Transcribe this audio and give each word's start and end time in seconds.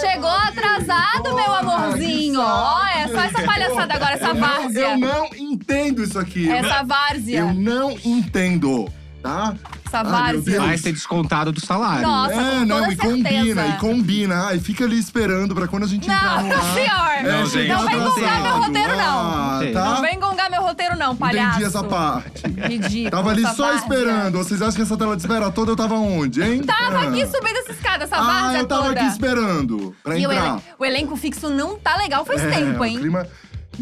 Chegou 0.00 0.28
atrasado, 0.30 1.34
meu 1.34 1.54
amorzinho. 1.54 2.40
Ó, 2.40 2.86
é 2.86 3.08
só 3.08 3.20
essa 3.20 3.42
palhaçada 3.42 3.94
agora, 3.94 4.14
essa 4.14 4.28
Eu 4.28 4.34
não- 4.34 4.40
várzea. 4.40 4.80
Eu 4.90 4.98
não 4.98 5.30
entendo 5.36 6.02
isso 6.02 6.18
aqui. 6.18 6.50
Essa 6.50 6.82
várzea. 6.82 7.40
Eu 7.40 7.54
não 7.54 7.92
entendo, 8.04 8.88
tá? 9.28 9.54
Meu 10.02 10.10
várzea. 10.12 10.42
Deus. 10.42 10.64
Vai 10.66 10.76
ser 10.78 10.92
descontado 10.92 11.50
do 11.52 11.64
salário. 11.64 12.02
Nossa, 12.06 12.32
é, 12.34 12.36
com 12.60 12.64
não, 12.66 12.76
toda 12.80 12.92
e 12.92 12.96
certeza. 12.96 13.14
combina, 13.32 13.66
e 13.66 13.72
combina. 13.78 14.44
Ai, 14.46 14.58
fica 14.58 14.84
ali 14.84 14.98
esperando 14.98 15.54
pra 15.54 15.66
quando 15.66 15.84
a 15.84 15.86
gente 15.86 16.04
entrar 16.10 16.42
no 16.42 16.48
Não, 16.50 16.56
ar. 16.56 16.74
senhor. 16.74 17.22
Não, 17.22 17.30
É, 17.30 17.46
gente, 17.46 17.50
chegar 17.50 17.78
não 17.78 17.86
vem 17.88 17.98
gongar 17.98 18.42
meu 18.42 18.56
roteiro, 18.58 18.96
não. 18.96 19.18
Ah, 19.18 19.60
Não 19.62 19.72
tá? 19.72 19.84
Não 19.94 20.02
vem 20.02 20.20
gongar 20.20 20.50
meu 20.50 20.62
roteiro, 20.62 20.96
não, 20.98 21.16
palhaço. 21.16 21.48
Entendi 21.48 21.64
essa 21.64 21.82
parte. 21.84 22.42
Ridículo. 22.46 23.10
Tava 23.10 23.30
ali 23.30 23.42
só 23.42 23.66
várzea. 23.68 23.74
esperando. 23.80 24.38
Vocês 24.38 24.60
acham 24.62 24.74
que 24.76 24.82
essa 24.82 24.96
tela 24.96 25.16
de 25.16 25.22
espera 25.22 25.50
toda 25.50 25.72
eu 25.72 25.76
tava 25.76 25.94
onde, 25.94 26.42
hein? 26.42 26.62
Tava 26.62 26.98
Ah. 26.98 27.02
aqui 27.08 27.26
subindo 27.26 27.56
essa 27.56 27.72
escada, 27.72 28.04
essa 28.04 28.16
Ah, 28.18 28.52
eu 28.54 28.66
tava 28.66 28.84
toda. 28.88 29.00
aqui 29.00 29.10
esperando 29.10 29.94
pra 30.04 30.18
E 30.18 30.26
o, 30.26 30.30
entrar. 30.32 30.46
elen- 30.48 30.62
o 30.78 30.84
elenco 30.84 31.16
fixo 31.16 31.48
não 31.50 31.78
tá 31.78 31.96
legal 31.96 32.24
faz 32.24 32.42
É, 32.44 32.50
tempo, 32.50 32.80
O 32.80 32.84
hein? 32.84 32.98
clima 32.98 33.26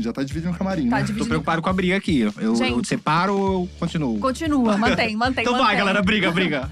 já 0.02 0.12
tá 0.12 0.23
dividindo 0.23 0.52
o 0.52 0.56
camarim, 0.56 0.88
Tá 0.88 0.96
né? 0.96 1.00
Tô 1.02 1.06
dividindo. 1.06 1.28
preocupado 1.28 1.62
com 1.62 1.68
a 1.68 1.73
briga 1.73 1.96
aqui. 1.96 2.20
Eu, 2.20 2.32
eu 2.38 2.56
Gente. 2.56 2.87
separo 2.88 3.37
ou 3.37 3.62
eu 3.62 3.68
continuo? 3.78 4.18
Continua, 4.18 4.77
mantém, 4.77 5.16
mantém, 5.16 5.42
Então 5.42 5.52
mantém. 5.54 5.66
vai, 5.66 5.77
galera, 5.77 6.02
briga, 6.02 6.30
briga. 6.30 6.70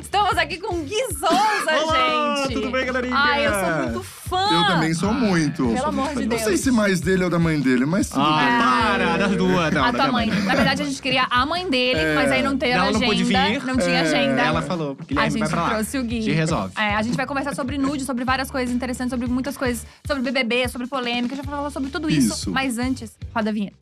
Estamos 0.00 0.36
aqui 0.36 0.58
com 0.58 0.74
o 0.76 0.82
Gui 0.82 0.94
Souza, 1.18 1.82
Olá, 1.84 2.36
gente. 2.42 2.54
tudo 2.54 2.70
bem, 2.70 2.84
galerinha? 2.86 3.14
Ai, 3.16 3.46
eu 3.46 3.52
sou 3.52 3.82
muito 3.84 4.02
fã. 4.02 4.48
Eu 4.52 4.66
também 4.66 4.94
sou 4.94 5.12
muito. 5.14 5.68
Pelo 5.72 5.86
amor 5.86 6.08
de 6.10 6.20
Não 6.22 6.28
Deus. 6.28 6.42
sei 6.42 6.56
se 6.56 6.70
mais 6.70 7.00
dele 7.00 7.24
ou 7.24 7.30
da 7.30 7.38
mãe 7.38 7.58
dele, 7.60 7.86
mas 7.86 8.08
tudo 8.10 8.22
bem. 8.24 8.32
Ah, 8.34 8.94
para, 8.98 9.16
das 9.16 9.36
duas. 9.36 9.72
Não, 9.72 9.84
a 9.84 9.90
da 9.90 9.98
tua 10.04 10.12
minha 10.12 10.12
mãe. 10.12 10.26
Na 10.44 10.54
verdade, 10.54 10.82
a 10.82 10.84
gente 10.84 11.00
queria 11.00 11.26
a 11.30 11.46
mãe 11.46 11.68
dele, 11.70 11.98
É. 12.00 12.14
mas 12.14 12.30
aí 12.30 12.42
não 12.42 12.58
teve 12.58 12.72
Ela 12.72 12.82
agenda. 12.84 12.98
não 12.98 13.06
pôde 13.06 13.24
vir. 13.24 13.64
Não 13.64 13.76
tinha 13.78 13.96
É. 13.96 14.00
agenda. 14.00 14.42
Ela 14.42 14.62
falou, 14.62 14.96
A 15.00 15.04
Guilherme, 15.04 15.30
gente 15.30 15.40
vai 15.40 15.48
pra 15.48 15.62
lá. 15.62 15.68
trouxe 15.70 15.98
o 15.98 16.02
Gui. 16.04 16.22
Te 16.22 16.32
resolve. 16.32 16.72
É, 16.76 16.94
a 16.94 17.02
gente 17.02 17.16
vai 17.16 17.26
conversar 17.26 17.54
sobre 17.54 17.78
nude, 17.78 18.04
sobre 18.04 18.24
várias 18.24 18.50
coisas 18.50 18.74
interessantes, 18.74 19.10
sobre 19.10 19.26
muitas 19.28 19.56
coisas, 19.56 19.86
sobre 20.06 20.22
BBB, 20.22 20.68
sobre 20.68 20.86
polêmica, 20.86 21.34
a 21.34 21.36
gente 21.36 21.46
vai 21.46 21.56
falar 21.56 21.70
sobre 21.70 21.90
tudo 21.90 22.10
isso. 22.10 22.34
Isso. 22.34 22.50
Mas 22.50 22.78
antes, 22.78 23.16
roda 23.34 23.50
a 23.50 23.52
vinheta. 23.52 23.76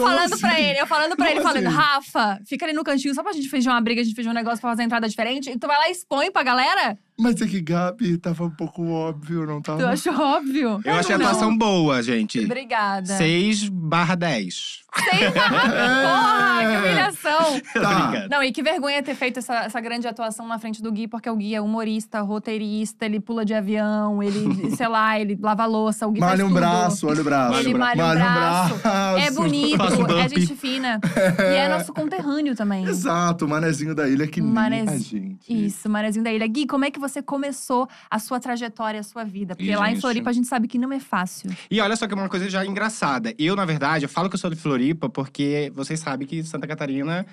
Falando 0.00 0.32
assim? 0.32 0.40
pra 0.40 0.60
ele, 0.60 0.80
eu 0.80 0.86
falando 0.86 1.16
pra 1.16 1.26
Como 1.26 1.38
ele, 1.38 1.40
falando, 1.42 1.66
assim? 1.66 1.76
Rafa, 1.76 2.40
fica 2.46 2.64
ali 2.66 2.72
no 2.72 2.84
cantinho 2.84 3.14
só 3.14 3.22
pra 3.22 3.32
gente 3.32 3.48
fingir 3.48 3.70
uma 3.70 3.80
briga, 3.80 4.00
a 4.00 4.04
gente 4.04 4.14
fingir 4.14 4.30
um 4.30 4.34
negócio 4.34 4.60
pra 4.60 4.70
fazer 4.70 4.82
entrada 4.82 5.08
diferente. 5.08 5.50
E 5.50 5.58
tu 5.58 5.66
vai 5.66 5.76
lá 5.78 5.88
e 5.88 5.92
expõe 5.92 6.30
pra 6.30 6.42
galera? 6.42 6.98
Mas 7.20 7.40
é 7.42 7.46
que 7.46 7.60
Gabi 7.60 8.16
tava 8.16 8.44
um 8.44 8.50
pouco 8.50 8.88
óbvio, 8.88 9.46
não 9.46 9.60
tava? 9.60 9.78
Tu 9.78 9.86
achou 9.86 10.14
óbvio? 10.18 10.80
Eu 10.84 10.94
achei 10.94 11.14
a 11.14 11.18
atuação 11.18 11.56
boa, 11.56 12.02
gente. 12.02 12.40
Obrigada. 12.44 13.16
6 13.16 13.68
barra 13.68 14.14
10. 14.14 14.80
Sei. 14.92 15.30
Porra, 15.30 16.60
que 16.60 16.76
humilhação. 16.78 17.60
Tá. 17.80 18.26
Não, 18.30 18.42
e 18.42 18.52
que 18.52 18.62
vergonha 18.62 19.02
ter 19.02 19.14
feito 19.14 19.38
essa, 19.38 19.54
essa 19.64 19.80
grande 19.80 20.06
atuação 20.06 20.46
na 20.46 20.58
frente 20.58 20.82
do 20.82 20.90
Gui, 20.92 21.06
porque 21.08 21.28
o 21.30 21.36
Gui 21.36 21.54
é 21.54 21.60
humorista, 21.60 22.20
roteirista, 22.20 23.06
ele 23.06 23.20
pula 23.20 23.44
de 23.44 23.54
avião, 23.54 24.22
ele, 24.22 24.70
sei 24.76 24.88
lá, 24.88 25.18
ele 25.18 25.38
lava 25.40 25.62
a 25.62 25.66
louça, 25.66 26.06
o 26.06 26.10
Gui 26.12 26.20
Malha 26.20 26.30
faz 26.36 26.40
um 26.40 26.48
tudo. 26.48 26.58
braço, 26.58 27.06
olha 27.08 27.20
o 27.20 27.24
braço. 27.24 27.60
Ele 27.60 27.74
malha 27.74 28.04
um 28.04 28.14
braço. 28.14 28.80
É 29.18 29.30
bonito, 29.30 29.82
um 29.82 30.18
é 30.18 30.28
gente 30.28 30.54
fina. 30.56 31.00
E 31.38 31.56
é 31.56 31.68
nosso 31.68 31.92
conterrâneo 31.92 32.54
também. 32.54 32.84
Exato, 32.84 33.44
o 33.44 33.48
manezinho 33.48 33.94
da 33.94 34.08
ilha 34.08 34.26
que 34.26 34.40
nem 34.40 34.50
Manez- 34.52 34.88
a 34.88 34.98
gente. 34.98 35.40
Isso, 35.48 35.88
Manezinho 35.88 36.24
da 36.24 36.32
Ilha. 36.32 36.46
Gui, 36.46 36.66
como 36.66 36.84
é 36.84 36.90
que 36.90 36.98
você 37.00 37.09
começou 37.22 37.88
a 38.10 38.18
sua 38.18 38.38
trajetória, 38.38 39.00
a 39.00 39.02
sua 39.02 39.24
vida? 39.24 39.56
Porque 39.56 39.70
Ih, 39.70 39.76
lá 39.76 39.90
em. 39.90 40.00
Floripa 40.00 40.30
a 40.30 40.32
gente 40.32 40.46
sabe 40.46 40.68
que 40.68 40.78
não 40.78 40.92
é 40.92 41.00
fácil. 41.00 41.50
E 41.70 41.80
olha 41.80 41.96
só 41.96 42.06
que 42.06 42.14
é 42.14 42.16
uma 42.16 42.28
coisa 42.28 42.48
já 42.48 42.64
engraçada. 42.64 43.34
Eu, 43.38 43.56
na 43.56 43.64
verdade, 43.64 44.04
eu 44.04 44.08
falo 44.08 44.28
que 44.28 44.36
eu 44.36 44.40
sou 44.40 44.50
de 44.50 44.56
Floripa 44.56 45.08
porque 45.08 45.72
vocês 45.74 45.98
sabem 45.98 46.26
que 46.26 46.42
Santa 46.44 46.66
Catarina. 46.66 47.26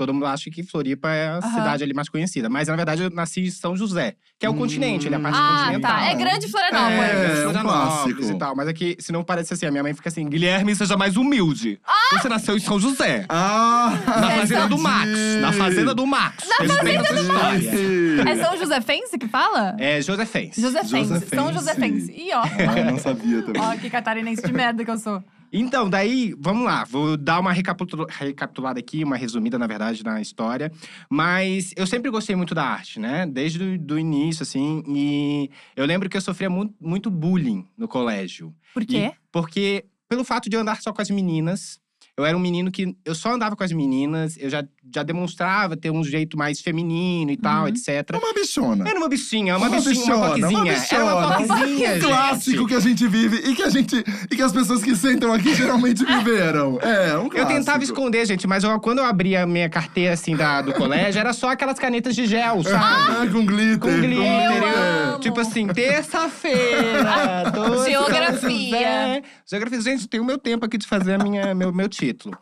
Todo 0.00 0.14
mundo 0.14 0.24
acha 0.24 0.48
que 0.50 0.62
Floripa 0.62 1.10
é 1.10 1.28
a 1.28 1.36
Aham. 1.36 1.50
cidade 1.50 1.84
ali 1.84 1.92
mais 1.92 2.08
conhecida. 2.08 2.48
Mas, 2.48 2.68
na 2.68 2.74
verdade, 2.74 3.02
eu 3.02 3.10
nasci 3.10 3.42
em 3.42 3.50
São 3.50 3.76
José, 3.76 4.14
que 4.38 4.46
é 4.46 4.48
o 4.48 4.52
Hum. 4.54 4.56
continente, 4.56 5.06
ele 5.06 5.14
é 5.14 5.18
a 5.18 5.20
parte 5.20 5.38
Ah, 5.38 5.58
continental. 5.64 5.92
tá. 5.94 6.04
É 6.06 6.14
grande 6.14 6.48
Florianópolis. 6.48 6.98
É, 7.00 7.12
É, 7.12 7.32
um 7.32 7.42
Florianópolis 7.42 7.92
clássico. 8.14 8.22
e 8.32 8.38
tal. 8.38 8.56
Mas 8.56 8.66
aqui, 8.68 8.96
se 8.98 9.12
não 9.12 9.22
parece 9.22 9.52
assim, 9.52 9.66
a 9.66 9.70
minha 9.70 9.82
mãe 9.82 9.92
fica 9.92 10.08
assim: 10.08 10.26
Guilherme, 10.26 10.74
seja 10.74 10.96
mais 10.96 11.18
humilde. 11.18 11.78
Você 12.14 12.30
nasceu 12.30 12.56
em 12.56 12.60
São 12.60 12.80
José. 12.80 13.26
Ah! 13.28 13.92
Na 14.06 14.30
fazenda 14.30 14.66
do. 14.68 14.78
Max. 14.78 15.10
Na 15.42 15.52
fazenda 15.52 15.94
do 15.94 16.06
Max. 16.06 16.48
Na 16.48 16.66
fazenda 16.66 17.02
do 17.12 18.28
É 18.30 18.36
São 18.36 18.56
Josefense 18.56 19.18
que 19.18 19.28
fala? 19.28 19.76
É 19.78 20.00
Josefense. 20.00 20.62
Josefense. 20.62 21.08
Josefense. 21.10 21.36
São 21.36 21.52
Josefense. 21.52 22.10
Ih, 22.10 22.32
ó. 22.32 22.40
Ah, 22.42 22.90
não 22.90 22.98
sabia 22.98 23.42
também. 23.42 23.60
Ó, 23.60 23.76
que 23.76 23.90
catarinense 23.90 24.40
de 24.42 24.52
merda 24.52 24.82
que 24.82 24.90
eu 24.90 24.98
sou. 24.98 25.22
Então, 25.52 25.88
daí, 25.90 26.34
vamos 26.38 26.64
lá. 26.64 26.84
Vou 26.84 27.16
dar 27.16 27.40
uma 27.40 27.52
recapitula- 27.52 28.06
recapitulada 28.08 28.78
aqui, 28.78 29.02
uma 29.02 29.16
resumida, 29.16 29.58
na 29.58 29.66
verdade, 29.66 30.04
na 30.04 30.20
história. 30.20 30.70
Mas 31.10 31.72
eu 31.76 31.86
sempre 31.86 32.10
gostei 32.10 32.36
muito 32.36 32.54
da 32.54 32.64
arte, 32.64 33.00
né? 33.00 33.26
Desde 33.26 33.62
o 33.62 33.78
do 33.78 33.98
início, 33.98 34.42
assim. 34.42 34.82
E 34.86 35.50
eu 35.74 35.84
lembro 35.86 36.08
que 36.08 36.16
eu 36.16 36.20
sofria 36.20 36.48
mu- 36.48 36.72
muito 36.80 37.10
bullying 37.10 37.66
no 37.76 37.88
colégio. 37.88 38.54
Por 38.72 38.84
quê? 38.86 38.96
E- 38.96 39.12
porque, 39.32 39.84
pelo 40.08 40.24
fato 40.24 40.48
de 40.48 40.56
eu 40.56 40.60
andar 40.60 40.80
só 40.80 40.92
com 40.92 41.02
as 41.02 41.10
meninas, 41.10 41.80
eu 42.16 42.24
era 42.24 42.36
um 42.36 42.40
menino 42.40 42.70
que 42.70 42.96
eu 43.04 43.14
só 43.14 43.32
andava 43.34 43.56
com 43.56 43.64
as 43.64 43.72
meninas, 43.72 44.36
eu 44.38 44.50
já, 44.50 44.64
já 44.94 45.02
demonstrava 45.02 45.76
ter 45.76 45.90
um 45.90 46.02
jeito 46.04 46.36
mais 46.36 46.60
feminino 46.60 47.30
e 47.30 47.36
tal, 47.36 47.62
Uhum. 47.62 47.68
etc. 47.68 47.88
É 48.12 48.16
uma 48.16 48.32
bichona. 48.34 48.88
Era 48.88 48.98
uma 48.98 49.08
bichinha, 49.08 49.56
uma, 49.56 49.68
Uma 49.68 49.80
bichinha, 49.80 50.16
uma 50.16 50.30
bichona, 50.34 50.54
uma 50.54 50.54
toquezinha. 50.54 50.72
Era 50.90 51.04
uma 51.04 51.36
bichona. 51.38 51.56
toquezinha, 51.56 51.94
Um 51.94 52.00
clássico 52.00 52.66
que 52.66 52.74
a 52.74 52.80
gente 52.80 53.06
vive 53.08 53.36
e 53.50 53.54
que 53.54 53.62
a 53.62 53.68
gente 53.70 54.04
e 54.30 54.36
que 54.36 54.42
as 54.42 54.52
pessoas 54.52 54.82
que 54.82 54.94
sentam 54.96 55.32
aqui 55.32 55.54
geralmente 55.54 56.04
viveram. 56.04 56.78
É, 56.80 57.16
um 57.16 57.24
Eu 57.24 57.30
clássico. 57.30 57.52
tentava 57.52 57.84
esconder, 57.84 58.26
gente, 58.26 58.46
mas 58.46 58.64
eu- 58.64 58.80
quando 58.80 58.98
eu 58.98 59.04
abria 59.04 59.42
a 59.42 59.46
minha 59.46 59.68
carteira, 59.68 60.14
assim, 60.14 60.34
da, 60.36 60.62
do 60.62 60.72
colégio, 60.72 61.18
era 61.20 61.32
só 61.32 61.50
aquelas 61.50 61.78
canetas 61.78 62.14
de 62.14 62.26
gel, 62.26 62.62
sabe? 62.64 63.26
É, 63.26 63.30
com 63.30 63.44
glitter. 63.44 63.78
Com 63.78 63.88
glitter. 64.00 64.16
Eu 64.16 64.62
eu- 64.68 65.10
amo. 65.12 65.18
Tipo 65.20 65.40
assim, 65.40 65.66
terça-feira. 65.68 67.44
Geografia. 67.84 68.76
é. 68.78 69.22
Geografia. 69.46 69.80
Gente, 69.80 70.08
tem 70.08 70.20
o 70.20 70.24
meu 70.24 70.38
tempo 70.38 70.64
aqui 70.64 70.78
de 70.78 70.86
fazer 70.86 71.14
a 71.14 71.18
minha, 71.18 71.54
meu, 71.54 71.72
meu 71.72 71.88
título. 71.88 72.36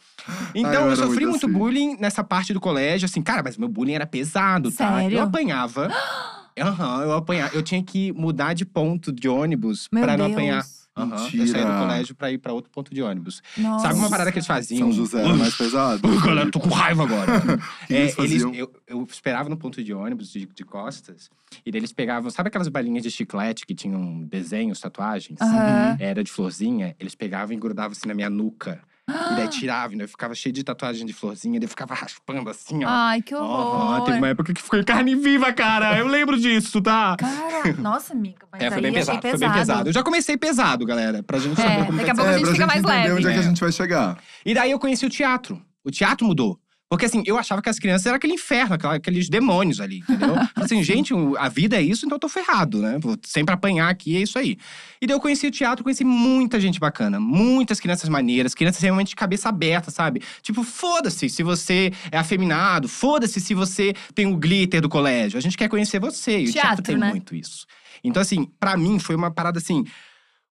Então, 0.54 0.70
Ah, 0.70 0.74
eu 0.74 0.80
eu, 0.80 0.86
era 0.88 0.96
sofri 0.96 1.26
muito 1.26 1.28
muito 1.28 1.46
assim. 1.46 1.52
bullying 1.58 1.96
nessa 1.98 2.22
parte 2.22 2.37
do 2.52 2.60
colégio, 2.60 3.06
assim, 3.06 3.22
cara, 3.22 3.42
mas 3.42 3.56
meu 3.56 3.68
bullying 3.68 3.92
era 3.94 4.06
pesado, 4.06 4.70
tá? 4.72 4.98
Sério? 5.00 5.18
Eu 5.18 5.22
apanhava. 5.24 5.88
Aham, 6.58 7.02
eu 7.02 7.12
apanhava. 7.12 7.54
Eu 7.54 7.62
tinha 7.62 7.82
que 7.82 8.12
mudar 8.12 8.52
de 8.52 8.64
ponto 8.64 9.12
de 9.12 9.28
ônibus 9.28 9.88
Meu 9.92 10.02
pra 10.02 10.16
não 10.16 10.24
Deus. 10.26 10.36
apanhar. 10.36 10.64
Aham, 10.96 11.12
Eu 11.12 11.18
saí 11.20 11.36
do 11.36 11.38
Mentira. 11.52 11.78
colégio 11.78 12.14
pra 12.16 12.32
ir 12.32 12.38
pra 12.38 12.52
outro 12.52 12.72
ponto 12.72 12.92
de 12.92 13.00
ônibus. 13.00 13.40
Nossa. 13.56 13.86
Sabe 13.86 14.00
uma 14.00 14.10
parada 14.10 14.32
que 14.32 14.38
eles 14.38 14.46
faziam? 14.48 14.88
São 14.88 14.92
José 14.92 15.20
era 15.22 15.32
mais 15.34 15.54
pesado. 15.54 16.00
Pô, 16.08 16.08
galera, 16.20 16.50
tô 16.50 16.58
com 16.58 16.70
raiva 16.70 17.04
agora. 17.04 17.30
que 17.86 17.94
É, 17.94 18.00
eles 18.00 18.14
faziam? 18.16 18.52
eu, 18.52 18.68
eu 18.88 19.06
esperava 19.08 19.48
no 19.48 19.56
ponto 19.56 19.84
de 19.84 19.94
ônibus 19.94 20.32
de, 20.32 20.44
de 20.46 20.64
costas, 20.64 21.30
e 21.64 21.70
daí 21.70 21.78
eles 21.78 21.92
pegavam, 21.92 22.28
sabe 22.32 22.48
aquelas 22.48 22.66
balinhas 22.66 23.04
de 23.04 23.12
chiclete 23.12 23.64
que 23.64 23.76
tinham 23.76 24.24
desenhos, 24.24 24.80
tatuagens? 24.80 25.40
Aham. 25.40 25.96
Era 26.00 26.24
de 26.24 26.32
florzinha, 26.32 26.96
eles 26.98 27.14
pegavam 27.14 27.54
e 27.54 27.60
grudavam 27.60 27.92
assim 27.92 28.08
na 28.08 28.14
minha 28.14 28.28
nuca. 28.28 28.80
E 29.08 29.36
daí 29.36 29.48
daí 29.48 30.02
eu 30.02 30.08
ficava 30.08 30.34
cheio 30.34 30.52
de 30.52 30.62
tatuagem 30.62 31.06
de 31.06 31.12
florzinha, 31.14 31.58
daí 31.58 31.64
eu 31.64 31.70
ficava 31.70 31.94
raspando 31.94 32.50
assim, 32.50 32.84
ó. 32.84 32.88
Ai, 32.88 33.22
que 33.22 33.34
horror. 33.34 34.04
teve 34.04 34.18
uma 34.18 34.28
época 34.28 34.52
que 34.52 34.60
ficou 34.62 34.78
em 34.78 34.84
carne 34.84 35.14
viva, 35.14 35.50
cara. 35.52 35.98
Eu 35.98 36.06
lembro 36.06 36.38
disso, 36.38 36.80
tá? 36.82 37.16
Cara, 37.18 37.72
nossa, 37.78 38.12
amiga, 38.12 38.46
mas 38.52 38.60
É, 38.62 38.70
foi 38.70 38.82
bem 38.82 38.90
achei 38.90 39.00
pesado, 39.00 39.20
foi 39.28 39.38
bem 39.38 39.52
pesado. 39.52 39.88
Eu 39.88 39.92
já 39.94 40.02
comecei 40.02 40.36
pesado, 40.36 40.84
galera, 40.84 41.22
pra 41.22 41.38
gente 41.38 41.58
É, 41.60 41.64
saber 41.64 41.86
como 41.86 41.98
daqui 41.98 42.10
a 42.10 42.14
pouco 42.14 42.30
a 42.30 42.34
é, 42.34 42.38
gente 42.38 42.46
fica 42.52 42.58
gente 42.58 42.66
mais 42.66 42.82
leve. 42.84 43.12
onde 43.14 43.26
é 43.26 43.30
que 43.32 43.36
a 43.38 43.40
É. 43.40 43.44
gente 43.44 43.60
vai 43.60 43.72
chegar. 43.72 44.18
E 44.44 44.52
daí 44.54 44.70
eu 44.70 44.78
conheci 44.78 45.06
o 45.06 45.10
teatro. 45.10 45.60
O 45.84 45.90
teatro 45.90 46.26
mudou. 46.26 46.58
Porque 46.88 47.04
assim, 47.04 47.22
eu 47.26 47.36
achava 47.36 47.60
que 47.60 47.68
as 47.68 47.78
crianças 47.78 48.06
eram 48.06 48.16
aquele 48.16 48.32
inferno, 48.32 48.74
aqueles 48.90 49.28
demônios 49.28 49.78
ali, 49.78 49.98
entendeu? 49.98 50.34
Falei 50.54 50.64
assim, 50.64 50.82
gente, 50.82 51.12
a 51.38 51.48
vida 51.48 51.76
é 51.76 51.82
isso, 51.82 52.06
então 52.06 52.16
eu 52.16 52.20
tô 52.20 52.30
ferrado, 52.30 52.80
né? 52.80 52.98
Vou 52.98 53.16
sempre 53.22 53.54
apanhar 53.54 53.90
aqui, 53.90 54.16
é 54.16 54.20
isso 54.20 54.38
aí. 54.38 54.56
E 55.00 55.06
daí 55.06 55.14
eu 55.14 55.20
conheci 55.20 55.46
o 55.46 55.50
teatro, 55.50 55.84
conheci 55.84 56.02
muita 56.02 56.58
gente 56.58 56.80
bacana, 56.80 57.20
muitas 57.20 57.78
crianças 57.78 58.08
maneiras, 58.08 58.54
crianças 58.54 58.80
realmente 58.80 59.08
de 59.08 59.16
cabeça 59.16 59.50
aberta, 59.50 59.90
sabe? 59.90 60.22
Tipo, 60.40 60.62
foda-se 60.62 61.28
se 61.28 61.42
você 61.42 61.92
é 62.10 62.16
afeminado, 62.16 62.88
foda-se 62.88 63.38
se 63.38 63.52
você 63.52 63.92
tem 64.14 64.26
o 64.26 64.36
glitter 64.36 64.80
do 64.80 64.88
colégio. 64.88 65.36
A 65.36 65.42
gente 65.42 65.58
quer 65.58 65.68
conhecer 65.68 66.00
você. 66.00 66.40
E 66.40 66.48
o 66.48 66.52
teatro 66.52 66.68
Teatro, 66.68 66.84
tem 66.84 66.96
né? 66.96 67.10
muito 67.10 67.34
isso. 67.34 67.66
Então, 68.02 68.22
assim, 68.22 68.48
pra 68.58 68.76
mim 68.76 68.98
foi 68.98 69.14
uma 69.14 69.30
parada 69.30 69.58
assim 69.58 69.84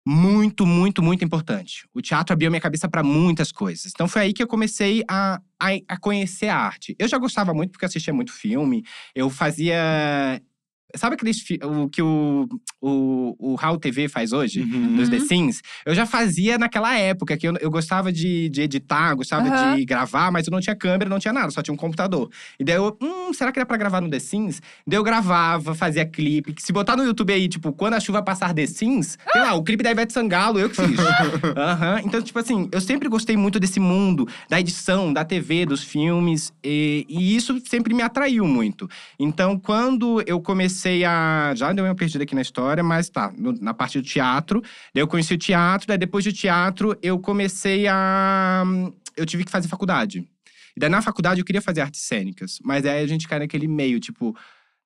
muito, 0.05 0.65
muito, 0.65 1.01
muito 1.01 1.25
importante. 1.25 1.87
O 1.93 2.01
teatro 2.01 2.33
abriu 2.33 2.51
minha 2.51 2.61
cabeça 2.61 2.87
para 2.87 3.01
muitas 3.01 3.51
coisas. 3.51 3.91
Então 3.93 4.07
foi 4.07 4.23
aí 4.23 4.33
que 4.33 4.43
eu 4.43 4.47
comecei 4.47 5.03
a, 5.09 5.41
a, 5.59 5.69
a 5.87 5.97
conhecer 5.97 6.47
a 6.47 6.57
arte. 6.57 6.95
Eu 6.99 7.07
já 7.07 7.17
gostava 7.17 7.53
muito 7.53 7.71
porque 7.71 7.85
assistia 7.85 8.13
muito 8.13 8.31
filme. 8.31 8.83
Eu 9.15 9.29
fazia 9.29 10.39
Sabe 10.95 11.15
aqueles 11.15 11.43
o 11.63 11.89
que 11.89 12.01
o, 12.01 12.47
o, 12.81 13.35
o 13.39 13.55
How 13.61 13.77
TV 13.77 14.07
faz 14.07 14.31
hoje? 14.31 14.61
Uhum. 14.61 14.95
Dos 14.95 15.09
The 15.09 15.19
Sims? 15.19 15.61
Eu 15.85 15.95
já 15.95 16.05
fazia 16.05 16.57
naquela 16.57 16.97
época, 16.97 17.35
que 17.35 17.47
eu, 17.47 17.53
eu 17.59 17.69
gostava 17.71 18.11
de, 18.13 18.47
de 18.49 18.61
editar, 18.61 19.13
gostava 19.15 19.47
Aham. 19.47 19.75
de 19.75 19.85
gravar, 19.85 20.31
mas 20.31 20.47
eu 20.47 20.51
não 20.51 20.61
tinha 20.61 20.75
câmera, 20.75 21.09
não 21.09 21.19
tinha 21.19 21.33
nada, 21.33 21.49
só 21.51 21.61
tinha 21.61 21.73
um 21.73 21.77
computador. 21.77 22.29
E 22.59 22.63
daí 22.63 22.75
eu, 22.75 22.97
hum, 23.01 23.33
será 23.33 23.51
que 23.51 23.59
era 23.59 23.65
pra 23.65 23.75
gravar 23.77 23.99
no 23.99 24.09
The 24.09 24.19
Sims? 24.19 24.61
Daí 24.87 24.97
eu 24.97 25.03
gravava, 25.03 25.73
fazia 25.75 26.05
clipe. 26.05 26.53
que 26.53 26.61
Se 26.61 26.71
botar 26.71 26.95
no 26.95 27.03
YouTube 27.03 27.33
aí, 27.33 27.47
tipo, 27.49 27.73
quando 27.73 27.95
a 27.95 27.99
chuva 27.99 28.21
passar 28.21 28.53
The 28.53 28.65
Sims, 28.65 29.17
sei 29.31 29.41
lá, 29.41 29.53
o 29.53 29.63
clipe 29.63 29.83
da 29.83 29.91
Ivete 29.91 30.13
Sangalo, 30.13 30.59
eu 30.59 30.69
que 30.69 30.75
fiz. 30.75 30.99
Aham. 31.57 32.01
Então, 32.05 32.21
tipo 32.21 32.39
assim, 32.39 32.69
eu 32.71 32.79
sempre 32.79 33.09
gostei 33.09 33.35
muito 33.35 33.59
desse 33.59 33.79
mundo, 33.79 34.27
da 34.47 34.59
edição, 34.59 35.11
da 35.11 35.25
TV, 35.25 35.65
dos 35.65 35.83
filmes. 35.83 36.53
E, 36.63 37.05
e 37.09 37.35
isso 37.35 37.59
sempre 37.67 37.93
me 37.93 38.01
atraiu 38.03 38.45
muito. 38.45 38.87
Então, 39.19 39.59
quando 39.59 40.23
eu 40.25 40.39
comecei 40.39 40.84
a. 41.03 41.53
Já 41.55 41.73
deu 41.73 41.83
uma 41.85 41.95
perdida 41.95 42.23
aqui 42.23 42.35
na 42.35 42.41
história, 42.41 42.83
mas 42.83 43.09
tá, 43.09 43.33
no- 43.37 43.53
na 43.59 43.73
parte 43.73 43.99
do 43.99 44.03
teatro. 44.05 44.61
Daí 44.93 45.01
eu 45.01 45.07
conheci 45.07 45.33
o 45.33 45.37
teatro, 45.37 45.87
daí 45.87 45.97
depois 45.97 46.23
do 46.23 46.31
teatro 46.31 46.95
eu 47.01 47.17
comecei 47.17 47.87
a. 47.87 48.63
Eu 49.17 49.25
tive 49.25 49.43
que 49.45 49.51
fazer 49.51 49.67
faculdade. 49.67 50.27
E 50.75 50.79
daí 50.79 50.89
na 50.89 51.01
faculdade 51.01 51.39
eu 51.39 51.45
queria 51.45 51.61
fazer 51.61 51.81
artes 51.81 52.01
cênicas, 52.01 52.59
mas 52.63 52.85
aí 52.85 53.01
a 53.03 53.07
gente 53.07 53.27
cai 53.27 53.39
naquele 53.39 53.67
meio, 53.67 53.99
tipo, 53.99 54.35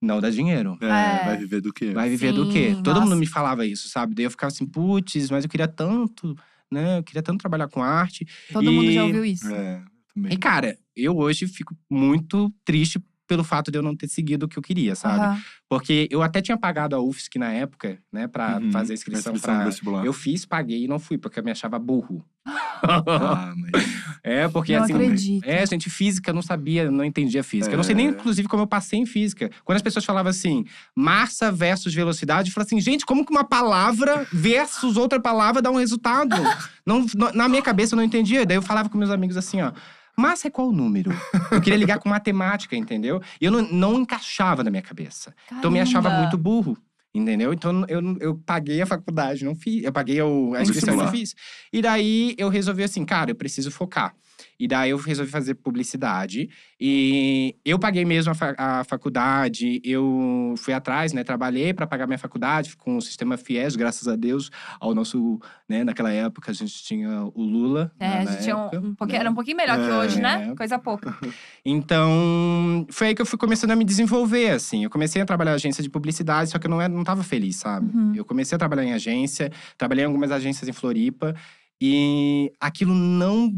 não 0.01 0.21
dá 0.21 0.29
dinheiro. 0.29 0.77
É, 0.81 0.85
É. 0.85 1.25
vai 1.25 1.37
viver 1.37 1.61
do 1.61 1.73
quê? 1.73 1.91
Vai 1.91 2.09
viver 2.09 2.31
do 2.31 2.47
quê? 2.51 2.75
Sim, 2.75 2.83
Todo 2.83 2.95
nossa. 2.97 3.07
mundo 3.09 3.19
me 3.19 3.25
falava 3.25 3.65
isso, 3.65 3.89
sabe? 3.89 4.13
Daí 4.15 4.25
eu 4.25 4.31
ficava 4.31 4.51
assim, 4.53 4.65
putz, 4.67 5.29
mas 5.31 5.43
eu 5.43 5.49
queria 5.49 5.67
tanto, 5.67 6.35
né? 6.71 6.99
Eu 6.99 7.03
queria 7.03 7.23
tanto 7.23 7.39
trabalhar 7.39 7.67
com 7.69 7.81
arte. 7.83 8.25
Todo 8.53 8.71
mundo 8.71 8.91
já 8.91 9.01
E- 9.01 9.03
ouviu 9.03 9.25
isso. 9.25 9.51
É, 9.53 9.81
E, 9.81 10.13
também. 10.13 10.37
cara, 10.37 10.77
eu 10.95 11.17
hoje 11.17 11.47
fico 11.47 11.75
muito 11.89 12.53
triste 12.63 13.01
pelo 13.29 13.43
fato 13.43 13.69
de 13.71 13.77
eu 13.77 13.83
não 13.83 13.95
ter 13.95 14.07
seguido 14.09 14.47
o 14.47 14.49
que 14.49 14.57
eu 14.57 14.63
queria, 14.63 14.95
sabe? 14.95 15.19
Aham. 15.23 15.41
Porque 15.69 16.07
eu 16.09 16.23
até 16.23 16.41
tinha 16.41 16.57
pagado 16.57 16.95
a 16.95 16.99
UFSC 16.99 17.37
na 17.37 17.51
época, 17.53 17.99
né, 18.11 18.27
pra 18.27 18.57
Uhum. 18.57 18.71
fazer 18.71 18.93
a 18.93 18.95
inscrição, 18.95 19.33
Inscrição 19.33 19.55
pra. 19.59 19.65
vestibular. 19.65 20.03
Eu 20.03 20.11
fiz, 20.11 20.43
paguei 20.45 20.83
e 20.85 20.87
não 20.87 20.97
fui, 20.97 21.15
porque 21.15 21.39
eu 21.39 21.43
me 21.43 21.51
achava 21.51 21.77
burro. 21.77 22.25
Ah, 22.43 23.53
mas… 23.55 23.83
é, 24.23 24.47
porque 24.47 24.75
Não 24.75 24.83
assim. 24.83 24.93
acredito. 24.93 25.45
É, 25.47 25.63
gente, 25.67 25.87
física 25.91 26.31
eu 26.31 26.33
não 26.33 26.41
sabia, 26.41 26.89
não 26.89 27.03
entendia 27.05 27.43
física. 27.43 27.71
Eu 27.73 27.77
não 27.77 27.83
sei 27.83 27.93
nem, 27.93 28.07
É. 28.07 28.09
inclusive, 28.09 28.47
como 28.47 28.63
eu 28.63 28.67
passei 28.67 28.97
em 28.99 29.05
física. 29.05 29.51
Quando 29.63 29.75
as 29.75 29.81
pessoas 29.83 30.03
falavam 30.03 30.31
assim, 30.31 30.65
massa 30.95 31.51
versus 31.51 31.93
velocidade, 31.93 32.49
eu 32.49 32.53
falava 32.53 32.65
assim, 32.67 32.81
gente, 32.81 33.05
como 33.05 33.23
que 33.23 33.31
uma 33.31 33.43
palavra 33.43 34.25
versus 34.33 34.97
outra 34.97 35.19
palavra 35.19 35.61
dá 35.61 35.69
um 35.69 35.77
resultado? 35.77 36.35
não- 36.83 37.05
na 37.35 37.47
minha 37.47 37.61
cabeça 37.61 37.93
eu 37.93 37.97
não 37.97 38.03
entendia. 38.03 38.43
Daí 38.43 38.57
eu 38.57 38.61
falava 38.63 38.89
com 38.89 38.97
meus 38.97 39.11
amigos 39.11 39.37
assim, 39.37 39.61
ó. 39.61 39.71
Massa 40.19 40.48
é 40.48 40.51
qual 40.51 40.71
número? 40.71 41.12
Eu 41.51 41.62
queria 41.62 41.77
ligar 41.77 41.98
com 42.00 42.10
matemática, 42.10 42.75
entendeu? 42.75 43.21
E 43.39 43.45
eu 43.45 43.51
não, 43.51 43.62
não 43.71 44.00
encaixava 44.01 44.63
na 44.63 44.69
minha 44.69 44.81
cabeça. 44.83 45.33
Então 45.48 45.63
eu 45.69 45.71
me 45.71 45.80
achava 45.80 46.04
Caramba. 46.10 46.21
muito 46.21 46.38
burro. 46.38 46.77
Entendeu? 47.13 47.51
Então 47.51 47.86
eu, 47.88 48.18
eu 48.19 48.36
paguei 48.45 48.80
a 48.81 48.86
faculdade, 48.86 49.44
não 49.44 49.56
fiz. 49.56 49.83
Eu 49.83 49.92
paguei 49.92 50.21
o- 50.21 50.54
a 50.54 50.62
inscrição 50.62 50.94
e 50.94 50.98
não 50.98 51.07
fiz. 51.12 51.33
E 51.74 51.81
daí 51.81 52.36
eu 52.38 52.50
resolvi 52.50 52.83
assim, 52.83 53.04
cara, 53.04 53.31
eu 53.31 53.36
preciso 53.36 53.71
focar. 53.71 54.13
E 54.59 54.68
daí 54.68 54.89
eu 54.91 54.97
resolvi 54.97 55.31
fazer 55.31 55.56
publicidade. 55.56 56.50
E 56.80 57.56
eu 57.65 57.77
paguei 57.80 58.06
mesmo 58.06 58.31
a, 58.31 58.36
fa- 58.36 58.56
a 58.57 58.83
faculdade. 58.83 59.81
Eu 59.83 60.53
fui 60.57 60.74
atrás, 60.74 61.13
né? 61.13 61.24
Trabalhei 61.24 61.74
para 61.74 61.86
pagar 61.88 62.07
minha 62.07 62.18
faculdade 62.18 62.75
com 62.77 62.97
o 62.97 63.01
sistema 63.01 63.38
FIES, 63.38 63.75
graças 63.75 64.07
a 64.07 64.15
Deus, 64.15 64.50
ao 64.80 64.94
nosso, 64.95 65.39
né? 65.68 65.83
Naquela 65.83 66.12
época 66.12 66.51
a 66.51 66.53
gente 66.53 66.83
tinha 66.83 67.24
o 67.33 67.41
Lula. 67.44 67.91
É, 68.00 68.07
né, 68.07 68.18
a 68.19 68.25
gente 68.25 68.44
tinha 68.44 68.57
um, 68.57 68.65
época, 68.68 68.80
um 68.80 68.95
pouquinho, 68.95 69.18
né? 69.18 69.19
era 69.21 69.31
um 69.31 69.36
pouquinho 69.36 69.57
melhor 69.57 69.77
que 69.77 69.89
É. 69.89 69.97
hoje, 69.97 70.21
né? 70.21 70.50
É. 70.51 70.56
Coisa 70.56 70.80
pouca. 70.80 71.15
Então, 71.65 72.85
foi 72.89 73.07
aí 73.07 73.15
que 73.15 73.21
eu 73.21 73.25
fui 73.25 73.38
começando 73.38 73.71
a 73.71 73.75
me 73.75 73.83
desenvolver, 73.85 74.51
assim. 74.51 74.83
Eu 74.83 74.89
comecei 74.89 75.21
a 75.21 75.25
trabalhar 75.25 75.51
em 75.51 75.56
agência 75.56 75.83
de 75.83 75.89
publicidade, 75.89 76.50
só 76.50 76.59
que 76.59 76.68
eu 76.68 76.71
não, 76.71 76.81
era, 76.81 76.92
não 76.92 77.03
tava 77.03 77.24
feliz, 77.24 77.57
sabe? 77.57 77.95
Uhum. 77.95 78.13
Eu 78.15 78.25
comecei 78.25 78.56
a 78.56 78.59
trabalhar 78.59 78.83
em 78.83 78.94
agência, 78.94 79.51
trabalhei 79.77 80.03
em 80.03 80.07
algumas 80.07 80.31
agências 80.31 80.68
em 80.68 80.74
Floripa. 80.74 81.35
E 81.81 82.51
aquilo 82.59 82.94
não, 82.94 83.53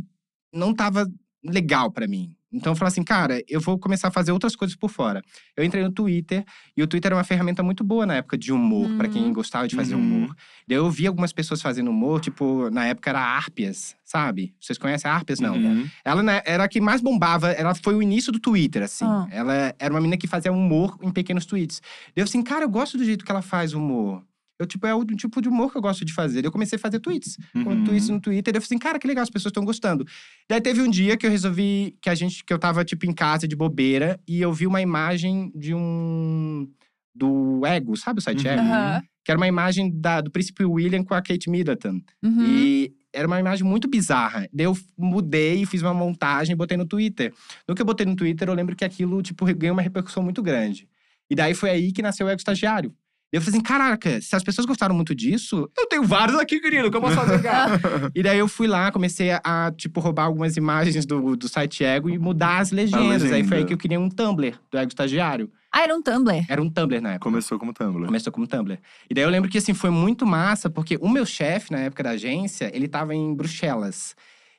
não 0.53 0.74
tava 0.74 1.07
legal 1.44 1.92
pra 1.92 2.07
mim. 2.07 2.33
Então 2.53 2.74
eu 2.74 2.75
falei 2.75 2.89
assim, 2.89 3.01
cara, 3.01 3.42
eu 3.48 3.62
vou 3.62 3.80
começar 3.80 4.09
a 4.09 4.12
fazer 4.12 4.33
outras 4.33 4.57
coisas 4.57 4.75
por 4.75 4.89
fora. 4.89 5.21
Eu 5.56 5.63
entrei 5.63 5.81
no 5.81 5.89
Twitter, 5.92 6.44
e 6.75 6.83
o 6.83 6.88
Twitter 6.88 7.07
era 7.07 7.15
uma 7.15 7.24
ferramenta 7.24 7.63
muito 7.63 7.81
boa 7.81 8.06
na 8.06 8.15
época 8.15 8.38
de 8.38 8.51
humor, 8.51 8.89
pra 8.98 9.07
quem 9.07 9.24
Uhum. 9.24 9.31
gostava 9.33 9.69
de 9.69 9.74
fazer 9.75 9.95
Uhum. 9.95 10.01
humor. 10.01 10.36
Daí 10.68 10.77
eu 10.77 10.92
vi 10.92 11.07
algumas 11.07 11.31
pessoas 11.31 11.62
fazendo 11.62 11.89
humor, 11.89 12.19
tipo, 12.19 12.69
na 12.69 12.86
época 12.88 13.09
era 13.09 13.21
Arpias, 13.21 13.95
sabe? 14.03 14.53
Vocês 14.59 14.77
conhecem 14.77 15.09
a 15.09 15.13
Arpias? 15.13 15.39
Não. 15.39 15.56
Uhum. 15.56 15.88
Ela 16.03 16.21
né, 16.21 16.42
era 16.45 16.65
a 16.65 16.68
que 16.68 16.81
mais 16.81 17.00
bombava, 17.00 17.51
ela 17.51 17.74
foi 17.74 17.95
o 17.95 18.01
início 18.03 18.33
do 18.33 18.39
Twitter, 18.39 18.83
assim. 18.83 19.06
Ah. 19.06 19.25
Ela 19.31 19.74
era 19.80 19.94
uma 19.94 20.01
menina 20.01 20.18
que 20.18 20.27
fazia 20.27 20.51
humor 20.51 20.98
em 21.01 21.09
pequenos 21.09 21.45
tweets. 21.45 21.81
Daí 22.13 22.21
eu 22.21 22.25
assim, 22.25 22.44
cara, 22.44 22.65
eu 22.65 22.69
gosto 22.69 22.98
do 22.98 23.06
jeito 23.06 23.24
que 23.24 23.31
ela 23.31 23.42
faz 23.42 23.74
humor. 23.74 24.21
Eu, 24.62 24.66
tipo, 24.68 24.86
é 24.88 24.94
o 24.96 25.04
tipo 25.06 25.42
de 25.42 25.50
humor 25.50 25.72
que 25.72 25.78
eu 25.78 25.81
gosto 25.81 26.06
de 26.06 26.13
fazer. 26.13 26.46
Eu 26.46 26.52
comecei 26.52 26.78
a 26.78 26.80
fazer 26.80 27.00
tweets. 27.00 27.38
Com 27.52 27.60
Uhum. 27.72 27.84
tweets 27.84 28.10
no 28.10 28.22
Twitter. 28.22 28.54
Eu 28.56 28.62
falei 28.62 28.66
assim, 28.66 28.78
cara, 28.78 29.00
que 29.00 29.08
legal, 29.08 29.24
as 29.24 29.30
pessoas 29.30 29.50
estão 29.52 29.66
gostando. 29.66 30.06
Daí 30.50 30.62
teve 30.62 30.81
um 30.81 30.90
dia 30.90 31.18
que 31.18 31.25
eu 31.25 31.31
resolvi 31.31 31.96
que 32.02 32.10
a 32.10 32.16
gente, 32.16 32.44
que 32.46 32.54
eu 32.54 32.60
tava, 32.60 32.86
tipo, 32.86 33.06
em 33.06 33.13
casa 33.13 33.48
de 33.48 33.56
bobeira, 33.56 34.19
e 34.28 34.40
eu 34.42 34.54
vi 34.54 34.68
uma 34.68 34.81
imagem 34.81 35.52
de 35.56 35.74
um. 35.74 36.68
do 37.13 37.66
Ego, 37.66 37.98
sabe 37.98 38.19
o 38.19 38.22
site 38.22 38.46
Uhum. 38.48 38.54
Ego? 38.54 38.62
Aham. 38.62 39.04
Que 39.24 39.31
era 39.31 39.38
uma 39.40 39.48
imagem 39.48 39.92
da, 40.00 40.22
do 40.22 40.31
príncipe 40.31 40.63
William 40.63 41.04
com 41.04 41.13
a 41.13 41.22
Kate 41.22 41.50
Middleton. 41.50 42.00
Uhum. 42.24 42.46
E 42.48 42.94
era 43.13 43.28
uma 43.28 43.40
imagem 43.40 43.66
muito 43.66 43.88
bizarra. 43.90 44.48
Daí 44.54 44.66
eu 44.66 44.75
mudei, 44.98 45.66
fiz 45.66 45.81
uma 45.81 45.94
montagem 45.94 46.54
e 46.54 46.56
botei 46.56 46.78
no 46.78 46.86
Twitter. 46.86 47.34
No 47.68 47.75
que 47.75 47.81
eu 47.81 47.86
botei 47.86 48.06
no 48.06 48.16
Twitter, 48.16 48.48
eu 48.48 48.54
lembro 48.54 48.75
que 48.75 48.86
aquilo, 48.86 49.22
tipo, 49.22 49.46
ganhou 49.54 49.75
uma 49.75 49.81
repercussão 49.81 50.24
muito 50.24 50.42
grande. 50.42 50.88
E 51.30 51.36
daí 51.36 51.54
foi 51.54 51.69
aí 51.69 51.92
que 51.92 52.02
nasceu 52.02 52.25
o 52.25 52.30
Ego 52.30 52.40
Estagiário. 52.40 52.94
Daí 53.31 53.39
eu 53.39 53.42
falei 53.42 53.57
assim, 53.57 53.63
caraca, 53.63 54.19
se 54.19 54.36
as 54.36 54.44
pessoas 54.44 54.66
gostaram 54.66 54.94
muito 54.94 55.16
disso, 55.16 55.69
eu 55.78 55.88
tenho 55.88 56.04
vários 56.04 56.38
aqui, 56.38 56.60
querido, 56.60 56.92
que 56.92 56.98
eu 56.98 57.01
posso 57.01 57.16
fazer, 57.16 57.42
cara? 57.42 57.80
e 58.13 58.22
daí 58.22 58.38
eu 58.38 58.48
fui 58.48 58.68
lá, 58.68 58.92
comecei 58.92 59.31
a, 59.31 59.42
a, 59.44 59.72
tipo, 59.72 60.01
roubar 60.01 60.25
algumas 60.25 60.57
imagens 60.57 61.06
do, 61.06 61.38
do 61.38 61.48
site 61.48 61.81
Ego 61.83 62.10
e 62.10 62.19
mudar 62.19 62.60
as 62.60 62.72
legendas. 62.72 63.24
Aí 63.24 63.30
foi 63.30 63.38
aí 63.38 63.42
legenda. 63.42 63.66
que 63.66 63.74
eu 63.74 63.78
criei 63.78 63.98
um 63.98 64.10
Tumblr 64.10 64.54
do 64.69 64.78
Ego 64.78 64.89
Estagiário. 64.89 65.50
Ah, 65.72 65.83
era 65.83 65.95
um 65.95 66.01
Tumblr. 66.01 66.45
Era 66.50 66.62
um 66.62 66.69
Tumblr 66.69 67.01
na 67.01 67.12
época. 67.12 67.24
Começou 67.24 67.57
como 67.57 67.72
Tumblr. 67.72 68.06
Começou 68.06 68.33
como 68.33 68.45
Tumblr. 68.45 68.78
E 69.10 69.13
daí 69.13 69.24
eu 69.24 69.30
lembro 69.30 69.50
que, 69.50 69.57
assim, 69.57 69.74
foi 69.74 69.89
muito 69.89 70.25
massa, 70.25 70.69
porque 70.69 70.98
o 71.00 71.07
meu 71.07 71.25
chefe, 71.25 71.72
na 71.72 71.80
época 71.80 72.04
da 72.04 72.10
agência, 72.10 72.69
ele 72.74 72.89
tava 72.89 73.16
em 73.16 73.34
Bruxelas. 73.34 74.13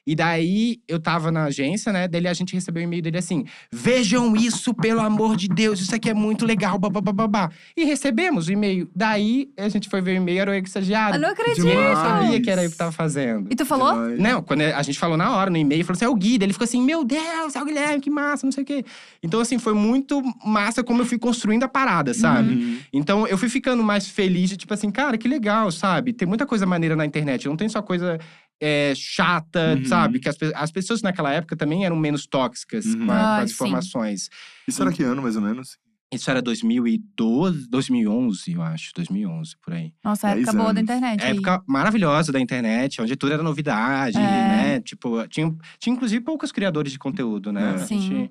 E 0.06 0.16
daí, 0.16 0.80
eu 0.88 0.98
tava 0.98 1.30
na 1.30 1.44
agência, 1.44 1.92
né? 1.92 2.08
Dele 2.08 2.26
a 2.26 2.34
gente 2.34 2.54
recebeu 2.54 2.82
um 2.82 2.84
e-mail 2.86 3.02
dele 3.02 3.18
assim: 3.18 3.44
Vejam 3.72 4.34
isso, 4.36 4.74
pelo 4.74 5.00
amor 5.00 5.36
de 5.36 5.46
Deus, 5.48 5.80
isso 5.80 5.94
aqui 5.94 6.10
é 6.10 6.14
muito 6.14 6.44
legal, 6.44 6.78
babá. 6.78 7.50
E 7.76 7.84
recebemos 7.84 8.48
o 8.48 8.52
e-mail. 8.52 8.90
Daí, 8.94 9.50
a 9.56 9.68
gente 9.68 9.88
foi 9.88 10.00
ver 10.00 10.12
o 10.12 10.16
e-mail, 10.16 10.40
era 10.40 10.50
o 10.50 10.54
Eu 10.54 10.62
estagiário. 10.62 11.20
não 11.20 11.30
acredito. 11.30 11.60
E 11.66 11.74
não 11.74 11.82
Demais. 11.82 11.98
sabia 11.98 12.40
que 12.42 12.50
era 12.50 12.64
eu 12.64 12.70
que 12.70 12.76
tava 12.76 12.90
fazendo. 12.92 13.46
E 13.50 13.54
tu 13.54 13.64
falou? 13.64 13.92
Demais. 13.92 14.18
Não, 14.18 14.42
quando 14.42 14.62
a 14.62 14.82
gente 14.82 14.98
falou 14.98 15.16
na 15.16 15.36
hora, 15.36 15.50
no 15.50 15.56
e-mail, 15.56 15.84
falou 15.84 15.96
assim: 15.96 16.04
é 16.04 16.08
o 16.08 16.14
Gui. 16.14 16.38
Daí 16.38 16.46
Ele 16.46 16.52
ficou 16.52 16.64
assim: 16.64 16.82
Meu 16.82 17.04
Deus, 17.04 17.54
é 17.54 17.62
o 17.62 17.64
Guilherme, 17.64 18.00
que 18.00 18.10
massa, 18.10 18.44
não 18.44 18.52
sei 18.52 18.64
o 18.64 18.66
quê. 18.66 18.84
Então, 19.22 19.40
assim, 19.40 19.58
foi 19.58 19.74
muito 19.74 20.20
massa 20.44 20.82
como 20.82 21.02
eu 21.02 21.06
fui 21.06 21.18
construindo 21.18 21.62
a 21.62 21.68
parada, 21.68 22.12
sabe? 22.12 22.54
Uhum. 22.54 22.78
Então, 22.92 23.26
eu 23.26 23.38
fui 23.38 23.48
ficando 23.48 23.82
mais 23.84 24.08
feliz 24.08 24.50
de, 24.50 24.56
tipo 24.56 24.74
assim, 24.74 24.90
cara, 24.90 25.16
que 25.16 25.28
legal, 25.28 25.70
sabe? 25.70 26.12
Tem 26.12 26.26
muita 26.26 26.44
coisa 26.44 26.66
maneira 26.66 26.96
na 26.96 27.06
internet. 27.06 27.46
Não 27.46 27.56
tem 27.56 27.68
só 27.68 27.80
coisa 27.80 28.18
é, 28.64 28.92
chata, 28.94 29.74
Uhum. 29.76 29.84
sabe? 29.84 30.20
Que 30.20 30.28
as, 30.28 30.36
as 30.54 30.70
pessoas 30.70 31.02
naquela 31.02 31.32
época 31.32 31.56
também 31.56 31.84
eram 31.84 31.96
menos 31.96 32.26
tóxicas 32.26 32.86
Uhum. 32.86 33.06
com, 33.06 33.12
a- 33.12 33.16
com 33.16 33.22
Ah, 33.24 33.38
as 33.38 33.50
informações. 33.50 34.28
Isso 34.68 34.80
era 34.80 34.92
que 34.92 35.02
ano, 35.02 35.20
mais 35.20 35.34
ou 35.34 35.42
menos? 35.42 35.76
Isso 36.14 36.30
era 36.30 36.40
2012, 36.42 37.68
2011, 37.70 38.52
eu 38.52 38.62
acho. 38.62 38.90
2011, 38.94 39.56
por 39.62 39.72
aí. 39.72 39.92
Nossa, 40.04 40.28
época 40.28 40.52
boa 40.52 40.64
da 40.64 40.70
anos. 40.70 40.82
internet. 40.82 41.22
aí. 41.24 41.30
Época 41.32 41.62
maravilhosa 41.66 42.30
da 42.30 42.38
internet, 42.38 43.00
onde 43.00 43.16
tudo 43.16 43.32
era 43.32 43.42
novidade, 43.42 44.16
É. 44.16 44.20
né? 44.20 44.80
Tipo, 44.80 45.26
tinha, 45.28 45.52
tinha 45.78 45.94
inclusive 45.94 46.22
poucos 46.24 46.52
criadores 46.52 46.92
de 46.92 46.98
conteúdo, 46.98 47.50
né? 47.52 47.62
É. 47.62 47.74
A 47.82 47.86
gente- 47.86 48.06
Sim. 48.08 48.30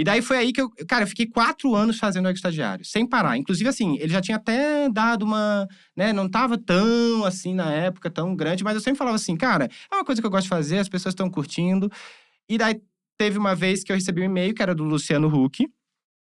E 0.00 0.04
daí 0.04 0.22
foi 0.22 0.38
aí 0.38 0.50
que 0.52 0.62
eu, 0.62 0.70
cara, 0.88 1.04
eu 1.04 1.06
fiquei 1.08 1.26
quatro 1.26 1.74
anos 1.74 1.98
fazendo 1.98 2.24
o 2.26 2.30
estagiário, 2.30 2.84
sem 2.86 3.06
parar. 3.06 3.36
Inclusive, 3.36 3.68
assim, 3.68 3.98
ele 3.98 4.10
já 4.12 4.20
tinha 4.22 4.38
até 4.38 4.88
dado 4.88 5.24
uma, 5.26 5.68
né, 5.94 6.10
não 6.12 6.26
tava 6.26 6.56
tão 6.56 7.22
assim 7.26 7.54
na 7.54 7.70
época, 7.70 8.08
tão 8.08 8.34
grande, 8.34 8.64
mas 8.64 8.74
eu 8.74 8.80
sempre 8.80 8.96
falava 8.96 9.16
assim, 9.16 9.36
cara, 9.36 9.68
é 9.92 9.94
uma 9.94 10.04
coisa 10.04 10.20
que 10.22 10.26
eu 10.26 10.30
gosto 10.30 10.44
de 10.44 10.48
fazer, 10.48 10.78
as 10.78 10.88
pessoas 10.88 11.12
estão 11.12 11.28
curtindo. 11.28 11.90
E 12.48 12.56
daí 12.56 12.80
teve 13.18 13.36
uma 13.36 13.54
vez 13.54 13.84
que 13.84 13.92
eu 13.92 13.96
recebi 13.96 14.22
um 14.22 14.24
e-mail, 14.24 14.54
que 14.54 14.62
era 14.62 14.74
do 14.74 14.84
Luciano 14.84 15.28
Huck. 15.28 15.68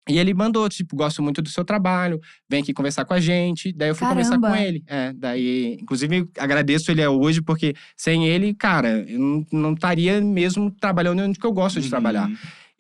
E 0.10 0.18
ele 0.18 0.34
mandou, 0.34 0.68
tipo, 0.68 0.96
gosto 0.96 1.22
muito 1.22 1.42
do 1.44 1.48
seu 1.50 1.64
trabalho, 1.64 2.20
vem 2.50 2.62
aqui 2.64 2.74
conversar 2.74 3.06
com 3.06 3.14
a 3.14 3.20
gente. 3.20 3.72
Daí 3.72 3.90
eu 3.90 3.96
fui 3.96 4.08
conversar 4.08 4.32
Caramba. 4.32 4.50
com 4.50 4.56
ele. 4.56 4.84
É, 4.88 5.14
daí, 5.14 5.78
inclusive, 5.80 6.28
agradeço 6.40 6.92
ele 6.92 7.06
hoje, 7.08 7.40
porque 7.42 7.74
sem 7.96 8.28
ele, 8.28 8.54
cara, 8.54 9.06
eu 9.08 9.20
não- 9.20 9.46
não 9.52 9.74
estaria 9.74 10.20
mesmo 10.20 10.72
trabalhando 10.72 11.22
onde 11.22 11.38
que 11.40 11.46
eu 11.46 11.54
gosto 11.54 11.80
de 11.80 11.88
trabalhar. 11.88 12.28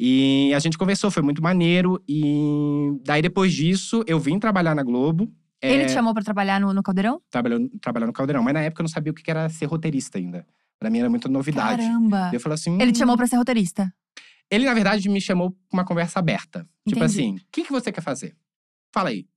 E 0.03 0.51
a 0.55 0.57
gente 0.59 0.79
conversou, 0.79 1.11
foi 1.11 1.21
muito 1.21 1.43
maneiro. 1.43 2.01
E 2.09 2.97
daí, 3.03 3.21
depois 3.21 3.53
disso, 3.53 4.03
eu 4.07 4.19
vim 4.19 4.39
trabalhar 4.39 4.73
na 4.73 4.81
Globo. 4.81 5.31
Ele 5.61 5.83
é, 5.83 5.85
te 5.85 5.91
chamou 5.91 6.11
pra 6.11 6.23
trabalhar 6.23 6.59
no, 6.59 6.73
no 6.73 6.81
Caldeirão? 6.81 7.21
trabalhando, 7.29 7.69
trabalhar 7.79 8.07
no 8.07 8.13
Caldeirão. 8.13 8.41
Mas 8.41 8.53
na 8.55 8.61
época 8.61 8.81
eu 8.81 8.85
não 8.85 8.89
sabia 8.89 9.11
o 9.11 9.15
que 9.15 9.29
era 9.29 9.47
ser 9.49 9.65
roteirista 9.65 10.17
ainda. 10.17 10.43
Pra 10.79 10.89
mim 10.89 10.97
era 10.97 11.09
muita 11.09 11.29
novidade. 11.29 11.83
Caramba. 11.83 12.31
Eu 12.33 12.39
falei 12.39 12.55
assim. 12.55 12.81
Ele 12.81 12.91
te 12.91 12.95
"Hum". 12.95 12.99
chamou 12.99 13.15
pra 13.15 13.27
ser 13.27 13.35
roteirista. 13.35 13.93
Ele, 14.49 14.65
na 14.65 14.73
verdade, 14.73 15.07
me 15.07 15.21
chamou 15.21 15.51
pra 15.51 15.59
uma 15.71 15.85
conversa 15.85 16.17
aberta. 16.17 16.67
Tipo 16.87 17.03
Entendi. 17.03 17.03
assim, 17.21 17.35
o 17.35 17.41
que, 17.51 17.63
que 17.63 17.71
você 17.71 17.91
quer 17.91 18.01
fazer? 18.01 18.35
Fala 18.91 19.09
aí. 19.09 19.27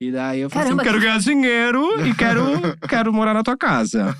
E 0.00 0.10
daí 0.12 0.40
eu 0.40 0.48
falei 0.48 0.64
Caramba, 0.68 0.82
assim: 0.82 0.88
eu 0.88 0.92
quero 0.92 1.00
que- 1.02 1.06
ganhar 1.06 1.18
dinheiro 1.20 2.06
e 2.06 2.14
quero, 2.14 2.42
quero 2.88 3.12
morar 3.12 3.34
na 3.34 3.42
tua 3.42 3.56
casa. 3.56 4.16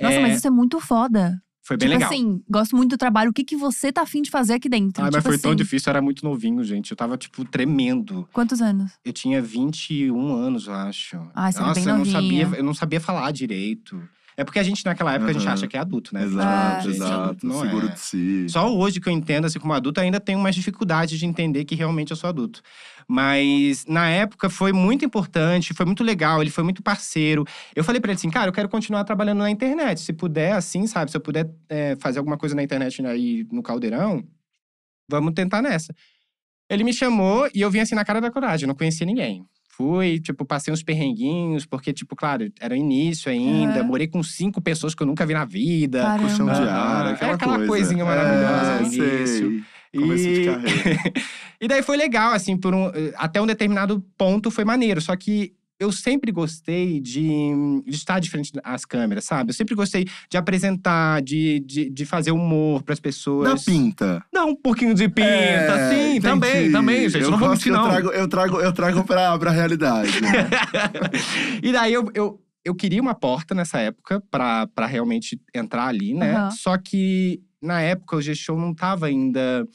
Nossa, 0.00 0.14
É, 0.14 0.20
mas 0.20 0.38
isso 0.38 0.46
é 0.46 0.50
muito 0.50 0.80
foda. 0.80 1.38
Foi 1.66 1.76
bem 1.76 1.88
tipo 1.88 1.98
legal. 1.98 2.12
assim, 2.12 2.40
gosto 2.48 2.76
muito 2.76 2.90
do 2.90 2.96
trabalho. 2.96 3.30
O 3.30 3.32
que, 3.32 3.42
que 3.42 3.56
você 3.56 3.90
tá 3.90 4.02
afim 4.02 4.22
de 4.22 4.30
fazer 4.30 4.52
aqui 4.54 4.68
dentro? 4.68 5.02
Mas 5.02 5.12
tipo 5.12 5.28
foi 5.28 5.36
tão 5.36 5.50
assim, 5.50 5.56
difícil, 5.56 5.90
eu 5.90 5.94
era 5.94 6.00
muito 6.00 6.24
novinho, 6.24 6.62
gente. 6.62 6.92
Eu 6.92 6.96
tava, 6.96 7.16
tipo, 7.16 7.44
tremendo. 7.44 8.28
Quantos 8.32 8.62
anos? 8.62 8.92
Eu 9.04 9.12
tinha 9.12 9.42
21 9.42 10.32
anos, 10.32 10.68
eu 10.68 10.74
acho. 10.74 11.16
Ah, 11.34 11.50
você 11.50 11.58
era 11.58 11.66
Nossa, 11.66 11.80
bem 11.80 11.88
eu 11.88 11.98
não 11.98 12.04
sabia, 12.04 12.50
eu 12.58 12.62
não 12.62 12.72
sabia 12.72 13.00
falar 13.00 13.32
direito. 13.32 14.00
É 14.36 14.44
porque 14.44 14.58
a 14.58 14.62
gente, 14.62 14.84
naquela 14.84 15.14
época, 15.14 15.30
a 15.30 15.32
gente 15.32 15.44
Aham. 15.46 15.54
acha 15.54 15.66
que 15.66 15.76
é 15.76 15.80
adulto, 15.80 16.14
né? 16.14 16.22
Exato, 16.22 16.82
sim. 16.82 16.88
exato. 16.90 17.46
Não 17.46 17.60
Seguro 17.62 17.86
é. 17.86 17.92
de 17.92 18.00
si. 18.00 18.46
Só 18.48 18.72
hoje 18.72 19.00
que 19.00 19.08
eu 19.08 19.12
entendo, 19.12 19.46
assim, 19.46 19.58
como 19.58 19.72
adulto, 19.72 19.98
ainda 19.98 20.20
tenho 20.20 20.38
mais 20.38 20.54
dificuldade 20.54 21.18
de 21.18 21.24
entender 21.26 21.64
que 21.64 21.74
realmente 21.74 22.10
eu 22.10 22.16
sou 22.16 22.28
adulto. 22.28 22.60
Mas 23.08 23.84
na 23.86 24.08
época 24.08 24.50
foi 24.50 24.72
muito 24.72 25.04
importante, 25.04 25.72
foi 25.72 25.86
muito 25.86 26.02
legal, 26.02 26.40
ele 26.42 26.50
foi 26.50 26.64
muito 26.64 26.82
parceiro. 26.82 27.44
Eu 27.74 27.84
falei 27.84 28.00
pra 28.00 28.10
ele 28.10 28.16
assim, 28.18 28.30
cara, 28.30 28.48
eu 28.48 28.52
quero 28.52 28.68
continuar 28.68 29.04
trabalhando 29.04 29.38
na 29.38 29.50
internet. 29.50 30.00
Se 30.00 30.12
puder, 30.12 30.52
assim, 30.52 30.86
sabe? 30.88 31.10
Se 31.10 31.16
eu 31.16 31.20
puder 31.20 31.48
é, 31.68 31.96
fazer 32.00 32.18
alguma 32.18 32.36
coisa 32.36 32.54
na 32.54 32.62
internet 32.64 33.04
aí 33.06 33.46
no 33.52 33.62
Caldeirão, 33.62 34.24
vamos 35.08 35.34
tentar 35.34 35.62
nessa. 35.62 35.94
Ele 36.68 36.82
me 36.82 36.92
chamou 36.92 37.48
e 37.54 37.60
eu 37.60 37.70
vim 37.70 37.78
assim 37.78 37.94
na 37.94 38.04
cara 38.04 38.20
da 38.20 38.30
coragem, 38.30 38.64
eu 38.64 38.68
não 38.68 38.74
conhecia 38.74 39.06
ninguém. 39.06 39.44
Fui, 39.68 40.18
tipo, 40.18 40.42
passei 40.44 40.72
uns 40.72 40.82
perrenguinhos, 40.82 41.66
porque, 41.66 41.92
tipo, 41.92 42.16
claro, 42.16 42.50
era 42.58 42.72
o 42.72 42.76
início 42.76 43.30
ainda. 43.30 43.80
Aham. 43.80 43.84
Morei 43.84 44.08
com 44.08 44.22
cinco 44.22 44.58
pessoas 44.60 44.94
que 44.94 45.02
eu 45.02 45.06
nunca 45.06 45.26
vi 45.26 45.34
na 45.34 45.44
vida. 45.44 46.00
Caramba. 46.00 46.28
Puxão 46.28 46.46
de 46.46 46.52
ar, 46.52 46.66
Aham. 47.04 47.10
aquela, 47.12 47.30
É 47.30 47.34
aquela 47.34 47.56
coisa. 47.56 47.66
coisinha 47.68 48.04
maravilhosa 48.04 48.72
é, 48.72 48.80
no 48.80 48.86
início. 48.86 49.48
sei. 49.50 49.64
Começo 49.96 50.24
de 50.24 50.40
E- 50.42 50.44
carreira. 50.46 51.00
e 51.60 51.68
daí 51.68 51.82
foi 51.82 51.96
legal, 51.96 52.32
assim, 52.32 52.56
por 52.56 52.74
um, 52.74 52.90
até 53.16 53.40
um 53.40 53.46
determinado 53.46 54.04
ponto 54.16 54.50
foi 54.50 54.64
maneiro. 54.64 55.00
Só 55.00 55.14
que 55.16 55.52
eu 55.78 55.92
sempre 55.92 56.32
gostei 56.32 57.00
de, 57.00 57.20
de 57.84 57.94
estar 57.94 58.18
de 58.18 58.30
frente 58.30 58.50
às 58.64 58.86
câmeras, 58.86 59.24
sabe? 59.26 59.50
Eu 59.50 59.54
sempre 59.54 59.74
gostei 59.74 60.06
de 60.30 60.38
apresentar, 60.38 61.20
de, 61.20 61.60
de, 61.60 61.90
de 61.90 62.04
fazer 62.06 62.30
humor 62.30 62.82
pras 62.82 62.98
pessoas. 62.98 63.50
Da 63.50 63.72
pinta. 63.72 64.24
Dá 64.32 64.44
um 64.46 64.56
pouquinho 64.56 64.94
de 64.94 65.06
pinta, 65.06 65.28
É, 65.28 65.90
sim, 65.90 66.00
entendi. 66.16 66.20
também, 66.22 66.72
também, 66.72 67.08
gente. 67.10 67.24
Eu 67.24 67.30
não 67.30 67.38
que 67.38 67.48
mentir, 67.48 67.72
eu 67.72 67.76
não. 67.76 67.84
trago, 67.90 68.08
eu 68.08 68.26
trago, 68.26 68.60
eu 68.60 68.72
trago 68.72 69.04
pra, 69.04 69.38
pra 69.38 69.50
realidade. 69.50 70.18
né? 70.22 70.30
e 71.62 71.70
daí 71.72 71.92
eu, 71.92 72.10
eu, 72.14 72.40
eu 72.64 72.74
queria 72.74 73.02
uma 73.02 73.14
porta 73.14 73.54
nessa 73.54 73.78
época 73.78 74.22
pra, 74.30 74.66
pra 74.68 74.86
realmente 74.86 75.38
entrar 75.54 75.88
ali, 75.88 76.14
né? 76.14 76.36
Aham. 76.36 76.50
Só 76.52 76.78
que 76.78 77.40
na 77.66 77.80
época 77.82 78.16
o 78.16 78.22
G-Show 78.22 78.58
não 78.58 78.74
tava 78.74 79.06
ainda 79.06 79.66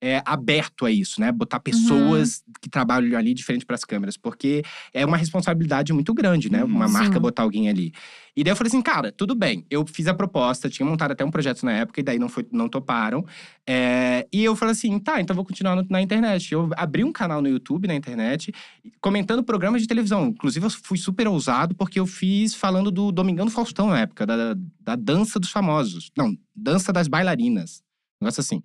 é, 0.00 0.22
aberto 0.24 0.86
a 0.86 0.90
isso, 0.90 1.20
né? 1.20 1.30
Botar 1.30 1.60
pessoas 1.60 2.42
que 2.60 2.68
trabalham 2.70 3.18
ali 3.18 3.34
de 3.34 3.44
frente 3.44 3.66
pras 3.66 3.84
câmeras. 3.84 4.16
Porque 4.16 4.62
é 4.94 5.04
uma 5.04 5.16
responsabilidade 5.16 5.92
muito 5.92 6.14
grande, 6.14 6.50
né? 6.50 6.64
Uhum. 6.64 6.70
Uma 6.70 6.88
marca 6.88 7.14
Sim. 7.14 7.20
botar 7.20 7.42
alguém 7.42 7.68
ali. 7.68 7.92
E 8.36 8.44
daí 8.44 8.52
eu 8.52 8.56
falei 8.56 8.68
assim, 8.68 8.80
cara, 8.80 9.12
tudo 9.12 9.34
bem. 9.34 9.66
Eu 9.68 9.84
fiz 9.86 10.06
a 10.06 10.14
proposta, 10.14 10.70
tinha 10.70 10.86
montado 10.86 11.10
até 11.10 11.24
um 11.24 11.30
projeto 11.30 11.64
na 11.64 11.72
época, 11.72 12.00
e 12.00 12.02
daí 12.02 12.18
não, 12.18 12.28
foi, 12.28 12.46
não 12.50 12.68
toparam. 12.68 13.26
É, 13.66 14.26
e 14.32 14.42
eu 14.44 14.56
falei 14.56 14.72
assim, 14.72 14.98
tá, 14.98 15.20
então 15.20 15.34
vou 15.36 15.44
continuar 15.44 15.76
no- 15.76 15.86
na 15.90 16.00
internet. 16.00 16.52
Eu 16.52 16.70
abri 16.76 17.04
um 17.04 17.12
canal 17.12 17.42
no 17.42 17.48
YouTube, 17.48 17.86
na 17.88 17.94
internet, 17.94 18.52
comentando 19.00 19.42
programas 19.42 19.82
de 19.82 19.88
televisão. 19.88 20.28
Inclusive, 20.28 20.64
eu 20.64 20.70
fui 20.70 20.96
super 20.96 21.28
ousado, 21.28 21.74
porque 21.74 21.98
eu 22.00 22.06
fiz 22.06 22.54
falando 22.54 22.90
do 22.90 23.12
Domingão 23.12 23.44
do 23.44 23.50
Faustão 23.52 23.88
na 23.88 24.00
época, 24.00 24.24
da, 24.24 24.54
da 24.80 24.96
dança 24.96 25.38
dos 25.38 25.50
famosos. 25.50 26.10
Não, 26.16 26.34
dança 26.54 26.92
das 26.92 27.08
bailarinas. 27.08 27.82
Um 28.20 28.24
negócio 28.24 28.40
assim. 28.40 28.62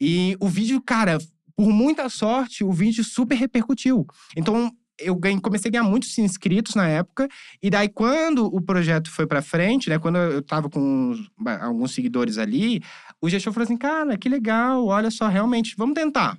E 0.00 0.36
o 0.40 0.48
vídeo, 0.48 0.80
cara, 0.80 1.18
por 1.56 1.68
muita 1.70 2.08
sorte, 2.08 2.62
o 2.64 2.72
vídeo 2.72 3.02
super 3.04 3.34
repercutiu. 3.36 4.06
Então, 4.36 4.70
eu 5.00 5.14
ganhei- 5.14 5.40
comecei 5.40 5.68
a 5.68 5.72
ganhar 5.72 5.84
muitos 5.84 6.16
inscritos 6.18 6.74
na 6.74 6.86
época. 6.88 7.28
E 7.62 7.70
daí, 7.70 7.88
quando 7.88 8.46
o 8.46 8.60
projeto 8.60 9.10
foi 9.10 9.26
pra 9.26 9.40
frente, 9.42 9.88
né? 9.88 9.98
Quando 9.98 10.16
eu 10.18 10.42
tava 10.42 10.68
com 10.68 11.14
alguns 11.60 11.92
seguidores 11.94 12.36
ali, 12.38 12.80
o 13.20 13.28
gestor 13.28 13.52
falou 13.52 13.64
assim: 13.64 13.76
cara, 13.76 14.16
que 14.18 14.28
legal, 14.28 14.86
olha 14.86 15.10
só, 15.10 15.28
realmente, 15.28 15.74
vamos 15.76 15.94
tentar. 15.94 16.38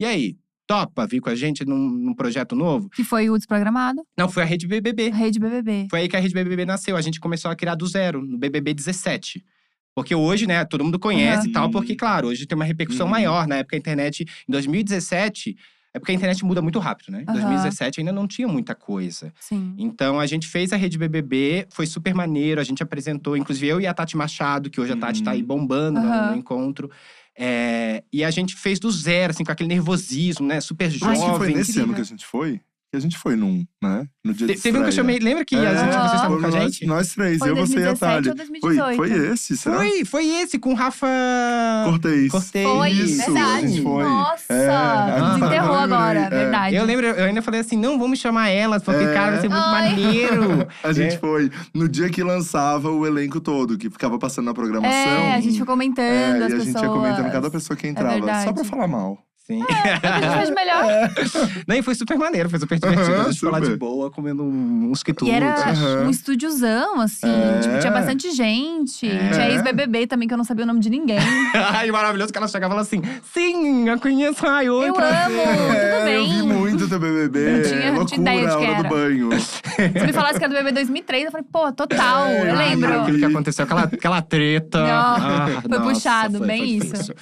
E 0.00 0.04
aí? 0.04 0.36
Topa 0.66 1.06
vir 1.06 1.20
com 1.20 1.30
a 1.30 1.34
gente 1.34 1.64
num, 1.64 1.78
num 1.88 2.14
projeto 2.14 2.54
novo? 2.54 2.90
Que 2.90 3.02
foi 3.02 3.30
o 3.30 3.38
desprogramado. 3.38 4.02
Não, 4.18 4.28
foi 4.28 4.42
a 4.42 4.46
Rede 4.46 4.66
BBB. 4.66 5.08
Rede 5.08 5.38
BBB. 5.38 5.86
Foi 5.90 6.00
aí 6.00 6.08
que 6.10 6.14
a 6.16 6.20
Rede 6.20 6.34
BBB 6.34 6.66
nasceu. 6.66 6.94
A 6.94 7.00
gente 7.00 7.18
começou 7.18 7.50
a 7.50 7.56
criar 7.56 7.74
do 7.74 7.86
zero, 7.86 8.22
no 8.22 8.36
BBB 8.36 8.74
17. 8.74 9.42
Porque 10.02 10.14
hoje, 10.14 10.46
né, 10.46 10.64
todo 10.64 10.84
mundo 10.84 10.98
conhece 10.98 11.42
Aham. 11.42 11.48
e 11.48 11.52
tal, 11.52 11.70
porque, 11.70 11.94
claro, 11.94 12.28
hoje 12.28 12.46
tem 12.46 12.54
uma 12.56 12.64
repercussão 12.64 13.06
Uhum. 13.06 13.10
maior. 13.12 13.46
Na 13.46 13.56
época, 13.56 13.74
a 13.76 13.78
internet, 13.78 14.22
em 14.48 14.52
2017, 14.52 15.56
é 15.94 15.98
porque 15.98 16.12
a 16.12 16.14
internet 16.14 16.44
muda 16.44 16.62
muito 16.62 16.78
rápido, 16.78 17.10
né? 17.10 17.20
Em 17.22 17.24
Aham. 17.24 17.32
2017 17.32 18.00
ainda 18.00 18.12
não 18.12 18.26
tinha 18.28 18.46
muita 18.46 18.74
coisa. 18.74 19.32
Sim. 19.40 19.74
Então 19.76 20.20
a 20.20 20.26
gente 20.26 20.46
fez 20.46 20.72
a 20.72 20.76
Rede 20.76 20.96
BBB, 20.98 21.66
foi 21.70 21.86
super 21.86 22.14
maneiro, 22.14 22.60
a 22.60 22.64
gente 22.64 22.82
apresentou, 22.82 23.36
inclusive 23.36 23.66
eu 23.66 23.80
e 23.80 23.86
a 23.86 23.92
Tati 23.94 24.16
Machado, 24.16 24.70
que 24.70 24.80
hoje 24.80 24.92
a 24.92 24.96
Tati 24.96 25.22
tá 25.22 25.32
aí 25.32 25.42
bombando 25.42 26.00
no- 26.00 26.26
no, 26.30 26.36
encontro. 26.36 26.90
É, 27.36 28.02
e 28.12 28.22
a 28.24 28.30
gente 28.30 28.54
fez 28.56 28.78
do 28.80 28.90
zero, 28.90 29.30
assim, 29.32 29.44
com 29.44 29.52
aquele 29.52 29.68
nervosismo, 29.68 30.46
né? 30.46 30.60
Super 30.60 30.90
jovem. 30.90 31.14
acho 31.16 31.30
que 31.32 31.36
foi 31.38 31.48
nesse 31.54 31.70
incrível. 31.70 31.84
ano 31.84 31.94
que 31.94 32.00
a 32.00 32.04
gente 32.04 32.26
foi. 32.26 32.60
Que 32.90 32.96
a 32.96 33.00
gente 33.00 33.18
foi 33.18 33.36
num, 33.36 33.66
né? 33.82 34.06
No 34.24 34.32
dia 34.32 34.46
Te- 34.46 34.54
de 34.54 34.62
Teve 34.62 34.78
um 34.78 34.80
que 34.82 34.88
eu 34.88 34.92
chamei. 34.92 35.18
Lembra 35.18 35.44
que 35.44 35.54
a 35.54 35.58
É, 35.62 35.76
gente, 35.76 35.92
vocês 35.92 36.14
estavam 36.14 36.40
com 36.40 36.46
a 36.46 36.50
nós, 36.50 36.62
gente? 36.74 36.86
Nós 36.86 37.08
três, 37.14 37.38
Foi 37.38 37.50
eu, 37.50 37.56
você 37.56 37.74
e 37.80 37.82
a 37.82 37.92
2017 37.92 37.98
Thalia. 38.00 38.22
Foi, 38.62 38.76
2018? 38.76 38.96
foi 38.96 39.26
esse, 39.32 39.56
será? 39.58 39.76
Foi, 39.76 40.04
foi 40.06 40.26
esse, 40.26 40.58
com 40.58 40.70
o 40.72 40.74
Rafa. 40.74 41.06
Cortez. 41.84 42.30
Cortez. 42.32 42.66
Foi, 42.66 42.90
Isso, 42.90 43.16
verdade. 43.32 43.64
a 43.66 43.68
gente 43.68 43.82
foi. 43.82 44.04
Nossa! 44.04 44.52
É, 44.54 44.68
a 44.70 45.34
Desenterrou 45.34 45.74
agora, 45.76 46.18
é. 46.20 46.30
verdade. 46.30 46.76
Eu 46.76 46.84
lembro, 46.86 47.06
eu 47.06 47.24
ainda 47.26 47.42
falei 47.42 47.60
assim: 47.60 47.76
não, 47.76 47.98
vamos 47.98 48.18
chamar 48.18 48.48
elas, 48.48 48.82
porque, 48.82 49.04
É. 49.04 49.12
cara, 49.12 49.30
vai 49.32 49.40
ser 49.42 49.48
muito 49.50 49.62
Ai. 49.62 49.90
maneiro. 49.90 50.66
A 50.82 50.92
gente 50.92 51.16
É. 51.16 51.18
foi 51.18 51.50
no 51.74 51.86
dia 51.90 52.08
que 52.08 52.22
lançava 52.22 52.90
o 52.90 53.06
elenco 53.06 53.38
todo, 53.38 53.76
que 53.76 53.90
ficava 53.90 54.18
passando 54.18 54.46
na 54.46 54.54
programação. 54.54 54.90
É, 54.90 55.34
a 55.34 55.40
gente 55.42 55.58
foi 55.58 55.66
comentando 55.66 56.06
É, 56.42 56.44
as 56.46 56.52
e 56.52 56.56
a 56.56 56.58
gente 56.60 56.74
ia 56.82 56.88
comentando 56.88 57.24
cada 57.30 57.50
pessoas. 57.50 57.52
pessoa 57.52 57.76
que 57.76 57.86
entrava. 57.86 58.44
só 58.44 58.52
pra 58.54 58.64
falar 58.64 58.88
mal. 58.88 59.18
Sim. 59.48 59.62
É 59.62 60.06
a 60.08 60.20
gente 60.20 60.34
faz 60.34 60.48
de 60.48 60.54
melhor. 60.54 60.84
Não, 61.66 61.74
e 61.76 61.80
foi 61.82 61.94
super 61.94 62.18
maneiro, 62.18 62.50
foi 62.50 62.58
super 62.58 62.78
divertido. 62.78 63.12
Aham, 63.12 63.20
a 63.22 63.30
gente 63.30 63.40
foi 63.40 63.50
lá 63.50 63.60
de 63.60 63.76
boa, 63.76 64.10
comendo 64.10 64.42
uns 64.44 65.02
quitutes. 65.02 65.32
E 65.32 65.36
era 65.36 65.54
um 66.04 66.10
estúdiozão, 66.10 67.00
assim. 67.00 67.26
É. 67.26 67.58
Tipo, 67.60 67.78
tinha 67.78 67.90
bastante 67.92 68.30
gente. 68.30 69.08
É. 69.08 69.30
Tinha 69.30 69.48
ex-BBB 69.50 70.06
também, 70.06 70.28
que 70.28 70.34
eu 70.34 70.38
não 70.38 70.44
sabia 70.44 70.64
o 70.64 70.66
nome 70.66 70.80
de 70.80 70.90
ninguém. 70.90 71.18
Ai, 71.54 71.90
maravilhoso 71.90 72.30
que 72.30 72.38
ela 72.38 72.46
chegava 72.46 72.74
e 72.74 72.76
falava 72.76 72.86
assim: 72.86 73.00
Sim, 73.32 73.88
eu 73.88 73.98
conheço. 73.98 74.46
Ai, 74.46 74.68
oi, 74.68 74.88
Eu 74.90 74.92
prazer. 74.92 75.40
amo. 75.48 75.56
tudo 75.56 75.78
É, 75.78 76.00
eu 76.00 76.04
bem. 76.04 76.28
vi 76.34 76.42
muito 76.42 76.86
do 76.86 76.98
BBB. 76.98 77.50
Não 77.50 77.62
tinha- 77.62 77.92
Loucura, 77.92 78.20
ideia 78.20 78.40
de 78.48 78.52
a 78.54 78.58
que 78.58 78.64
era. 78.66 78.82
do 78.82 78.88
banho. 78.90 79.28
Se 79.40 80.06
me 80.06 80.12
falasse 80.12 80.38
que 80.38 80.44
era 80.44 80.52
do 80.52 80.56
BBB 80.58 80.72
2003, 80.72 81.24
eu 81.24 81.30
falei, 81.30 81.46
pô, 81.50 81.72
total. 81.72 82.26
É, 82.26 82.50
eu 82.50 82.54
ai, 82.54 82.68
lembro. 82.70 83.00
Aquilo 83.00 83.18
que 83.18 83.24
aconteceu, 83.24 83.64
aquela, 83.64 83.82
aquela 83.84 84.20
treta. 84.22 84.78
Não, 84.78 84.86
Ah, 84.90 85.48
foi 85.62 85.70
nossa, 85.70 85.82
puxado, 85.90 86.38
foi- 86.38 86.46
bem 86.46 86.58
foi 86.58 86.68
isso. 86.86 86.92
difícil. 86.92 87.14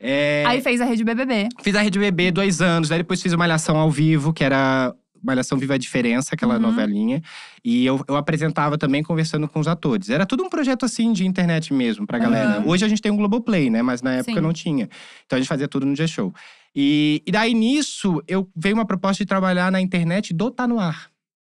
É, 0.00 0.44
Aí 0.46 0.60
fez 0.60 0.80
a 0.80 0.84
Rede 0.84 1.04
BBB. 1.04 1.48
Fiz 1.62 1.74
a 1.74 1.80
Rede 1.80 1.98
BB 1.98 2.30
dois 2.30 2.60
anos, 2.60 2.88
daí 2.88 2.98
depois 2.98 3.22
fiz 3.22 3.32
uma 3.32 3.38
Malhação 3.38 3.76
ao 3.78 3.90
vivo, 3.90 4.32
que 4.32 4.42
era 4.44 4.94
Malhação 5.22 5.58
Viva 5.58 5.74
a 5.74 5.78
Diferença, 5.78 6.34
aquela 6.34 6.54
Uhum. 6.54 6.60
novelinha. 6.60 7.20
E 7.64 7.84
eu, 7.86 8.00
eu 8.08 8.16
apresentava 8.16 8.76
também 8.78 9.02
conversando 9.02 9.48
com 9.48 9.58
os 9.58 9.66
atores. 9.66 10.08
Era 10.10 10.24
tudo 10.26 10.44
um 10.44 10.48
projeto 10.48 10.84
assim 10.84 11.12
de 11.12 11.26
internet 11.26 11.72
mesmo, 11.74 12.06
pra 12.06 12.18
galera. 12.18 12.60
Uhum. 12.60 12.68
Hoje 12.68 12.84
a 12.84 12.88
gente 12.88 13.02
tem 13.02 13.10
um 13.10 13.16
Globoplay, 13.16 13.68
né? 13.70 13.82
Mas 13.82 14.02
na 14.02 14.14
época 14.14 14.34
Sim. 14.34 14.40
não 14.40 14.52
tinha. 14.52 14.88
Então 15.24 15.36
a 15.36 15.40
gente 15.40 15.48
fazia 15.48 15.66
tudo 15.66 15.84
no 15.86 15.96
G-Show. 15.96 16.32
E, 16.74 17.22
e 17.26 17.32
daí 17.32 17.54
nisso, 17.54 18.22
eu 18.28 18.48
veio 18.54 18.74
uma 18.74 18.84
proposta 18.84 19.24
de 19.24 19.26
trabalhar 19.26 19.72
na 19.72 19.80
internet 19.80 20.32
do 20.34 20.50
Tá 20.50 20.68
No 20.68 20.78
Ar. 20.78 21.08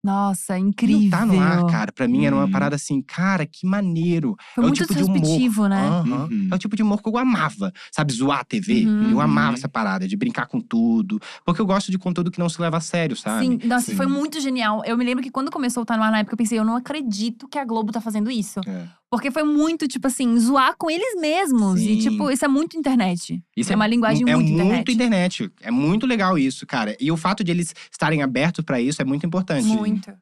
Nossa, 0.03 0.59
E 0.59 0.63
incrível. 0.63 1.09
o 1.09 1.11
Tá 1.11 1.27
No 1.27 1.39
Ar, 1.39 1.67
cara, 1.67 1.93
pra 1.93 2.09
mim 2.09 2.25
era 2.25 2.35
uma 2.35 2.45
Uhum. 2.47 2.51
parada 2.51 2.77
assim, 2.77 3.03
cara, 3.03 3.45
que 3.47 3.67
maneiro. 3.67 4.35
Foi 4.55 4.65
é 4.65 4.67
o 4.67 4.69
muito 4.71 4.83
tipo 4.83 4.95
de 4.95 5.03
humor. 5.03 5.21
disruptivo, 5.21 5.69
né? 5.69 5.89
Uhum. 6.07 6.49
É 6.51 6.55
o 6.55 6.59
tipo 6.59 6.75
de 6.75 6.83
humor 6.83 7.03
que 7.03 7.09
eu 7.09 7.19
amava. 7.19 7.71
Sabe, 7.93 8.13
zoar 8.13 8.41
a 8.41 8.45
TV. 8.45 8.87
Uhum. 8.87 9.11
Eu 9.11 9.21
amava 9.21 9.55
essa 9.55 9.69
parada, 9.69 10.09
de 10.09 10.17
brincar 10.17 10.47
com 10.47 10.61
tudo. 10.61 11.21
Porque 11.45 11.61
eu 11.61 11.67
gosto 11.67 11.91
de 11.91 11.99
conteúdo 11.99 12.31
que 12.31 12.39
não 12.39 12.49
se 12.49 12.61
leva 12.61 12.79
a 12.79 12.81
sério, 12.81 13.15
sabe? 13.17 13.45
Sim, 13.47 13.59
nossa, 13.65 13.91
Sim. 13.91 13.97
foi 13.97 14.07
muito 14.07 14.41
genial. 14.41 14.83
Eu 14.87 14.97
me 14.97 15.05
lembro 15.05 15.23
que 15.23 15.31
quando 15.31 15.51
começou 15.51 15.83
o 15.83 15.87
Tá 15.87 15.97
No 15.97 16.03
Ar 16.03 16.11
na 16.11 16.21
época, 16.21 16.35
eu 16.35 16.39
pensei, 16.39 16.59
eu 16.59 16.65
não 16.65 16.77
acredito 16.77 17.47
que 17.47 17.59
a 17.59 17.65
Globo 17.65 17.93
tá 17.93 18.01
fazendo 18.01 18.31
isso. 18.31 18.61
É. 18.67 18.89
Porque 19.11 19.31
foi 19.31 19.43
muito, 19.43 19.89
tipo 19.89 20.07
assim, 20.07 20.39
zoar 20.39 20.77
com 20.79 20.89
eles 20.89 21.21
mesmos. 21.21 21.81
E, 21.81 22.01
Sim. 22.01 22.11
tipo, 22.11 22.31
isso 22.31 22.45
é 22.45 22.49
muito 22.49 22.77
internet. 22.79 23.43
Isso 23.57 23.73
é 23.73 23.77
uma 23.77 23.87
linguagem 23.89 24.23
é 24.31 24.37
muito 24.37 24.49
muito 24.53 24.91
internet. 24.93 25.43
internet. 25.43 25.53
É 25.61 25.71
muito 25.71 26.07
legal 26.07 26.39
isso, 26.39 26.65
cara. 26.65 26.97
E 27.01 27.11
o 27.11 27.17
fato 27.17 27.43
de 27.43 27.51
eles 27.51 27.75
estarem 27.91 28.23
abertos 28.23 28.65
pra 28.65 28.81
isso 28.81 29.03
é 29.03 29.05
muito 29.05 29.27
importante. 29.27 29.67
Muito. 29.67 30.13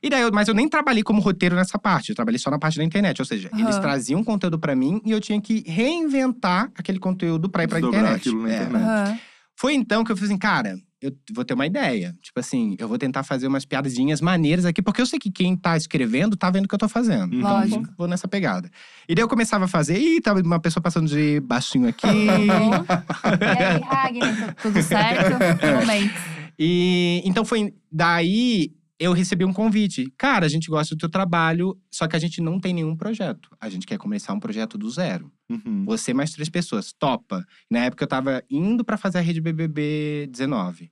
E 0.00 0.08
daí, 0.08 0.22
eu- 0.22 0.30
mas 0.32 0.46
eu 0.46 0.54
nem 0.54 0.68
trabalhei 0.68 1.02
como 1.02 1.20
roteiro 1.20 1.56
nessa 1.56 1.76
parte. 1.80 2.10
Eu 2.10 2.14
trabalhei 2.14 2.38
só 2.38 2.48
na 2.48 2.60
parte 2.60 2.78
da 2.78 2.84
internet. 2.84 3.20
Ou 3.20 3.26
seja, 3.26 3.50
eles 3.52 3.74
Aham. 3.74 3.80
traziam 3.80 4.22
conteúdo 4.22 4.56
pra 4.56 4.76
mim 4.76 5.00
e 5.04 5.10
eu 5.10 5.20
tinha 5.20 5.40
que 5.40 5.64
reinventar 5.66 6.70
aquele 6.76 7.00
conteúdo 7.00 7.48
pra 7.50 7.64
ir 7.64 7.68
pra 7.68 7.78
Desdobrar 7.80 8.02
internet. 8.02 8.20
aquilo 8.20 8.42
na 8.44 8.52
É. 8.52 8.56
internet. 8.56 8.82
Aham. 8.84 9.18
Foi 9.56 9.74
então 9.74 10.04
que 10.04 10.12
eu 10.12 10.16
falei 10.16 10.30
assim, 10.30 10.38
cara, 10.38 10.76
eu 11.00 11.12
vou 11.32 11.44
ter 11.44 11.54
uma 11.54 11.66
ideia. 11.66 12.14
Tipo 12.20 12.40
assim, 12.40 12.76
eu 12.78 12.88
vou 12.88 12.98
tentar 12.98 13.22
fazer 13.22 13.46
umas 13.46 13.64
piadinhas 13.64 14.20
maneiras 14.20 14.64
aqui, 14.64 14.82
porque 14.82 15.00
eu 15.00 15.06
sei 15.06 15.18
que 15.18 15.30
quem 15.30 15.56
tá 15.56 15.76
escrevendo 15.76 16.36
tá 16.36 16.50
vendo 16.50 16.64
o 16.64 16.68
que 16.68 16.74
eu 16.74 16.78
tô 16.78 16.88
fazendo. 16.88 17.34
Então, 17.34 17.50
Lógico. 17.50 17.84
vou, 17.84 17.94
vou 17.98 18.08
nessa 18.08 18.26
pegada. 18.26 18.70
E 19.08 19.14
daí 19.14 19.22
eu 19.22 19.28
começava 19.28 19.66
a 19.66 19.68
fazer, 19.68 19.98
ih, 19.98 20.20
tava 20.20 20.40
uma 20.40 20.60
pessoa 20.60 20.82
passando 20.82 21.08
de 21.08 21.40
baixinho 21.40 21.88
aqui. 21.88 22.06
Tá 22.06 22.08
e 23.58 23.62
aí, 23.62 23.80
Ragnar, 23.80 24.54
tu- 24.54 24.62
tudo 24.62 24.82
certo? 24.82 25.32
Momento. 25.80 26.14
E 26.58 27.22
então 27.24 27.44
foi 27.44 27.72
daí 27.90 28.72
eu 28.98 29.12
recebi 29.12 29.44
um 29.44 29.52
convite. 29.52 30.12
Cara, 30.18 30.46
a 30.46 30.48
gente 30.48 30.68
gosta 30.68 30.94
do 30.94 30.98
teu 30.98 31.08
trabalho, 31.08 31.78
só 31.90 32.08
que 32.08 32.16
a 32.16 32.18
gente 32.18 32.40
não 32.40 32.58
tem 32.58 32.74
nenhum 32.74 32.96
projeto. 32.96 33.48
A 33.60 33.68
gente 33.68 33.86
quer 33.86 33.96
começar 33.96 34.32
um 34.32 34.40
projeto 34.40 34.76
do 34.76 34.90
zero. 34.90 35.30
Uhum. 35.50 35.84
Você 35.86 36.12
mais 36.12 36.30
três 36.32 36.48
pessoas, 36.48 36.92
topa. 36.92 37.44
Na 37.70 37.80
época 37.86 38.04
eu 38.04 38.08
tava 38.08 38.42
indo 38.50 38.84
pra 38.84 38.96
fazer 38.96 39.18
a 39.18 39.20
rede 39.22 39.40
BBB 39.40 40.28
19. 40.30 40.90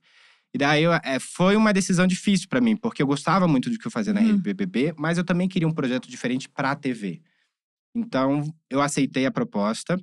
E 0.53 0.57
daí 0.57 0.83
eu- 0.83 0.93
é, 0.93 1.19
foi 1.19 1.55
uma 1.55 1.71
decisão 1.73 2.07
difícil 2.07 2.47
pra 2.49 2.59
mim, 2.61 2.75
porque 2.75 3.01
eu 3.03 3.07
gostava 3.07 3.47
muito 3.47 3.69
do 3.69 3.77
que 3.77 3.85
eu 3.85 3.91
fazia 3.91 4.13
na 4.13 4.21
Uhum. 4.21 4.27
rede 4.27 4.39
BBB, 4.41 4.93
mas 4.97 5.17
eu 5.17 5.23
também 5.23 5.47
queria 5.47 5.67
um 5.67 5.73
projeto 5.73 6.09
diferente 6.09 6.49
pra 6.49 6.75
TV. 6.75 7.21
Então 7.95 8.51
eu 8.69 8.81
aceitei 8.81 9.25
a 9.25 9.31
proposta 9.31 9.99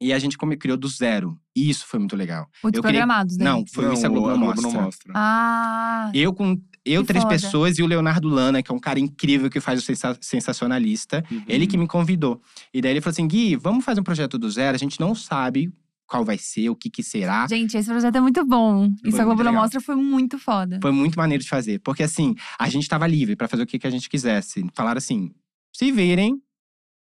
e 0.00 0.12
a 0.12 0.18
gente 0.18 0.36
come- 0.36 0.56
criou 0.56 0.76
do 0.76 0.88
zero. 0.88 1.38
E 1.56 1.68
isso 1.70 1.86
foi 1.86 1.98
muito 1.98 2.14
legal. 2.16 2.46
Os 2.62 2.64
Eu 2.64 2.70
queria- 2.70 2.82
programados, 2.82 3.36
né? 3.36 3.44
Não, 3.44 3.64
foi 3.66 3.86
não, 3.86 3.92
isso 3.94 4.06
a 4.06 4.08
Globo 4.08 4.28
a 4.28 4.32
não 4.32 4.38
mostra. 4.38 4.62
não 4.62 4.72
mostra. 4.72 5.12
Ah, 5.16 6.10
Eu 6.14 6.32
com 6.32 6.60
eu, 6.84 7.02
Que 7.02 7.08
três 7.08 7.22
foda. 7.24 7.34
pessoas 7.34 7.78
e 7.78 7.82
o 7.82 7.86
Leonardo 7.86 8.28
Lana, 8.28 8.62
que 8.62 8.70
é 8.70 8.74
um 8.74 8.78
cara 8.78 8.98
incrível 8.98 9.48
que 9.50 9.60
faz 9.60 9.80
o 9.80 9.84
sensa- 9.84 10.16
sensacionalista. 10.20 11.24
Uhum. 11.30 11.42
Ele 11.48 11.66
que 11.66 11.76
me 11.76 11.86
convidou. 11.86 12.40
E 12.72 12.80
daí 12.80 12.92
ele 12.92 13.00
falou 13.00 13.12
assim: 13.12 13.26
Gui, 13.28 13.56
vamos 13.56 13.84
fazer 13.84 14.00
um 14.00 14.04
projeto 14.04 14.38
do 14.38 14.50
zero. 14.50 14.74
A 14.74 14.78
gente 14.78 14.98
não 15.00 15.14
sabe 15.14 15.72
qual 16.06 16.24
vai 16.24 16.38
ser, 16.38 16.70
o 16.70 16.74
que 16.76 16.88
que 16.88 17.02
será. 17.02 17.46
gente, 17.46 17.76
esse 17.76 17.88
projeto 17.90 18.16
é 18.16 18.20
muito 18.20 18.44
bom. 18.46 18.86
Isso 19.04 19.10
Foi 19.12 19.20
a 19.20 19.24
Globo 19.24 19.42
não 19.44 19.52
mostra 19.52 19.78
foi 19.80 19.94
muito 19.94 20.38
foda. 20.38 20.78
Foi 20.80 20.90
muito 20.90 21.16
maneiro 21.18 21.42
de 21.44 21.48
fazer. 21.50 21.80
Porque 21.80 22.02
assim, 22.02 22.34
a 22.58 22.68
gente 22.68 22.88
tava 22.88 23.06
livre 23.06 23.36
pra 23.36 23.46
fazer 23.46 23.62
o 23.62 23.66
que, 23.66 23.78
que 23.78 23.86
a 23.86 23.90
gente 23.90 24.08
quisesse. 24.08 24.64
Falaram 24.74 24.98
assim: 24.98 25.30
se 25.72 25.92
virem, 25.92 26.40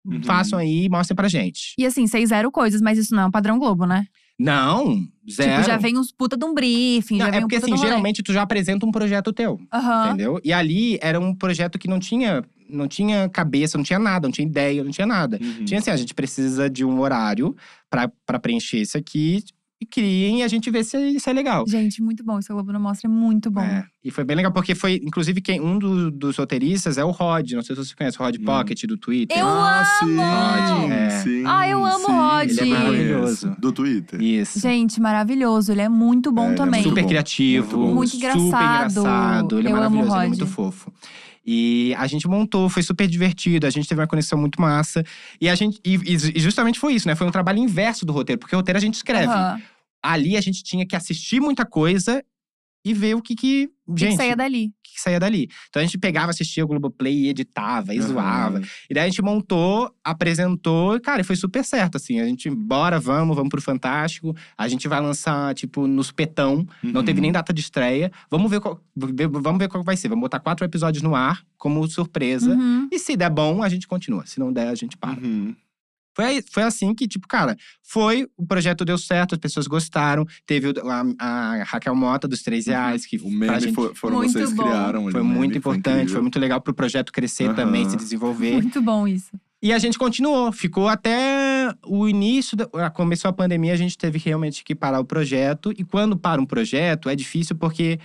Uhum. 0.03 0.23
façam 0.23 0.59
aí 0.59 0.87
e 0.87 0.89
mostrem 0.89 1.15
pra 1.15 1.29
gente. 1.29 1.75
E 1.79 1.85
assim, 1.85 2.07
vocês 2.07 2.31
zero 2.31 2.51
coisas, 2.51 2.81
mas 2.81 2.97
isso 2.99 3.15
não 3.15 3.25
é 3.25 3.27
um 3.27 3.31
padrão 3.31 3.59
Globo, 3.59 3.85
né? 3.85 4.07
Não, 4.41 5.07
zero. 5.31 5.51
Tipo, 5.57 5.67
já 5.67 5.77
vem 5.77 5.99
uns 5.99 6.11
puta 6.11 6.35
de 6.35 6.45
um 6.47 6.55
briefing, 6.55 7.19
Não, 7.19 7.27
já 7.27 7.31
vem 7.31 7.39
é 7.39 7.41
porque 7.43 7.57
um 7.57 7.61
puta 7.61 7.73
assim, 7.73 7.75
de 7.75 7.81
um 7.81 7.89
geralmente 7.89 8.23
tu 8.23 8.33
já 8.33 8.41
apresenta 8.41 8.87
um 8.87 8.91
projeto 8.91 9.35
teu. 9.35 9.61
Aham. 9.71 10.07
Entendeu? 10.07 10.41
E 10.43 10.51
ali 10.51 10.99
era 11.03 11.21
um 11.21 11.35
projeto 11.35 11.79
que 11.79 11.87
não 11.87 11.99
tinha, 11.99 12.43
não 12.67 12.89
tinha 12.89 13.29
cabeça, 13.29 13.77
não 13.77 13.85
tinha 13.85 13.99
nada, 13.99 14.27
não 14.27 14.33
tinha 14.33 14.47
ideia, 14.47 14.83
não 14.83 14.91
tinha 14.91 15.07
nada. 15.07 15.39
Uhum. 15.43 15.67
Tinha 15.67 15.79
assim, 15.79 15.91
a 15.91 15.97
gente 15.97 16.15
precisa 16.15 16.71
de 16.71 16.87
um 16.87 17.01
horário 17.01 17.55
pra 17.91 18.39
preencher 18.39 18.79
isso 18.79 18.97
aqui 18.97 19.45
e 19.81 19.87
criem 19.87 20.41
e 20.41 20.43
a 20.43 20.49
gente 20.49 20.71
vê 20.71 20.85
se 20.85 20.97
isso 21.17 21.31
é 21.31 21.33
legal. 21.33 21.65
Gente, 21.67 22.03
muito 22.03 22.23
bom. 22.23 22.39
Isso 22.39 22.53
a 22.53 22.55
Globo 22.55 22.73
não 22.73 22.81
mostra 22.81 23.09
é 23.09 23.13
muito 23.13 23.51
bom. 23.51 23.63
É, 23.63 23.85
e 24.05 24.11
foi 24.11 24.25
bem 24.25 24.37
legal, 24.37 24.53
porque 24.53 24.75
foi, 24.75 25.01
inclusive, 25.03 25.41
quem, 25.41 25.61
um 25.61 25.79
do- 25.79 26.11
dos 26.11 26.37
roteiristas 26.37 26.99
é 26.99 27.05
o 27.05 27.11
Rod. 27.11 27.53
Não 27.53 27.63
sei 27.63 27.75
se 27.75 27.85
você 27.87 27.95
conhece 27.95 28.21
o 28.21 28.23
Rod 28.25 28.37
Hum. 28.39 28.45
Pocket 28.45 28.85
do 28.85 28.97
Twitter. 28.99 29.39
Eu 29.39 29.47
ah, 29.49 29.85
sim, 29.99 30.19
amo! 30.21 30.93
É. 30.93 31.11
sim, 31.11 31.43
Ah, 31.47 31.67
eu 31.69 31.85
amo 31.85 32.07
sim. 32.07 32.13
Rod. 32.13 32.51
Ele 32.51 32.61
é 32.61 32.79
maravilhoso. 32.79 33.57
Do 33.59 33.73
Twitter. 33.73 34.21
Isso. 34.21 34.61
Gente, 34.61 35.01
maravilhoso. 35.01 35.73
Ele 35.73 35.81
é 35.83 35.89
muito 35.89 36.31
bom 36.31 36.51
É, 36.51 36.53
é 36.53 36.55
também. 36.57 36.81
muito 36.83 36.89
super 36.91 37.03
bom. 37.03 37.09
criativo, 37.09 37.79
Muito. 37.79 37.95
Muito 37.95 38.11
super 38.11 38.37
engraçado. 38.37 38.91
engraçado. 39.01 39.59
Ele 39.59 39.69
é 39.69 39.73
Eu 39.73 39.77
amo 39.77 39.87
o 39.87 39.91
maravilhoso, 39.91 40.11
ele 40.11 40.17
é 40.17 40.19
Rod. 40.29 40.29
muito 40.29 40.47
fofo. 40.47 40.93
E 41.45 41.95
a 41.97 42.07
gente 42.07 42.29
montou, 42.29 42.69
foi 42.69 42.83
super 42.83 43.09
divertido, 43.09 43.67
a 43.67 43.71
gente 43.71 43.89
teve 43.89 44.01
uma 44.01 44.07
conexão 44.07 44.39
muito 44.39 44.61
massa. 44.61 45.05
E 45.41 45.49
a 45.49 45.55
gente. 45.55 45.81
E, 45.85 45.95
e 45.95 46.41
justamente 46.41 46.79
foi 46.79 46.95
isso, 46.95 47.09
né? 47.09 47.15
Foi 47.15 47.27
um 47.27 47.31
trabalho 47.31 47.59
inverso 47.59 48.05
do 48.05 48.13
roteiro, 48.13 48.39
porque 48.39 48.55
o 48.55 48.59
roteiro 48.59 48.79
a 48.79 48.81
gente 48.81 48.95
escreve. 48.95 49.33
Aham. 49.33 49.61
Ali 50.03 50.37
a 50.37 50.41
gente 50.41 50.63
tinha 50.63 50.87
que 50.87 50.97
assistir 50.97 51.41
muita 51.41 51.65
coisa 51.65 52.23
e 52.85 52.95
ver 52.95 53.15
o 53.15 53.23
que 53.23 53.35
que. 53.35 53.71
Gente, 53.97 54.13
que 54.13 54.17
saía 54.17 54.37
dali. 54.37 54.73
Que 54.91 54.95
que 54.97 55.01
saía 55.01 55.19
dali. 55.21 55.49
Então 55.69 55.81
a 55.81 55.85
gente 55.85 55.97
pegava, 55.99 56.31
assistia 56.31 56.65
o 56.65 56.69
Globoplay 56.69 57.15
e 57.15 57.29
editava, 57.29 57.95
e 57.95 57.99
Aham. 57.99 58.07
zoava. 58.09 58.61
E 58.89 58.95
daí 58.95 59.05
a 59.05 59.07
gente 59.07 59.23
montou, 59.23 59.91
apresentou, 60.05 60.97
e, 60.97 61.01
cara, 61.01 61.21
e 61.21 61.25
foi 61.25 61.37
super 61.37 61.65
certo, 61.65 61.97
assim. 61.97 62.21
A 62.21 62.25
gente, 62.27 62.51
bora, 62.51 62.99
vamos, 63.01 63.35
vamos 63.37 63.49
pro 63.51 63.61
Fantástico. 63.63 64.35
A 64.59 64.69
gente 64.69 64.87
vai 64.89 65.01
lançar, 65.01 65.55
tipo, 65.55 65.87
no 65.87 66.03
supetão. 66.03 66.67
Não 66.83 67.01
Uhum. 67.01 67.05
teve 67.05 67.21
nem 67.21 67.33
data 67.33 67.53
de 67.53 67.61
estreia. 67.61 68.11
Vamos 68.31 68.51
ver 68.51 68.61
qual, 68.61 68.81
ver- 68.97 69.29
vamos 69.29 69.59
ver 69.59 69.69
qual 69.69 69.83
vai 69.85 69.97
ser. 69.97 70.09
Vamos 70.09 70.23
botar 70.23 70.41
quatro 70.41 70.65
episódios 70.65 71.03
no 71.03 71.15
ar, 71.15 71.43
como 71.57 71.87
surpresa. 71.89 72.51
Uhum. 72.55 72.89
E 72.91 72.99
se 72.99 73.17
der 73.17 73.31
bom, 73.31 73.63
a 73.63 73.69
gente 73.69 73.87
continua. 73.87 74.25
Se 74.27 74.39
não 74.41 74.53
der, 74.53 74.69
a 74.69 74.75
gente 74.75 74.97
para. 74.97 75.19
Uhum. 76.21 76.33
Foi, 76.33 76.45
foi 76.51 76.63
assim 76.63 76.95
que, 76.95 77.09
tipo, 77.09 77.27
cara, 77.29 77.57
foi, 77.83 78.27
o 78.37 78.47
projeto 78.47 78.85
deu 78.85 78.99
certo, 78.99 79.35
as 79.35 79.39
pessoas 79.39 79.67
gostaram. 79.67 80.25
Teve 80.47 80.69
o- 80.69 80.75
a, 80.91 81.05
a 81.19 81.65
Raquel 81.65 81.95
Mota 81.95 82.27
dos 82.29 82.43
Três 82.43 82.67
Reais, 82.67 83.07
que 83.07 83.17
O 83.19 83.31
meme 83.31 83.61
gente 83.61 83.75
foi- 83.75 83.95
foram 83.95 84.17
Muito 84.19 84.33
vocês 84.33 84.53
bom. 84.53 84.63
criaram. 84.65 85.03
foi 85.11 85.23
meme, 85.23 85.35
muito 85.35 85.59
importante, 85.59 85.93
foi, 85.95 86.03
incrível. 86.03 86.23
muito 86.23 86.39
legal 86.39 86.61
pro 86.61 86.75
projeto 86.75 87.13
crescer 87.13 87.47
Aham. 87.47 87.55
também, 87.55 87.89
se 87.89 87.97
desenvolver. 87.97 88.53
Muito 88.53 88.81
bom 88.83 89.07
isso. 89.07 89.31
E 89.63 89.75
a 89.75 89.79
gente 89.79 89.99
continuou, 89.99 90.51
ficou 90.53 90.89
até 90.89 91.71
o 91.85 92.09
início, 92.09 92.57
da, 92.57 92.89
começou 92.91 93.29
a 93.29 93.33
pandemia, 93.33 93.75
a 93.75 93.77
gente 93.77 93.97
teve 93.99 94.19
realmente 94.19 94.65
que 94.65 94.75
parar 94.75 95.01
o 95.01 95.05
projeto. 95.05 95.71
E 95.77 95.85
quando 95.85 96.17
para 96.17 96.41
um 96.41 96.47
projeto, 96.47 97.11
é 97.11 97.15
difícil 97.15 97.55
porque 97.57 97.99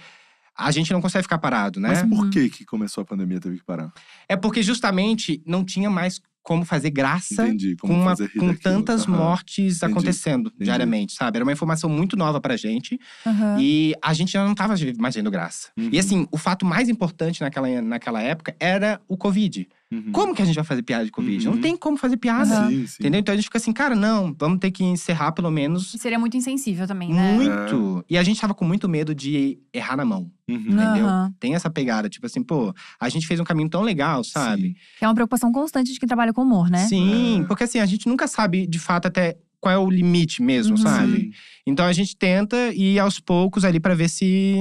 a 0.58 0.70
gente 0.72 0.92
não 0.92 1.02
consegue 1.02 1.24
ficar 1.24 1.38
parado, 1.38 1.80
né? 1.80 1.90
Mas 1.90 2.02
por 2.04 2.26
Uhum. 2.26 2.30
que 2.30 2.50
que 2.50 2.66
começou 2.66 3.02
a 3.02 3.06
pandemia 3.06 3.40
teve 3.40 3.58
que 3.58 3.64
parar? 3.64 3.92
É 4.28 4.36
porque 4.36 4.62
justamente 4.62 5.42
não 5.46 5.64
tinha 5.64 5.90
mais 5.90 6.22
como 6.46 6.64
fazer 6.64 6.92
graça 6.92 7.44
Entendi. 7.48 7.76
Como 7.76 7.92
com, 7.96 8.00
uma- 8.02 8.12
fazer 8.16 8.30
com 8.30 8.54
tantas 8.54 9.08
Aham. 9.08 9.18
mortes 9.18 9.78
Entendi. 9.78 9.92
acontecendo 9.92 10.48
Entendi. 10.50 10.64
diariamente, 10.66 11.14
sabe? 11.14 11.38
Era 11.38 11.44
uma 11.44 11.52
informação 11.52 11.90
muito 11.90 12.16
nova 12.16 12.40
pra 12.40 12.56
gente 12.56 13.00
Aham. 13.26 13.58
e 13.60 13.96
a 14.00 14.14
gente 14.14 14.32
já 14.32 14.46
não 14.46 14.54
tava 14.54 14.76
mais 15.00 15.16
vendo 15.16 15.32
graça. 15.32 15.70
Uhum. 15.76 15.90
E 15.92 15.98
assim, 15.98 16.28
o 16.32 16.38
fato 16.38 16.64
mais 16.64 16.88
importante 16.88 17.42
naquela, 17.42 17.82
naquela 17.82 18.22
época 18.22 18.56
era 18.60 19.02
o 19.08 19.18
Covid. 19.18 19.68
Uhum. 20.06 20.12
Como 20.12 20.36
que 20.36 20.42
a 20.42 20.46
gente 20.46 20.56
vai 20.56 20.64
fazer 20.64 20.82
piada 20.84 21.06
de 21.06 21.12
Covid? 21.12 21.48
Uhum. 21.48 21.56
Não 21.56 21.62
tem 21.62 21.76
como 21.78 21.98
fazer 21.98 22.18
piada. 22.18 22.68
Sim, 22.68 22.86
sim. 22.88 22.96
Entendeu? 23.00 23.20
Então 23.20 23.34
a 23.34 23.36
gente 23.36 23.46
fica 23.46 23.58
assim, 23.58 23.72
cara, 23.72 23.96
não, 23.96 24.36
vamos 24.38 24.60
ter 24.60 24.72
que 24.72 24.84
encerrar 24.84 25.32
pelo 25.32 25.50
menos 25.52 25.92
Seria 26.00 26.20
muito 26.20 26.36
insensível 26.38 26.86
também, 26.88 27.14
né? 27.14 27.34
muito. 27.34 28.04
E 28.10 28.18
a 28.18 28.24
gente 28.24 28.40
tava 28.40 28.54
com 28.54 28.66
muito 28.66 28.88
medo 28.90 29.14
de 29.16 29.60
errar 29.74 29.96
na 29.98 30.06
mão. 30.06 30.30
Uhum. 30.48 30.58
entendeu? 30.58 31.08
Tem 31.40 31.56
essa 31.56 31.70
pegada, 31.72 32.08
tipo 32.08 32.26
assim, 32.26 32.44
pô, 32.44 32.72
a 33.00 33.10
gente 33.10 33.26
fez 33.26 33.40
um 33.40 33.44
caminho 33.44 33.68
tão 33.70 33.82
legal, 33.82 34.24
sabe? 34.24 34.76
Que 35.00 35.04
é 35.04 35.08
uma 35.08 35.16
preocupação 35.16 35.52
constante 35.52 35.92
de 35.92 36.00
quem 36.00 36.08
trabalha 36.08 36.32
com 36.34 36.44
humor, 36.44 36.70
né? 36.70 36.86
Sim, 36.88 37.42
É. 37.42 37.46
porque 37.48 37.64
assim, 37.64 37.80
a 37.80 37.86
gente 37.88 38.08
nunca 38.08 38.28
sabe 38.28 38.68
de 38.68 38.78
fato 38.78 39.08
até 39.08 39.38
qual 39.60 39.74
é 39.74 39.78
o 39.80 39.90
limite 39.90 40.44
mesmo, 40.44 40.78
Uhum. 40.78 40.84
sabe? 40.84 41.18
Sim. 41.18 41.32
Então 41.66 41.84
a 41.86 41.94
gente 41.94 42.16
tenta 42.16 42.56
ir 42.76 43.00
aos 43.00 43.20
poucos 43.20 43.66
ali 43.66 43.80
pra 43.80 43.96
ver 43.96 44.08
se 44.10 44.56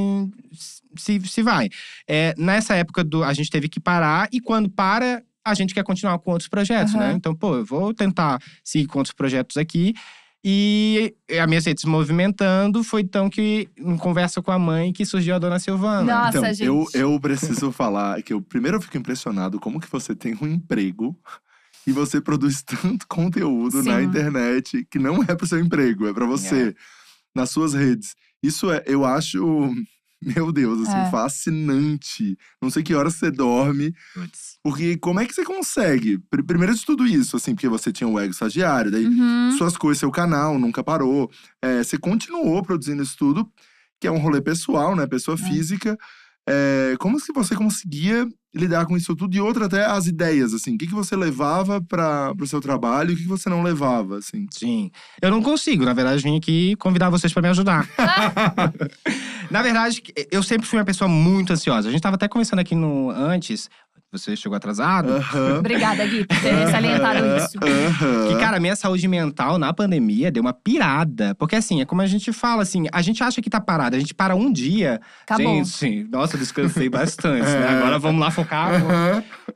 se, 0.97 1.21
se 1.27 1.43
vai. 1.43 1.69
É, 2.09 2.35
nessa 2.37 2.75
época 2.75 3.03
do, 3.05 3.23
a 3.25 3.33
gente 3.33 3.51
teve 3.51 3.69
que 3.69 3.81
parar 3.81 4.29
e 4.33 4.41
quando 4.41 4.69
para 4.69 5.23
a 5.45 5.55
gente 5.55 5.75
quer 5.75 5.85
continuar 5.85 6.19
com 6.19 6.31
outros 6.31 6.49
projetos, 6.49 6.95
né? 6.95 7.09
Aham. 7.09 7.17
Então, 7.17 7.35
pô, 7.35 7.57
eu 7.57 7.65
vou 7.65 7.93
tentar 7.93 8.41
seguir 8.65 8.87
com 8.87 8.99
outros 8.99 9.15
projetos 9.15 9.57
aqui. 9.57 9.95
E 10.47 11.15
a 11.41 11.47
minha 11.47 11.61
rede 11.61 11.81
se 11.81 11.87
movimentando 11.87 12.85
foi 12.85 13.01
então 13.01 13.31
que, 13.31 13.67
em 13.79 13.97
conversa 13.97 14.43
com 14.43 14.51
a 14.51 14.59
mãe, 14.59 14.93
que 14.93 15.07
surgiu 15.07 15.35
a 15.35 15.39
dona 15.39 15.59
Silvana. 15.59 16.03
Nossa, 16.03 16.39
então, 16.39 16.45
gente. 16.53 16.65
Eu, 16.65 16.87
eu 16.93 17.19
preciso 17.19 17.73
falar 17.73 18.23
que 18.23 18.33
eu 18.33 18.43
primeiro 18.43 18.77
eu 18.77 18.81
fico 18.83 18.99
impressionado 18.99 19.59
como 19.59 19.81
que 19.81 19.91
você 19.91 20.15
tem 20.15 20.37
um 20.41 20.47
emprego 20.47 21.19
e 21.87 21.93
você 21.93 22.21
produz 22.21 22.63
tanto 22.63 23.07
conteúdo 23.09 23.83
na 23.83 24.01
Sim. 24.01 24.05
internet 24.05 24.87
que 24.91 24.99
não 24.99 25.23
é 25.23 25.35
pro 25.35 25.47
seu 25.47 25.59
emprego, 25.59 26.07
é 26.07 26.13
pra 26.13 26.27
você, 26.27 26.75
nas 27.35 27.51
suas 27.51 27.73
redes. 27.73 28.15
Isso 28.43 28.71
é, 28.71 28.83
eu 28.87 29.07
acho, 29.07 29.75
meu 30.25 30.51
Deus, 30.53 30.89
assim, 30.89 30.99
É. 30.99 31.11
fascinante. 31.11 32.37
Não 32.61 32.71
sei 32.71 32.83
que 32.83 32.95
horas 32.95 33.15
você 33.15 33.31
dorme, 33.31 33.93
Puts. 34.15 34.59
porque 34.63 34.97
como 34.97 35.21
é 35.21 35.27
que 35.27 35.35
você 35.35 35.45
consegue? 35.45 36.19
Pr- 36.31 36.43
Primeiro 36.45 36.75
de 36.75 36.85
tudo 36.85 37.07
isso, 37.07 37.37
assim, 37.37 37.55
porque 37.55 37.69
você 37.69 37.93
tinha 37.93 38.09
o 38.09 38.19
ego 38.19 38.33
estagiário, 38.33 38.91
daí 38.91 39.07
Uhum. 39.07 39.53
suas 39.59 39.77
coisas, 39.77 39.99
seu 40.01 40.11
canal 40.11 40.59
nunca 40.59 40.83
parou. 40.83 41.31
É, 41.63 41.83
você 41.83 41.99
continuou 41.99 42.63
produzindo 42.63 43.03
isso 43.03 43.17
tudo, 43.17 43.51
que 44.01 44.07
é 44.07 44.11
um 44.11 44.19
rolê 44.19 44.41
pessoal, 44.41 44.95
né? 44.95 45.07
Pessoa 45.07 45.37
física. 45.37 45.97
É, 46.47 46.95
como 46.99 47.19
que 47.19 47.33
você 47.33 47.55
conseguia 47.55 48.27
lidar 48.55 48.87
com 48.87 48.97
isso 48.97 49.17
tudo? 49.17 49.35
E 49.35 49.41
outra, 49.41 49.67
até 49.67 49.85
as 49.85 50.07
ideias, 50.07 50.53
assim. 50.55 50.75
O 50.75 50.79
que, 50.79 50.87
que 50.87 50.95
você 50.95 51.17
levava 51.17 51.81
para 51.81 52.33
o 52.39 52.47
seu 52.47 52.61
trabalho 52.61 53.11
e 53.11 53.15
o 53.15 53.17
que, 53.17 53.23
que 53.23 53.29
você 53.29 53.49
não 53.49 53.63
levava, 53.63 54.19
assim? 54.19 54.47
Sim. 54.51 54.91
Eu 55.21 55.31
não 55.31 55.43
consigo, 55.43 55.85
na 55.85 55.93
verdade, 55.93 56.23
vim 56.23 56.37
aqui 56.37 56.77
convidar 56.77 57.11
vocês 57.11 57.33
pra 57.33 57.43
me 57.43 57.49
ajudar. 57.49 57.89
na 59.51 59.63
verdade, 59.63 60.03
eu 60.31 60.43
sempre 60.43 60.67
fui 60.67 60.79
uma 60.79 60.85
pessoa 60.85 61.09
muito 61.09 61.53
ansiosa. 61.53 61.89
A 61.89 61.93
gente 61.93 62.03
tava 62.03 62.17
até 62.17 62.29
conversando 62.29 62.61
aqui 62.61 62.75
no 62.75 63.11
antes. 63.11 63.69
Você 64.19 64.37
chegou 64.37 64.55
atrasado. 64.57 65.09
Obrigada, 65.59 66.07
Gui, 66.07 66.25
por 66.25 66.41
ter 66.41 66.71
salientado 66.71 67.19
isso. 67.37 67.59
Que, 67.59 68.39
cara, 68.39 68.61
minha 68.61 68.77
saúde 68.77 69.09
mental 69.09 69.59
na 69.59 69.73
pandemia 69.73 70.31
deu 70.31 70.41
uma 70.41 70.53
pirada. 70.53 71.35
Porque, 71.35 71.57
assim, 71.57 71.81
é 71.81 71.85
como 71.85 72.01
a 72.01 72.07
gente 72.07 72.33
fala, 72.33 72.63
assim, 72.63 72.87
a 72.93 73.03
gente 73.03 73.25
acha 73.25 73.43
que 73.43 73.51
tá 73.51 73.61
parado, 73.61 73.97
a 73.97 73.99
gente 73.99 74.15
para 74.15 74.37
um 74.37 74.53
dia. 74.53 75.01
Acabou. 75.25 75.65
Gente, 75.65 76.05
nossa, 76.11 76.37
eu 76.37 76.41
descansei 76.41 76.89
bastante, 76.89 77.45
né? 77.45 77.69
Agora 77.69 77.99
vamos 77.99 78.21
lá 78.21 78.31
focar. 78.31 78.71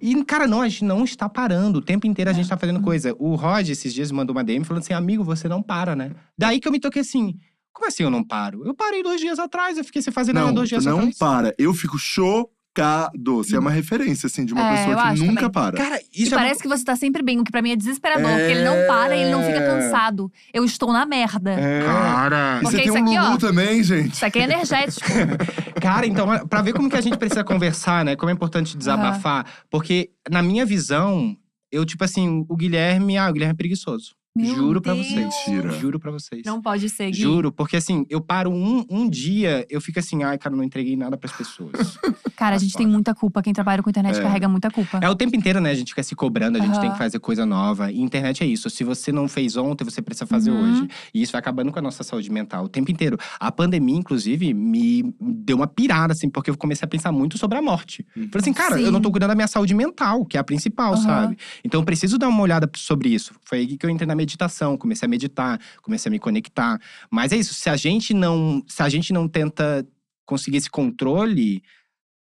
E, 0.01 0.25
cara, 0.25 0.49
não, 0.49 0.61
a 0.61 0.69
gente 0.69 0.85
não 0.85 1.05
está 1.05 1.29
parando. 1.29 1.79
O 1.79 1.83
tempo 1.83 2.07
inteiro 2.07 2.31
a 2.31 2.35
gente 2.35 2.49
tá 2.49 2.57
fazendo 2.57 2.81
coisa. 2.81 3.15
O 3.19 3.37
Rod, 3.37 3.69
esses 3.69 3.95
dias, 3.95 4.11
mandou 4.11 4.35
uma 4.35 4.43
DM 4.43 4.65
falando 4.65 4.83
assim: 4.83 4.93
amigo, 4.93 5.23
você 5.23 5.49
não 5.49 5.63
para, 5.63 5.95
né? 5.95 6.11
Daí 6.37 6.59
que 6.59 6.67
eu 6.67 6.73
me 6.73 6.81
toquei 6.81 7.03
assim. 7.03 7.37
Como 7.73 7.87
assim 7.87 8.03
eu 8.03 8.11
não 8.11 8.25
paro? 8.25 8.67
Eu 8.67 8.75
parei 8.75 9.05
dois 9.05 9.21
dias 9.21 9.39
atrás, 9.39 9.79
eu 9.79 9.85
fiquei 9.85 10.03
sem 10.03 10.13
fazer 10.13 10.33
nada 10.33 10.49
Não, 10.49 10.55
dois 10.55 10.69
dias 10.69 10.85
não 10.85 10.99
atrás. 10.99 11.17
para. 11.17 11.55
Eu 11.57 11.73
fico 11.73 11.97
chocado 11.97 12.51
Chocado. 12.77 13.37
Você 13.37 13.57
é 13.57 13.59
uma 13.59 13.71
referência, 13.71 14.27
assim, 14.27 14.45
de 14.45 14.53
uma 14.53 14.63
É, 14.63 14.73
eu 14.73 14.77
pessoa 14.79 14.95
que 14.97 15.01
acho 15.09 15.25
nunca 15.25 15.35
também. 15.41 15.51
para. 15.53 15.77
Cara, 15.77 16.01
E 16.15 16.23
isso 16.23 16.35
é 16.35 16.39
parece 16.39 16.63
que 16.63 16.69
você 16.69 16.85
tá 16.85 16.95
sempre 16.97 17.23
bem, 17.23 17.41
o 17.41 17.45
que 17.45 17.51
pra 17.51 17.61
mim 17.63 17.71
é 17.71 17.77
desesperador. 17.77 18.31
É. 18.31 18.39
Porque 18.39 18.53
ele 18.53 18.65
não 18.65 18.87
para 18.87 19.17
e 19.17 19.23
ele 19.23 19.31
não 19.31 19.43
fica 19.43 19.61
cansado. 19.61 20.31
Eu 20.53 20.65
estou 20.65 20.93
na 20.93 21.05
merda. 21.05 21.53
É. 21.53 21.83
Cara. 21.85 22.59
E 22.63 22.65
você 22.65 22.77
tem 22.77 22.87
isso 22.87 22.95
um 22.97 23.03
aqui, 23.03 23.19
Lulu 23.19 23.35
ó. 23.35 23.37
também, 23.39 23.83
gente. 23.83 24.15
Isso 24.15 24.25
aqui 24.25 24.39
é 24.39 24.43
energético. 24.45 25.07
Cara, 25.81 26.07
então, 26.07 26.47
pra 26.49 26.63
ver 26.63 26.73
como 26.73 26.89
que 26.89 26.97
a 26.97 27.01
gente 27.01 27.17
precisa 27.17 27.43
conversar, 27.45 28.05
né? 28.05 28.17
Como 28.17 28.31
é 28.31 28.33
importante 28.33 28.77
desabafar. 28.77 29.45
Porque, 29.71 30.11
na 30.31 30.43
minha 30.43 30.65
visão, 30.65 31.37
eu, 31.73 31.85
tipo 31.85 32.05
assim, 32.05 32.45
o 32.49 32.57
Guilherme, 32.57 33.17
ah, 33.17 33.29
o 33.29 33.33
Guilherme 33.33 33.55
é 33.55 33.57
preguiçoso. 33.57 34.17
Meu 34.37 34.55
Juro 34.55 34.81
pra 34.81 34.93
Deus. 34.95 35.07
vocês. 35.09 35.27
Mentira. 35.49 35.71
Juro 35.73 35.99
pra 35.99 36.13
vocês. 36.13 36.43
Não 36.47 36.63
pode 36.63 36.89
ser, 36.89 37.11
Gui. 37.11 37.21
Juro, 37.23 37.51
porque 37.51 37.77
assim, 37.77 38.07
eu 38.09 38.21
paro 38.21 38.51
um, 38.51 38.85
um 38.89 39.09
dia, 39.11 39.67
eu 39.69 39.81
fico 39.81 39.99
assim, 39.99 40.23
ai, 40.23 40.39
cara, 40.39 40.55
não 40.55 40.63
entreguei 40.63 40.97
nada 40.97 41.17
pras 41.17 41.33
pessoas. 41.33 41.99
Cara, 42.39 42.55
a 42.55 42.59
gente 42.59 42.75
tem 42.77 42.87
muita 42.87 43.15
culpa. 43.15 43.43
Quem 43.43 43.53
trabalha 43.53 43.83
com 43.83 43.91
internet 43.91 44.17
É. 44.19 44.23
carrega 44.23 44.49
muita 44.49 44.71
culpa. 44.71 45.01
é 45.03 45.09
o 45.11 45.15
tempo 45.17 45.35
inteiro, 45.35 45.61
né? 45.61 45.71
A 45.71 45.75
gente 45.75 45.89
fica 45.89 46.03
se 46.05 46.15
cobrando, 46.15 46.57
a 46.57 46.61
gente 46.61 46.71
Aham. 46.73 46.81
tem 46.81 46.93
que 46.93 46.99
fazer 46.99 47.19
coisa 47.19 47.45
nova. 47.45 47.91
E 47.91 48.01
internet 48.01 48.45
é 48.45 48.47
isso. 48.47 48.71
Se 48.71 48.85
você 48.85 49.11
não 49.11 49.27
fez 49.27 49.57
ontem, 49.57 49.83
você 49.85 50.01
precisa 50.01 50.25
fazer 50.27 50.51
Uhum. 50.53 50.63
hoje. 50.63 50.89
E 51.13 51.21
isso 51.21 51.33
vai 51.33 51.41
acabando 51.41 51.73
com 51.73 51.79
a 51.81 51.83
nossa 51.83 52.05
saúde 52.05 52.31
mental 52.31 52.65
o 52.65 52.69
tempo 52.69 52.91
inteiro. 52.93 53.19
A 53.41 53.51
pandemia, 53.51 53.97
inclusive, 53.97 54.55
me 54.55 55.13
deu 55.21 55.57
uma 55.57 55.67
pirada, 55.67 56.13
assim, 56.13 56.31
porque 56.31 56.49
eu 56.51 56.57
comecei 56.57 56.85
a 56.87 56.89
pensar 56.89 57.11
muito 57.11 57.37
sobre 57.37 57.59
a 57.59 57.63
morte. 57.63 58.07
Falei 58.15 58.31
assim, 58.37 58.53
cara, 58.53 58.77
Sim. 58.79 58.85
eu 58.85 58.93
não 58.93 59.01
tô 59.01 59.11
cuidando 59.11 59.31
da 59.31 59.35
minha 59.35 59.49
saúde 59.49 59.75
mental, 59.75 60.25
que 60.25 60.37
é 60.37 60.41
a 60.41 60.45
principal, 60.45 60.97
sabe? 60.97 61.37
Então 61.65 61.81
eu 61.81 61.85
preciso 61.85 62.19
dar 62.19 62.29
uma 62.29 62.41
olhada 62.43 62.71
sobre 62.77 63.09
isso. 63.09 63.35
Foi 63.45 63.59
aí 63.59 63.77
que 63.77 63.85
eu 63.85 63.91
entrei 63.91 64.07
na 64.07 64.15
meditação, 64.15 64.77
comecei 64.77 65.07
a 65.07 65.09
meditar, 65.11 65.59
comecei 65.83 66.09
a 66.09 66.13
me 66.13 66.19
conectar. 66.21 66.79
Mas 67.11 67.33
é 67.33 67.37
isso, 67.37 67.53
se 67.55 67.69
a 67.69 67.77
gente 67.77 68.15
não, 68.15 68.63
se 68.69 68.83
a 68.83 68.89
gente 68.89 69.13
não 69.13 69.27
tenta 69.27 69.85
conseguir 70.25 70.59
esse 70.59 70.71
controle, 70.71 71.63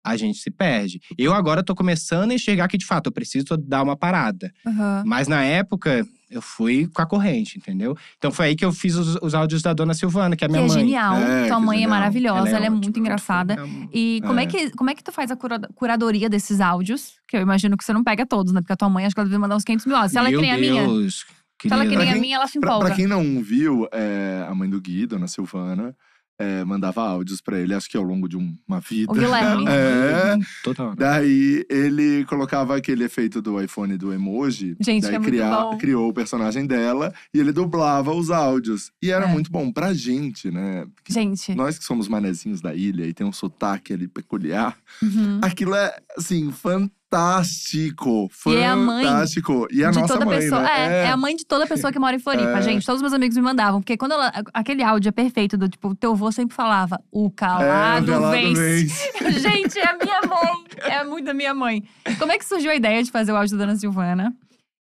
a 0.04 0.16
gente 0.16 0.38
se 0.38 0.50
perde. 0.50 1.00
Eu 1.18 1.32
agora 1.34 1.62
tô 1.62 1.74
começando 1.74 2.30
a 2.30 2.34
enxergar 2.34 2.68
que 2.68 2.78
de 2.78 2.86
fato 2.86 3.06
eu 3.08 3.12
preciso 3.12 3.56
dar 3.58 3.82
uma 3.82 3.96
parada. 3.96 4.50
Aham. 4.66 5.02
Mas 5.06 5.28
na 5.28 5.42
época 5.42 6.06
eu 6.30 6.40
fui 6.40 6.86
com 6.86 7.02
a 7.02 7.06
corrente, 7.06 7.58
entendeu? 7.58 7.96
Então 8.16 8.30
foi 8.30 8.46
aí 8.46 8.56
que 8.56 8.64
eu 8.64 8.72
fiz 8.72 8.94
os, 8.94 9.16
os 9.20 9.34
áudios 9.34 9.62
da 9.62 9.72
dona 9.72 9.92
Silvana, 9.94 10.36
que 10.36 10.44
é 10.44 10.46
a 10.46 10.48
Que 10.48 10.52
minha 10.56 10.64
é 10.64 10.68
mãe. 10.68 10.78
genial. 10.78 11.16
É, 11.16 11.48
Tua 11.48 11.56
que 11.58 11.62
mãe 11.66 11.84
é 11.84 11.86
maravilhosa, 11.86 12.48
ela 12.56 12.66
é, 12.66 12.70
muito 12.70 12.88
ótima, 12.88 13.06
engraçada. 13.06 13.54
ela 13.54 13.66
foi- 13.66 13.88
E 13.92 14.20
como 14.26 14.38
é. 14.40 14.44
É. 14.44 14.46
que, 14.46 14.70
como 14.70 14.90
é 14.90 14.94
que 14.94 15.02
tu 15.04 15.12
faz 15.12 15.30
a 15.30 15.36
cura- 15.36 15.60
curadoria 15.74 16.30
desses 16.30 16.60
áudios? 16.60 17.14
Que 17.28 17.36
eu 17.36 17.40
imagino 17.42 17.76
que 17.76 17.84
você 17.84 17.92
não 17.92 18.02
pega 18.04 18.24
todos, 18.24 18.52
né? 18.52 18.60
Porque 18.60 18.72
a 18.72 18.76
tua 18.76 18.88
mãe, 18.88 19.04
acho 19.06 19.14
que 19.14 19.20
ela 19.20 19.28
deve 19.28 19.38
mandar 19.38 19.56
uns 19.56 19.64
500 19.64 19.86
mil 19.86 19.96
áudios. 19.96 20.12
Se 20.12 20.18
ela 20.18 20.28
é 20.28 20.30
que 20.30 20.36
Meu 20.36 20.42
nem 20.42 20.52
a 20.52 20.56
minha, 20.58 20.86
Deus, 20.86 21.26
se 21.60 21.72
ela 21.72 21.82
é 21.84 21.86
que 21.88 21.96
nem 21.96 21.98
a 21.98 22.00
Pra 22.04 22.12
quem- 22.12 22.20
minha, 22.22 22.36
ela 22.36 22.46
se 22.46 22.58
Pra, 22.60 22.70
empolga. 22.70 22.86
pra 22.86 22.94
quem 22.96 23.06
não 23.06 23.42
viu, 23.42 23.88
é, 23.92 24.46
a 24.48 24.54
mãe 24.54 24.70
do 24.70 24.80
Gui, 24.80 25.06
dona 25.06 25.26
Silvana, 25.26 25.94
é, 26.40 26.64
mandava 26.64 27.03
áudios 27.03 27.40
pra 27.40 27.59
ele, 27.61 27.74
acho 27.74 27.88
que 27.88 27.96
ao 27.96 28.03
longo 28.03 28.26
de 28.29 28.37
um- 28.37 28.57
uma 28.66 28.81
vida. 28.81 29.12
O 29.12 29.14
Guilherme. 29.14 29.64
É. 29.70 30.37
Toda 30.64 30.85
hora. 30.85 30.96
Daí 30.96 31.64
ele 31.68 32.24
colocava 32.24 32.76
aquele 32.76 33.05
efeito 33.05 33.42
do 33.42 33.61
iPhone 33.61 33.96
do 33.96 34.12
emoji. 34.12 34.74
Gente, 34.81 35.03
daí 35.03 35.14
é 35.14 35.18
muito 35.18 35.31
cria- 35.31 35.50
bom. 35.50 35.76
criou 35.79 36.09
o 36.09 36.14
personagem 36.14 36.66
dela 36.66 37.12
e 37.35 37.38
ele 37.38 37.53
dublava 37.53 38.12
os 38.12 38.31
áudios. 38.31 38.90
E 39.03 39.11
era 39.11 39.26
É. 39.26 39.29
muito 39.33 39.50
bom 39.50 39.70
pra 39.70 39.92
gente, 39.92 40.50
né? 40.50 40.87
Gente. 41.09 41.55
Nós 41.55 41.79
que 41.79 41.85
somos 41.85 42.09
manezinhos 42.09 42.61
da 42.61 42.74
ilha 42.74 43.05
e 43.07 43.12
tem 43.12 43.26
um 43.26 43.33
sotaque 43.33 43.92
ali 43.92 44.09
peculiar, 44.09 44.76
uhum. 45.03 45.40
aquilo 45.42 45.74
é, 45.74 45.94
assim, 46.16 46.50
fantástico. 46.50 46.99
E 47.10 48.54
é 48.56 48.66
a 48.68 48.76
mãe 48.76 49.04
Fantástico. 49.04 49.66
E 49.70 49.82
é 49.82 49.86
a 49.86 49.90
de 49.90 49.98
nossa 50.00 50.14
toda 50.14 50.26
mãe, 50.26 50.38
pessoa. 50.38 50.62
né? 50.62 50.70
É, 50.70 51.04
é 51.06 51.10
a 51.10 51.16
mãe 51.16 51.34
de 51.34 51.44
toda 51.44 51.66
pessoa 51.66 51.92
que 51.92 51.98
mora 51.98 52.14
em 52.16 52.18
Floripa, 52.20 52.58
É. 52.58 52.62
gente. 52.62 52.86
Todos 52.86 52.98
os 52.98 53.02
meus 53.02 53.12
amigos 53.12 53.36
me 53.36 53.42
mandavam. 53.42 53.80
Porque 53.80 53.96
quando 53.96 54.12
ela. 54.12 54.32
Aquele 54.54 54.82
áudio 54.82 55.08
é 55.08 55.12
perfeito, 55.12 55.56
do 55.58 55.68
tipo, 55.68 55.88
o 55.88 55.94
teu 55.94 56.12
avô 56.12 56.30
sempre 56.30 56.54
falava: 56.54 56.98
o 57.10 57.26
É, 57.26 57.30
calado, 57.36 58.04
o 58.10 58.14
calado 58.14 58.30
vence. 58.30 58.84
vence. 58.84 59.10
Gente, 59.40 59.78
é 59.78 59.88
a 59.90 59.96
minha 59.98 60.20
mãe. 60.22 60.64
É 60.78 61.04
muito 61.04 61.28
a 61.30 61.34
minha 61.34 61.52
mãe. 61.52 61.82
Como 62.18 62.30
é 62.32 62.38
que 62.38 62.44
surgiu 62.44 62.70
a 62.70 62.74
ideia 62.76 63.02
de 63.02 63.10
fazer 63.10 63.32
o 63.32 63.36
áudio 63.36 63.58
da 63.58 63.64
Dona 63.66 63.76
Silvana? 63.76 64.32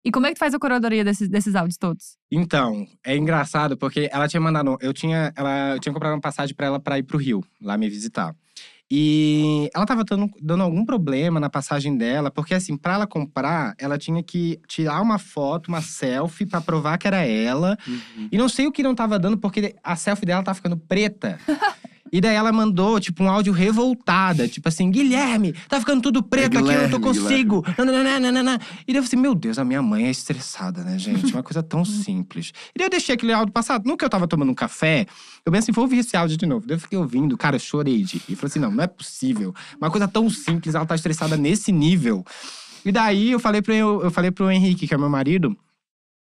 E 0.05 0.11
como 0.11 0.25
é 0.25 0.29
que 0.29 0.35
tu 0.35 0.39
faz 0.39 0.53
a 0.53 0.59
curadoria 0.59 1.03
desses, 1.03 1.27
desses 1.27 1.55
áudios 1.55 1.77
todos? 1.77 2.15
Então, 2.31 2.87
é 3.05 3.17
engraçado 3.17 3.75
porque 3.77 4.07
ela 4.13 4.29
tinha 4.29 4.39
mandado. 4.39 4.77
Eu 4.79 4.93
tinha, 4.93 5.33
ela, 5.35 5.71
eu 5.71 5.79
tinha 5.79 5.91
comprado 5.91 6.13
uma 6.13 6.21
passagem 6.21 6.55
pra 6.55 6.67
ela 6.67 6.79
pra 6.79 6.97
ir 6.97 7.03
pro 7.03 7.17
Rio, 7.17 7.43
lá 7.61 7.77
me 7.77 7.89
visitar. 7.89 8.33
E 8.91 9.69
ela 9.75 9.86
tava 9.86 10.04
dando, 10.04 10.32
dando 10.41 10.63
algum 10.63 10.84
problema 10.84 11.39
na 11.39 11.49
passagem 11.49 11.95
dela, 11.95 12.32
porque 12.32 12.56
assim, 12.56 12.75
pra 12.75 12.95
ela 12.95 13.06
comprar, 13.06 13.75
ela 13.78 13.97
tinha 13.97 14.23
que 14.23 14.60
tirar 14.67 14.99
uma 15.02 15.19
foto, 15.19 15.67
uma 15.67 15.82
selfie, 15.82 16.45
pra 16.45 16.60
provar 16.60 16.97
que 16.97 17.08
era 17.08 17.23
ela. 17.23 17.78
Uhum. 17.88 18.30
E 18.32 18.38
não 18.38 18.49
sei 18.49 18.65
o 18.65 18.71
que 18.71 18.82
não 18.82 18.95
tava 18.95 19.19
dando, 19.19 19.38
porque 19.38 19.75
a 19.84 19.95
selfie 19.95 20.25
dela 20.25 20.41
tava 20.41 20.56
ficando 20.56 20.75
preta. 20.75 21.39
E 22.12 22.19
daí 22.19 22.36
ela 22.36 22.52
mandou, 22.52 23.00
tipo, 23.00 23.24
um 23.24 23.30
áudio 23.30 23.54
revoltada. 23.54 24.48
Tipo 24.48 24.69
assim, 24.69 24.89
Guilherme, 24.89 25.54
tá 25.67 25.80
ficando 25.80 26.02
tudo 26.02 26.24
preto 26.24 26.58
aqui, 26.58 26.72
eu 26.72 26.89
não 26.89 27.02
consigo. 27.02 27.63
Nananana. 27.78 28.60
E 28.88 28.93
daí 28.93 29.00
eu 29.00 29.04
falei 29.04 29.08
assim, 29.08 29.15
meu 29.17 29.36
Deus, 29.36 29.60
a 29.60 29.65
minha 29.65 29.82
mãe 29.82 30.08
é 30.08 30.10
estressada, 30.10 30.84
né, 30.84 30.98
gente? 30.98 31.34
Uma 31.34 31.43
coisa 31.43 31.62
tão 31.62 31.86
simples. 31.86 32.52
E 32.74 32.78
daí 32.78 32.88
eu 32.88 32.89
deixei 32.89 33.15
aquele 33.15 33.34
áudio 33.34 33.54
passado. 33.54 33.84
Que 33.98 34.06
eu 34.06 34.10
tava 34.10 34.28
tomando 34.28 34.52
um 34.52 34.56
café, 34.56 35.06
eu 35.45 35.52
pensei, 35.52 35.74
vou 35.74 35.84
ouvir 35.84 35.98
esse 35.98 36.15
áudio 36.15 36.38
de 36.38 36.45
novo. 36.45 36.65
Daí 36.65 36.78
eu 36.78 36.80
fiquei 36.80 36.98
ouvindo, 36.98 37.36
cara, 37.38 37.56
eu 37.58 37.60
chorei 37.60 38.04
de 38.04 38.17
rir. 38.17 38.24
E 38.30 38.36
falei 38.36 38.50
assim, 38.50 38.60
não, 38.60 38.72
não 38.72 38.84
é 38.84 38.88
possível. 38.88 39.54
Uma 39.80 39.91
coisa 39.91 40.08
tão 40.08 40.30
simples, 40.30 40.74
ela 40.74 40.86
tá 40.86 40.95
estressada 40.95 41.36
nesse 41.36 41.72
nível. 41.72 42.26
E 42.86 42.91
daí 42.91 43.32
eu 43.32 43.39
falei 43.39 43.62
pro, 43.62 43.74
eu, 43.74 44.04
eu 44.04 44.12
falei 44.12 44.32
pro 44.32 44.50
Henrique, 44.50 44.88
que 44.88 44.93
é 44.93 44.98
meu 44.98 45.10
marido, 45.10 45.56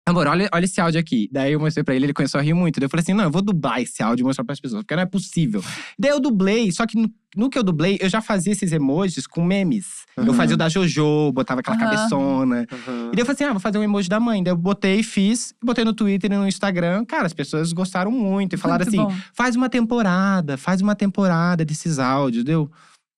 Amor, 0.10 0.28
olha, 0.28 0.50
olha 0.54 0.66
esse 0.66 0.80
áudio 0.82 1.00
aqui. 1.00 1.30
Daí 1.32 1.54
eu 1.54 1.60
mostrei 1.60 1.84
pra 1.84 1.96
ele, 1.96 2.06
ele 2.08 2.14
começou 2.14 2.40
a 2.40 2.42
rir 2.42 2.54
muito. 2.54 2.80
Daí 2.80 2.86
eu 2.86 2.90
falei 2.90 3.02
assim: 3.04 3.14
não, 3.14 3.24
eu 3.26 3.32
vou 3.32 3.42
dublar 3.42 3.82
esse 3.82 4.02
áudio 4.02 4.24
e 4.24 4.26
mostrar 4.26 4.44
pras 4.44 4.60
pessoas, 4.60 4.82
porque 4.82 4.96
não 4.96 5.04
é 5.04 5.06
possível. 5.06 5.64
Daí 5.98 6.12
eu 6.12 6.20
dublei, 6.20 6.72
só 6.72 6.86
que 6.86 6.98
no, 7.00 7.10
no 7.36 7.50
que 7.50 7.58
eu 7.58 7.64
dublei, 7.64 7.98
eu 8.02 8.10
já 8.10 8.22
fazia 8.22 8.52
esses 8.54 8.72
emojis 8.72 9.28
com 9.28 9.44
memes. 9.44 10.00
Eu 10.18 10.24
Uhum. 10.26 10.34
fazia 10.34 10.56
o 10.56 10.58
da 10.58 10.68
JoJo, 10.68 11.32
botava 11.32 11.62
aquela 11.62 11.76
Aham. 11.78 11.86
cabeçona. 11.86 12.68
Uhum. 12.72 13.10
E 13.12 13.16
daí 13.16 13.20
eu 13.22 13.26
falei 13.26 13.36
assim: 13.36 13.44
ah, 13.44 13.52
vou 13.52 13.60
fazer 13.60 13.78
um 13.78 13.84
emoji 13.84 14.10
da 14.10 14.20
mãe. 14.20 14.44
Daí 14.44 14.52
eu 14.52 14.58
botei, 14.58 15.04
fiz, 15.04 15.54
botei 15.64 15.86
no 15.86 15.94
Twitter 15.94 16.32
e 16.32 16.36
no 16.36 16.48
Instagram. 16.48 17.06
Cara, 17.06 17.26
as 17.28 17.34
pessoas 17.34 17.72
gostaram 17.72 18.12
muito 18.12 18.54
e 18.56 18.58
falaram 18.58 18.86
Muito 18.86 19.02
assim: 19.02 19.16
bom. 19.16 19.22
faz 19.34 19.56
uma 19.56 19.70
temporada, 19.70 20.58
faz 20.58 20.82
uma 20.82 20.96
temporada 20.96 21.64
desses 21.64 22.00
áudios. 22.00 22.44
Deu. 22.44 22.70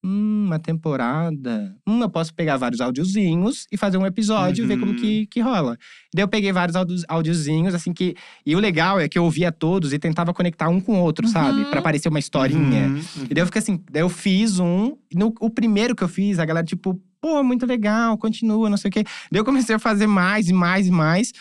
Hum, 0.03 0.45
uma 0.47 0.57
temporada. 0.57 1.75
Hum, 1.87 2.01
eu 2.01 2.09
posso 2.09 2.33
pegar 2.33 2.57
vários 2.57 2.81
áudiozinhos 2.81 3.67
e 3.71 3.77
fazer 3.77 3.97
um 3.97 4.05
episódio 4.05 4.63
e 4.63 4.67
ver 4.67 4.77
como 4.77 4.91
Uhum. 4.91 4.97
que, 4.97 5.27
que 5.27 5.39
rola. 5.41 5.77
Daí 6.13 6.23
eu 6.23 6.27
peguei 6.27 6.51
vários 6.51 6.75
áudiozinhos, 7.07 7.75
assim 7.75 7.93
que. 7.93 8.15
E 8.45 8.55
o 8.55 8.59
legal 8.59 8.99
é 8.99 9.07
que 9.07 9.17
eu 9.19 9.23
ouvia 9.23 9.51
todos 9.51 9.93
e 9.93 9.99
tentava 9.99 10.33
conectar 10.33 10.69
um 10.69 10.81
com 10.81 10.99
o 10.99 11.03
outro, 11.03 11.27
sabe? 11.27 11.61
Uhum. 11.61 11.69
Pra 11.69 11.81
parecer 11.81 12.09
uma 12.09 12.19
historinha. 12.19 12.87
Uhum, 12.87 13.25
E 13.29 13.33
daí 13.33 13.41
eu 13.43 13.45
fiquei 13.45 13.59
assim, 13.59 13.79
daí 13.91 14.01
eu 14.01 14.09
fiz 14.09 14.57
um. 14.59 14.97
No, 15.13 15.33
o 15.39 15.49
primeiro 15.49 15.95
que 15.95 16.03
eu 16.03 16.07
fiz, 16.09 16.39
a 16.39 16.45
galera, 16.45 16.65
tipo, 16.65 16.99
pô, 17.21 17.43
muito 17.43 17.65
legal, 17.67 18.17
continua, 18.17 18.69
não 18.71 18.77
sei 18.77 18.89
o 18.89 18.91
quê. 18.91 19.03
Daí 19.31 19.39
eu 19.39 19.45
comecei 19.45 19.75
a 19.75 19.79
fazer 19.79 20.07
mais 20.07 20.49
e 20.49 20.53
mais 20.53 20.87
e 20.87 20.91
mais. 20.91 21.31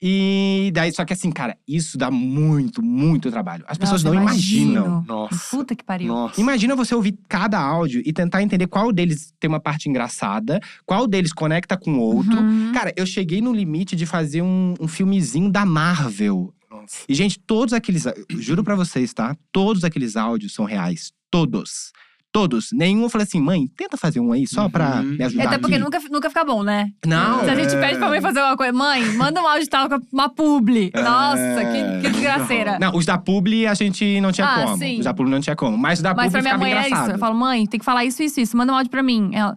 E 0.00 0.70
daí, 0.74 0.92
só 0.92 1.04
que 1.04 1.14
assim, 1.14 1.30
cara, 1.30 1.56
isso 1.66 1.96
dá 1.96 2.10
muito, 2.10 2.82
muito 2.82 3.30
trabalho. 3.30 3.64
As 3.66 3.78
pessoas 3.78 4.02
Nossa, 4.02 4.14
não 4.14 4.22
imagino. 4.22 4.72
imaginam. 4.72 5.04
Nossa. 5.06 5.56
Puta 5.56 5.74
que 5.74 5.82
pariu. 5.82 6.08
Nossa. 6.08 6.40
Imagina 6.40 6.76
você 6.76 6.94
ouvir 6.94 7.18
cada 7.28 7.58
áudio 7.58 8.02
e 8.04 8.12
tentar 8.12 8.42
entender 8.42 8.66
qual 8.66 8.92
deles 8.92 9.32
tem 9.40 9.48
uma 9.48 9.60
parte 9.60 9.88
engraçada, 9.88 10.60
qual 10.84 11.06
deles 11.06 11.32
conecta 11.32 11.78
com 11.78 11.94
o 11.94 12.00
outro. 12.00 12.38
Uhum. 12.38 12.72
Cara, 12.72 12.92
eu 12.94 13.06
cheguei 13.06 13.40
no 13.40 13.54
limite 13.54 13.96
de 13.96 14.04
fazer 14.04 14.42
um, 14.42 14.74
um 14.78 14.86
filmezinho 14.86 15.50
da 15.50 15.64
Marvel. 15.64 16.52
Nossa. 16.70 17.04
E, 17.08 17.14
gente, 17.14 17.38
todos 17.38 17.72
aqueles. 17.72 18.04
Juro 18.38 18.62
pra 18.62 18.74
vocês, 18.74 19.14
tá? 19.14 19.34
Todos 19.50 19.82
aqueles 19.82 20.14
áudios 20.14 20.52
são 20.52 20.66
reais. 20.66 21.10
Todos. 21.30 21.92
Todos. 22.36 22.68
Nenhum 22.72 23.04
eu 23.04 23.08
falei 23.08 23.26
assim, 23.26 23.40
mãe, 23.40 23.66
tenta 23.76 23.96
fazer 23.96 24.20
um 24.20 24.30
aí 24.30 24.46
só 24.46 24.68
pra 24.68 24.96
Uhum. 24.96 25.02
me 25.16 25.24
ajudar. 25.24 25.44
Até 25.46 25.56
porque 25.58 25.76
aqui. 25.76 25.82
nunca, 25.84 25.98
nunca 26.10 26.28
fica 26.28 26.44
bom, 26.44 26.62
né? 26.62 26.90
Não. 27.06 27.42
Se 27.44 27.48
a 27.50 27.54
gente 27.54 27.74
É. 27.74 27.80
pede 27.80 27.98
pra 27.98 28.08
mãe 28.10 28.20
fazer 28.20 28.40
uma 28.40 28.54
coisa, 28.56 28.72
mãe, 28.74 29.02
manda 29.14 29.40
um 29.40 29.46
áudio 29.46 29.66
tal 29.70 29.88
com 29.88 29.98
uma 30.12 30.28
publi. 30.28 30.90
Nossa, 30.94 31.64
que, 31.72 32.02
que 32.02 32.10
desgraceira. 32.10 32.78
Não, 32.78 32.94
os 32.94 33.06
da 33.06 33.16
Publi 33.16 33.66
a 33.66 33.72
gente 33.72 34.20
não 34.20 34.32
tinha 34.32 34.46
Ah, 34.46 34.64
como. 34.64 34.76
sim. 34.76 34.98
Os 34.98 35.04
da 35.06 35.14
Publi 35.14 35.30
não 35.32 35.40
tinha 35.40 35.56
como. 35.56 35.78
Mas 35.78 35.98
os 35.98 36.02
da 36.02 36.12
Mas 36.14 36.26
Publi 36.26 36.32
pra 36.32 36.42
minha 36.42 36.54
ficava 36.54 36.64
mãe 36.64 36.72
é 36.72 36.86
engraçado. 36.88 37.06
isso. 37.08 37.16
Eu 37.16 37.18
falo, 37.18 37.34
mãe, 37.34 37.66
tem 37.66 37.78
que 37.80 37.86
falar 37.86 38.04
isso, 38.04 38.22
isso, 38.22 38.38
isso. 38.38 38.54
Manda 38.56 38.72
um 38.72 38.76
áudio 38.76 38.90
pra 38.90 39.02
mim. 39.02 39.30
Ela. 39.32 39.56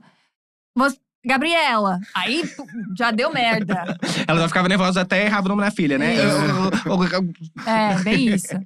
"Você- 0.78 0.98
Gabriela. 1.26 2.00
Aí 2.16 2.44
já 2.98 3.12
deu 3.12 3.30
merda. 3.34 3.84
Ela 4.26 4.40
já 4.40 4.48
ficava 4.48 4.70
nervosa 4.70 5.02
até 5.02 5.26
errava 5.26 5.48
o 5.48 5.50
nome 5.50 5.64
da 5.64 5.70
filha, 5.72 5.98
né? 5.98 6.16
É, 7.68 8.02
bem 8.04 8.30
isso. 8.30 8.58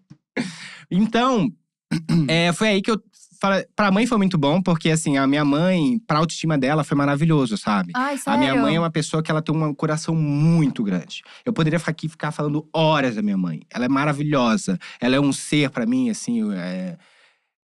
Então, 0.92 1.50
é, 2.28 2.54
foi 2.54 2.68
aí 2.70 2.82
que 2.82 2.92
eu. 2.92 3.02
Falei- 3.48 3.66
Pra 3.76 3.92
mãe 3.92 4.08
foi 4.08 4.18
muito 4.18 4.38
bom, 4.38 4.62
porque 4.62 4.90
assim, 4.90 5.18
a 5.18 5.28
minha 5.28 5.44
mãe, 5.44 6.00
pra 6.08 6.20
autoestima 6.20 6.58
dela, 6.58 6.84
foi 6.84 6.96
maravilhoso, 6.98 7.58
sabe? 7.58 7.92
Ai, 7.96 8.16
A 8.16 8.18
sério. 8.18 8.40
minha 8.40 8.56
mãe 8.56 8.76
é 8.76 8.80
uma 8.80 8.90
pessoa 8.92 9.22
que 9.22 9.30
ela 9.30 9.42
tem 9.42 9.54
um 9.56 9.74
coração 9.74 10.16
muito 10.16 10.84
grande. 10.84 11.22
Eu 11.46 11.52
poderia 11.52 11.78
ficar 11.80 11.92
aqui 11.92 12.08
ficar 12.08 12.32
falando 12.32 12.68
horas 12.74 13.16
da 13.16 13.22
minha 13.22 13.38
mãe. 13.38 13.62
Ela 13.70 13.86
é 13.86 13.90
maravilhosa. 13.90 14.80
Ela 15.00 15.16
é 15.16 15.20
um 15.20 15.34
ser 15.34 15.70
pra 15.70 15.86
mim, 15.86 16.10
assim. 16.10 16.52
é- 16.54 16.98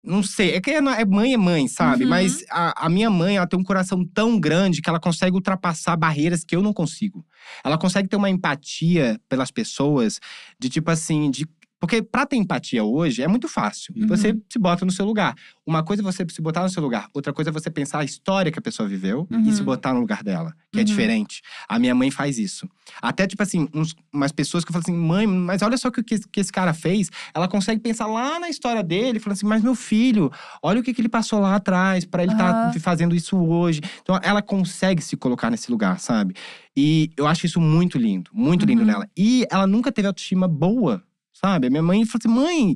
Não 0.05 0.21
sei, 0.21 0.51
é 0.55 0.59
que 0.59 0.69
é 0.69 0.75
é 0.79 1.05
mãe 1.05 1.33
é 1.33 1.37
mãe, 1.37 1.65
sabe? 1.69 2.03
Uhum. 2.03 2.09
Mas 2.09 2.43
a, 2.51 2.85
a 2.87 2.89
minha 2.89 3.09
mãe, 3.09 3.37
ela 3.37 3.47
tem 3.47 3.57
um 3.57 3.63
coração 3.63 4.05
tão 4.05 4.37
grande 4.37 4.81
que 4.81 4.89
ela 4.89 4.99
consegue 4.99 5.33
ultrapassar 5.33 5.95
barreiras 5.95 6.43
que 6.43 6.53
eu 6.53 6.61
não 6.61 6.73
consigo. 6.73 7.25
Ela 7.63 7.77
consegue 7.77 8.09
ter 8.09 8.17
uma 8.17 8.29
empatia 8.29 9.17
pelas 9.29 9.49
pessoas, 9.49 10.19
de 10.59 10.67
tipo 10.69 10.91
assim, 10.91 11.31
de 11.31 11.47
Porque 11.83 12.01
pra 12.01 12.25
ter 12.25 12.37
empatia 12.37 12.81
hoje 12.81 13.21
é 13.21 13.27
muito 13.27 13.49
fácil. 13.49 13.93
Uhum. 13.97 14.07
Você 14.07 14.33
se 14.49 14.57
bota 14.57 14.85
no 14.85 14.91
seu 14.91 15.05
lugar. 15.05 15.35
Uma 15.67 15.83
coisa 15.83 16.01
é 16.01 16.05
você 16.05 16.25
se 16.29 16.41
botar 16.41 16.63
no 16.63 16.69
seu 16.69 16.81
lugar, 16.81 17.09
outra 17.13 17.33
coisa 17.33 17.49
é 17.49 17.53
você 17.53 17.69
pensar 17.69 17.99
a 17.99 18.03
história 18.05 18.49
que 18.53 18.57
a 18.57 18.61
pessoa 18.61 18.87
viveu 18.87 19.27
Uhum. 19.29 19.41
e 19.41 19.51
se 19.51 19.61
botar 19.63 19.93
no 19.93 19.99
lugar 19.99 20.23
dela, 20.23 20.53
que 20.71 20.79
é 20.79 20.81
Uhum. 20.81 20.85
diferente. 20.85 21.41
A 21.67 21.77
minha 21.77 21.93
mãe 21.93 22.09
faz 22.09 22.37
isso. 22.39 22.69
Até, 23.01 23.27
tipo 23.27 23.43
assim, 23.43 23.67
uns, 23.73 23.93
umas 24.13 24.31
pessoas 24.31 24.63
que 24.63 24.71
falo 24.71 24.81
assim, 24.81 24.95
mãe, 24.95 25.27
mas 25.27 25.61
olha 25.61 25.75
só 25.77 25.89
o 25.89 25.91
que, 25.91 26.01
que 26.03 26.39
esse 26.39 26.51
cara 26.53 26.73
fez. 26.73 27.09
Ela 27.35 27.49
consegue 27.49 27.81
pensar 27.81 28.05
lá 28.07 28.39
na 28.39 28.47
história 28.49 28.81
dele, 28.81 29.19
falando 29.19 29.35
assim, 29.35 29.45
mas 29.45 29.61
meu 29.61 29.75
filho, 29.75 30.31
olha 30.61 30.79
o 30.79 30.83
que, 30.83 30.93
que 30.93 31.01
ele 31.01 31.09
passou 31.09 31.39
lá 31.41 31.55
atrás 31.55 32.05
pra 32.05 32.23
ele 32.23 32.31
estar 32.31 32.55
Aham. 32.55 32.71
fazendo 32.79 33.13
isso 33.13 33.37
hoje. 33.37 33.81
Então, 34.01 34.17
ela 34.23 34.41
consegue 34.41 35.01
se 35.01 35.17
colocar 35.17 35.49
nesse 35.51 35.69
lugar, 35.69 35.99
sabe? 35.99 36.33
E 36.77 37.11
eu 37.17 37.27
acho 37.27 37.45
isso 37.45 37.59
muito 37.59 37.97
lindo, 37.97 38.31
muito 38.33 38.65
lindo 38.65 38.81
Uhum. 38.83 38.87
nela. 38.87 39.09
E 39.17 39.45
ela 39.51 39.67
nunca 39.67 39.91
teve 39.91 40.07
autoestima 40.07 40.47
boa, 40.47 41.03
sabe? 41.43 41.67
A 41.67 41.69
minha 41.69 41.83
mãe 41.83 42.05
falou 42.05 42.19
assim: 42.23 42.33
mãe, 42.67 42.75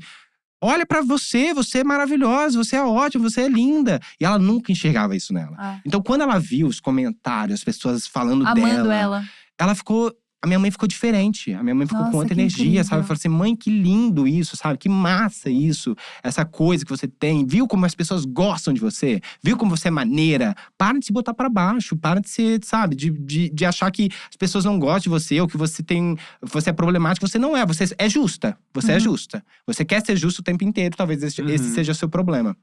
olha 0.62 0.86
pra 0.86 1.02
você, 1.02 1.54
você 1.54 1.80
é 1.80 1.84
maravilhosa, 1.84 2.58
você 2.58 2.76
é 2.76 2.84
ótima, 2.84 3.30
você 3.30 3.42
é 3.42 3.48
linda. 3.48 4.00
E 4.20 4.26
ela 4.26 4.38
nunca 4.38 4.72
enxergava 4.72 5.16
isso 5.16 5.34
nela. 5.34 5.56
Ah, 5.58 5.80
Então, 5.86 6.02
quando 6.02 6.22
ela 6.22 6.40
viu 6.40 6.68
os 6.68 6.80
comentários, 6.80 7.60
as 7.60 7.64
pessoas 7.64 8.06
falando 8.08 8.46
Amando 8.46 8.62
dela, 8.62 8.96
ela. 8.96 9.26
ela 9.58 9.76
ficou. 9.76 10.12
A 10.40 10.46
minha 10.46 10.60
mãe 10.60 10.70
ficou 10.70 10.88
diferente. 10.88 11.52
A 11.52 11.64
minha 11.64 11.74
mãe 11.74 11.88
ficou 11.88 12.00
com 12.00 12.06
Nossa, 12.06 12.18
outra 12.18 12.36
que 12.36 12.40
energia, 12.40 12.64
incrível. 12.66 12.84
sabe? 12.84 13.02
Falou 13.04 13.18
assim: 13.18 13.28
mãe, 13.28 13.56
que 13.56 13.72
lindo 13.72 14.28
isso, 14.28 14.56
sabe? 14.56 14.78
Que 14.78 14.88
massa 14.88 15.50
isso. 15.50 15.96
Essa 16.22 16.46
coisa 16.46 16.86
que 16.86 16.92
você 16.92 17.08
tem. 17.08 17.44
Viu 17.46 17.68
como 17.68 17.86
as 17.88 17.96
pessoas 17.96 18.24
gostam 18.24 18.72
de 18.72 18.80
você? 18.80 19.20
Viu 19.44 19.58
como 19.58 19.76
você 19.76 19.88
é 19.88 19.92
maneira? 19.92 20.56
Para 20.78 21.00
de 21.00 21.06
se 21.08 21.12
botar 21.12 21.34
pra 21.34 21.50
baixo. 21.50 21.98
Para 21.98 22.22
de 22.22 22.30
ser, 22.30 22.64
sabe? 22.64 22.96
De, 22.96 23.10
de, 23.10 23.50
de 23.50 23.66
achar 23.66 23.90
que 23.92 24.10
as 24.30 24.36
pessoas 24.36 24.64
não 24.64 24.78
gostam 24.78 25.00
de 25.02 25.10
você 25.10 25.42
ou 25.42 25.48
que 25.48 25.58
você 25.58 25.82
tem. 25.82 26.16
Você 26.42 26.70
é 26.70 26.74
problemático. 26.74 27.28
Você 27.28 27.40
não 27.40 27.58
é. 27.58 27.66
Você 27.66 27.86
é 27.98 28.08
justa. 28.08 28.56
Você 28.76 28.92
é 28.92 28.96
Uhum. 28.96 29.00
justa. 29.00 29.44
Você 29.66 29.84
quer 29.84 30.06
ser 30.06 30.16
justo 30.16 30.40
o 30.40 30.44
tempo 30.44 30.64
inteiro. 30.64 30.96
Talvez 30.96 31.24
esse, 31.24 31.42
Uhum. 31.42 31.50
esse 31.50 31.72
seja 31.74 31.94
o 31.94 31.96
seu 31.96 32.08
problema. 32.08 32.56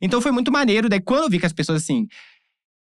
Então 0.00 0.20
foi 0.20 0.30
muito 0.30 0.52
maneiro. 0.52 0.88
Daí, 0.88 1.00
quando 1.00 1.24
eu 1.24 1.30
vi 1.30 1.40
que 1.40 1.46
as 1.46 1.52
pessoas 1.52 1.82
assim. 1.82 2.06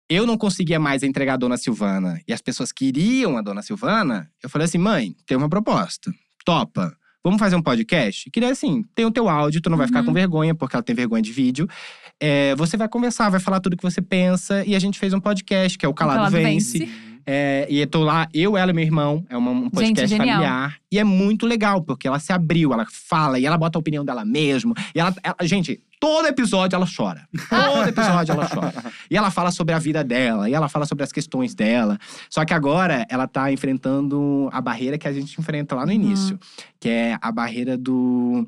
Eu 0.10 0.26
não 0.26 0.38
conseguia 0.38 0.80
mais 0.80 1.02
entregar 1.04 1.36
a 1.36 1.38
Dona 1.38 1.58
Silvana 1.58 2.22
e 2.28 2.34
as 2.34 2.42
pessoas 2.42 2.72
queriam 2.72 3.38
a 3.38 3.42
Dona 3.42 3.62
Silvana, 3.62 4.30
eu 4.42 4.50
falei 4.50 4.66
assim: 4.66 4.78
mãe, 4.78 5.16
tem 5.26 5.38
uma 5.38 5.50
proposta. 5.50 6.12
Topa. 6.46 6.96
Vamos 7.24 7.39
fazer 7.39 7.56
um 7.56 7.62
podcast? 7.62 8.30
Que 8.32 8.42
daí, 8.42 8.52
assim, 8.52 8.84
tem 8.94 9.06
o 9.06 9.12
teu 9.12 9.30
áudio, 9.30 9.62
tu 9.62 9.70
não 9.70 9.78
vai 9.78 9.88
ficar 9.88 10.02
Uhum. 10.02 10.08
com 10.08 10.13
vergonha, 10.13 10.54
porque 10.54 10.76
ela 10.76 10.84
tem 10.84 10.94
vergonha 10.94 11.22
de 11.24 11.32
vídeo. 11.32 11.70
É, 12.19 12.56
você 12.56 12.78
vai 12.78 12.88
conversar, 12.88 13.30
vai 13.30 13.39
falar 13.39 13.60
tudo 13.60 13.76
que 13.76 13.84
você 13.84 14.02
pensa. 14.02 14.63
E 14.65 14.76
a 14.76 14.80
gente 14.80 14.97
fez 14.97 15.13
um 15.13 15.19
podcast, 15.19 15.78
que 15.78 15.86
é 15.86 15.89
o 15.89 15.93
Calado, 15.93 16.17
Calado 16.19 16.32
Vence. 16.38 16.80
Vence. 16.80 17.13
É, 17.26 17.65
e 17.69 17.80
eu 17.80 17.88
tô 17.88 18.04
lá, 18.04 18.28
eu, 18.34 18.58
ela 18.58 18.71
e 18.71 18.73
meu 18.73 18.84
irmão. 18.84 19.26
É 19.30 19.38
uma- 19.38 19.52
um 19.52 19.69
podcast 19.69 20.10
genial. 20.10 20.39
familiar. 20.39 20.76
E 20.91 20.99
é 20.99 21.04
muito 21.06 21.45
legal, 21.45 21.82
porque 21.82 22.06
ela 22.08 22.19
se 22.19 22.34
abriu, 22.34 22.73
ela 22.73 22.86
fala 22.91 23.39
e 23.39 23.45
ela 23.45 23.58
bota 23.58 23.78
a 23.78 23.82
opinião 23.82 24.04
dela 24.04 24.26
mesmo. 24.26 24.73
E 24.93 24.99
ela, 24.99 25.15
ela- 25.23 25.36
gente, 25.43 25.80
todo 26.02 26.28
episódio 26.28 26.76
ela 26.76 26.86
chora. 26.86 27.26
Todo 27.49 27.88
episódio 27.88 28.34
ela 28.34 28.47
chora. 28.49 28.73
E 29.10 29.15
ela 29.15 29.32
fala 29.32 29.52
sobre 29.52 29.73
a 29.73 29.80
vida 29.80 30.04
dela, 30.04 30.49
e 30.49 30.54
ela 30.54 30.67
fala 30.67 30.86
sobre 30.86 31.04
as 31.06 31.12
questões 31.13 31.56
dela. 31.56 31.97
Só 32.30 32.43
que 32.43 32.54
agora 32.54 33.06
ela 33.10 33.26
tá 33.28 33.52
enfrentando 33.54 34.49
a 34.52 34.60
barreira 34.60 34.97
que 34.97 35.08
a 35.08 35.13
gente 35.13 35.39
enfrenta 35.39 35.76
lá 35.76 35.86
no 35.86 35.91
Uhum. 35.93 35.95
início, 36.02 36.38
que 36.80 36.89
é 36.89 37.17
a 37.21 37.32
barreira 37.32 37.78
do 37.78 38.45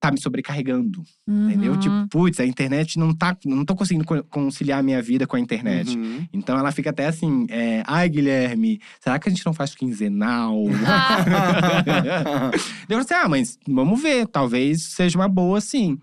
tá 0.00 0.10
me 0.10 0.18
sobrecarregando, 0.20 1.02
entendeu? 1.28 1.72
Uhum. 1.74 1.78
Tipo, 1.78 2.08
putz, 2.08 2.40
a 2.40 2.46
internet 2.46 2.98
não 2.98 3.14
tá, 3.14 3.36
não 3.44 3.64
tô 3.66 3.76
conseguindo 3.76 4.04
co- 4.06 4.24
conciliar 4.24 4.80
a 4.80 4.82
minha 4.82 5.02
vida 5.02 5.26
com 5.26 5.36
a 5.36 5.40
internet. 5.40 5.94
Uhum. 5.96 6.26
Então 6.32 6.58
ela 6.58 6.72
fica 6.72 6.88
até 6.88 7.06
assim, 7.06 7.46
é, 7.50 7.82
ai 7.86 8.08
Guilherme, 8.08 8.80
será 8.98 9.18
que 9.18 9.28
a 9.28 9.30
gente 9.32 9.44
não 9.44 9.52
faz 9.52 9.74
quinzenal? 9.74 10.56
Eu 12.88 12.88
falei 12.88 12.98
assim, 13.00 13.14
ah, 13.14 13.28
mas 13.28 13.58
vamos 13.68 14.00
ver, 14.00 14.26
talvez 14.26 14.82
seja 14.94 15.18
uma 15.18 15.28
boa 15.28 15.60
sim. 15.60 15.98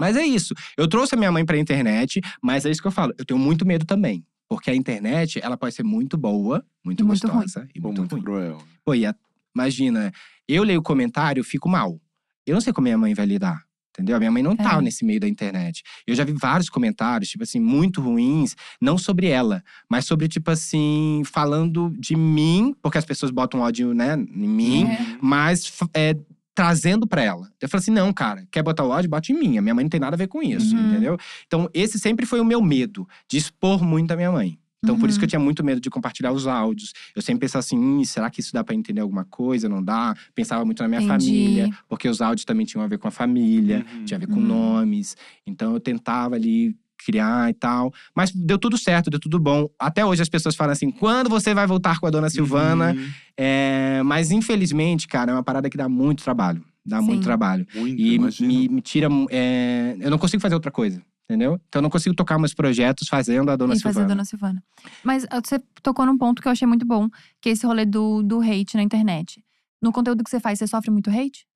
Mas 0.00 0.16
é 0.16 0.24
isso. 0.24 0.54
Eu 0.76 0.88
trouxe 0.88 1.14
a 1.14 1.18
minha 1.18 1.30
mãe 1.32 1.44
pra 1.44 1.56
internet, 1.58 2.20
mas 2.42 2.64
é 2.66 2.70
isso 2.70 2.80
que 2.82 2.88
eu 2.88 2.92
falo. 2.92 3.12
Eu 3.18 3.24
tenho 3.24 3.38
muito 3.38 3.64
medo 3.66 3.84
também. 3.84 4.24
Porque 4.48 4.70
a 4.70 4.74
internet, 4.74 5.40
ela 5.42 5.56
pode 5.56 5.74
ser 5.74 5.82
muito 5.84 6.18
boa, 6.18 6.64
muito, 6.84 7.00
E 7.00 7.04
muito 7.06 7.26
gostosa 7.28 7.66
e 7.74 7.80
Pô, 7.80 7.88
muito, 7.88 8.00
muito 8.00 8.12
ruim. 8.12 8.22
cruel. 8.22 8.58
Pô, 8.84 8.94
e 8.94 9.06
a- 9.06 9.14
imagina, 9.54 10.12
eu 10.48 10.62
leio 10.64 10.80
o 10.80 10.82
comentário, 10.82 11.42
fico 11.44 11.68
mal. 11.68 11.98
Eu 12.46 12.54
não 12.54 12.60
sei 12.60 12.72
como 12.72 12.84
minha 12.84 12.98
mãe 12.98 13.14
vai 13.14 13.26
lidar. 13.26 13.62
Entendeu? 13.94 14.16
A 14.16 14.18
minha 14.18 14.30
mãe 14.32 14.42
não 14.42 14.56
tá 14.56 14.78
É. 14.78 14.80
nesse 14.80 15.04
meio 15.04 15.20
da 15.20 15.28
internet. 15.28 15.82
Eu 16.06 16.14
já 16.14 16.24
vi 16.24 16.32
vários 16.32 16.70
comentários, 16.70 17.28
tipo 17.28 17.42
assim, 17.44 17.60
muito 17.60 18.00
ruins, 18.00 18.56
não 18.80 18.96
sobre 18.96 19.26
ela, 19.26 19.62
mas 19.86 20.06
sobre, 20.06 20.28
tipo 20.28 20.50
assim, 20.50 21.20
falando 21.26 21.94
de 21.98 22.16
mim, 22.16 22.74
porque 22.80 22.96
as 22.96 23.04
pessoas 23.04 23.30
botam 23.30 23.60
ódio, 23.60 23.92
né, 23.92 24.14
em 24.14 24.48
mim, 24.48 24.84
É. 24.84 24.98
mas 25.20 25.70
é, 25.92 26.16
trazendo 26.54 27.06
pra 27.06 27.22
ela. 27.22 27.50
Eu 27.60 27.68
falei 27.68 27.82
assim: 27.82 27.90
não, 27.90 28.10
cara, 28.14 28.46
quer 28.50 28.62
botar 28.62 28.82
o 28.84 28.88
ódio? 28.88 29.10
Bote 29.10 29.30
em 29.32 29.38
mim. 29.38 29.58
A 29.58 29.62
minha 29.62 29.74
mãe 29.74 29.84
não 29.84 29.90
tem 29.90 30.00
nada 30.00 30.16
a 30.16 30.18
ver 30.18 30.26
com 30.28 30.42
isso, 30.42 30.74
Uhum. 30.74 30.88
entendeu? 30.90 31.18
Então, 31.46 31.68
esse 31.74 31.98
sempre 31.98 32.24
foi 32.24 32.40
o 32.40 32.44
meu 32.46 32.62
medo, 32.62 33.06
de 33.28 33.36
expor 33.36 33.82
muito 33.84 34.10
a 34.12 34.16
minha 34.16 34.32
mãe. 34.32 34.58
Então, 34.82 34.98
por 34.98 35.08
isso 35.08 35.18
que 35.18 35.24
eu 35.24 35.26
Uhum. 35.26 35.30
tinha 35.30 35.40
muito 35.40 35.62
medo 35.64 35.80
de 35.80 35.88
compartilhar 35.88 36.32
os 36.32 36.46
áudios. 36.46 36.92
Eu 37.14 37.22
sempre 37.22 37.40
pensava 37.46 37.60
assim: 37.60 38.00
"Ih, 38.00 38.04
será 38.06 38.28
que 38.28 38.40
isso 38.40 38.52
dá 38.52 38.64
pra 38.64 38.74
entender 38.74 39.00
alguma 39.00 39.24
coisa? 39.24 39.68
Não 39.68 39.82
dá? 39.82 40.14
Pensava 40.34 40.64
muito 40.64 40.82
na 40.82 40.88
minha 40.88 41.00
Entendi. 41.00 41.26
família, 41.26 41.70
porque 41.88 42.08
os 42.08 42.20
áudios 42.20 42.44
também 42.44 42.66
tinham 42.66 42.82
a 42.82 42.88
ver 42.88 42.98
com 42.98 43.06
a 43.06 43.10
família, 43.12 43.84
Uhum. 43.94 44.04
tinha 44.04 44.16
a 44.16 44.20
ver 44.20 44.26
com 44.26 44.40
Uhum. 44.40 44.46
nomes. 44.46 45.16
Então, 45.46 45.74
eu 45.74 45.80
tentava 45.80 46.34
ali 46.34 46.74
criar 47.04 47.50
e 47.50 47.54
tal. 47.54 47.92
Mas 48.14 48.30
deu 48.32 48.58
tudo 48.58 48.76
certo, 48.78 49.10
deu 49.10 49.18
tudo 49.20 49.38
bom. 49.38 49.68
Até 49.78 50.04
hoje 50.04 50.22
as 50.22 50.28
pessoas 50.28 50.56
falam 50.56 50.72
assim: 50.72 50.90
quando 50.90 51.28
você 51.30 51.54
vai 51.54 51.66
voltar 51.66 52.00
com 52.00 52.06
a 52.06 52.10
dona 52.10 52.28
Silvana? 52.28 52.94
Uhum. 52.96 53.08
É, 53.36 54.02
mas 54.04 54.30
infelizmente, 54.32 55.06
cara, 55.08 55.30
é 55.30 55.34
uma 55.34 55.42
parada 55.44 55.70
que 55.70 55.76
dá 55.76 55.88
muito 55.88 56.22
trabalho. 56.24 56.62
Dá 56.84 56.98
Sim. 57.00 57.06
muito 57.06 57.22
trabalho. 57.22 57.64
Muito, 57.72 58.00
E 58.00 58.18
me, 58.18 58.68
me 58.68 58.80
tira. 58.80 59.08
é, 59.30 59.96
eu 60.00 60.10
não 60.10 60.18
consigo 60.18 60.40
fazer 60.42 60.54
outra 60.56 60.70
coisa, 60.70 61.00
entendeu? 61.24 61.60
Então 61.68 61.80
eu 61.80 61.82
não 61.82 61.90
consigo 61.90 62.14
tocar 62.14 62.38
meus 62.38 62.54
projetos 62.54 63.08
fazendo 63.08 63.50
a 63.50 63.56
Dona 63.56 63.74
e 63.74 63.80
fazer 63.80 63.88
a 63.88 63.92
Silvana. 63.92 64.08
Dona 64.08 64.24
Silvana. 64.24 64.64
Mas 65.02 65.26
ah, 65.30 65.40
você 65.42 65.58
tocou 65.82 66.06
num 66.06 66.18
ponto 66.18 66.42
que 66.42 66.48
eu 66.48 66.52
achei 66.52 66.66
muito 66.66 66.86
bom, 66.86 67.08
que 67.40 67.48
é 67.48 67.52
esse 67.52 67.66
rolê 67.66 67.84
do, 67.84 68.22
do 68.22 68.40
hate 68.40 68.76
na 68.76 68.82
internet. 68.82 69.44
No 69.80 69.92
conteúdo 69.92 70.22
que 70.22 70.30
você 70.30 70.40
faz, 70.40 70.58
você 70.58 70.66
sofre 70.66 70.90
muito 70.90 71.10
hate? 71.10 71.46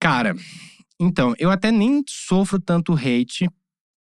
Cara, 0.00 0.34
então, 1.00 1.34
eu 1.38 1.50
até 1.50 1.70
nem 1.70 2.02
sofro 2.08 2.60
tanto 2.60 2.94
hate, 2.94 3.48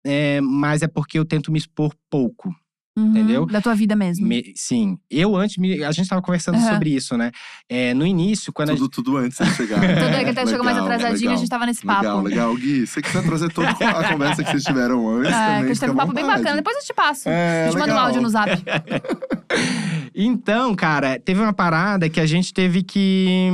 é, 0.05 0.39
mas 0.41 0.81
é 0.81 0.87
porque 0.87 1.19
eu 1.19 1.25
tento 1.25 1.51
me 1.51 1.57
expor 1.57 1.93
pouco. 2.09 2.53
Uhum, 2.97 3.09
Entendeu? 3.09 3.45
Da 3.45 3.59
tua 3.59 3.75
vida 3.75 3.93
mesmo. 3.93 4.25
Me- 4.25 4.53
sim, 4.55 4.97
eu 5.11 5.35
antes, 5.35 5.57
me- 5.57 5.83
a 5.83 5.91
gente 5.91 6.07
tava 6.07 6.21
conversando 6.21 6.55
Aham. 6.55 6.71
sobre 6.73 6.91
isso, 6.95 7.17
né? 7.17 7.29
É, 7.67 7.93
no 7.93 8.07
início, 8.07 8.53
quando 8.53 8.69
a 8.69 8.73
Tudo, 8.73 8.87
tudo 8.87 9.17
antes 9.17 9.37
de 9.37 9.53
chegar. 9.53 9.79
Tudo 9.99 10.15
é 10.15 10.23
que 10.23 10.29
até 10.29 10.45
chegou 10.45 10.63
mais 10.63 10.77
Legal, 10.77 10.91
atrasadinho, 10.93 11.27
a 11.27 11.31
legal. 11.31 11.37
gente 11.37 11.49
tava 11.49 11.65
nesse 11.65 11.85
papo. 11.85 12.01
Legal, 12.03 12.21
legal. 12.21 12.55
Gui, 12.55 12.87
você 12.87 13.01
quiser 13.01 13.21
trazer 13.23 13.51
toda 13.51 13.67
a 13.71 14.07
conversa 14.13 14.43
que 14.45 14.51
vocês 14.51 14.63
tiveram 14.63 15.09
antes 15.09 15.27
É, 15.29 15.33
que 15.33 15.37
também, 15.39 15.63
a 15.63 15.67
gente 15.67 15.79
teve 15.81 15.91
um 15.91 15.95
papo 15.95 16.13
bem 16.13 16.25
bacana. 16.25 16.55
Depois 16.55 16.77
eu 16.77 16.83
te 16.83 16.93
passo. 16.93 17.27
É, 17.27 17.63
a 17.63 17.65
gente 17.65 17.73
manda 17.79 17.85
um 17.85 17.95
legal. 17.95 18.05
áudio 18.05 18.21
no 18.21 18.29
zap. 18.29 18.49
Então, 20.17 20.73
cara, 20.75 21.19
teve 21.19 21.41
uma 21.41 21.53
parada 21.53 22.09
que 22.09 22.19
a 22.19 22.25
gente 22.25 22.53
teve 22.53 22.83
que. 22.83 23.49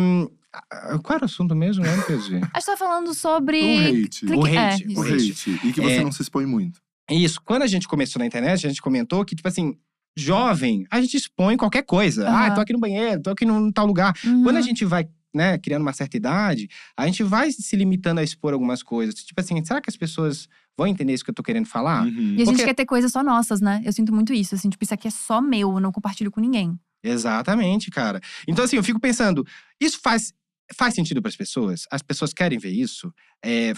Ah, 0.72 1.00
Qual 1.02 1.16
era 1.16 1.24
o 1.24 1.26
assunto 1.26 1.56
mesmo, 1.56 1.84
né, 1.84 1.92
PG? 2.06 2.36
A 2.54 2.60
gente 2.60 2.66
tá 2.66 2.78
falando 2.78 3.14
sobre. 3.14 3.58
O 3.60 3.80
hate. 4.06 4.26
clique- 4.26 4.36
O 4.38 4.48
é, 4.48 4.58
hate, 4.74 4.86
isso. 4.92 5.00
O 5.00 5.04
hate. 5.04 5.60
E 5.68 5.74
que 5.74 5.82
você 5.82 5.94
É. 5.96 6.04
não 6.04 6.12
se 6.12 6.22
expõe 6.22 6.46
muito. 6.46 6.80
Isso, 7.12 7.42
quando 7.44 7.64
a 7.64 7.68
gente 7.68 7.88
começou 7.88 8.20
na 8.20 8.26
internet, 8.26 8.66
a 8.66 8.70
gente 8.70 8.82
comentou 8.82 9.24
que, 9.26 9.36
tipo 9.36 9.48
assim, 9.48 9.76
jovem, 10.18 10.86
a 10.90 11.02
gente 11.02 11.18
expõe 11.18 11.58
qualquer 11.58 11.84
coisa. 11.84 12.28
Aham. 12.28 12.38
Ah, 12.46 12.52
tô 12.52 12.62
aqui 12.62 12.74
no 12.74 12.80
banheiro, 12.80 13.22
tô 13.22 13.30
aqui 13.32 13.46
num 13.46 13.72
tal 13.72 13.86
lugar. 13.86 14.14
Uhum. 14.26 14.44
Quando 14.44 14.58
a 14.58 14.62
gente 14.62 14.84
vai, 14.86 15.08
né, 15.34 15.58
criando 15.58 15.82
uma 15.82 15.94
certa 15.94 16.18
idade, 16.18 16.68
a 16.98 17.06
gente 17.06 17.24
vai 17.24 17.52
se 17.52 17.76
limitando 17.76 18.20
a 18.20 18.24
expor 18.24 18.54
algumas 18.54 18.84
coisas. 18.84 19.16
Tipo 19.16 19.40
assim, 19.42 19.64
será 19.64 19.82
que 19.82 19.90
as 19.90 19.98
pessoas 19.98 20.48
vão 20.78 20.88
entender 20.88 21.14
isso 21.14 21.24
que 21.24 21.30
eu 21.30 21.36
tô 21.36 21.44
querendo 21.44 21.66
falar? 21.66 22.06
Uhum. 22.06 22.10
E 22.38 22.42
a 22.42 22.46
gente 22.46 22.46
Porque- 22.46 22.66
quer 22.66 22.74
ter 22.74 22.86
coisas 22.86 23.12
só 23.12 23.24
nossas, 23.24 23.62
né? 23.62 23.82
Eu 23.86 23.94
sinto 23.94 24.14
muito 24.14 24.34
isso. 24.34 24.56
Assim, 24.56 24.70
tipo, 24.70 24.84
isso 24.84 24.94
aqui 24.94 25.08
é 25.08 25.12
só 25.12 25.42
meu, 25.42 25.72
eu 25.74 25.80
não 25.80 25.92
compartilho 25.92 26.32
com 26.32 26.40
ninguém. 26.42 26.78
Exatamente, 27.04 27.90
cara. 27.90 28.20
Então, 28.48 28.64
assim, 28.66 28.76
eu 28.78 28.84
fico 28.84 29.00
pensando, 29.00 29.46
isso 29.80 30.00
faz, 30.04 30.34
faz 30.76 30.94
sentido 30.94 31.22
para 31.22 31.30
as 31.30 31.36
pessoas? 31.36 31.84
As 31.92 32.02
pessoas 32.02 32.34
querem 32.34 32.60
ver 32.60 32.70
isso? 32.72 33.12
É, 33.44 33.74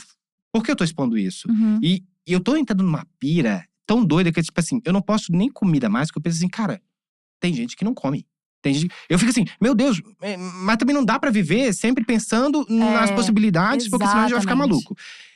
por 0.52 0.64
que 0.64 0.70
eu 0.72 0.76
tô 0.76 0.84
expondo 0.84 1.18
isso? 1.18 1.50
Uhum. 1.50 1.80
E, 1.82 2.04
e 2.28 2.34
eu 2.34 2.40
tô 2.40 2.56
entrando 2.56 2.84
numa 2.84 3.06
pira 3.20 3.66
tão 3.86 4.04
doida 4.04 4.32
que, 4.32 4.42
tipo 4.42 4.60
assim, 4.60 4.82
eu 4.86 4.94
não 4.94 5.02
posso 5.02 5.32
nem 5.32 5.50
comida 5.50 5.90
mais, 5.90 6.08
porque 6.08 6.20
eu 6.20 6.24
penso 6.24 6.38
assim, 6.38 6.48
cara, 6.48 6.82
tem 7.40 7.54
gente 7.54 7.76
que 7.76 7.84
não 7.84 7.94
come. 7.94 8.26
Tem 8.62 8.74
gente... 8.74 8.94
Eu 9.10 9.20
fico 9.20 9.30
assim, 9.30 9.46
meu 9.62 9.76
Deus, 9.76 10.02
é, 10.22 10.38
mas 10.38 10.78
também 10.78 10.96
não 10.96 11.04
dá 11.04 11.20
pra 11.20 11.30
viver 11.30 11.74
sempre 11.74 12.06
pensando 12.06 12.66
nas 12.70 13.10
É, 13.10 13.16
possibilidades, 13.16 13.90
porque 13.90 14.08
senão 14.08 14.20
a 14.20 14.24
gente 14.24 14.32
vai 14.32 14.42
ficar 14.42 14.54
exatamente. 14.54 14.72
maluco. 14.72 14.96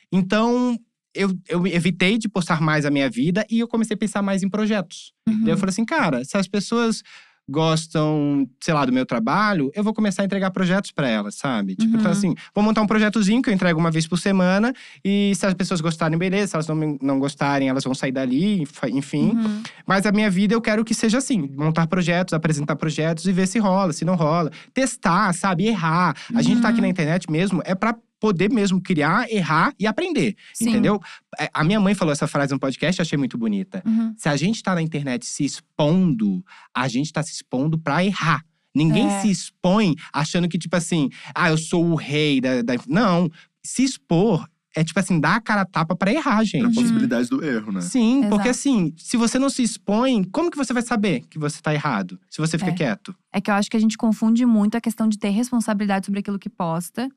Então, 0.10 0.80
eu, 1.14 1.38
eu 1.50 1.68
evitei 1.68 2.18
de 2.18 2.30
postar 2.30 2.62
mais 2.62 2.86
a 2.86 2.90
minha 2.90 3.10
vida 3.10 3.46
e 3.50 3.60
eu 3.60 3.68
comecei 3.68 3.96
a 3.96 3.98
pensar 3.98 4.22
mais 4.22 4.44
em 4.44 4.50
projetos. 4.50 5.12
Uhum. 5.28 5.44
Daí 5.44 5.52
eu 5.54 5.58
falei 5.58 5.72
assim, 5.72 5.84
cara, 5.84 6.24
se 6.24 6.38
as 6.38 6.48
pessoas 6.48 7.04
gostam, 7.50 8.48
sei 8.62 8.74
lá, 8.74 8.86
do 8.86 8.92
meu 8.94 9.06
trabalho, 9.06 9.72
eu 9.76 9.84
vou 9.84 9.94
começar 9.94 10.22
a 10.22 10.26
entregar 10.26 10.52
projetos 10.52 10.92
para 10.92 11.08
elas, 11.10 11.36
sabe? 11.36 11.76
Tipo, 11.76 11.94
Uhum. 11.94 12.00
então 12.00 12.12
assim, 12.12 12.36
vou 12.54 12.64
montar 12.64 12.82
um 12.82 12.88
projetozinho 12.88 13.42
que 13.42 13.50
eu 13.50 13.54
entrego 13.54 13.80
uma 13.80 13.92
vez 13.92 14.08
por 14.08 14.18
semana 14.18 14.74
e 15.04 15.34
se 15.36 15.46
as 15.46 15.54
pessoas 15.54 15.82
gostarem, 15.82 16.18
beleza. 16.18 16.48
Se 16.48 16.56
elas 16.56 16.68
não, 16.68 16.98
não 17.02 17.20
gostarem, 17.20 17.70
elas 17.70 17.84
vão 17.84 17.94
sair 17.94 18.12
dali, 18.12 18.66
enfim. 18.92 19.32
Uhum. 19.32 19.64
Mas 19.86 20.06
a 20.06 20.12
minha 20.12 20.30
vida 20.30 20.54
eu 20.54 20.62
quero 20.62 20.84
que 20.86 20.94
seja 20.94 21.18
assim: 21.18 21.50
montar 21.58 21.88
projetos, 21.88 22.34
apresentar 22.34 22.76
projetos 22.76 23.26
e 23.26 23.32
ver 23.32 23.48
se 23.48 23.60
rola, 23.60 23.94
se 23.94 24.06
não 24.06 24.16
rola. 24.16 24.52
Testar, 24.74 25.34
sabe? 25.34 25.68
Errar. 25.68 26.16
A 26.36 26.42
gente 26.42 26.62
tá 26.62 26.70
aqui 26.70 26.78
Uhum. 26.78 26.82
na 26.84 26.88
internet 26.90 27.30
mesmo, 27.32 27.62
é 27.66 27.74
pra 27.76 27.96
poder 28.20 28.52
mesmo 28.52 28.82
criar, 28.82 29.30
errar 29.32 29.74
e 29.80 29.86
aprender. 29.86 30.36
Sim. 30.54 30.70
Entendeu? 30.70 31.00
É, 31.40 31.50
A 31.54 31.64
minha 31.64 31.80
mãe 31.80 31.94
falou 31.94 32.12
essa 32.12 32.28
frase 32.28 32.52
no 32.54 32.60
podcast, 32.60 33.00
eu 33.00 33.04
achei 33.04 33.18
muito 33.18 33.38
bonita. 33.38 33.82
Uhum. 33.86 34.14
Se 34.18 34.28
a 34.30 34.36
gente 34.36 34.62
tá 34.64 34.74
na 34.76 34.82
internet 34.82 35.26
se 35.26 35.46
expondo, 35.46 36.44
a 36.76 36.88
gente 36.88 37.12
tá 37.14 37.22
se 37.24 37.32
expondo 37.34 37.78
pra 37.78 38.04
errar. 38.04 38.44
Ninguém 38.76 39.08
É. 39.08 39.22
se 39.22 39.30
expõe 39.32 39.96
achando 40.14 40.48
que, 40.48 40.58
tipo 40.58 40.76
assim, 40.76 41.10
ah, 41.34 41.50
eu 41.50 41.58
sou 41.58 41.86
o 41.86 41.96
rei 41.96 42.40
da. 42.42 42.62
da- 42.62 42.76
Não. 42.88 43.30
Se 43.64 43.84
expor 43.84 44.48
é, 44.76 44.84
tipo 44.84 45.00
assim, 45.00 45.20
dar 45.20 45.38
a 45.38 45.42
cara 45.42 45.62
a 45.62 45.66
tapa 45.66 45.96
pra 45.96 46.14
errar, 46.14 46.36
Pra 46.36 46.44
gente. 46.44 46.64
Uhum. 46.66 46.74
possibilidade 46.74 47.28
do 47.30 47.44
erro, 47.44 47.72
né? 47.72 47.82
Sim, 47.82 48.22
porque 48.30 48.50
Exato. 48.50 48.50
assim, 48.70 48.94
se 48.96 49.18
você 49.18 49.40
não 49.40 49.50
se 49.50 49.64
expõe, 49.64 50.24
como 50.26 50.52
que 50.52 50.58
você 50.58 50.72
vai 50.72 50.84
saber 50.84 51.22
que 51.32 51.40
você 51.40 51.60
tá 51.60 51.74
errado? 51.74 52.20
Se 52.30 52.38
você 52.38 52.60
fica 52.60 52.70
É. 52.70 52.74
quieto. 52.76 53.16
É 53.34 53.42
que 53.42 53.50
eu 53.50 53.56
acho 53.56 53.72
que 53.72 53.78
a 53.78 53.80
gente 53.80 53.98
confunde 53.98 54.46
muito 54.46 54.78
a 54.78 54.82
questão 54.82 55.10
de 55.10 55.18
ter 55.18 55.30
responsabilidade 55.30 56.06
sobre 56.06 56.20
aquilo 56.20 56.38
que 56.38 56.48
posta 56.50 57.10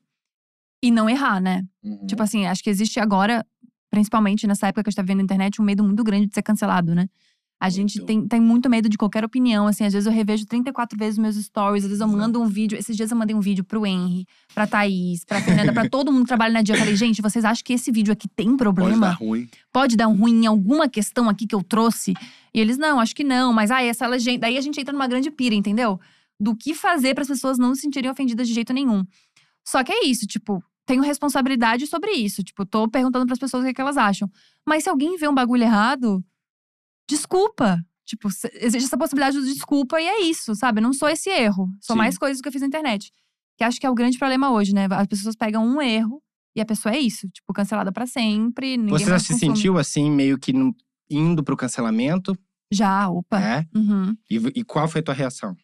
e 0.81 0.89
não 0.91 1.09
errar, 1.09 1.39
né? 1.39 1.63
Uhum. 1.83 2.05
Tipo 2.07 2.23
assim, 2.23 2.45
acho 2.45 2.63
que 2.63 2.69
existe 2.69 2.99
agora, 2.99 3.45
principalmente 3.89 4.47
nessa 4.47 4.67
época 4.67 4.83
que 4.83 4.89
a 4.89 4.91
gente 4.91 4.97
tá 4.97 5.03
vendo 5.03 5.17
na 5.17 5.23
internet, 5.23 5.61
um 5.61 5.65
medo 5.65 5.83
muito 5.83 6.03
grande 6.03 6.27
de 6.27 6.33
ser 6.33 6.41
cancelado, 6.41 6.95
né? 6.95 7.07
A 7.63 7.69
gente 7.69 7.99
Muito. 7.99 8.07
tem, 8.07 8.27
tem 8.27 8.39
muito 8.41 8.67
medo 8.67 8.89
de 8.89 8.97
qualquer 8.97 9.23
opinião, 9.23 9.67
assim. 9.67 9.85
Às 9.85 9.93
vezes 9.93 10.07
eu 10.07 10.11
revejo 10.11 10.47
34 10.47 10.97
vezes 10.97 11.19
meus 11.19 11.35
stories, 11.35 11.83
às 11.83 11.91
vezes 11.91 12.01
eu 12.01 12.07
Exato. 12.07 12.19
mando 12.19 12.41
um 12.41 12.47
vídeo. 12.47 12.75
Esses 12.75 12.97
dias 12.97 13.11
eu 13.11 13.15
mandei 13.15 13.35
um 13.35 13.39
vídeo 13.39 13.63
pro 13.63 13.85
Henry, 13.85 14.25
pra 14.51 14.65
Thaís, 14.65 15.23
pra 15.23 15.39
Fernanda, 15.39 15.71
pra 15.71 15.87
todo 15.87 16.11
mundo 16.11 16.23
que 16.23 16.29
trabalha 16.29 16.55
na 16.55 16.63
dia. 16.63 16.73
Eu 16.73 16.79
falei, 16.79 16.95
gente, 16.95 17.21
vocês 17.21 17.45
acham 17.45 17.63
que 17.63 17.73
esse 17.73 17.91
vídeo 17.91 18.11
aqui 18.11 18.27
tem 18.27 18.47
Pode 18.47 18.57
problema? 18.57 19.09
dar 19.09 19.13
ruim. 19.13 19.47
pode 19.71 19.95
dar 19.95 20.07
ruim 20.07 20.41
em 20.43 20.47
alguma 20.47 20.89
questão 20.89 21.29
aqui 21.29 21.45
que 21.45 21.53
eu 21.53 21.61
trouxe? 21.61 22.15
E 22.51 22.59
eles, 22.59 22.79
não, 22.79 22.99
acho 22.99 23.15
que 23.15 23.23
não. 23.23 23.53
Mas, 23.53 23.69
ah, 23.69 23.83
essa 23.83 24.07
legenda. 24.07 24.39
Daí 24.39 24.57
a 24.57 24.61
gente 24.61 24.81
entra 24.81 24.91
numa 24.91 25.07
grande 25.07 25.29
pira, 25.29 25.53
entendeu? 25.53 25.99
Do 26.39 26.55
que 26.55 26.73
fazer 26.73 27.13
para 27.13 27.21
as 27.21 27.27
pessoas 27.27 27.59
não 27.59 27.75
se 27.75 27.81
sentirem 27.81 28.09
ofendidas 28.09 28.47
de 28.47 28.55
jeito 28.55 28.73
nenhum. 28.73 29.05
Só 29.63 29.83
que 29.83 29.91
é 29.91 30.07
isso, 30.07 30.25
tipo, 30.25 30.63
tenho 30.91 31.03
responsabilidade 31.03 31.87
sobre 31.87 32.11
isso. 32.11 32.43
Tipo, 32.43 32.65
tô 32.65 32.89
perguntando 32.89 33.25
para 33.25 33.33
as 33.33 33.39
pessoas 33.39 33.63
o 33.63 33.67
que, 33.67 33.73
que 33.73 33.81
elas 33.81 33.95
acham. 33.95 34.29
Mas 34.67 34.83
se 34.83 34.89
alguém 34.89 35.17
vê 35.17 35.27
um 35.27 35.33
bagulho 35.33 35.63
errado, 35.63 36.23
desculpa. 37.09 37.79
Tipo, 38.05 38.27
existe 38.55 38.87
essa 38.87 38.97
possibilidade 38.97 39.39
de 39.39 39.53
desculpa 39.53 40.01
e 40.01 40.05
é 40.05 40.21
isso, 40.23 40.53
sabe? 40.53 40.81
Não 40.81 40.91
sou 40.91 41.07
esse 41.07 41.29
erro. 41.29 41.69
São 41.79 41.95
Sim. 41.95 41.97
mais 41.97 42.17
coisas 42.17 42.41
que 42.41 42.47
eu 42.47 42.51
fiz 42.51 42.59
na 42.59 42.67
internet. 42.67 43.09
Que 43.57 43.63
acho 43.63 43.79
que 43.79 43.85
é 43.85 43.89
o 43.89 43.95
grande 43.95 44.17
problema 44.17 44.51
hoje, 44.51 44.73
né? 44.73 44.87
As 44.91 45.07
pessoas 45.07 45.35
pegam 45.35 45.65
um 45.65 45.81
erro 45.81 46.21
e 46.53 46.59
a 46.59 46.65
pessoa 46.65 46.93
é 46.93 46.99
isso. 46.99 47.29
Tipo, 47.29 47.53
cancelada 47.53 47.91
para 47.91 48.05
sempre. 48.05 48.77
Você 48.89 49.05
já 49.05 49.17
se 49.17 49.33
consome. 49.33 49.55
sentiu 49.55 49.77
assim, 49.77 50.11
meio 50.11 50.37
que 50.37 50.51
indo 51.09 51.41
pro 51.41 51.55
cancelamento? 51.55 52.37
Já, 52.69 53.07
opa. 53.09 53.39
É? 53.39 53.65
Uhum. 53.73 54.13
E, 54.29 54.35
e 54.59 54.63
qual 54.65 54.89
foi 54.89 54.99
a 54.99 55.03
tua 55.03 55.13
reação? 55.13 55.55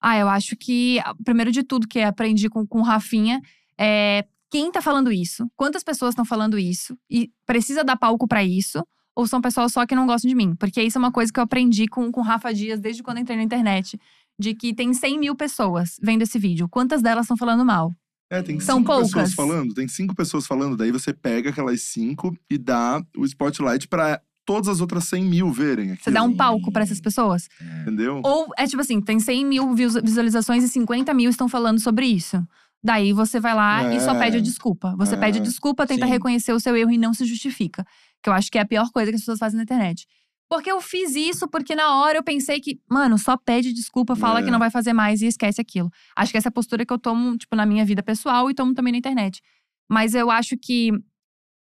Ah, 0.00 0.18
eu 0.18 0.28
acho 0.28 0.56
que, 0.56 0.98
primeiro 1.24 1.52
de 1.52 1.62
tudo, 1.62 1.86
que 1.86 2.00
aprendi 2.00 2.48
com, 2.48 2.66
com 2.66 2.80
o 2.80 2.82
Rafinha, 2.82 3.40
é 3.78 4.24
quem 4.56 4.72
tá 4.72 4.80
falando 4.80 5.12
isso? 5.12 5.46
Quantas 5.56 5.82
pessoas 5.84 6.10
estão 6.12 6.24
falando 6.24 6.58
isso? 6.58 6.96
E 7.10 7.30
precisa 7.44 7.84
dar 7.84 7.96
palco 7.96 8.26
pra 8.26 8.42
isso? 8.44 8.82
Ou 9.14 9.26
são 9.26 9.40
pessoas 9.40 9.72
só 9.72 9.84
que 9.86 9.94
não 9.94 10.06
gostam 10.06 10.28
de 10.28 10.34
mim? 10.34 10.54
Porque 10.54 10.82
isso 10.82 10.96
é 10.96 11.00
uma 11.00 11.12
coisa 11.12 11.32
que 11.32 11.38
eu 11.38 11.44
aprendi 11.44 11.86
com 11.86 12.10
o 12.14 12.20
Rafa 12.22 12.52
Dias 12.52 12.80
desde 12.80 13.02
quando 13.02 13.18
eu 13.18 13.22
entrei 13.22 13.36
na 13.36 13.42
internet. 13.42 13.98
De 14.38 14.54
que 14.54 14.74
tem 14.74 14.92
100 14.92 15.18
mil 15.18 15.34
pessoas 15.34 15.96
vendo 16.02 16.22
esse 16.22 16.38
vídeo. 16.38 16.68
Quantas 16.68 17.00
delas 17.02 17.24
estão 17.24 17.36
falando 17.36 17.64
mal? 17.64 17.90
É, 18.30 18.42
tem 18.42 18.58
São 18.60 18.78
cinco 18.78 18.88
pessoas 18.92 19.12
poucas. 19.12 19.34
falando. 19.34 19.72
Tem 19.74 19.88
cinco 19.88 20.14
pessoas 20.14 20.46
falando. 20.46 20.76
Daí 20.76 20.90
você 20.92 21.12
pega 21.12 21.50
aquelas 21.50 21.80
cinco 21.82 22.36
e 22.50 22.58
dá 22.58 23.02
o 23.16 23.24
spotlight 23.24 23.88
pra 23.88 24.20
todas 24.44 24.68
as 24.68 24.80
outras 24.80 25.04
100 25.04 25.24
mil 25.24 25.50
verem 25.50 25.86
aquilo. 25.92 26.04
Você 26.04 26.10
dá 26.10 26.22
um 26.22 26.34
palco 26.36 26.70
pra 26.70 26.82
essas 26.82 27.00
pessoas? 27.00 27.48
Entendeu? 27.82 28.20
Ou 28.24 28.48
é 28.58 28.66
tipo 28.66 28.80
assim, 28.82 29.00
tem 29.00 29.18
100 29.18 29.44
mil 29.46 29.74
visu- 29.74 30.00
visualizações 30.02 30.62
e 30.62 30.68
50 30.68 31.12
mil 31.14 31.30
estão 31.30 31.48
falando 31.48 31.80
sobre 31.80 32.06
isso. 32.06 32.36
Daí 32.82 33.12
você 33.12 33.40
vai 33.40 33.54
lá 33.54 33.92
e 33.94 34.00
só 34.00 34.14
É. 34.14 34.18
pede 34.18 34.40
desculpa. 34.40 34.94
Você 34.96 35.14
É. 35.14 35.18
pede 35.18 35.40
desculpa, 35.40 35.86
tenta 35.86 36.06
Sim. 36.06 36.12
reconhecer 36.12 36.52
o 36.52 36.60
seu 36.60 36.76
erro 36.76 36.90
e 36.92 36.98
não 36.98 37.12
se 37.12 37.24
justifica. 37.24 37.84
Que 38.22 38.28
eu 38.28 38.32
acho 38.32 38.50
que 38.50 38.58
é 38.58 38.60
a 38.60 38.66
pior 38.66 38.90
coisa 38.92 39.10
que 39.10 39.16
as 39.16 39.22
pessoas 39.22 39.38
fazem 39.38 39.56
na 39.56 39.62
internet. 39.64 40.06
Porque 40.48 40.70
eu 40.70 40.80
fiz 40.80 41.16
isso 41.16 41.48
porque 41.48 41.74
na 41.74 41.96
hora 41.96 42.18
eu 42.18 42.22
pensei 42.22 42.60
que, 42.60 42.78
mano, 42.88 43.18
só 43.18 43.36
pede 43.36 43.72
desculpa, 43.72 44.14
fala 44.14 44.38
É. 44.40 44.42
que 44.44 44.50
não 44.50 44.60
vai 44.60 44.70
fazer 44.70 44.92
mais 44.92 45.20
e 45.20 45.26
esquece 45.26 45.60
aquilo. 45.60 45.90
Acho 46.16 46.30
que 46.30 46.38
essa 46.38 46.46
é 46.48 46.50
a 46.50 46.52
postura 46.52 46.86
que 46.86 46.92
eu 46.92 46.98
tomo, 46.98 47.36
tipo, 47.36 47.56
na 47.56 47.66
minha 47.66 47.84
vida 47.84 48.02
pessoal 48.02 48.48
e 48.48 48.54
tomo 48.54 48.72
também 48.72 48.92
na 48.92 48.98
internet. 48.98 49.42
Mas 49.90 50.14
eu 50.14 50.30
acho 50.30 50.56
que 50.56 50.92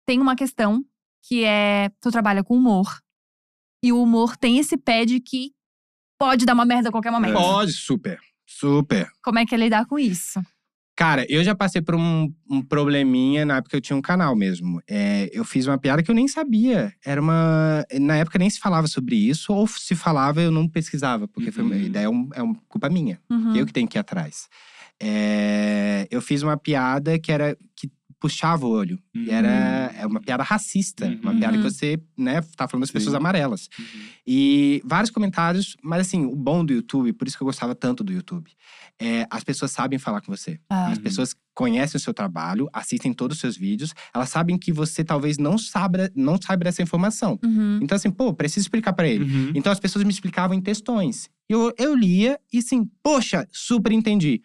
tem 0.06 0.18
uma 0.20 0.34
questão 0.34 0.82
que 1.28 1.44
é: 1.44 1.90
tu 2.00 2.10
trabalha 2.10 2.42
com 2.42 2.56
humor. 2.56 2.86
E 3.84 3.92
o 3.92 4.02
humor 4.02 4.36
tem 4.38 4.58
esse 4.58 4.78
pé 4.78 5.04
de 5.04 5.20
que 5.20 5.52
pode 6.18 6.46
dar 6.46 6.54
uma 6.54 6.64
merda 6.64 6.88
a 6.88 6.92
qualquer 6.92 7.10
momento. 7.10 7.34
Pode, 7.34 7.72
super. 7.72 8.18
Super. 8.46 9.10
Como 9.22 9.38
é 9.38 9.44
que 9.44 9.54
é 9.54 9.58
lidar 9.58 9.86
com 9.86 9.98
isso? 9.98 10.40
Cara, 10.94 11.24
eu 11.28 11.42
já 11.42 11.54
passei 11.54 11.80
por 11.80 11.94
um, 11.94 12.30
um 12.50 12.60
probleminha 12.60 13.46
na 13.46 13.56
época 13.56 13.70
que 13.70 13.76
eu 13.76 13.80
tinha 13.80 13.96
um 13.96 14.02
canal 14.02 14.36
mesmo. 14.36 14.80
É, 14.86 15.30
eu 15.32 15.42
fiz 15.44 15.66
uma 15.66 15.78
piada 15.78 16.02
que 16.02 16.10
eu 16.10 16.14
nem 16.14 16.28
sabia. 16.28 16.92
Era 17.04 17.20
uma. 17.20 17.84
Na 17.98 18.16
época 18.16 18.38
nem 18.38 18.50
se 18.50 18.60
falava 18.60 18.86
sobre 18.86 19.16
isso, 19.16 19.52
ou 19.54 19.66
se 19.66 19.94
falava, 19.94 20.42
eu 20.42 20.50
não 20.50 20.68
pesquisava, 20.68 21.26
porque 21.26 21.50
foi 21.50 21.64
uma 21.64 21.74
Uhum. 21.74 21.80
ideia, 21.82 22.04
é, 22.04 22.08
um, 22.10 22.28
é 22.34 22.42
uma 22.42 22.56
culpa 22.68 22.90
minha. 22.90 23.18
Uhum. 23.30 23.56
Eu 23.56 23.64
que 23.64 23.72
tenho 23.72 23.88
que 23.88 23.96
ir 23.96 24.00
atrás. 24.00 24.48
É, 25.00 26.06
eu 26.10 26.20
fiz 26.22 26.42
uma 26.42 26.56
piada 26.56 27.18
que 27.18 27.32
era 27.32 27.56
que 27.74 27.90
puxava 28.22 28.64
o 28.64 28.70
olho. 28.70 28.98
E 29.12 29.30
era 29.30 29.92
é 29.98 30.06
uma 30.06 30.20
piada 30.20 30.44
racista. 30.44 31.06
Uma 31.20 31.32
Uhum. 31.32 31.38
piada 31.40 31.58
que 31.58 31.64
Uhum. 31.64 31.68
você, 31.70 32.00
né, 32.16 32.40
tá 32.56 32.68
falando 32.68 32.82
das 32.82 32.90
Sim. 32.90 32.94
pessoas 32.94 33.14
amarelas. 33.16 33.68
Uhum. 33.76 33.84
E 34.24 34.80
vários 34.84 35.10
comentários, 35.10 35.76
mas 35.82 36.02
assim, 36.02 36.24
o 36.24 36.36
bom 36.36 36.64
do 36.64 36.72
YouTube, 36.72 37.12
por 37.14 37.26
isso 37.26 37.36
que 37.36 37.42
eu 37.42 37.46
gostava 37.46 37.74
tanto 37.74 38.04
do 38.04 38.12
YouTube, 38.12 38.48
é 39.00 39.26
as 39.28 39.42
pessoas 39.42 39.72
sabem 39.72 39.98
falar 39.98 40.20
com 40.20 40.34
você. 40.34 40.60
Ah. 40.70 40.86
As 40.92 40.98
Uhum. 40.98 41.02
pessoas 41.02 41.34
conhecem 41.52 41.98
o 41.98 42.00
seu 42.00 42.14
trabalho, 42.14 42.68
assistem 42.72 43.12
todos 43.12 43.36
os 43.36 43.40
seus 43.40 43.56
vídeos, 43.56 43.92
elas 44.14 44.28
sabem 44.28 44.56
que 44.56 44.72
você 44.72 45.02
talvez 45.04 45.36
não 45.36 45.58
saiba, 45.58 46.08
não 46.14 46.38
saiba 46.40 46.64
dessa 46.64 46.80
informação. 46.82 47.38
Uhum. 47.44 47.80
Então, 47.82 47.96
assim, 47.96 48.10
pô, 48.10 48.32
preciso 48.32 48.64
explicar 48.64 48.92
pra 48.92 49.08
ele. 49.08 49.24
Uhum. 49.24 49.52
Então 49.54 49.72
as 49.72 49.80
pessoas 49.80 50.04
me 50.04 50.10
explicavam 50.12 50.56
em 50.56 50.60
textões. 50.60 51.28
Eu, 51.48 51.72
eu 51.76 51.94
lia 51.94 52.38
e 52.52 52.58
assim, 52.58 52.88
poxa, 53.02 53.46
super 53.50 53.90
entendi. 53.92 54.40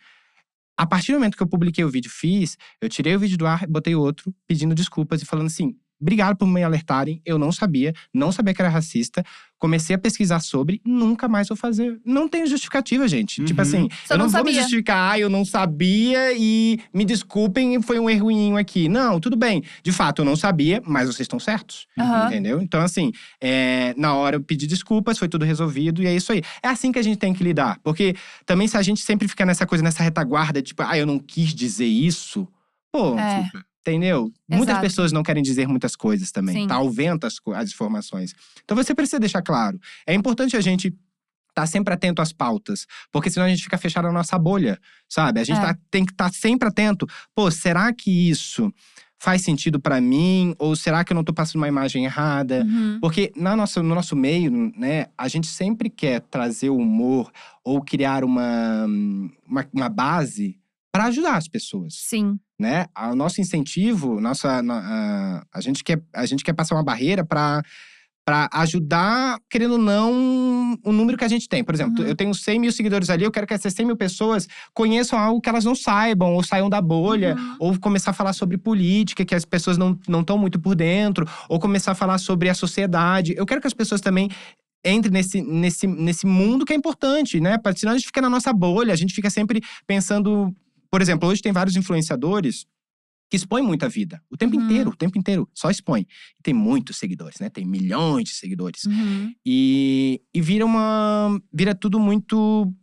A 0.78 0.86
partir 0.86 1.12
do 1.12 1.16
momento 1.16 1.36
que 1.36 1.44
eu 1.44 1.48
publiquei 1.48 1.84
o 1.84 1.90
vídeo, 1.90 2.12
fiz, 2.12 2.56
eu 2.80 2.88
tirei 2.88 3.16
o 3.16 3.20
vídeo 3.20 3.38
do 3.38 3.48
ar, 3.48 3.66
botei 3.68 3.96
outro, 3.96 4.34
pedindo 4.48 4.76
desculpas 4.76 5.22
e 5.22 5.26
falando 5.26 5.48
assim: 5.48 5.76
obrigado 6.00 6.36
por 6.38 6.46
me 6.48 6.64
alertarem, 6.64 7.22
eu 7.26 7.38
não 7.38 7.52
sabia, 7.52 7.94
não 8.14 8.32
sabia 8.32 8.54
que 8.54 8.62
era 8.62 8.70
racista. 8.70 9.24
Comecei 9.60 9.96
a 9.96 9.98
pesquisar 10.00 10.40
sobre, 10.40 10.80
nunca 10.86 11.28
mais 11.28 11.48
vou 11.48 11.58
fazer. 11.58 12.00
Não 12.06 12.28
tem 12.30 12.46
justificativa, 12.46 13.08
gente. 13.08 13.44
Tipo 13.44 13.60
Uhum. 13.60 13.68
assim, 13.68 13.90
Só 14.06 14.14
eu 14.14 14.18
não, 14.20 14.26
não 14.26 14.32
vou 14.32 14.44
me 14.44 14.54
justificar, 14.54 15.14
ah, 15.14 15.20
eu 15.20 15.30
não 15.30 15.44
sabia 15.44 16.32
e 16.38 16.80
me 16.94 17.04
desculpem, 17.04 17.82
foi 17.82 17.98
um 18.00 18.08
errinho 18.08 18.56
aqui. 18.56 18.88
Não, 18.88 19.20
tudo 19.20 19.36
bem. 19.36 19.64
De 19.82 19.92
fato, 19.92 20.22
eu 20.22 20.26
não 20.26 20.36
sabia, 20.36 20.80
mas 20.86 21.08
vocês 21.08 21.22
estão 21.22 21.40
certos. 21.40 21.88
Aham. 22.00 22.28
Entendeu? 22.28 22.62
Então, 22.62 22.82
assim, 22.82 23.12
é, 23.42 23.96
na 23.98 24.14
hora 24.14 24.36
eu 24.36 24.42
pedi 24.44 24.68
desculpas, 24.68 25.18
foi 25.18 25.28
tudo 25.28 25.44
resolvido 25.44 26.04
e 26.04 26.06
é 26.06 26.16
isso 26.16 26.32
aí. 26.32 26.44
É 26.62 26.68
assim 26.68 26.92
que 26.92 27.00
a 27.00 27.04
gente 27.04 27.18
tem 27.18 27.34
que 27.34 27.44
lidar. 27.44 27.80
Porque 27.84 28.16
também, 28.46 28.68
se 28.68 28.78
a 28.78 28.82
gente 28.84 29.02
sempre 29.02 29.28
fica 29.28 29.44
nessa 29.44 29.66
coisa, 29.66 29.84
nessa 29.84 30.04
retaguarda, 30.04 30.62
tipo, 30.62 30.84
ah, 30.84 30.96
eu 30.96 31.08
não 31.08 31.18
quis 31.18 31.52
dizer 31.56 31.88
isso, 31.88 32.48
pô, 32.92 33.18
É. 33.18 33.44
Super. 33.46 33.64
Entendeu? 33.92 34.32
Muitas 34.48 34.70
Exato. 34.70 34.82
pessoas 34.82 35.12
não 35.12 35.24
querem 35.24 35.42
dizer 35.44 35.68
muitas 35.68 35.96
coisas 35.96 36.32
também. 36.32 36.56
Sim. 36.62 36.68
Tá 36.68 36.76
ao 36.76 36.90
vento 36.90 37.26
as, 37.26 37.36
as 37.56 37.70
informações. 37.72 38.34
Então 38.64 38.76
você 38.76 38.94
precisa 38.96 39.20
deixar 39.20 39.42
claro. 39.42 39.80
É 40.06 40.14
importante 40.14 40.56
a 40.58 40.62
gente. 40.62 40.94
Tá 41.54 41.66
sempre 41.66 41.92
atento 41.92 42.22
às 42.22 42.32
pautas, 42.32 42.86
porque 43.12 43.32
senão 43.32 43.48
a 43.48 43.50
gente 43.50 43.64
fica 43.64 43.80
fechado 43.80 44.06
na 44.06 44.12
nossa 44.12 44.38
bolha, 44.38 44.80
sabe? 45.10 45.40
A 45.40 45.44
gente 45.44 45.58
É. 45.58 45.62
tá- 45.62 45.78
tem 45.90 46.06
que 46.06 46.12
estar 46.12 46.32
sempre 46.32 46.68
atento. 46.70 47.08
Pô, 47.34 47.50
será 47.50 47.92
que 47.92 48.30
isso 48.30 48.72
faz 49.18 49.42
sentido 49.42 49.80
pra 49.80 50.00
mim? 50.00 50.54
Ou 50.60 50.76
será 50.76 51.04
que 51.04 51.12
eu 51.12 51.16
não 51.16 51.24
tô 51.24 51.34
passando 51.34 51.56
uma 51.56 51.68
imagem 51.68 52.06
errada? 52.06 52.64
Uhum. 52.64 53.00
Porque 53.02 53.32
na 53.36 53.56
nossa, 53.56 53.82
no 53.82 53.96
nosso 53.96 54.16
meio, 54.16 54.52
né, 54.78 55.08
a 55.18 55.28
gente 55.28 55.48
sempre 55.48 55.90
quer 55.90 56.22
trazer 56.22 56.70
o 56.70 56.78
humor 56.78 57.32
ou 57.64 57.82
criar 57.82 58.24
uma, 58.24 58.86
uma, 59.48 59.66
uma 59.74 59.90
base 59.90 60.60
para 60.92 61.06
ajudar 61.06 61.38
as 61.38 61.48
pessoas, 61.48 61.96
Sim. 61.96 62.40
Né? 62.60 62.86
O 63.12 63.16
nosso 63.16 63.40
incentivo, 63.42 64.20
nossa, 64.20 64.62
a, 64.68 65.44
a 65.54 65.62
gente 65.62 65.84
quer 65.84 66.02
a 66.14 66.26
gente 66.26 66.44
quer 66.44 66.54
passar 66.54 66.76
uma 66.76 66.84
barreira 66.84 67.24
para 67.26 67.62
para 68.26 68.50
ajudar, 68.56 69.40
querendo 69.50 69.72
ou 69.74 69.78
não, 69.78 70.78
o 70.84 70.92
número 70.92 71.18
que 71.18 71.24
a 71.24 71.30
gente 71.30 71.48
tem. 71.48 71.64
Por 71.64 71.74
exemplo, 71.74 72.04
Uhum. 72.04 72.10
eu 72.10 72.14
tenho 72.14 72.34
100 72.34 72.60
mil 72.60 72.74
seguidores 72.74 73.10
ali, 73.10 73.24
eu 73.24 73.32
quero 73.32 73.48
que 73.48 73.54
essas 73.54 73.72
100 73.74 73.86
mil 73.86 73.96
pessoas 73.96 74.50
conheçam 74.74 75.18
algo 75.18 75.40
que 75.40 75.48
elas 75.48 75.64
não 75.64 75.74
saibam, 75.74 76.34
ou 76.34 76.44
saiam 76.44 76.70
da 76.70 76.82
bolha, 76.82 77.38
Uhum. 77.40 77.56
ou 77.58 77.80
começar 77.80 78.12
a 78.12 78.14
falar 78.14 78.34
sobre 78.34 78.58
política, 78.58 79.24
que 79.24 79.34
as 79.34 79.46
pessoas 79.46 79.78
não 79.78 79.98
estão 80.20 80.38
muito 80.38 80.60
por 80.60 80.76
dentro, 80.76 81.26
ou 81.48 81.58
começar 81.58 81.94
a 81.94 81.96
falar 81.96 82.18
sobre 82.18 82.50
a 82.50 82.54
sociedade. 82.54 83.34
Eu 83.38 83.46
quero 83.46 83.62
que 83.62 83.68
as 83.68 83.74
pessoas 83.74 84.02
também 84.02 84.28
entre 84.84 85.10
nesse, 85.10 85.42
nesse, 85.42 85.88
nesse 85.88 86.26
mundo 86.26 86.66
que 86.66 86.74
é 86.74 86.76
importante, 86.76 87.40
né? 87.40 87.58
Senão 87.78 87.94
a 87.94 87.98
gente 87.98 88.08
fica 88.08 88.20
na 88.22 88.30
nossa 88.30 88.52
bolha, 88.52 88.92
a 88.92 88.98
gente 88.98 89.14
fica 89.14 89.30
sempre 89.30 89.62
pensando. 89.88 90.54
Por 90.90 91.02
exemplo, 91.02 91.28
hoje 91.30 91.42
tem 91.42 91.52
vários 91.52 91.76
influenciadores 91.76 92.66
que 93.30 93.36
expõem 93.36 93.62
muita 93.64 93.90
vida. 93.90 94.22
O 94.30 94.38
tempo 94.38 94.56
Uhum. 94.56 94.64
inteiro, 94.66 94.90
o 94.92 94.96
tempo 94.96 95.18
inteiro. 95.18 95.50
Só 95.54 95.70
expõe. 95.70 96.02
E 96.40 96.42
tem 96.44 96.54
muitos 96.54 96.98
seguidores, 96.98 97.40
né? 97.40 97.50
Tem 97.50 97.66
milhões 97.66 98.24
de 98.26 98.36
seguidores. 98.36 98.86
Uhum. 98.86 99.34
E, 99.46 100.22
e 100.34 100.42
vira 100.42 100.66
uma. 100.66 101.38
Vira 101.54 101.76
tudo 101.76 102.00
muito. 102.00 102.74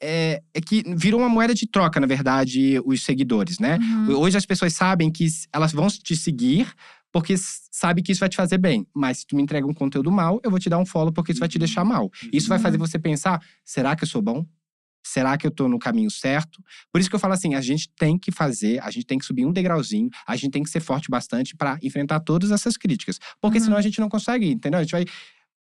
É, 0.00 0.42
é 0.54 0.60
que 0.60 0.82
vira 0.96 1.16
uma 1.16 1.28
moeda 1.28 1.54
de 1.54 1.66
troca, 1.66 1.98
na 2.00 2.06
verdade, 2.06 2.80
os 2.84 3.02
seguidores, 3.02 3.58
né? 3.58 3.78
Uhum. 3.78 4.18
Hoje 4.18 4.36
as 4.36 4.44
pessoas 4.46 4.72
sabem 4.74 5.10
que 5.10 5.26
elas 5.52 5.72
vão 5.72 5.88
te 5.88 6.14
seguir 6.16 6.70
porque 7.12 7.34
sabe 7.72 8.02
que 8.02 8.12
isso 8.12 8.20
vai 8.20 8.28
te 8.28 8.36
fazer 8.36 8.56
bem. 8.58 8.86
Mas 8.94 9.18
se 9.18 9.26
tu 9.26 9.34
me 9.34 9.42
entrega 9.42 9.66
um 9.66 9.74
conteúdo 9.74 10.10
mal, 10.12 10.40
eu 10.44 10.50
vou 10.50 10.60
te 10.60 10.68
dar 10.70 10.78
um 10.78 10.86
follow 10.86 11.12
porque 11.12 11.32
isso 11.32 11.40
vai 11.40 11.48
te 11.48 11.58
deixar 11.58 11.84
mal. 11.84 12.10
Isso 12.32 12.48
vai 12.48 12.58
fazer 12.58 12.76
você 12.78 12.98
pensar: 12.98 13.42
será 13.64 13.96
que 13.96 14.04
eu 14.04 14.08
sou 14.08 14.22
bom? 14.22 14.46
Será 15.02 15.36
que 15.38 15.46
eu 15.46 15.50
tô 15.50 15.66
no 15.68 15.78
caminho 15.78 16.10
certo? 16.10 16.62
Por 16.92 17.00
isso 17.00 17.08
que 17.08 17.16
eu 17.16 17.20
falo 17.20 17.32
assim: 17.34 17.54
a 17.54 17.60
gente 17.60 17.88
tem 17.98 18.18
que 18.18 18.30
fazer, 18.30 18.82
a 18.82 18.90
gente 18.90 19.06
tem 19.06 19.18
que 19.18 19.24
subir 19.24 19.46
um 19.46 19.52
degrauzinho, 19.52 20.08
a 20.26 20.36
gente 20.36 20.50
tem 20.52 20.62
que 20.62 20.70
ser 20.70 20.80
forte 20.80 21.10
bastante 21.10 21.56
pra 21.56 21.78
enfrentar 21.82 22.20
todas 22.20 22.50
essas 22.50 22.76
críticas. 22.76 23.18
Porque 23.40 23.58
Uhum. 23.58 23.64
senão 23.64 23.76
a 23.78 23.82
gente 23.82 23.98
não 24.00 24.08
consegue, 24.08 24.50
entendeu? 24.50 24.78
A 24.78 24.82
gente 24.82 24.92
vai 24.92 25.04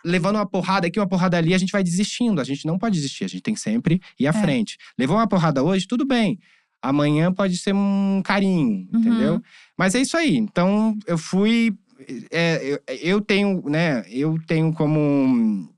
levando 0.04 0.36
uma 0.36 0.46
porrada 0.48 0.86
aqui, 0.86 1.00
uma 1.00 1.08
porrada 1.08 1.36
ali, 1.36 1.52
a 1.54 1.58
gente 1.58 1.72
vai 1.72 1.82
desistindo. 1.82 2.40
A 2.40 2.44
gente 2.44 2.64
não 2.66 2.78
pode 2.78 2.94
desistir, 2.94 3.24
a 3.24 3.28
gente 3.28 3.42
tem 3.42 3.54
que 3.54 3.60
sempre 3.60 4.00
ir 4.20 4.26
à 4.26 4.30
É. 4.30 4.32
frente. 4.32 4.76
Levou 4.96 5.16
uma 5.16 5.26
porrada 5.26 5.62
hoje, 5.64 5.86
tudo 5.88 6.06
bem. 6.06 6.38
Amanhã 6.80 7.32
pode 7.32 7.56
ser 7.56 7.74
um 7.74 8.22
carinho, 8.24 8.88
Uhum. 8.92 9.00
entendeu? 9.00 9.42
Mas 9.76 9.94
é 9.96 10.00
isso 10.02 10.16
aí. 10.16 10.36
Então, 10.36 10.96
eu 11.06 11.18
fui. 11.18 11.74
é, 12.30 12.60
eu, 12.62 12.80
eu 13.00 13.20
tenho, 13.20 13.62
né? 13.68 14.04
Eu 14.08 14.38
tenho 14.46 14.72
como. 14.72 15.74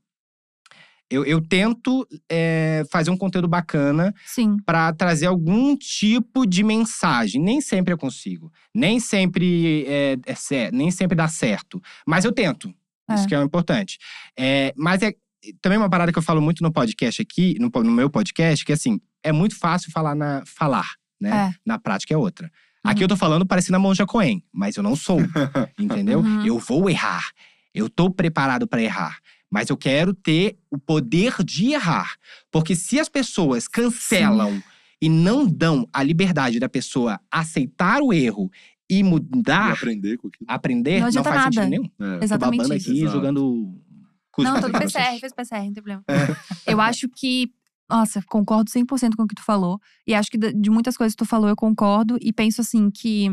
Eu, 1.09 1.25
eu 1.25 1.41
tento 1.41 2.07
é, 2.29 2.83
fazer 2.91 3.09
um 3.09 3.17
conteúdo 3.17 3.47
bacana 3.47 4.13
para 4.65 4.93
trazer 4.93 5.25
algum 5.25 5.75
tipo 5.75 6.45
de 6.45 6.63
mensagem. 6.63 7.41
Nem 7.41 7.59
sempre 7.61 7.93
eu 7.93 7.97
consigo. 7.97 8.51
Nem 8.75 8.99
sempre 8.99 9.85
é, 9.87 10.17
é 10.25 10.35
cer- 10.35 10.71
nem 10.71 10.91
sempre 10.91 11.15
dá 11.15 11.27
certo. 11.27 11.81
Mas 12.05 12.25
eu 12.25 12.31
tento. 12.31 12.71
É. 13.09 13.15
Isso 13.15 13.27
que 13.27 13.33
é 13.33 13.39
o 13.39 13.43
importante. 13.43 13.97
É, 14.37 14.71
mas 14.77 15.01
é 15.01 15.13
também 15.61 15.77
uma 15.79 15.89
parada 15.89 16.11
que 16.11 16.17
eu 16.19 16.23
falo 16.23 16.41
muito 16.41 16.61
no 16.61 16.71
podcast 16.71 17.21
aqui, 17.21 17.55
no, 17.59 17.69
no 17.83 17.91
meu 17.91 18.09
podcast, 18.09 18.63
que 18.63 18.73
assim, 18.73 18.99
é 19.23 19.31
muito 19.31 19.57
fácil 19.57 19.91
falar 19.91 20.13
na 20.13 20.43
falar, 20.45 20.87
né? 21.19 21.49
É. 21.51 21.59
Na 21.65 21.79
prática 21.79 22.13
é 22.13 22.17
outra. 22.17 22.51
Aqui 22.83 22.99
Uhum. 22.99 23.03
eu 23.05 23.07
tô 23.09 23.17
falando 23.17 23.45
parecendo 23.47 23.77
a 23.77 23.79
Monja 23.79 24.05
Coen, 24.05 24.43
mas 24.53 24.75
eu 24.77 24.83
não 24.83 24.95
sou, 24.95 25.19
entendeu? 25.79 26.19
Uhum. 26.19 26.45
Eu 26.45 26.59
vou 26.59 26.89
errar. 26.89 27.31
Eu 27.73 27.89
tô 27.89 28.09
preparado 28.11 28.67
para 28.67 28.81
errar. 28.81 29.17
Mas 29.51 29.69
eu 29.69 29.77
quero 29.77 30.13
ter 30.13 30.57
o 30.69 30.77
poder 30.77 31.43
de 31.43 31.71
errar. 31.73 32.15
Porque 32.51 32.75
se 32.75 32.99
as 32.99 33.09
pessoas 33.09 33.67
cancelam 33.67 34.61
e 35.01 35.09
não 35.09 35.45
dão 35.47 35.87
a 35.93 36.03
liberdade 36.03 36.59
da 36.59 36.69
pessoa 36.69 37.19
aceitar 37.31 38.01
o 38.01 38.13
erro 38.13 38.51
e 38.89 38.99
E 38.99 39.03
mudar, 39.03 39.71
aprender 39.73 40.17
com 40.17 40.27
aquilo. 40.27 40.45
aprender, 40.47 40.93
Não 40.95 40.99
não, 41.01 41.07
adianta 41.07 41.29
faz 41.29 41.41
nada. 41.43 41.53
sentido 41.53 41.69
nenhum. 41.69 42.13
É. 42.15 42.17
Tô 42.19 42.23
Exatamente 42.25 42.57
babando 42.59 42.75
isso. 42.75 42.89
aqui, 42.89 42.99
Exato. 43.01 43.15
jogando. 43.15 43.81
Não, 44.37 44.61
todo 44.61 44.71
pra 44.71 44.79
PCR, 44.81 45.19
fez 45.19 45.33
PCR, 45.33 45.57
não 45.65 45.73
tem 45.73 45.83
problema. 45.83 46.03
Eu 46.65 46.79
acho 46.79 47.09
que. 47.09 47.51
Nossa, 47.89 48.21
concordo 48.27 48.69
100% 48.71 49.15
com 49.15 49.23
o 49.23 49.27
que 49.27 49.33
tu 49.35 49.43
falou. 49.43 49.79
E 50.07 50.13
acho 50.13 50.29
que 50.29 50.37
de 50.37 50.53
de 50.53 50.69
muitas 50.69 50.95
coisas 50.95 51.13
que 51.13 51.17
tu 51.23 51.25
falou 51.27 51.49
eu 51.49 51.55
concordo. 51.55 52.17
E 52.21 52.31
penso 52.31 52.61
assim 52.61 52.89
que. 52.89 53.31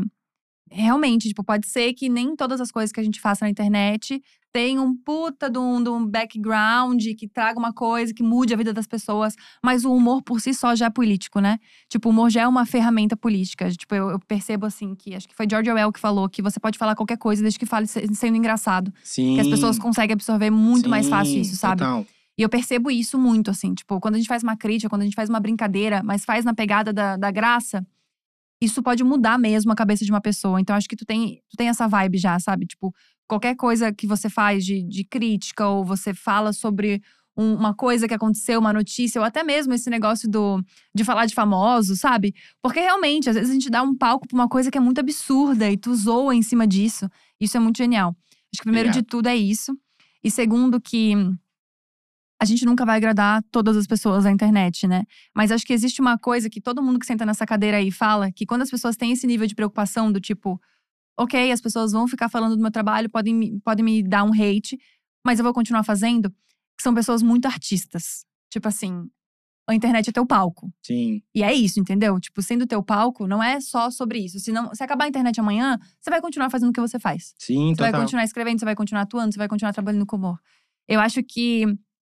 Realmente, 0.69 1.27
tipo, 1.29 1.43
pode 1.43 1.67
ser 1.67 1.93
que 1.93 2.09
nem 2.09 2.35
todas 2.35 2.59
as 2.61 2.71
coisas 2.71 2.91
que 2.91 2.99
a 2.99 3.03
gente 3.03 3.19
faça 3.21 3.45
na 3.45 3.49
internet 3.49 4.21
tenham 4.53 4.85
um 4.85 4.95
puta 4.95 5.49
de 5.49 5.59
um, 5.59 5.83
de 5.83 5.89
um 5.89 6.03
background 6.05 7.03
que 7.17 7.27
traga 7.27 7.59
uma 7.59 7.71
coisa 7.73 8.13
que 8.13 8.23
mude 8.23 8.53
a 8.53 8.57
vida 8.57 8.73
das 8.73 8.87
pessoas. 8.87 9.35
Mas 9.63 9.85
o 9.85 9.93
humor 9.93 10.21
por 10.23 10.39
si 10.41 10.53
só 10.53 10.75
já 10.75 10.87
é 10.87 10.89
político, 10.89 11.39
né? 11.39 11.59
Tipo, 11.89 12.09
o 12.09 12.11
humor 12.11 12.29
já 12.29 12.41
é 12.41 12.47
uma 12.47 12.65
ferramenta 12.65 13.15
política. 13.15 13.69
Tipo, 13.71 13.93
eu, 13.93 14.09
eu 14.11 14.19
percebo 14.19 14.65
assim 14.65 14.95
que. 14.95 15.13
Acho 15.13 15.27
que 15.27 15.35
foi 15.35 15.45
George 15.49 15.69
Orwell 15.69 15.91
que 15.91 15.99
falou 15.99 16.27
que 16.27 16.41
você 16.41 16.59
pode 16.59 16.77
falar 16.77 16.95
qualquer 16.95 17.17
coisa 17.17 17.41
desde 17.41 17.59
que 17.59 17.65
fale 17.65 17.85
se- 17.87 18.07
sendo 18.15 18.35
engraçado. 18.37 18.91
Sim. 19.03 19.35
Que 19.35 19.41
as 19.41 19.47
pessoas 19.47 19.77
conseguem 19.77 20.13
absorver 20.13 20.49
muito 20.49 20.89
mais 20.89 21.07
fácil 21.07 21.33
sim, 21.33 21.41
isso, 21.41 21.55
sabe? 21.55 21.81
Total. 21.81 22.05
E 22.37 22.41
eu 22.41 22.49
percebo 22.49 22.89
isso 22.91 23.17
muito, 23.17 23.49
assim. 23.51 23.73
Tipo, 23.73 23.99
quando 23.99 24.15
a 24.15 24.17
gente 24.17 24.27
faz 24.27 24.43
uma 24.43 24.55
crítica, 24.55 24.89
quando 24.89 25.01
a 25.01 25.05
gente 25.05 25.15
faz 25.15 25.27
uma 25.29 25.39
brincadeira, 25.39 26.01
mas 26.03 26.23
faz 26.23 26.45
na 26.45 26.53
pegada 26.53 26.93
da, 26.93 27.17
da 27.17 27.31
graça, 27.31 27.85
isso 28.61 28.81
pode 28.81 29.03
mudar 29.03 29.37
mesmo 29.37 29.71
a 29.71 29.75
cabeça 29.75 30.03
de 30.05 30.11
uma 30.11 30.21
pessoa. 30.21 30.59
Então, 30.59 30.75
acho 30.75 30.87
que 30.87 30.95
tu 30.95 31.05
tem, 31.05 31.41
tu 31.49 31.57
tem 31.57 31.69
essa 31.69 31.87
vibe 31.87 32.17
já, 32.17 32.39
sabe? 32.39 32.65
Tipo, 32.65 32.93
qualquer 33.27 33.55
coisa 33.55 33.93
que 33.93 34.07
você 34.07 34.29
faz 34.29 34.65
de, 34.65 34.81
de 34.83 35.03
crítica, 35.03 35.67
ou 35.67 35.83
você 35.85 36.13
fala 36.13 36.51
sobre 36.53 37.01
um- 37.37 37.53
uma 37.53 37.73
coisa 37.73 38.07
que 38.07 38.13
aconteceu, 38.15 38.59
uma 38.59 38.73
notícia, 38.73 39.19
ou 39.21 39.25
até 39.25 39.43
mesmo 39.43 39.73
esse 39.73 39.89
negócio 39.91 40.27
do, 40.27 40.59
de 40.95 41.03
falar 41.03 41.27
de 41.27 41.35
famosos, 41.35 41.99
sabe? 41.99 42.33
Porque 42.63 42.79
realmente, 42.79 43.29
às 43.29 43.35
vezes 43.35 43.51
a 43.51 43.53
gente 43.53 43.69
dá 43.69 43.83
um 43.83 43.95
palco 43.95 44.27
pra 44.27 44.35
uma 44.35 44.47
coisa 44.47 44.71
que 44.71 44.77
é 44.77 44.81
muito 44.81 44.99
absurda 44.99 45.69
e 45.69 45.77
tu 45.77 45.93
zoa 45.95 46.33
em 46.33 46.41
cima 46.41 46.65
disso. 46.65 47.07
Isso 47.39 47.55
é 47.55 47.59
muito 47.59 47.77
genial. 47.77 48.09
Acho 48.51 48.61
que 48.61 48.63
primeiro 48.63 48.89
de 48.93 49.03
tudo 49.03 49.27
é 49.27 49.35
isso. 49.35 49.77
E 50.23 50.31
segundo, 50.31 50.81
que 50.81 51.13
a 52.39 52.45
gente 52.45 52.65
nunca 52.65 52.85
vai 52.85 52.97
agradar 52.97 53.43
todas 53.51 53.75
as 53.75 53.87
pessoas 53.87 54.23
da 54.25 54.31
internet, 54.31 54.85
né? 54.87 55.03
Mas 55.35 55.51
acho 55.51 55.65
que 55.65 55.73
existe 55.73 55.99
uma 56.01 56.17
coisa 56.17 56.49
que 56.49 56.61
todo 56.61 56.83
mundo 56.83 56.99
que 56.99 57.05
senta 57.05 57.25
nessa 57.25 57.45
cadeira 57.45 57.77
aí 57.77 57.91
fala, 57.91 58.31
que 58.31 58.45
quando 58.45 58.61
as 58.61 58.69
pessoas 58.69 58.95
têm 58.95 59.11
esse 59.11 59.25
nível 59.25 59.47
de 59.47 59.55
preocupação 59.55 60.11
do 60.11 60.19
tipo, 60.21 60.61
ok, 61.19 61.51
as 61.51 61.59
pessoas 61.61 61.91
vão 61.91 62.07
ficar 62.07 62.29
falando 62.29 62.55
do 62.55 62.61
meu 62.61 62.71
trabalho, 62.71 63.09
podem, 63.09 63.33
me- 63.33 63.59
podem 63.61 63.83
me 63.83 64.03
dar 64.03 64.23
um 64.23 64.31
hate, 64.31 64.77
mas 65.25 65.39
eu 65.39 65.43
vou 65.43 65.53
continuar 65.53 65.83
fazendo, 65.83 66.29
que 66.77 66.83
são 66.83 66.93
pessoas 66.93 67.23
muito 67.23 67.47
artistas. 67.47 68.23
Tipo 68.51 68.67
assim, 68.67 69.09
a 69.67 69.73
internet 69.73 70.07
é 70.09 70.13
teu 70.13 70.25
palco. 70.25 70.71
Sim. 70.85 71.23
E 71.33 71.41
é 71.43 71.51
isso, 71.53 71.79
entendeu? 71.79 72.19
Tipo, 72.19 72.41
sendo 72.43 72.67
teu 72.67 72.83
palco, 72.83 73.25
não 73.27 73.41
é 73.41 73.59
só 73.59 73.89
sobre 73.89 74.19
isso. 74.19 74.39
Se, 74.39 74.51
não, 74.51 74.73
se 74.75 74.83
acabar 74.83 75.05
a 75.05 75.07
internet 75.07 75.39
amanhã, 75.39 75.77
você 75.99 76.09
vai 76.11 76.21
continuar 76.21 76.51
fazendo 76.51 76.69
o 76.69 76.73
que 76.73 76.79
você 76.79 76.99
faz. 76.99 77.33
Sim, 77.39 77.73
Você 77.73 77.81
vai 77.81 77.89
total. 77.91 78.01
continuar 78.01 78.23
escrevendo, 78.23 78.59
você 78.59 78.65
vai 78.65 78.75
continuar 78.75 79.01
atuando, 79.01 79.33
você 79.33 79.39
vai 79.39 79.47
continuar 79.47 79.73
trabalhando 79.73 80.05
com 80.05 80.15
humor. 80.17 80.39
Eu 80.87 80.99
acho 81.01 81.21
que 81.23 81.65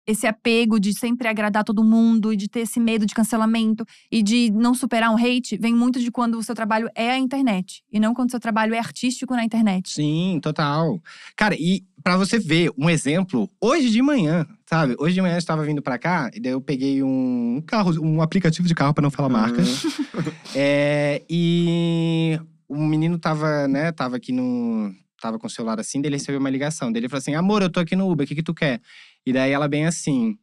esse 0.08 0.26
apego 0.26 0.80
de 0.80 0.98
sempre 0.98 1.28
agradar 1.28 1.66
todo 1.66 1.84
mundo 1.84 2.32
e 2.32 2.38
de 2.38 2.48
ter 2.48 2.62
esse 2.62 2.80
medo 2.80 3.06
de 3.06 3.14
cancelamento 3.14 3.86
e 4.10 4.24
de 4.24 4.50
não 4.52 4.74
superar 4.74 5.12
um 5.12 5.18
hate 5.18 5.58
vem 5.58 5.76
muito 5.76 6.00
de 6.00 6.10
quando 6.10 6.38
o 6.38 6.44
seu 6.44 6.56
trabalho 6.56 6.90
é 6.96 7.12
a 7.12 7.18
internet 7.18 7.84
e 7.92 8.00
não 8.00 8.14
quando 8.14 8.30
o 8.30 8.32
seu 8.32 8.40
trabalho 8.40 8.74
é 8.74 8.80
artístico 8.80 9.36
na 9.36 9.44
internet. 9.44 9.92
Sim, 9.92 10.40
total. 10.42 11.02
Cara, 11.36 11.56
e 11.56 11.84
pra 12.02 12.16
você 12.16 12.40
ver 12.40 12.72
um 12.78 12.90
exemplo, 12.90 13.50
hoje 13.60 13.90
de 13.90 14.02
manhã, 14.02 14.48
sabe? 14.66 14.96
Hoje 14.98 15.16
de 15.16 15.22
manhã 15.22 15.36
eu 15.36 15.40
estava 15.40 15.64
vindo 15.66 15.82
pra 15.82 15.98
cá 15.98 16.32
e 16.34 16.40
daí 16.40 16.54
eu 16.54 16.62
peguei 16.62 17.04
um 17.04 17.62
carro, 17.68 17.92
um 18.02 18.22
aplicativo 18.22 18.66
de 18.66 18.74
carro 18.74 18.94
pra 18.94 19.02
não 19.02 19.12
falar 19.12 19.30
marcas. 19.30 19.84
É, 20.56 21.22
e 21.30 22.40
o 22.68 22.78
menino 22.78 23.20
tava, 23.20 23.68
né, 23.68 23.92
tava 23.92 24.16
aqui 24.16 24.32
no. 24.32 24.92
Tava 25.22 25.40
com 25.40 25.48
o 25.48 25.50
celular 25.50 25.80
assim, 25.80 26.00
daí 26.00 26.10
ele 26.10 26.18
recebeu 26.18 26.40
uma 26.40 26.50
ligação. 26.50 26.92
Daí 26.92 27.00
ele 27.00 27.10
falou 27.10 27.20
assim: 27.20 27.34
amor, 27.34 27.62
eu 27.62 27.72
tô 27.72 27.80
aqui 27.80 27.96
no 27.96 28.10
Uber, 28.10 28.24
o 28.24 28.28
que, 28.28 28.36
que 28.36 28.44
tu 28.44 28.54
quer? 28.54 28.82
E 29.28 29.34
daí 29.34 29.52
ela 29.52 29.68
bem 29.68 29.86
assim. 29.86 30.38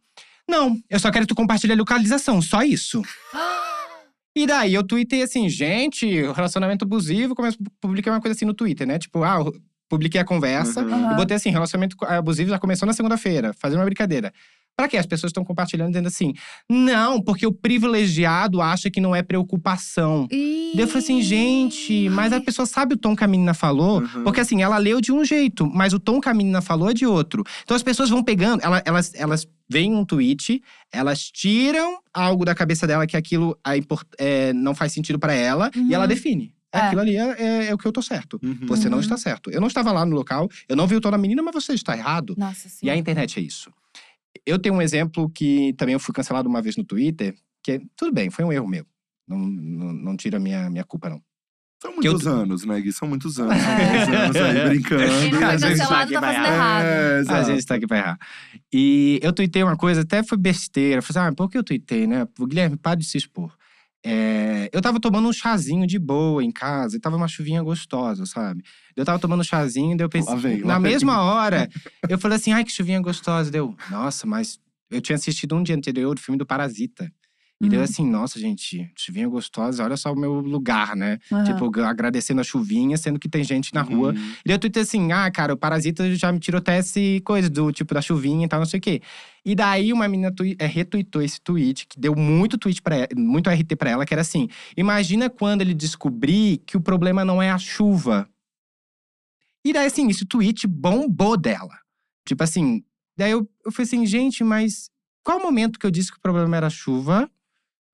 Não, 0.47 0.79
eu 0.91 1.01
só 1.01 1.11
quero 1.11 1.25
que 1.25 1.33
tu 1.33 1.35
compartilhe 1.35 1.73
a 1.73 1.77
localização, 1.77 2.43
só 2.43 2.63
isso. 2.63 3.03
E 4.37 4.49
daí 4.49 4.75
eu 4.75 4.83
tuitei 4.83 5.23
assim, 5.23 5.49
gente, 5.49 6.05
relacionamento 6.33 6.85
abusivo, 6.85 7.37
começo, 7.37 7.57
publiquei 7.81 8.11
uma 8.11 8.21
coisa 8.21 8.35
assim 8.35 8.45
no 8.45 8.53
Twitter, 8.53 8.85
né? 8.85 8.99
Tipo, 8.99 9.23
ah, 9.23 9.37
eu 9.37 9.55
publiquei 9.89 10.21
a 10.21 10.25
conversa 10.25 10.83
Uhum. 10.83 11.13
E 11.13 11.15
botei 11.15 11.37
assim, 11.37 11.51
relacionamento 11.51 11.97
abusivo 12.05 12.51
já 12.51 12.59
começou 12.59 12.85
na 12.85 12.93
segunda-feira, 12.93 13.55
fazendo 13.57 13.79
uma 13.79 13.85
brincadeira. 13.85 14.33
Pra 14.77 14.89
quê? 14.89 14.97
As 14.97 15.07
pessoas 15.07 15.31
estão 15.31 15.45
compartilhando 15.45 15.91
dizendo 15.91 16.09
assim, 16.09 16.33
não, 16.69 17.23
porque 17.23 17.47
o 17.47 17.53
privilegiado 17.53 18.61
acha 18.61 18.91
que 18.91 19.01
não 19.01 19.15
é 19.15 19.23
preocupação. 19.23 20.27
E... 20.33 20.73
Daí 20.75 20.83
eu 20.85 20.89
falei 20.89 21.03
assim, 21.05 21.23
gente, 21.23 22.09
mas 22.09 22.33
a 22.33 22.41
pessoa 22.41 22.67
sabe 22.67 22.95
o 22.95 22.97
tom 22.99 23.15
que 23.15 23.23
a 23.23 23.29
menina 23.29 23.55
falou? 23.55 24.01
Uhum. 24.01 24.25
Porque 24.25 24.41
assim, 24.41 24.63
ela 24.63 24.77
leu 24.79 25.01
de 25.01 25.13
um 25.13 25.25
jeito, 25.25 25.65
mas 25.73 25.93
o 25.93 26.01
tom 26.01 26.21
que 26.21 26.29
a 26.29 26.35
menina 26.35 26.61
falou 26.61 26.91
é 26.91 26.95
de 26.95 27.07
outro. 27.07 27.45
Então 27.63 27.77
as 27.77 27.83
pessoas 27.85 28.11
vão 28.11 28.23
pegando, 28.23 28.63
ela- 28.65 28.83
elas, 28.85 29.13
elas 29.15 29.47
veem 29.71 29.95
um 29.95 30.05
tweet, 30.05 30.61
elas 30.93 31.23
tiram 31.31 31.99
algo 32.13 32.45
da 32.45 32.55
cabeça 32.55 32.85
dela 32.87 33.07
que 33.07 33.17
aquilo 33.17 33.57
é 33.65 33.77
import- 33.77 34.07
é, 34.19 34.53
não 34.53 34.75
faz 34.75 34.93
sentido 34.93 35.19
pra 35.21 35.33
ela 35.33 35.71
Uhum. 35.77 35.89
e 35.89 35.95
ela 35.95 36.07
define. 36.07 36.53
É. 36.73 36.79
Aquilo 36.81 37.01
ali 37.03 37.17
é, 37.17 37.37
é- 37.39 37.67
é 37.69 37.75
o 37.75 37.79
que 37.79 37.87
eu 37.87 37.93
tô 37.93 38.03
certo. 38.03 38.41
Uhum. 38.43 38.59
Você 38.63 38.89
não 38.89 38.99
Uhum. 38.99 39.05
está 39.05 39.17
certo. 39.17 39.49
Eu 39.51 39.61
não 39.61 39.69
estava 39.69 39.93
lá 39.93 40.05
no 40.05 40.17
local, 40.17 40.49
eu 40.69 40.75
não 40.75 40.89
vi 40.89 40.97
o 40.97 41.01
tom 41.01 41.13
da 41.13 41.17
menina, 41.19 41.41
mas 41.41 41.55
você 41.55 41.73
está 41.75 41.97
errado. 41.97 42.35
Nossa, 42.37 42.69
sim. 42.69 42.85
E 42.87 42.91
a 42.91 42.97
internet 42.97 43.39
é 43.39 43.43
isso. 43.43 43.71
Eu 44.47 44.59
tenho 44.59 44.75
um 44.75 44.83
exemplo 44.83 45.31
que 45.31 45.73
também 45.75 45.93
eu 45.95 46.01
fui 46.01 46.15
cancelado 46.15 46.49
uma 46.49 46.61
vez 46.63 46.77
no 46.77 46.85
Twitter, 46.85 47.35
que 47.63 47.73
é- 47.73 47.81
tudo 47.97 48.13
bem, 48.13 48.31
foi 48.31 48.45
um 48.45 48.53
erro 48.53 48.69
meu. 48.69 48.85
Não, 49.27 49.39
não, 49.39 49.93
não 49.93 50.17
tira 50.17 50.37
a 50.37 50.41
minha, 50.41 50.69
minha 50.71 50.85
culpa, 50.85 51.09
não. 51.09 51.21
São 51.83 51.91
eu 51.91 51.97
muitos 51.97 52.23
tô- 52.23 52.31
anos, 52.31 52.65
né, 52.65 52.81
Gui? 52.81 52.93
São 52.93 53.07
muitos 53.09 53.39
anos. 53.39 53.55
São 53.61 54.15
É. 54.15 54.19
muitos 54.23 54.37
anos 54.41 54.61
aí 54.63 54.69
brincando. 54.69 55.03
Foi 55.07 55.45
Às 55.45 55.61
vezes 55.63 55.79
cancelado 55.79 56.03
aqui 56.05 56.13
tá 56.15 56.21
vai 56.21 56.35
fazendo 56.35 56.47
errar. 56.55 56.81
errado. 56.85 57.31
É, 57.31 57.33
A 57.35 57.43
gente 57.45 57.67
tá 57.67 57.75
aqui 57.75 57.87
pra 57.87 57.99
errar. 57.99 58.19
E 58.73 59.19
eu 59.23 59.33
tuitei 59.33 59.63
uma 59.63 59.77
coisa, 59.77 60.01
até 60.03 60.23
foi 60.23 60.39
besteira. 60.39 60.99
Eu 60.99 61.03
falei 61.03 61.23
assim, 61.27 61.33
ah, 61.33 61.37
por 61.37 61.51
que 61.51 61.59
eu 61.59 61.65
tuitei, 61.65 62.07
né? 62.07 62.27
O 62.39 62.47
Guilherme, 62.47 62.77
para 62.77 62.97
de 62.97 63.05
se 63.05 63.19
expor. 63.19 63.55
É, 64.05 64.69
eu 64.71 64.83
tava 64.83 65.01
tomando 65.01 65.27
um 65.27 65.33
chazinho 65.33 65.87
de 65.87 65.99
boa 65.99 66.45
em 66.45 66.51
casa, 66.51 66.97
e 66.97 67.01
tava 67.01 67.17
uma 67.17 67.27
chuvinha 67.27 67.63
gostosa, 67.63 68.27
sabe? 68.27 68.63
Eu 68.95 69.05
tava 69.05 69.19
tomando 69.19 69.41
um 69.41 69.45
chazinho, 69.45 69.97
daí 69.97 70.05
eu 70.05 70.11
pensei. 70.11 70.35
Lá 70.35 70.41
vem, 70.41 70.61
lá 70.61 70.67
na 70.75 70.79
vem. 70.79 70.93
mesma 70.93 71.23
hora, 71.23 71.71
eu 72.09 72.19
falei 72.19 72.37
assim: 72.37 72.53
ai, 72.53 72.65
que 72.65 72.71
chuvinha 72.71 73.01
gostosa. 73.01 73.51
Deu, 73.51 73.75
nossa, 73.91 74.27
mas 74.27 74.61
eu 74.91 75.01
tinha 75.01 75.17
assistido 75.17 75.57
um 75.57 75.63
dia 75.63 75.75
anterior 75.75 76.15
o 76.17 76.21
filme 76.21 76.39
do 76.39 76.45
Parasita. 76.45 77.11
E 77.63 77.69
deu 77.69 77.79
Uhum. 77.79 77.85
assim, 77.85 78.11
nossa, 78.11 78.39
gente, 78.39 78.91
chuvinha 78.97 79.29
gostosa, 79.29 79.83
olha 79.85 79.97
só 79.97 80.13
o 80.13 80.17
meu 80.19 80.35
lugar, 80.41 80.95
né? 80.97 81.19
Aham. 81.33 81.45
Tipo, 81.45 81.81
agradecendo 81.83 82.41
a 82.41 82.45
chuvinha, 82.45 82.97
sendo 82.99 83.19
que 83.19 83.29
tem 83.29 83.43
gente 83.45 83.73
na 83.73 83.81
rua. 83.81 84.09
Uhum. 84.11 84.15
E 84.45 84.49
daí 84.49 84.55
eu 84.57 84.59
tuitei 84.59 84.83
assim, 84.83 85.13
ah, 85.13 85.31
cara, 85.31 85.55
o 85.55 85.57
Parasita 85.57 86.15
já 86.17 86.31
me 86.33 86.41
tirou 86.41 86.59
até 86.59 86.79
esse 86.79 87.23
coisa 87.25 87.49
do 87.49 87.71
tipo 87.73 87.95
da 87.95 88.03
chuvinha 88.03 88.45
e 88.45 88.49
tal, 88.49 88.59
não 88.59 88.67
sei 88.67 88.79
o 88.79 88.83
quê. 88.83 89.01
E 89.45 89.55
daí 89.55 89.93
uma 89.93 90.07
menina 90.09 90.33
tui- 90.35 90.57
é, 90.59 90.67
retweetou 90.67 91.23
esse 91.23 91.41
tweet, 91.41 91.87
que 91.87 91.99
deu 91.99 92.15
muito 92.17 92.59
tweet 92.59 92.83
para 92.83 93.09
muito 93.17 93.49
RT 93.49 93.77
pra 93.77 93.91
ela, 93.91 94.05
que 94.05 94.13
era 94.13 94.21
assim: 94.23 94.49
imagina 94.77 95.31
quando 95.31 95.61
ele 95.63 95.73
descobrir 95.75 96.59
que 96.67 96.77
o 96.77 96.81
problema 96.81 97.25
não 97.25 97.41
é 97.41 97.51
a 97.51 97.59
chuva. 97.59 98.29
E 99.65 99.73
daí, 99.73 99.87
assim, 99.87 100.09
esse 100.09 100.27
tweet 100.27 100.67
bombou 100.67 101.37
dela. 101.37 101.79
Tipo 102.27 102.43
assim, 102.43 102.83
daí 103.17 103.31
eu, 103.31 103.49
eu 103.65 103.73
falei 103.73 103.87
assim, 103.87 104.05
gente, 104.07 104.45
mas 104.45 104.91
qual 105.23 105.39
o 105.39 105.43
momento 105.43 105.79
que 105.79 105.87
eu 105.87 105.91
disse 105.91 106.11
que 106.11 106.19
o 106.19 106.21
problema 106.21 106.57
era 106.57 106.67
a 106.67 106.71
chuva? 106.71 107.31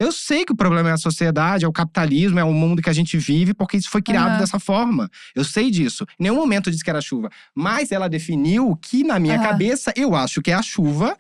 Eu 0.01 0.11
sei 0.11 0.47
que 0.47 0.53
o 0.53 0.57
problema 0.57 0.89
é 0.89 0.93
a 0.93 0.97
sociedade, 0.97 1.67
é 1.67 1.69
o 1.69 1.73
capitalismo, 1.73 2.39
é 2.41 2.45
o 2.45 2.55
mundo 2.55 2.81
que 2.81 2.89
a 2.89 2.93
gente 2.93 3.19
vive, 3.19 3.53
porque 3.53 3.77
isso 3.77 3.91
foi 3.91 4.01
criado 4.01 4.31
Aham. 4.31 4.39
dessa 4.39 4.59
forma. 4.59 5.11
Eu 5.35 5.45
sei 5.45 5.71
disso. 5.71 6.05
Em 6.19 6.23
nenhum 6.25 6.37
momento 6.37 6.69
eu 6.69 6.71
disse 6.73 6.83
que 6.83 6.89
era 6.89 7.03
chuva. 7.03 7.29
Mas 7.55 7.93
ela 7.93 8.09
definiu 8.09 8.75
que, 8.77 9.05
na 9.05 9.19
minha 9.19 9.35
Aham. 9.37 9.43
cabeça, 9.45 9.93
eu 9.95 10.15
acho 10.17 10.41
que 10.41 10.51
é 10.51 10.55
a 10.55 10.63
chuva. 10.63 11.15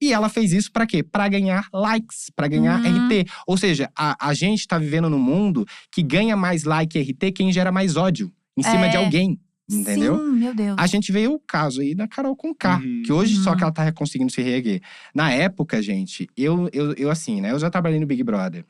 E 0.00 0.12
ela 0.12 0.28
fez 0.30 0.52
isso 0.52 0.72
pra 0.72 0.86
quê? 0.86 1.02
Pra 1.02 1.28
ganhar 1.28 1.68
likes, 1.72 2.30
pra 2.34 2.48
ganhar 2.48 2.80
Uhum. 2.84 2.90
RT. 3.06 3.26
Ou 3.46 3.56
seja, 3.58 3.88
a, 3.96 4.16
a 4.28 4.34
gente 4.34 4.66
tá 4.66 4.78
vivendo 4.78 5.08
num 5.10 5.18
mundo 5.18 5.64
que 5.92 6.02
ganha 6.02 6.34
mais 6.36 6.64
like 6.64 6.98
e 6.98 7.02
RT 7.02 7.32
quem 7.32 7.52
gera 7.52 7.70
mais 7.70 7.96
ódio 7.96 8.32
em 8.56 8.62
cima 8.62 8.88
de 8.88 8.96
É. 8.96 8.98
alguém. 8.98 9.38
Entendeu? 9.70 10.18
Sim, 10.18 10.32
meu 10.38 10.54
Deus. 10.54 10.76
A 10.78 10.86
gente 10.86 11.10
veio 11.12 11.32
o 11.32 11.38
caso 11.38 11.80
aí 11.80 11.94
da 11.94 12.06
Carol 12.06 12.36
com 12.36 12.54
K, 12.54 12.76
Uhum. 12.78 13.02
que 13.06 13.12
hoje 13.12 13.36
só 13.36 13.50
Uhum. 13.52 13.56
que 13.56 13.62
ela 13.62 13.72
tá 13.72 13.90
conseguindo 13.92 14.30
se 14.30 14.42
reerguer. 14.42 14.82
Na 15.14 15.30
época, 15.30 15.80
gente, 15.80 16.28
eu, 16.36 16.68
eu, 16.72 16.92
eu 16.94 17.10
assim, 17.10 17.40
né? 17.40 17.52
Eu 17.52 17.58
já 17.58 17.70
trabalhei 17.70 17.98
no 17.98 18.06
Big 18.06 18.22
Brother. 18.22 18.64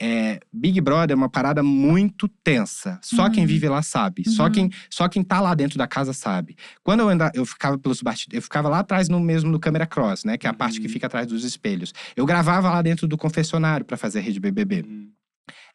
É, 0.00 0.40
Big 0.52 0.80
Brother 0.80 1.14
é 1.14 1.16
uma 1.16 1.28
parada 1.30 1.62
muito 1.62 2.28
tensa. 2.44 2.98
Só 3.02 3.30
quem 3.30 3.44
Uhum. 3.44 3.48
vive 3.48 3.68
lá 3.68 3.82
sabe. 3.82 4.28
Só, 4.28 4.44
Uhum. 4.46 4.50
quem, 4.52 4.70
só 4.90 5.08
quem 5.08 5.22
tá 5.22 5.40
lá 5.40 5.54
dentro 5.54 5.78
da 5.78 5.86
casa 5.86 6.12
sabe. 6.12 6.56
Quando 6.82 7.00
eu 7.00 7.08
ainda 7.08 7.30
eu 7.34 7.46
ficava 7.46 7.78
pelos 7.78 8.02
bastidores, 8.02 8.36
eu 8.36 8.42
ficava 8.42 8.68
lá 8.68 8.80
atrás 8.80 9.08
no 9.08 9.20
mesmo 9.20 9.50
no 9.50 9.60
câmera 9.60 9.86
cross, 9.86 10.24
né? 10.24 10.36
Que 10.36 10.46
é 10.46 10.50
a 10.50 10.54
parte 10.54 10.80
que 10.80 10.86
Uhum. 10.86 10.92
fica 10.92 11.06
atrás 11.06 11.26
dos 11.26 11.44
espelhos. 11.44 11.92
Eu 12.16 12.26
gravava 12.26 12.68
lá 12.70 12.82
dentro 12.82 13.06
do 13.06 13.16
confessionário 13.16 13.86
pra 13.86 13.96
fazer 13.96 14.18
a 14.18 14.22
rede 14.22 14.40
BBB 14.40 14.82
Uhum. 14.86 15.08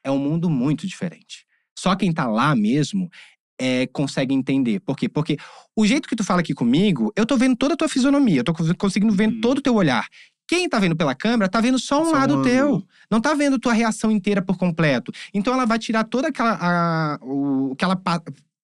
é 0.04 0.12
um 0.12 0.20
mundo 0.20 0.50
muito 0.50 0.86
diferente. 0.86 1.46
Só 1.78 1.96
quem 1.96 2.12
tá 2.12 2.26
lá 2.28 2.56
mesmo 2.56 3.10
é, 3.60 3.88
consegue 3.88 4.34
entender. 4.34 4.80
Por 4.82 4.96
quê? 4.96 5.08
Porque 5.10 5.38
o 5.76 5.86
jeito 5.86 6.08
que 6.08 6.16
tu 6.16 6.24
fala 6.24 6.42
aqui 6.42 6.54
comigo, 6.54 7.12
eu 7.16 7.26
tô 7.26 7.36
vendo 7.38 7.56
toda 7.56 7.74
a 7.74 7.78
tua 7.78 7.90
fisionomia, 7.90 8.40
eu 8.40 8.44
tô 8.44 8.54
cons- 8.54 8.74
conseguindo 8.78 9.14
ver 9.14 9.30
Uhum. 9.30 9.42
todo 9.42 9.58
o 9.60 9.62
teu 9.62 9.74
olhar. 9.76 10.06
Quem 10.48 10.70
tá 10.70 10.80
vendo 10.80 10.96
pela 10.96 11.14
câmera 11.14 11.50
tá 11.50 11.60
vendo 11.60 11.78
só 11.78 12.02
um 12.02 12.06
Só 12.06 12.12
um 12.12 12.14
lado 12.14 12.42
teu. 12.42 12.66
ângulo. 12.68 12.88
Não 13.12 13.20
tá 13.20 13.34
vendo 13.34 13.60
tua 13.60 13.74
reação 13.74 14.10
inteira 14.12 14.42
por 14.42 14.58
completo. 14.58 15.12
Então 15.34 15.54
ela 15.54 15.66
vai 15.66 15.78
tirar 15.78 16.04
toda 16.06 16.30
aquela. 16.30 16.58
A, 16.62 17.20
o, 17.22 17.76
que, 17.76 17.84
ela, 17.84 18.02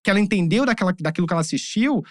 que 0.03 0.09
ela 0.09 0.19
entendeu 0.19 0.65
daquela, 0.65 0.93
daquilo 0.97 1.27
que 1.27 1.33
ela 1.33 1.41
assistiu 1.41 2.01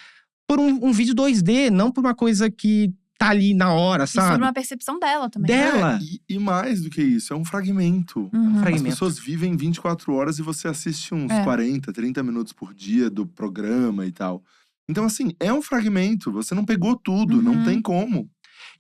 por 0.47 0.59
um, 0.61 0.87
um 0.89 0.93
vídeo 0.93 1.15
2D, 1.15 1.71
não 1.71 1.91
por 1.91 2.01
uma 2.01 2.15
coisa 2.15 2.51
que 2.51 2.93
tá 3.25 3.31
ali 3.31 3.55
na 3.55 3.73
hora, 3.73 4.05
E 4.05 4.07
sobre 4.07 4.29
sabe? 4.31 4.43
uma 4.45 4.53
percepção 4.53 4.99
dela 4.99 5.29
também. 5.31 5.49
Dela. 5.49 5.97
É, 5.97 6.03
e, 6.03 6.21
e 6.35 6.39
mais 6.39 6.83
do 6.83 6.91
que 6.91 7.03
isso, 7.03 7.33
é 7.33 7.37
um 7.37 7.45
fragmento. 7.45 8.29
Uhum. 8.33 8.55
As 8.57 8.61
Fragmento. 8.61 8.85
pessoas 8.85 9.19
vivem 9.19 9.57
24 9.57 10.13
horas 10.15 10.39
e 10.39 10.43
você 10.43 10.69
assiste 10.69 11.15
uns 11.15 11.31
É. 11.31 11.43
40, 11.45 11.93
30 11.93 12.23
minutos 12.23 12.53
por 12.53 12.73
dia 12.75 13.09
do 13.11 13.27
programa 13.27 14.07
e 14.07 14.13
tal. 14.13 14.43
Então, 14.89 15.05
assim, 15.05 15.33
é 15.39 15.53
um 15.53 15.63
fragmento. 15.63 16.33
Você 16.33 16.55
não 16.55 16.65
pegou 16.65 16.97
tudo, 16.97 17.41
não 17.41 17.53
Uhum. 17.55 17.65
tem 17.65 17.81
como. 17.81 18.29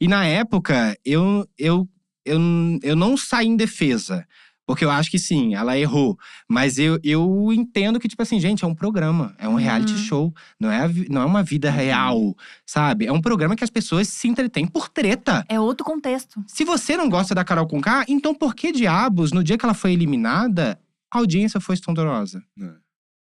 E 0.00 0.08
na 0.08 0.24
época, 0.26 0.96
eu, 1.04 1.46
eu, 1.56 1.88
eu, 2.24 2.38
eu 2.82 2.96
não 2.96 3.16
saí 3.16 3.46
em 3.46 3.56
defesa. 3.56 4.26
Porque 4.72 4.86
eu 4.86 4.90
acho 4.90 5.10
que 5.10 5.18
sim, 5.18 5.54
ela 5.54 5.76
errou. 5.78 6.18
Mas 6.48 6.78
eu, 6.78 6.98
eu 7.04 7.52
entendo 7.52 8.00
que, 8.00 8.08
tipo 8.08 8.22
assim, 8.22 8.40
gente, 8.40 8.64
é 8.64 8.66
um 8.66 8.74
programa, 8.74 9.34
é 9.38 9.46
um 9.46 9.54
reality 9.54 9.92
Uhum. 9.92 9.98
show. 9.98 10.34
Não 10.58 10.70
é, 10.72 10.88
não 11.10 11.20
é 11.20 11.24
uma 11.26 11.42
vida 11.42 11.68
Uhum. 11.68 11.74
real, 11.76 12.36
sabe? 12.64 13.04
É 13.04 13.12
um 13.12 13.20
programa 13.20 13.54
que 13.54 13.62
as 13.62 13.68
pessoas 13.68 14.08
se 14.08 14.28
entretêm 14.28 14.66
por 14.66 14.88
treta. 14.88 15.44
É 15.46 15.60
outro 15.60 15.84
contexto. 15.84 16.42
Se 16.46 16.64
você 16.64 16.96
não 16.96 17.06
gosta 17.10 17.34
da 17.34 17.44
Carol 17.44 17.66
Conká, 17.66 18.06
então 18.08 18.34
por 18.34 18.54
que 18.54 18.72
diabos, 18.72 19.30
no 19.30 19.44
dia 19.44 19.58
que 19.58 19.64
ela 19.66 19.74
foi 19.74 19.92
eliminada, 19.92 20.80
a 21.12 21.18
audiência 21.18 21.60
foi 21.60 21.74
estondorosa? 21.74 22.42
É. 22.58 22.72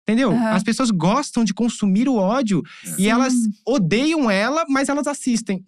Entendeu? 0.03 0.31
Aham. 0.31 0.51
As 0.51 0.61
pessoas 0.61 0.91
gostam 0.91 1.43
de 1.43 1.55
consumir 1.55 2.07
o 2.07 2.17
ódio 2.17 2.61
e 2.83 2.87
Sim. 3.03 3.07
elas 3.09 3.33
odeiam 3.65 4.29
ela, 4.29 4.63
mas 4.69 4.89
elas 4.89 5.07
assistem. 5.07 5.65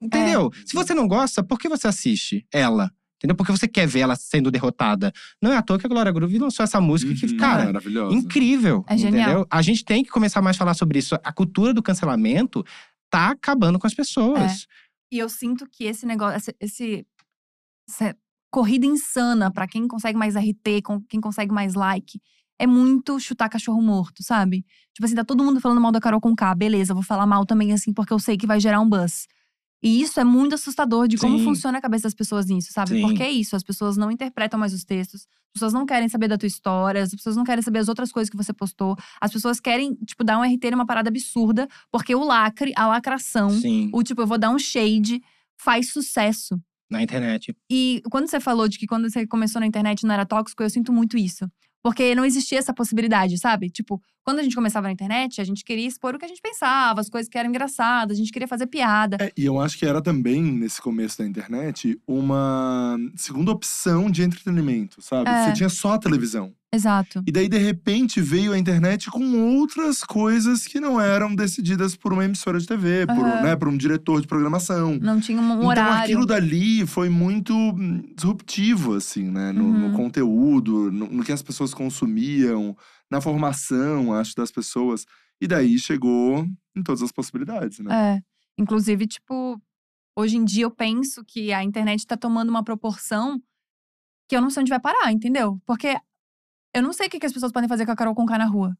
Entendeu? 0.00 0.50
Se 0.66 0.74
você 0.74 0.94
não 0.94 1.06
gosta, 1.08 1.42
por 1.42 1.58
que 1.58 1.68
você 1.68 1.86
assiste 1.88 2.46
ela? 2.52 2.90
Entendeu? 3.20 3.36
Porque 3.36 3.52
você 3.52 3.68
quer 3.68 3.86
ver 3.86 4.00
ela 4.00 4.16
sendo 4.16 4.50
derrotada. 4.50 5.12
Não 5.42 5.52
é 5.52 5.56
à 5.58 5.62
toa 5.62 5.78
que 5.78 5.84
a 5.84 5.88
Glória 5.90 6.10
Groove 6.10 6.38
lançou 6.38 6.64
essa 6.64 6.80
música 6.80 7.14
que, 7.14 7.26
Uhum, 7.26 7.36
cara, 7.36 7.64
maravilhosa. 7.66 8.16
incrível. 8.16 8.82
É 8.88 8.96
genial. 8.96 9.28
Entendeu? 9.28 9.46
A 9.50 9.60
gente 9.60 9.84
tem 9.84 10.02
que 10.02 10.08
começar 10.10 10.40
mais 10.40 10.56
a 10.56 10.58
falar 10.58 10.72
sobre 10.74 10.98
isso. 10.98 11.14
A 11.22 11.30
cultura 11.32 11.74
do 11.74 11.82
cancelamento 11.82 12.64
tá 13.10 13.28
acabando 13.30 13.78
com 13.78 13.86
as 13.86 13.92
pessoas. 13.94 14.66
E 15.12 15.18
eu 15.18 15.28
sinto 15.28 15.66
que 15.70 15.84
esse 15.84 16.06
negócio, 16.06 16.36
esse, 16.38 16.56
esse- 16.60 17.06
essa 17.88 18.16
corrida 18.50 18.86
insana 18.86 19.50
pra 19.52 19.66
quem 19.68 19.86
consegue 19.86 20.18
mais 20.18 20.34
RT, 20.34 20.82
com 20.82 21.00
quem 21.02 21.20
consegue 21.20 21.52
mais 21.52 21.74
like, 21.74 22.20
é 22.58 22.66
muito 22.66 23.18
chutar 23.20 23.48
cachorro 23.48 23.80
morto, 23.82 24.22
sabe? 24.22 24.64
Tipo 24.94 25.04
assim, 25.06 25.14
tá 25.14 25.24
todo 25.24 25.42
mundo 25.44 25.60
falando 25.60 25.80
mal 25.80 25.92
da 25.92 26.00
Carol 26.00 26.20
com 26.20 26.34
K, 26.34 26.54
beleza, 26.54 26.92
eu 26.92 26.94
vou 26.94 27.02
falar 27.04 27.26
mal 27.26 27.44
também 27.46 27.72
assim, 27.72 27.92
porque 27.92 28.12
eu 28.12 28.18
sei 28.18 28.36
que 28.36 28.46
vai 28.46 28.60
gerar 28.60 28.80
um 28.80 28.88
buzz. 28.88 29.26
E 29.82 30.02
isso 30.02 30.20
é 30.20 30.24
muito 30.24 30.54
assustador 30.54 31.08
de 31.08 31.16
como 31.16 31.38
Sim. 31.38 31.44
funciona 31.44 31.78
a 31.78 31.80
cabeça 31.80 32.02
das 32.02 32.14
pessoas 32.14 32.46
nisso, 32.46 32.72
sabe? 32.72 32.90
Sim. 32.90 33.00
Porque 33.02 33.22
é 33.22 33.30
isso, 33.30 33.56
as 33.56 33.62
pessoas 33.62 33.96
não 33.96 34.10
interpretam 34.10 34.60
mais 34.60 34.74
os 34.74 34.84
textos, 34.84 35.22
as 35.22 35.52
pessoas 35.54 35.72
não 35.72 35.86
querem 35.86 36.08
saber 36.08 36.28
da 36.28 36.36
tua 36.36 36.46
história, 36.46 37.02
as 37.02 37.10
pessoas 37.10 37.34
não 37.34 37.44
querem 37.44 37.62
saber 37.62 37.78
as 37.78 37.88
outras 37.88 38.12
coisas 38.12 38.28
que 38.28 38.36
você 38.36 38.52
postou, 38.52 38.96
as 39.20 39.32
pessoas 39.32 39.58
querem, 39.58 39.94
tipo, 40.06 40.22
dar 40.22 40.38
um 40.38 40.42
RT 40.42 40.70
numa 40.70 40.86
parada 40.86 41.08
absurda, 41.08 41.66
porque 41.90 42.14
o 42.14 42.22
lacre, 42.22 42.72
a 42.76 42.86
lacração, 42.86 43.50
Sim, 43.50 43.90
o 43.92 44.02
tipo, 44.02 44.20
eu 44.20 44.26
vou 44.26 44.38
dar 44.38 44.50
um 44.50 44.58
shade, 44.58 45.22
faz 45.56 45.90
sucesso. 45.92 46.60
na 46.90 47.02
internet. 47.02 47.56
E 47.70 48.02
quando 48.10 48.28
você 48.28 48.40
falou 48.40 48.68
de 48.68 48.76
que 48.76 48.86
quando 48.86 49.08
você 49.08 49.26
começou 49.26 49.60
na 49.60 49.66
internet 49.66 50.04
não 50.04 50.12
era 50.12 50.26
tóxico, 50.26 50.62
eu 50.62 50.68
sinto 50.68 50.92
muito 50.92 51.16
isso. 51.16 51.48
Porque 51.82 52.14
não 52.14 52.24
existia 52.24 52.58
essa 52.58 52.74
possibilidade, 52.74 53.38
sabe? 53.38 53.70
Tipo, 53.70 54.00
quando 54.22 54.38
a 54.38 54.42
gente 54.42 54.54
começava 54.54 54.86
na 54.86 54.92
internet, 54.92 55.40
a 55.40 55.44
gente 55.44 55.64
queria 55.64 55.86
expor 55.86 56.14
o 56.14 56.18
que 56.18 56.24
a 56.24 56.28
gente 56.28 56.42
pensava, 56.42 57.00
as 57.00 57.08
coisas 57.08 57.28
que 57.28 57.38
eram 57.38 57.48
engraçadas, 57.48 58.16
a 58.16 58.20
gente 58.20 58.30
queria 58.30 58.46
fazer 58.46 58.66
piada. 58.66 59.16
É, 59.20 59.32
e 59.36 59.46
eu 59.46 59.58
acho 59.58 59.78
que 59.78 59.86
era 59.86 60.02
também, 60.02 60.42
nesse 60.42 60.80
começo 60.80 61.18
da 61.18 61.26
internet, 61.26 61.98
uma 62.06 62.98
segunda 63.16 63.50
opção 63.50 64.10
de 64.10 64.22
entretenimento, 64.22 65.00
sabe? 65.00 65.30
É. 65.30 65.46
Você 65.46 65.52
tinha 65.54 65.68
só 65.68 65.94
a 65.94 65.98
televisão. 65.98 66.52
Exato. 66.72 67.22
E 67.26 67.32
daí, 67.32 67.48
de 67.48 67.58
repente, 67.58 68.20
veio 68.20 68.52
a 68.52 68.58
internet 68.58 69.10
com 69.10 69.56
outras 69.56 70.04
coisas 70.04 70.66
que 70.68 70.78
não 70.78 71.00
eram 71.00 71.34
decididas 71.34 71.96
por 71.96 72.12
uma 72.12 72.24
emissora 72.24 72.60
de 72.60 72.66
TV, 72.66 73.06
por, 73.06 73.26
Aham. 73.26 73.42
né, 73.42 73.56
por 73.56 73.66
um 73.68 73.76
diretor 73.76 74.20
de 74.20 74.28
programação. 74.28 74.96
Não 75.00 75.18
tinha 75.20 75.40
um 75.40 75.46
Então 75.54 75.66
horário. 75.68 76.04
aquilo 76.04 76.24
dali 76.24 76.86
foi 76.86 77.08
muito 77.08 77.52
hum, 77.54 78.02
disruptivo, 78.14 78.94
assim, 78.94 79.24
né? 79.30 79.50
No, 79.50 79.64
no 79.72 79.86
Uhum. 79.86 79.92
conteúdo, 79.92 80.92
no, 80.92 81.06
no 81.08 81.24
que 81.24 81.32
as 81.32 81.42
pessoas 81.42 81.74
consumiam, 81.74 82.76
na 83.10 83.20
formação, 83.20 84.12
acho, 84.14 84.36
das 84.36 84.52
pessoas. 84.52 85.04
E 85.40 85.48
daí 85.48 85.76
chegou 85.76 86.46
em 86.76 86.82
todas 86.84 87.02
as 87.02 87.10
possibilidades, 87.10 87.80
né? 87.80 88.16
É. 88.18 88.22
Inclusive, 88.56 89.08
tipo, 89.08 89.60
hoje 90.16 90.36
em 90.36 90.44
dia 90.44 90.64
eu 90.66 90.70
penso 90.70 91.24
que 91.26 91.52
a 91.52 91.64
internet 91.64 92.06
tá 92.06 92.16
tomando 92.16 92.48
uma 92.50 92.62
proporção 92.62 93.42
que 94.28 94.36
eu 94.36 94.40
não 94.40 94.50
sei 94.50 94.60
onde 94.60 94.70
vai 94.70 94.78
parar, 94.78 95.10
entendeu? 95.10 95.60
Porque 95.66 95.96
eu 96.74 96.82
não 96.82 96.92
sei 96.92 97.06
o 97.06 97.10
que, 97.10 97.18
que 97.18 97.26
as 97.26 97.32
pessoas 97.32 97.52
podem 97.52 97.68
fazer 97.68 97.84
com 97.86 97.92
a 97.92 97.96
Carol 97.96 98.14
Conká 98.14 98.38
na 98.38 98.46
rua. 98.46 98.76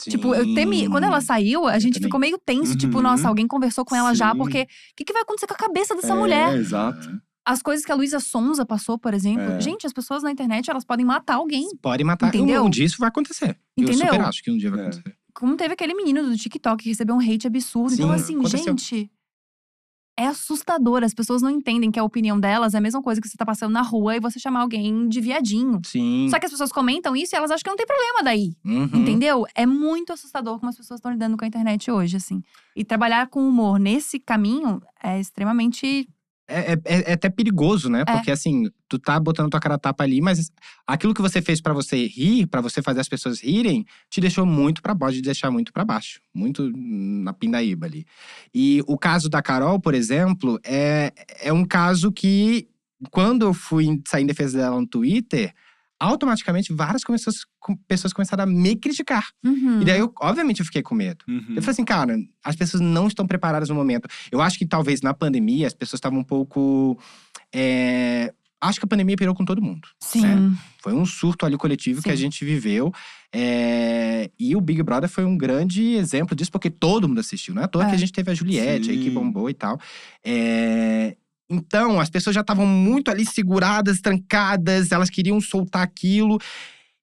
Tipo, 0.00 0.32
eu 0.34 0.54
temi. 0.54 0.88
Quando 0.88 1.04
ela 1.04 1.20
saiu, 1.20 1.66
a 1.66 1.78
gente 1.78 1.98
ficou 1.98 2.20
meio 2.20 2.38
tenso. 2.38 2.76
Tipo, 2.76 2.98
Uhum. 2.98 3.02
nossa, 3.02 3.26
alguém 3.28 3.48
conversou 3.48 3.84
com 3.84 3.96
ela 3.96 4.14
já, 4.14 4.30
Sim. 4.30 4.38
porque 4.38 4.62
o 4.62 4.66
que, 4.96 5.04
que 5.04 5.12
vai 5.12 5.22
acontecer 5.22 5.46
com 5.48 5.54
a 5.54 5.56
cabeça 5.56 5.94
dessa 5.96 6.12
É, 6.12 6.16
mulher? 6.16 6.54
exato. 6.56 7.20
As 7.44 7.60
coisas 7.62 7.84
que 7.84 7.90
a 7.90 7.94
Luísa 7.96 8.20
Sonza 8.20 8.64
passou, 8.64 8.96
por 8.98 9.12
exemplo. 9.14 9.54
É. 9.54 9.60
Gente, 9.60 9.86
as 9.86 9.92
pessoas 9.92 10.22
na 10.22 10.30
internet, 10.30 10.70
elas 10.70 10.84
podem 10.84 11.04
matar 11.04 11.34
alguém. 11.36 11.66
Pode 11.82 12.04
matar. 12.04 12.28
Entendeu? 12.28 12.62
Um 12.64 12.70
dia 12.70 12.84
isso 12.84 12.98
vai 12.98 13.08
acontecer. 13.08 13.58
Eu 13.76 13.84
Entendeu? 13.84 14.06
super 14.12 14.20
acho 14.20 14.42
que 14.42 14.50
um 14.50 14.56
dia 14.56 14.70
vai 14.70 14.80
É. 14.80 14.82
acontecer. 14.82 15.16
Como 15.34 15.56
teve 15.56 15.72
aquele 15.74 15.94
menino 15.94 16.22
do 16.22 16.36
TikTok 16.36 16.82
que 16.82 16.90
recebeu 16.90 17.14
um 17.16 17.20
hate 17.20 17.46
absurdo. 17.46 17.94
então, 17.94 18.08
Sim, 18.10 18.14
assim, 18.14 18.34
aconteceu. 18.38 18.64
gente. 18.66 19.10
É 20.18 20.26
assustador. 20.26 21.04
As 21.04 21.14
pessoas 21.14 21.42
não 21.42 21.48
entendem 21.48 21.92
que 21.92 21.98
a 21.98 22.02
opinião 22.02 22.40
delas 22.40 22.74
é 22.74 22.78
a 22.78 22.80
mesma 22.80 23.00
coisa 23.00 23.20
que 23.20 23.28
você 23.28 23.36
tá 23.36 23.46
passando 23.46 23.70
na 23.70 23.82
rua 23.82 24.16
e 24.16 24.20
você 24.20 24.40
chamar 24.40 24.62
alguém 24.62 25.08
de 25.08 25.20
viadinho. 25.20 25.80
Sim. 25.84 26.26
Só 26.28 26.40
que 26.40 26.46
as 26.46 26.50
pessoas 26.50 26.72
comentam 26.72 27.14
isso 27.14 27.36
e 27.36 27.36
elas 27.36 27.52
acham 27.52 27.62
que 27.62 27.70
não 27.70 27.76
tem 27.76 27.86
problema 27.86 28.24
daí. 28.24 28.52
Uhum. 28.64 29.00
Entendeu? 29.00 29.46
É 29.54 29.64
muito 29.64 30.12
assustador 30.12 30.58
como 30.58 30.70
as 30.70 30.76
pessoas 30.76 30.98
estão 30.98 31.12
lidando 31.12 31.36
com 31.36 31.44
a 31.44 31.48
internet 31.48 31.88
hoje, 31.88 32.16
assim. 32.16 32.42
E 32.74 32.84
trabalhar 32.84 33.28
com 33.28 33.48
humor 33.48 33.78
nesse 33.78 34.18
caminho 34.18 34.82
é 35.00 35.20
extremamente 35.20 36.08
É, 36.48 36.72
é- 36.72 37.10
é 37.10 37.12
até 37.12 37.28
perigoso, 37.28 37.90
né? 37.90 38.04
Porque 38.16 38.30
assim, 38.30 38.70
tu 38.88 38.98
tá 38.98 39.20
botando 39.20 39.50
tua 39.50 39.60
cara 39.60 39.78
tapa 39.78 40.02
ali, 40.02 40.18
mas 40.20 40.50
aquilo 40.86 41.12
que 41.12 41.20
você 41.20 41.42
fez 41.42 41.60
pra 41.60 41.74
você 41.74 42.06
rir, 42.06 42.46
pra 42.46 42.62
você 42.62 42.80
fazer 42.80 43.00
as 43.00 43.08
pessoas 43.08 43.40
rirem, 43.42 43.84
te 44.08 44.18
deixou 44.20 44.46
muito 44.46 44.80
pra 44.80 44.94
baixo, 44.94 45.16
de 45.16 45.22
deixar 45.22 45.50
muito 45.50 45.72
pra 45.72 45.84
baixo, 45.84 46.20
muito 46.34 46.70
na 46.74 47.34
pindaíba 47.34 47.86
ali. 47.86 48.06
E 48.54 48.82
o 48.86 48.96
caso 48.96 49.28
da 49.28 49.42
Carol, 49.42 49.78
por 49.78 49.94
exemplo, 49.94 50.58
é, 50.64 51.12
é 51.42 51.52
um 51.52 51.66
caso 51.66 52.10
que 52.10 52.66
quando 53.10 53.42
eu 53.44 53.52
fui 53.52 54.00
sair 54.08 54.22
em 54.22 54.26
defesa 54.26 54.56
dela 54.58 54.80
no 54.80 54.86
Twitter, 54.86 55.52
automaticamente 56.00 56.72
várias 56.72 57.02
pessoas, 57.02 57.36
pessoas 57.86 58.12
começaram 58.12 58.44
a 58.44 58.46
me 58.46 58.76
criticar. 58.76 59.26
Uhum. 59.44 59.82
E 59.82 59.84
daí, 59.84 59.98
eu, 59.98 60.12
obviamente, 60.20 60.60
eu 60.60 60.66
fiquei 60.66 60.82
com 60.82 60.94
medo. 60.94 61.24
Uhum. 61.28 61.54
Eu 61.56 61.62
falei 61.62 61.70
assim, 61.70 61.84
cara, 61.84 62.16
as 62.44 62.54
pessoas 62.56 62.80
não 62.80 63.08
estão 63.08 63.26
preparadas 63.26 63.68
no 63.68 63.74
momento. 63.74 64.08
Eu 64.30 64.40
acho 64.40 64.58
que 64.58 64.66
talvez 64.66 65.00
na 65.02 65.12
pandemia 65.14 65.66
as 65.66 65.74
pessoas 65.74 65.98
estavam 65.98 66.20
um 66.20 66.24
pouco. 66.24 66.98
é, 67.54 68.32
Acho 68.60 68.80
que 68.80 68.84
a 68.86 68.88
pandemia 68.88 69.14
pirou 69.16 69.36
com 69.36 69.44
todo 69.44 69.62
mundo. 69.62 69.86
Sim. 70.02 70.20
né? 70.22 70.56
Foi 70.82 70.92
um 70.92 71.06
surto 71.06 71.46
ali 71.46 71.56
coletivo 71.56 72.02
que 72.02 72.10
a 72.10 72.16
Sim. 72.16 72.22
gente 72.22 72.44
viveu. 72.44 72.92
é, 73.32 74.30
E 74.36 74.56
o 74.56 74.60
Big 74.60 74.82
Brother 74.82 75.08
foi 75.08 75.24
um 75.24 75.38
grande 75.38 75.94
exemplo 75.94 76.34
disso, 76.34 76.50
porque 76.50 76.68
todo 76.68 77.06
mundo 77.08 77.20
assistiu. 77.20 77.54
Não 77.54 77.62
é 77.62 77.66
à 77.66 77.68
toa 77.68 77.84
É. 77.84 77.88
que 77.90 77.94
a 77.94 77.98
gente 77.98 78.12
teve 78.12 78.32
a 78.32 78.34
Juliette 78.34 78.90
aí 78.90 78.98
que 78.98 79.04
Sim. 79.04 79.14
bombou 79.14 79.48
e 79.48 79.54
tal. 79.54 79.78
É, 80.24 81.16
Então, 81.50 81.98
as 82.00 82.10
pessoas 82.10 82.34
já 82.34 82.42
estavam 82.42 82.66
muito 82.66 83.10
ali 83.10 83.24
seguradas, 83.24 84.00
trancadas, 84.00 84.92
elas 84.92 85.08
queriam 85.10 85.40
soltar 85.40 85.82
aquilo. 85.82 86.38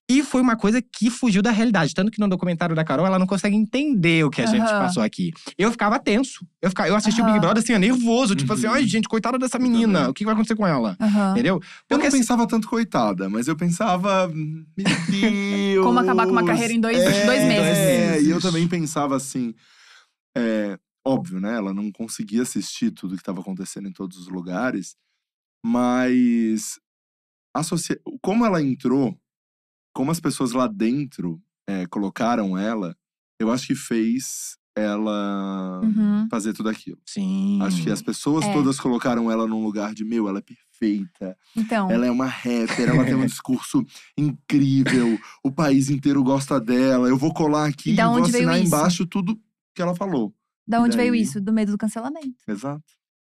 E 0.07 0.21
foi 0.21 0.39
uma 0.39 0.55
coisa 0.55 0.79
que 0.83 1.09
fugiu 1.09 1.41
da 1.41 1.49
realidade. 1.49 1.91
Tanto 1.95 2.11
que 2.11 2.19
no 2.19 2.27
documentário 2.27 2.75
da 2.75 2.83
Carol, 2.83 3.07
ela 3.07 3.17
não 3.17 3.25
consegue 3.25 3.55
entender 3.55 4.23
o 4.23 4.29
que 4.29 4.39
a 4.39 4.45
gente 4.45 4.69
Aham. 4.69 4.77
passou 4.77 5.01
aqui. 5.01 5.31
Eu 5.57 5.71
ficava 5.71 5.97
tenso. 5.97 6.45
Eu, 6.61 6.69
ficava, 6.69 6.87
eu 6.89 6.95
assisti 6.95 7.21
o 7.21 7.23
Aham. 7.23 7.33
Big 7.33 7.39
Brother 7.39 7.63
assim, 7.63 7.75
nervoso. 7.79 8.35
Tipo 8.35 8.53
assim, 8.53 8.67
Uhum. 8.67 8.73
ai, 8.73 8.85
gente, 8.85 9.07
coitada 9.09 9.39
dessa 9.39 9.57
Eu 9.57 9.61
menina. 9.63 10.07
O 10.07 10.13
que 10.13 10.23
vai 10.23 10.35
acontecer 10.35 10.55
com 10.55 10.67
ela? 10.67 10.95
Entendeu? 11.31 11.55
Eu 11.55 11.61
Porque 11.87 12.03
não 12.03 12.07
assim, 12.07 12.17
pensava 12.19 12.45
tanto 12.45 12.67
coitada, 12.69 13.27
mas 13.27 13.47
eu 13.47 13.55
pensava, 13.55 14.27
"Hum, 14.27 14.63
meu 14.77 14.85
Deus. 14.85 15.81
Como 15.83 15.97
acabar 15.97 16.27
com 16.27 16.33
uma 16.33 16.45
carreira 16.45 16.71
em 16.71 16.79
dois- 16.79 17.01
é, 17.03 17.25
dois 17.25 17.43
meses. 17.43 17.79
É, 17.79 18.21
e 18.21 18.29
eu 18.29 18.39
também 18.39 18.67
pensava 18.67 19.15
assim, 19.15 19.55
é, 20.37 20.77
óbvio, 21.05 21.39
né? 21.39 21.55
Ela 21.55 21.73
não 21.73 21.91
conseguia 21.91 22.41
assistir 22.41 22.91
tudo 22.91 23.15
que 23.15 23.21
estava 23.21 23.41
acontecendo 23.41 23.87
em 23.87 23.93
todos 23.93 24.17
os 24.17 24.27
lugares, 24.27 24.95
mas 25.65 26.79
associa... 27.55 27.99
como 28.21 28.45
ela 28.45 28.61
entrou, 28.61 29.17
como 29.93 30.11
as 30.11 30.19
pessoas 30.19 30.51
lá 30.51 30.67
dentro 30.67 31.41
é, 31.67 31.85
colocaram 31.87 32.57
ela, 32.57 32.95
eu 33.39 33.51
acho 33.51 33.67
que 33.67 33.75
fez 33.75 34.57
ela 34.77 35.79
Uhum. 35.83 36.27
fazer 36.29 36.51
tudo 36.53 36.67
aquilo. 36.69 36.97
Sim. 37.05 37.59
Acho 37.61 37.81
que 37.81 37.89
as 37.89 38.01
pessoas 38.01 38.43
É. 38.45 38.51
todas 38.53 38.77
colocaram 38.79 39.31
ela 39.31 39.47
num 39.47 39.63
lugar 39.63 39.93
de 39.93 40.03
meu, 40.03 40.27
ela 40.27 40.39
é 40.39 40.41
perfeita. 40.41 41.37
Então. 41.55 41.89
Ela 41.89 42.05
é 42.07 42.11
uma 42.11 42.25
rapper, 42.25 42.89
ela 42.89 43.05
tem 43.05 43.15
um 43.15 43.25
discurso 43.25 43.85
incrível, 44.17 45.17
o 45.43 45.49
país 45.51 45.89
inteiro 45.89 46.21
gosta 46.23 46.59
dela. 46.59 47.07
Eu 47.07 47.17
vou 47.17 47.33
colar 47.33 47.67
aqui 47.69 47.91
E 47.91 47.95
vou 47.95 48.15
veio 48.15 48.25
assinar 48.25 48.57
isso? 48.57 48.67
embaixo 48.67 49.05
tudo 49.05 49.39
que 49.73 49.81
ela 49.81 49.95
falou. 49.95 50.35
Da 50.67 50.81
onde 50.81 50.97
veio 50.97 51.13
isso? 51.15 51.39
Do 51.41 51.53
medo 51.53 51.71
do 51.71 51.77
cancelamento. 51.77 52.35
Exato. 52.47 52.83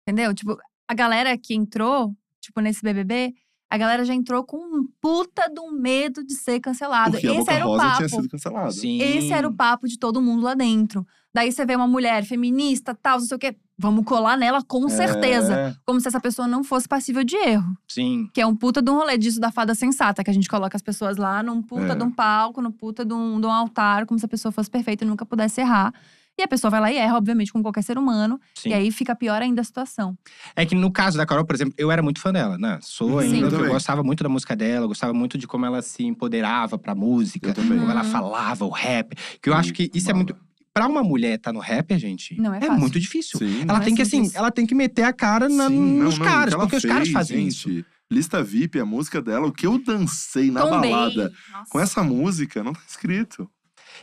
Entendeu? 0.08 0.34
Tipo, 0.34 0.58
a 0.88 0.94
galera 0.94 1.38
que 1.38 1.54
entrou, 1.54 2.16
tipo, 2.42 2.60
nesse 2.62 2.82
BBB, 2.82 3.34
a 3.70 3.78
galera 3.78 4.06
já 4.06 4.14
entrou 4.14 4.44
com 4.46 4.58
um 4.58 4.88
puta 5.02 5.50
de 5.54 5.60
um 5.60 5.72
medo 5.74 6.24
de 6.24 6.34
ser 6.36 6.60
cancelado. 6.62 7.12
Porque 7.12 7.28
Esse 7.28 7.52
era 7.52 7.68
o 7.68 7.76
papo. 7.78 7.98
tinha 7.98 8.10
sido 8.10 8.30
cancelada. 8.30 8.72
Sim. 8.72 9.00
Esse 9.02 9.34
era 9.34 9.48
o 9.48 9.54
papo 9.54 9.88
de 9.88 10.00
todo 10.00 10.22
mundo 10.22 10.44
lá 10.44 10.54
dentro. 10.54 11.06
Daí 11.34 11.52
você 11.52 11.66
vê 11.66 11.76
uma 11.76 11.88
mulher 11.88 12.24
feminista, 12.24 12.96
tal, 12.96 13.20
não 13.20 13.26
sei 13.26 13.36
o 13.36 13.40
quê. 13.40 13.56
Vamos 13.78 14.06
colar 14.06 14.36
nela 14.38 14.64
com 14.64 14.88
certeza. 14.90 15.54
É, 15.54 15.76
Como 15.86 16.00
se 16.02 16.08
essa 16.08 16.20
pessoa 16.20 16.48
não 16.48 16.64
fosse 16.64 16.88
passível 16.88 17.24
de 17.24 17.36
erro. 17.36 17.78
Sim. 17.88 18.28
Que 18.34 18.42
é 18.42 18.48
um 18.48 18.56
puta 18.56 18.82
de 18.82 18.90
um 18.90 18.96
rolê 18.96 19.18
disso 19.20 19.40
da 19.40 19.52
fada 19.52 19.76
sensata, 19.76 20.24
que 20.24 20.32
a 20.32 20.34
gente 20.34 20.48
coloca 20.50 20.76
as 20.76 20.82
pessoas 20.82 21.18
lá 21.18 21.44
num 21.44 21.62
puta 21.62 21.92
É. 21.92 21.96
de 21.96 22.04
um 22.04 22.10
palco, 22.10 22.60
no 22.62 22.72
puta 22.72 23.06
de 23.06 23.14
um, 23.14 23.40
de 23.40 23.46
um 23.46 23.52
altar, 23.52 24.06
como 24.08 24.18
se 24.20 24.26
a 24.26 24.30
pessoa 24.30 24.52
fosse 24.52 24.72
perfeita 24.72 25.04
e 25.04 25.08
nunca 25.08 25.26
pudesse 25.28 25.62
errar. 25.62 25.94
E 26.38 26.44
a 26.44 26.48
pessoa 26.48 26.70
vai 26.70 26.80
lá 26.80 26.92
e 26.92 26.98
erra, 26.98 27.18
obviamente, 27.18 27.52
com 27.52 27.62
qualquer 27.64 27.82
ser 27.84 27.98
humano. 27.98 28.40
Sim. 28.54 28.70
E 28.70 28.74
aí 28.74 28.92
fica 28.92 29.16
pior 29.16 29.42
ainda 29.42 29.62
a 29.62 29.64
situação. 29.64 30.16
É 30.56 30.66
que 30.66 30.76
no 30.76 30.92
caso 30.92 31.18
da 31.18 31.26
Carol, 31.26 31.44
por 31.46 31.56
exemplo, 31.56 31.74
eu 31.78 31.92
era 31.92 32.02
muito 32.04 32.22
fã 32.22 32.32
dela, 32.32 32.58
né? 32.60 32.78
Sou 32.84 33.22
Sim. 33.22 33.44
ainda, 33.44 33.56
Eu 33.56 33.70
gostava 33.70 34.04
muito 34.04 34.24
da 34.24 34.30
música 34.30 34.56
dela, 34.56 34.86
eu 34.86 34.88
gostava 34.90 35.14
muito 35.14 35.36
de 35.38 35.48
como 35.48 35.66
ela 35.66 35.82
se 35.82 36.04
empoderava 36.04 36.78
pra 36.78 36.94
música, 36.94 37.50
Eu 37.50 37.54
também. 37.56 37.80
como 37.80 37.90
ela 37.90 38.04
Uhum. 38.04 38.12
falava, 38.12 38.66
o 38.66 38.70
rap. 38.70 39.16
Que 39.42 39.50
eu 39.50 39.56
acho 39.56 39.74
que 39.74 39.90
isso 39.94 40.10
é 40.10 40.14
Bala. 40.14 40.26
muito. 40.26 40.48
Pra 40.74 40.86
uma 40.88 41.02
mulher 41.02 41.38
estar 41.38 41.52
no 41.52 41.60
rap, 41.60 41.98
gente, 41.98 42.40
Não 42.40 42.54
é 42.54 42.60
fácil. 42.62 42.80
muito 42.80 43.00
difícil. 43.00 43.40
Sim. 43.40 43.62
Ela 43.64 43.80
Não 43.80 43.84
tem 43.84 43.94
é 43.94 43.96
que, 43.96 44.02
assim, 44.04 44.30
ela 44.36 44.52
tem 44.52 44.64
que 44.68 44.76
meter 44.76 45.04
a 45.06 45.12
cara 45.14 45.50
na- 45.50 45.70
Sim, 45.70 45.76
não, 45.98 46.04
nos 46.06 46.20
não, 46.20 46.26
caras, 46.26 46.54
ela 46.54 46.64
porque 46.64 46.76
os 46.76 46.84
caras 46.86 47.08
fez, 47.08 47.14
fazem 47.14 47.48
isso. 47.48 47.68
gente, 47.68 47.86
Lista 48.12 48.44
VIP, 48.44 48.80
a 48.80 48.86
música 48.86 49.20
dela, 49.22 49.48
o 49.48 49.52
que 49.52 49.66
eu 49.66 49.78
dancei 49.84 50.50
na 50.52 50.66
balada 50.66 51.34
Nossa. 51.52 51.66
com 51.70 51.80
essa 51.80 52.04
música, 52.04 52.64
não 52.64 52.74
tá 52.74 52.80
escrito. 52.88 53.50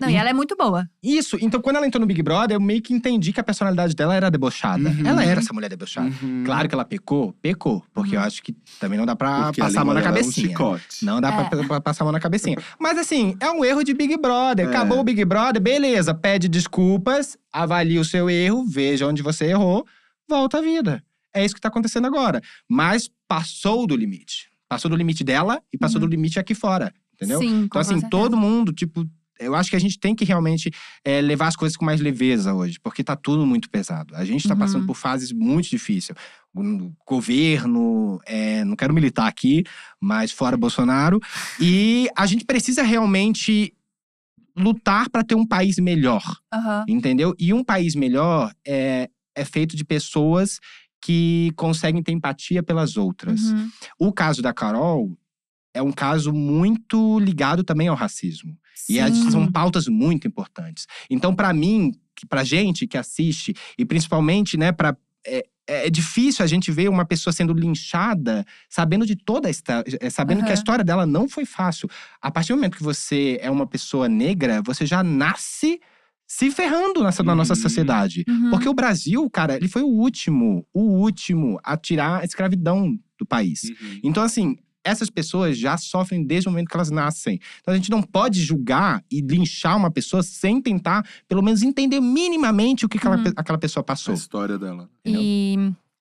Não, 0.01 0.09
e 0.11 0.14
ela 0.16 0.30
é 0.30 0.32
muito 0.32 0.57
boa. 0.57 0.88
Isso, 1.03 1.36
então 1.40 1.61
quando 1.61 1.76
ela 1.76 1.86
entrou 1.86 2.01
no 2.01 2.07
Big 2.07 2.22
Brother, 2.22 2.57
eu 2.57 2.61
meio 2.61 2.80
que 2.82 2.92
entendi 2.92 3.32
que 3.32 3.40
a 3.40 3.45
personalidade 3.45 3.95
dela 3.95 4.14
era 4.14 4.30
debochada. 4.30 4.88
Uhum. 4.88 5.07
Ela 5.07 5.24
era 5.24 5.40
essa 5.40 5.53
mulher 5.53 5.68
debochada. 5.68 6.12
Uhum. 6.22 6.42
Claro 6.45 6.68
que 6.68 6.74
ela 6.74 6.84
pecou, 6.84 7.32
pecou. 7.40 7.84
Porque 7.92 8.16
eu 8.16 8.20
acho 8.20 8.42
que 8.42 8.53
também 8.80 8.99
não 8.99 9.07
dá 9.07 9.14
pra 9.16 9.45
Porque 9.47 9.61
passar 9.61 9.80
a 9.82 9.84
mão 9.84 9.95
na 9.95 10.01
é 10.01 10.03
um 10.03 10.07
cabecinha. 10.07 10.49
chicote. 10.49 11.05
Não 11.05 11.20
dá 11.20 11.28
É. 11.28 11.49
pra, 11.49 11.64
pra 11.64 11.80
passar 11.80 12.03
a 12.03 12.07
mão 12.07 12.12
na 12.12 12.20
cabecinha. 12.20 12.57
Mas 12.78 12.99
assim, 12.99 13.36
é 13.40 13.51
um 13.51 13.64
erro 13.64 13.82
de 13.84 13.95
Big 13.95 14.16
Brother. 14.16 14.66
É. 14.66 14.68
Acabou 14.68 14.99
o 15.01 15.05
Big 15.05 15.24
Brother, 15.24 15.61
beleza. 15.61 16.14
Pede 16.14 16.49
desculpas, 16.49 17.36
avalia 17.53 18.01
o 18.01 18.05
seu 18.05 18.28
erro, 18.28 18.64
veja 18.66 19.07
onde 19.07 19.22
você 19.22 19.47
errou, 19.47 19.86
volta 20.28 20.59
à 20.59 20.61
vida. 20.61 21.03
É 21.32 21.45
isso 21.45 21.55
que 21.55 21.61
tá 21.61 21.68
acontecendo 21.68 22.07
agora. 22.07 22.40
Mas 22.68 23.11
passou 23.26 23.86
do 23.86 23.97
limite. 23.97 24.49
Passou 24.68 24.88
do 24.90 24.97
limite 24.97 25.22
dela 25.24 25.61
e 25.72 25.78
passou 25.78 26.01
Uhum. 26.01 26.07
do 26.07 26.11
limite 26.11 26.38
aqui 26.38 26.55
fora. 26.55 26.92
Entendeu? 27.14 27.38
Sim, 27.38 27.62
Então, 27.64 27.80
assim, 27.80 27.90
certeza. 28.01 28.11
todo 28.11 28.36
mundo, 28.36 28.72
tipo. 28.72 29.05
Eu 29.41 29.55
acho 29.55 29.68
que 29.70 29.76
a 29.76 29.80
gente 29.80 29.99
tem 29.99 30.14
que 30.14 30.24
realmente 30.24 30.70
é, 31.05 31.20
levar 31.20 31.49
as 31.49 31.57
coisas 31.57 31.76
com 31.76 31.85
mais 31.85 32.01
leveza 32.01 32.55
hoje, 32.55 32.78
porque 32.80 33.03
tá 33.03 33.16
tudo 33.16 33.45
muito 33.47 33.68
pesado. 33.68 34.14
A 34.14 34.24
gente 34.24 34.47
tá 34.47 34.55
Uhum. 34.55 34.61
passando 34.61 34.87
por 34.87 34.95
fases 34.97 35.32
muito 35.32 35.68
difíceis. 35.70 36.16
O 36.55 36.93
governo, 37.07 38.20
é, 38.26 38.64
não 38.64 38.76
quero 38.76 38.95
militar 38.95 39.26
aqui, 39.26 39.64
mas 40.01 40.30
fora 40.30 40.57
Bolsonaro. 40.57 41.20
E 41.61 42.09
a 42.16 42.26
gente 42.26 42.45
precisa 42.45 42.82
realmente 42.82 43.74
lutar 44.57 45.11
para 45.11 45.24
ter 45.24 45.35
um 45.35 45.47
país 45.47 45.78
melhor, 45.78 46.22
Aham. 46.53 46.85
entendeu? 46.89 47.35
E 47.39 47.53
um 47.53 47.64
país 47.64 47.95
melhor 47.97 48.53
é, 48.64 49.11
é 49.35 49.45
feito 49.45 49.74
de 49.76 49.85
pessoas 49.85 50.61
que 51.03 51.51
conseguem 51.57 52.03
ter 52.03 52.12
empatia 52.12 52.62
pelas 52.62 52.97
outras. 52.97 53.43
Uhum. 53.51 53.68
O 53.99 54.12
caso 54.12 54.41
da 54.41 54.55
Carol 54.55 55.18
é 55.74 55.82
um 55.82 55.91
caso 55.93 56.32
muito 56.32 57.18
ligado 57.18 57.64
também 57.64 57.89
ao 57.89 57.97
racismo. 57.97 58.57
E 58.88 58.94
Sim. 59.12 59.30
são 59.30 59.50
pautas 59.50 59.86
muito 59.88 60.26
importantes. 60.26 60.86
Então, 61.08 61.34
pra 61.34 61.52
mim, 61.52 61.92
pra 62.28 62.44
gente 62.44 62.86
que 62.86 62.96
assiste, 62.98 63.54
e 63.78 63.84
principalmente, 63.84 64.56
né, 64.56 64.72
pra. 64.72 64.96
É, 65.26 65.46
é 65.66 65.88
difícil 65.88 66.44
a 66.44 66.46
gente 66.46 66.70
ver 66.70 66.90
uma 66.90 67.06
pessoa 67.06 67.32
sendo 67.32 67.54
linchada, 67.54 68.44
sabendo 68.68 69.06
de 69.06 69.16
toda 69.16 69.48
a 69.48 69.50
história, 69.50 69.84
sabendo 70.10 70.44
que 70.44 70.50
a 70.50 70.54
história 70.54 70.84
dela 70.84 71.06
não 71.06 71.26
foi 71.26 71.46
fácil. 71.46 71.88
A 72.20 72.30
partir 72.30 72.52
do 72.52 72.56
momento 72.56 72.76
que 72.76 72.82
você 72.82 73.38
é 73.40 73.50
uma 73.50 73.66
pessoa 73.66 74.06
negra, 74.06 74.60
você 74.62 74.84
já 74.84 75.02
nasce 75.02 75.80
se 76.26 76.50
ferrando 76.50 77.02
nessa, 77.02 77.22
na 77.22 77.34
nossa 77.34 77.54
Uhum. 77.54 77.60
sociedade. 77.60 78.24
Uhum. 78.28 78.50
Porque 78.50 78.68
o 78.68 78.74
Brasil, 78.74 79.28
cara, 79.30 79.56
ele 79.56 79.68
foi 79.68 79.82
o 79.82 79.88
último, 79.88 80.66
o 80.74 80.82
último 80.82 81.58
a 81.64 81.76
tirar 81.78 82.20
a 82.20 82.24
escravidão 82.24 82.98
do 83.18 83.24
país. 83.24 83.62
Uhum. 83.64 84.00
Então, 84.02 84.22
assim, 84.22 84.56
essas 84.85 85.09
pessoas 85.11 85.57
já 85.59 85.76
sofrem 85.78 86.22
desde 86.24 86.49
o 86.49 86.53
momento 86.53 86.68
que 86.68 86.76
elas 86.76 86.91
nascem. 86.91 87.41
Então, 87.61 87.72
a 87.72 87.76
gente 87.76 87.91
não 87.91 88.03
pode 88.03 88.41
julgar 88.43 89.03
e 89.11 89.20
linchar 89.20 89.76
uma 89.76 89.91
pessoa 89.91 90.22
sem 90.22 90.61
tentar, 90.61 91.05
pelo 91.26 91.43
menos, 91.43 91.62
entender 91.62 92.01
minimamente 92.01 92.85
o 92.85 92.89
que 92.89 92.99
aquela, 92.99 93.16
Uhum. 93.16 93.24
pe- 93.24 93.32
aquela 93.37 93.59
pessoa 93.59 93.80
A 93.80 93.85
passou. 93.85 94.12
história 94.14 94.59
dela. 94.59 94.89
E 95.05 95.57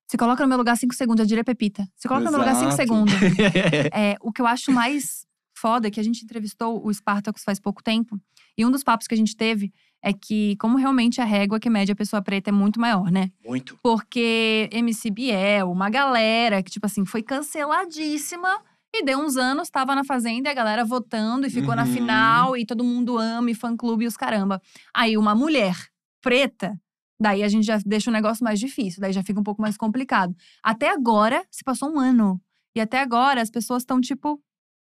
se 0.07 0.17
coloca 0.17 0.43
no 0.43 0.49
meu 0.49 0.57
lugar 0.57 0.75
cinco 0.77 0.93
segundos, 0.93 1.21
eu 1.21 1.25
diria 1.25 1.43
Pepita. 1.43 1.87
Se 1.95 2.07
coloca 2.07 2.25
no 2.25 2.31
meu 2.31 2.39
lugar 2.41 2.55
cinco 2.55 2.67
Exato. 2.67 2.81
segundos. 2.83 3.13
É, 3.93 4.17
o 4.21 4.31
que 4.31 4.41
eu 4.41 4.45
acho 4.47 4.71
mais 4.71 5.25
foda 5.55 5.87
é 5.87 5.91
que 5.91 5.99
a 5.99 6.03
gente 6.03 6.23
entrevistou 6.23 6.85
o 6.85 6.93
Spartacus 6.93 7.43
faz 7.43 7.59
pouco 7.59 7.81
tempo. 7.81 8.19
E 8.57 8.65
um 8.65 8.69
dos 8.71 8.83
papos 8.83 9.07
que 9.07 9.13
a 9.15 9.17
gente 9.17 9.35
teve 9.35 9.71
é 10.01 10.11
que, 10.11 10.55
como 10.57 10.77
realmente 10.77 11.21
a 11.21 11.25
régua 11.25 11.59
que 11.59 11.69
mede 11.69 11.91
a 11.91 11.95
pessoa 11.95 12.21
preta 12.21 12.49
é 12.49 12.53
muito 12.53 12.79
maior, 12.79 13.09
né? 13.09 13.31
Muito. 13.43 13.79
Porque 13.81 14.67
MC 14.71 15.09
Biel, 15.09 15.71
uma 15.71 15.89
galera 15.89 16.61
que, 16.61 16.69
tipo 16.69 16.85
assim, 16.85 17.05
foi 17.05 17.23
canceladíssima. 17.23 18.59
E 18.95 19.03
deu 19.03 19.19
uns 19.19 19.35
anos, 19.37 19.69
tava 19.71 19.95
na 19.95 20.03
Fazenda 20.03 20.49
e 20.49 20.51
a 20.51 20.53
galera 20.53 20.85
votando 20.85 21.47
e 21.47 21.49
ficou 21.49 21.75
na 21.75 21.83
Uhum. 21.83 21.91
final. 21.91 22.57
E 22.57 22.65
todo 22.65 22.83
mundo 22.83 23.17
ama 23.17 23.49
e 23.49 23.55
fã-clube 23.55 24.03
e 24.03 24.07
os 24.07 24.15
caramba. 24.15 24.61
Aí 24.93 25.17
uma 25.17 25.33
mulher 25.33 25.75
preta, 26.21 26.79
daí 27.19 27.43
a 27.43 27.47
gente 27.47 27.65
já 27.65 27.79
deixa 27.83 28.11
o 28.11 28.13
negócio 28.13 28.43
mais 28.43 28.59
difícil. 28.59 29.01
Daí 29.01 29.11
já 29.11 29.23
fica 29.23 29.39
um 29.39 29.43
pouco 29.43 29.61
mais 29.61 29.75
complicado. 29.77 30.35
Até 30.61 30.89
agora, 30.91 31.43
se 31.49 31.63
passou 31.63 31.89
um 31.91 31.99
ano. 31.99 32.39
E 32.75 32.79
até 32.81 32.99
agora 33.01 33.41
as 33.41 33.49
pessoas 33.49 33.81
estão, 33.81 33.99
tipo, 33.99 34.39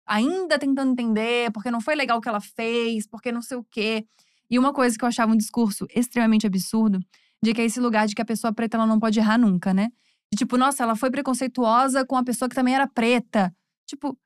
ainda 0.07 0.59
tentando 0.59 0.93
entender, 0.93 1.51
porque 1.53 1.71
não 1.71 1.81
foi 1.81 1.95
legal 1.95 2.19
o 2.19 2.21
que 2.23 2.29
ela 2.29 2.41
fez, 2.41 3.07
porque 3.07 3.31
não 3.31 3.43
sei 3.43 3.59
o 3.59 3.65
quê. 3.71 4.07
E 4.51 4.59
uma 4.59 4.73
coisa 4.73 4.97
que 4.99 5.05
eu 5.05 5.09
achava 5.09 5.33
um 5.33 5.37
discurso 5.37 5.87
extremamente 5.95 6.47
absurdo, 6.47 6.99
de 7.43 7.53
que 7.55 7.61
é 7.61 7.65
esse 7.65 7.79
lugar 7.81 8.07
de 8.07 8.15
que 8.15 8.23
a 8.23 8.25
pessoa 8.25 8.53
preta 8.53 8.77
ela 8.79 8.87
não 8.87 8.99
pode 8.99 9.19
errar 9.19 9.39
nunca, 9.39 9.73
né? 9.75 9.91
De 10.33 10.39
tipo, 10.39 10.57
nossa, 10.57 10.83
ela 10.83 10.97
foi 10.97 11.11
preconceituosa 11.11 12.05
com 12.05 12.17
a 12.17 12.25
pessoa 12.25 12.49
que 12.49 12.55
também 12.55 12.75
era 12.75 12.87
preta. 12.87 13.55
Tipo, 13.91 14.17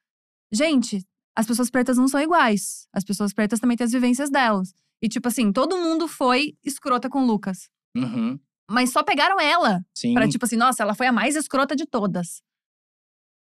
gente, 0.53 1.03
as 1.37 1.47
pessoas 1.47 1.71
pretas 1.71 1.97
não 1.97 2.07
são 2.07 2.21
iguais. 2.21 2.87
As 2.93 3.03
pessoas 3.03 3.33
pretas 3.33 3.59
também 3.59 3.77
têm 3.77 3.85
as 3.87 3.93
vivências 3.93 4.31
delas. 4.31 4.75
E 5.03 5.09
tipo 5.09 5.27
assim, 5.29 5.51
todo 5.53 5.77
mundo 5.79 6.07
foi 6.07 6.55
escrota 6.62 7.09
com 7.09 7.23
o 7.23 7.27
Lucas. 7.27 7.69
Uhum. 7.97 8.39
Mas 8.71 8.91
só 8.93 9.03
pegaram 9.03 9.41
ela. 9.41 9.85
Sim. 9.95 10.15
Pra 10.15 10.29
tipo 10.29 10.45
assim, 10.45 10.57
nossa, 10.57 10.83
ela 10.83 10.95
foi 10.95 11.07
a 11.07 11.12
mais 11.12 11.35
escrota 11.37 11.75
de 11.75 11.87
todas. 11.87 12.43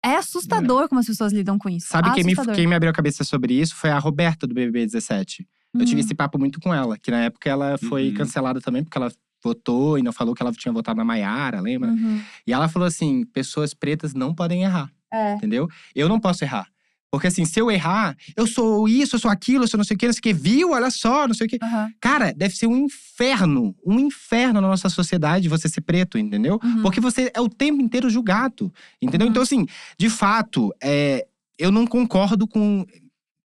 É 0.04 0.16
assustador 0.16 0.88
como 0.88 1.00
as 1.00 1.06
pessoas 1.06 1.32
lidam 1.32 1.58
com 1.58 1.68
isso. 1.68 1.86
Sabe 1.88 2.12
quem 2.12 2.24
me, 2.24 2.34
quem 2.54 2.66
me 2.66 2.74
abriu 2.74 2.90
a 2.90 2.94
cabeça 2.94 3.22
sobre 3.24 3.54
isso? 3.54 3.74
Foi 3.76 3.90
a 3.90 3.98
Roberta, 3.98 4.46
do 4.46 4.54
BBB 4.54 4.84
17. 4.86 5.46
Eu 5.74 5.80
tive 5.84 5.94
Uhum. 5.94 6.00
esse 6.00 6.14
papo 6.14 6.38
muito 6.38 6.60
com 6.60 6.74
ela. 6.74 6.98
Que 6.98 7.10
na 7.10 7.24
época 7.24 7.48
ela 7.48 7.78
foi 7.78 8.08
Uhum. 8.08 8.14
cancelada 8.14 8.60
também, 8.60 8.82
porque 8.82 8.98
ela 8.98 9.12
votou 9.42 9.98
e 9.98 10.02
não 10.02 10.12
falou 10.12 10.34
que 10.34 10.42
ela 10.42 10.52
tinha 10.52 10.72
votado 10.72 10.98
na 10.98 11.04
Maiara, 11.04 11.60
lembra? 11.60 11.90
Uhum. 11.90 12.20
E 12.46 12.52
ela 12.52 12.68
falou 12.68 12.86
assim: 12.86 13.24
pessoas 13.26 13.74
pretas 13.74 14.12
não 14.12 14.34
podem 14.34 14.62
errar, 14.64 14.90
É. 15.12 15.34
entendeu? 15.34 15.68
Eu 15.94 16.08
não 16.08 16.18
posso 16.18 16.44
errar. 16.44 16.66
Porque 17.12 17.26
assim, 17.26 17.44
se 17.44 17.60
eu 17.60 17.70
errar, 17.70 18.16
eu 18.34 18.46
sou 18.46 18.88
isso, 18.88 19.16
eu 19.16 19.20
sou 19.20 19.30
aquilo, 19.30 19.64
eu 19.64 19.68
sou 19.68 19.76
não 19.76 19.84
sei 19.84 19.94
o 19.94 19.98
que, 19.98 20.06
não 20.06 20.14
sei 20.14 20.20
o 20.20 20.22
que, 20.22 20.32
viu? 20.32 20.70
Olha 20.70 20.90
só, 20.90 21.28
não 21.28 21.34
sei 21.34 21.46
o 21.46 21.50
que. 21.50 21.58
Aham. 21.62 21.92
Cara, 22.00 22.32
deve 22.32 22.56
ser 22.56 22.66
um 22.66 22.74
inferno, 22.74 23.76
um 23.84 24.00
inferno 24.00 24.62
na 24.62 24.68
nossa 24.68 24.88
sociedade 24.88 25.46
você 25.46 25.68
ser 25.68 25.82
preto, 25.82 26.16
entendeu? 26.16 26.58
Uhum. 26.64 26.80
Porque 26.80 27.02
você 27.02 27.30
é 27.34 27.40
o 27.42 27.50
tempo 27.50 27.82
inteiro 27.82 28.08
julgado, 28.08 28.72
entendeu? 29.00 29.26
Uhum. 29.26 29.30
Então, 29.30 29.42
assim, 29.42 29.66
de 29.98 30.08
fato, 30.08 30.74
é, 30.82 31.26
eu 31.58 31.70
não 31.70 31.86
concordo 31.86 32.48
com. 32.48 32.86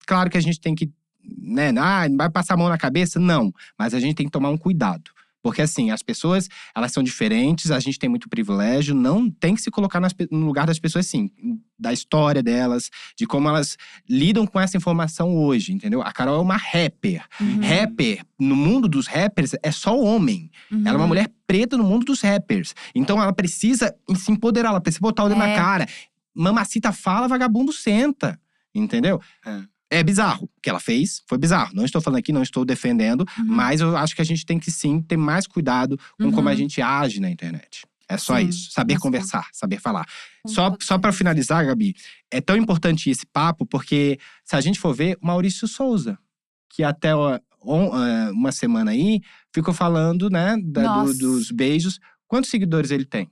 Claro 0.07 0.31
que 0.31 0.39
a 0.39 0.41
gente 0.43 0.61
tem 0.61 0.73
que. 0.73 0.89
Né, 1.37 1.71
ah, 1.77 2.09
não 2.09 2.19
vai 2.19 2.31
passar 2.31 2.55
a 2.55 2.57
mão 2.57 2.69
na 2.69 2.79
cabeça? 2.79 3.19
Não. 3.19 3.53
Mas 3.77 3.95
a 3.95 3.99
gente 3.99 4.15
tem 4.15 4.27
que 4.27 4.33
tomar 4.33 4.51
um 4.51 4.57
cuidado. 4.57 5.11
Porque, 5.47 5.63
assim, 5.63 5.93
as 5.93 6.03
pessoas, 6.03 6.49
elas 6.75 6.91
são 6.91 7.05
diferentes, 7.05 7.71
a 7.71 7.79
gente 7.79 8.01
tem 8.01 8.11
muito 8.11 8.29
privilégio, 8.29 8.97
não 8.97 9.31
tem 9.31 9.55
que 9.55 9.63
se 9.63 9.71
colocar 9.71 10.01
nas 10.01 10.13
no 10.29 10.45
lugar 10.45 10.67
das 10.67 10.77
pessoas, 10.77 11.07
assim, 11.07 11.31
da 11.79 11.93
história 11.93 12.43
delas, 12.43 12.91
de 13.17 13.29
como 13.29 13.49
elas 13.49 13.77
lidam 14.11 14.45
com 14.45 14.59
essa 14.59 14.77
informação 14.77 15.37
hoje, 15.37 15.73
entendeu? 15.73 16.03
A 16.03 16.11
Carol 16.11 16.39
é 16.39 16.43
uma 16.43 16.57
rapper. 16.57 17.25
Uhum. 17.41 17.61
Rapper, 17.61 18.25
no 18.37 18.57
mundo 18.57 18.89
dos 18.89 19.07
rappers, 19.07 19.53
é 19.63 19.71
só 19.71 19.97
homem. 19.97 20.51
Uhum. 20.69 20.81
Ela 20.81 20.95
é 20.95 20.97
uma 20.97 21.07
mulher 21.07 21.31
preta 21.47 21.77
no 21.77 21.85
mundo 21.85 22.05
dos 22.05 22.21
rappers. 22.23 22.75
Então 22.93 23.23
ela 23.23 23.33
precisa 23.33 23.95
se 24.17 24.33
empoderar, 24.33 24.71
ela 24.71 24.81
precisa 24.81 25.01
botar 25.01 25.23
o 25.23 25.29
dedo 25.29 25.41
É. 25.41 25.47
na 25.47 25.55
cara. 25.55 25.87
Mamacita 26.35 26.91
fala, 26.91 27.29
vagabundo 27.29 27.73
senta. 27.73 28.37
Entendeu? 28.75 29.21
É 29.47 29.76
bizarro. 30.03 30.45
O 30.57 30.61
que 30.61 30.69
ela 30.69 30.81
fez 30.81 31.23
foi 31.29 31.39
bizarro. 31.39 31.73
Não 31.75 31.85
estou 31.85 32.01
falando 32.01 32.19
aqui, 32.19 32.33
não 32.33 32.43
estou 32.43 32.65
defendendo, 32.65 33.25
Uhum. 33.39 33.45
mas 33.47 33.81
eu 33.81 33.97
acho 33.97 34.15
que 34.17 34.23
a 34.23 34.25
gente 34.25 34.45
tem 34.45 34.59
que 34.59 34.71
sim 34.71 35.01
ter 35.01 35.17
mais 35.17 35.47
cuidado 35.47 35.97
com 36.19 36.25
Uhum. 36.25 36.33
como 36.33 36.49
a 36.49 36.55
gente 36.55 36.83
age 36.83 37.21
na 37.21 37.31
internet. 37.31 37.85
É 38.09 38.17
só 38.17 38.39
Sim, 38.39 38.49
isso. 38.49 38.71
Saber 38.71 38.95
com- 38.95 39.01
conversar, 39.03 39.49
saber 39.53 39.81
falar. 39.81 40.07
Com 40.43 40.49
Só, 40.49 40.77
só 40.81 40.97
para 40.99 41.13
finalizar, 41.13 41.67
Gabi, 41.67 41.95
é 42.31 42.41
tão 42.41 42.57
importante 42.57 43.11
esse 43.11 43.27
papo, 43.27 43.67
porque 43.67 44.19
se 44.45 44.55
a 44.55 44.61
gente 44.61 44.79
for 44.79 44.95
ver, 44.95 45.17
o 45.21 45.27
Maurício 45.27 45.67
Souza, 45.67 46.17
que 46.71 46.83
até 46.85 47.09
é, 47.11 48.31
uma 48.33 48.53
semana 48.53 48.93
aí 48.93 49.21
ficou 49.53 49.75
falando, 49.75 50.31
né, 50.31 50.57
da- 50.65 51.03
do- 51.05 51.19
dos 51.19 51.51
beijos. 51.51 51.99
Quantos 52.29 52.49
seguidores 52.51 52.91
ele 52.93 53.05
tem? 53.05 53.29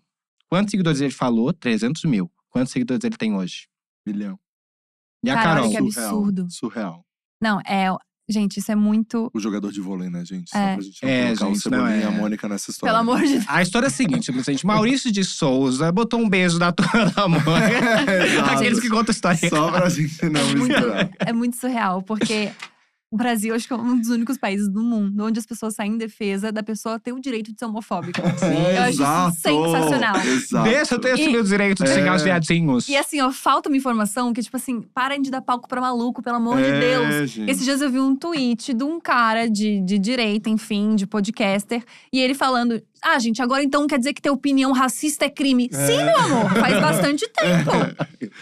Quantos 0.49 0.73
seguidores 0.73 1.01
ele 1.01 1.13
falou? 1.13 1.53
300 1.53 2.05
mil. 2.05 2.31
Quantos 2.49 2.73
seguidores 2.73 3.05
ele 3.05 3.17
tem 3.17 3.33
hoje? 3.35 3.69
Milhão. 4.07 4.39
E 5.25 5.31
a 5.31 5.35
Carol? 5.43 5.71
que 5.71 5.77
Surreal. 5.77 6.09
absurdo. 6.11 6.47
Surreal. 6.51 7.05
Não, 7.43 7.61
é. 7.61 7.89
Gente, 8.27 8.59
isso 8.59 8.73
é 8.73 8.75
muito. 8.75 9.31
O 9.35 9.39
jogador 9.39 9.71
de 9.71 9.83
vôlei, 9.83 10.09
né, 10.09 10.25
gente? 10.25 10.49
Só 10.51 10.57
É. 10.59 10.75
pra 10.77 10.83
gente 10.83 10.99
não 11.03 11.09
É, 11.11 11.25
colocar 11.27 11.45
gente, 11.47 11.57
o 11.57 11.61
Cebolinha 11.61 11.89
não, 11.91 11.97
e 11.99 12.05
a 12.05 12.07
é. 12.07 12.11
Mônica 12.21 12.49
nessa 12.49 12.71
história. 12.71 12.91
Pelo 12.95 13.01
amor 13.03 13.21
de 13.23 13.33
Deus. 13.35 13.45
A 13.47 13.61
história 13.61 13.87
é 13.87 13.89
a 13.89 13.91
seguinte, 13.91 14.33
gente. 14.43 14.65
Maurício 14.67 15.13
de 15.13 15.23
Souza 15.23 15.93
botou 15.93 16.19
um 16.19 16.27
beijo 16.29 16.59
na 16.59 16.73
tua 16.73 16.87
da 17.15 17.29
mãe. 17.29 17.41
Exato. 18.33 18.51
Aqueles 18.51 18.81
que 18.81 18.89
contam 18.89 19.13
história. 19.13 19.39
Só 19.51 19.71
pra 19.71 19.91
gente 19.91 20.25
não 20.31 20.41
É 20.41 20.45
muito, 20.55 20.73
misturar. 20.73 21.11
é 21.19 21.33
muito 21.35 21.57
surreal, 21.57 22.01
porque 22.03 22.51
o 23.15 23.17
Brasil 23.17 23.55
acho 23.55 23.67
que 23.69 23.73
é 23.73 23.77
um 23.77 23.97
dos 23.99 24.09
únicos 24.09 24.37
países 24.37 24.69
do 24.69 24.83
mundo 24.83 25.25
onde 25.25 25.39
as 25.39 25.47
pessoas 25.47 25.75
saem 25.75 25.93
em 25.93 25.97
defesa 25.97 26.51
da 26.51 26.63
pessoa 26.65 26.99
ter 26.99 27.13
o 27.13 27.21
direito 27.21 27.53
de 27.53 27.59
ser 27.59 27.65
homofóbica. 27.67 28.21
É, 28.45 28.79
Eu 28.79 28.83
acho 28.83 29.37
sensacional. 29.41 30.17
Exato. 30.17 30.65
Deixa 30.69 30.95
eu 30.97 31.01
ter 31.01 31.15
esse 31.15 31.23
E- 31.29 31.33
meu 31.33 31.43
direito 31.45 31.85
de 31.85 31.91
É. 31.91 31.95
xingar 31.95 32.17
os 32.17 32.23
viadinhos. 32.23 32.89
E 32.89 32.97
assim, 32.97 33.21
ó, 33.21 33.31
falta 33.31 33.69
uma 33.69 33.77
informação 33.77 34.33
que, 34.33 34.43
tipo 34.43 34.57
assim, 34.57 34.83
parem 34.95 35.23
de 35.23 35.31
dar 35.31 35.41
palco 35.41 35.69
pra 35.69 35.81
maluco, 35.81 36.23
pelo 36.23 36.37
amor 36.37 36.57
de 36.57 36.65
É, 36.65 36.81
Deus. 36.81 37.31
gente. 37.31 37.51
Esses 37.51 37.65
dias 37.65 37.81
eu 37.81 37.91
vi 37.91 38.01
um 38.01 38.17
tweet 38.17 38.73
de 38.75 38.83
um 38.85 38.99
cara 39.01 39.49
de, 39.49 39.81
de 39.83 39.99
direita, 39.99 40.51
enfim, 40.51 40.95
de 40.97 41.07
podcaster, 41.07 41.85
e 42.13 42.21
ele 42.21 42.35
falando: 42.35 42.83
Ah, 43.07 43.19
gente, 43.19 43.43
agora 43.43 43.63
então 43.63 43.87
quer 43.87 43.99
dizer 43.99 44.15
que 44.15 44.23
ter 44.23 44.31
opinião 44.31 44.73
racista 44.73 45.27
é 45.27 45.29
crime. 45.31 45.69
Sim, 45.71 46.03
meu 46.05 46.19
amor, 46.19 46.51
faz 46.55 46.81
bastante 46.81 47.29
tempo. 47.37 47.71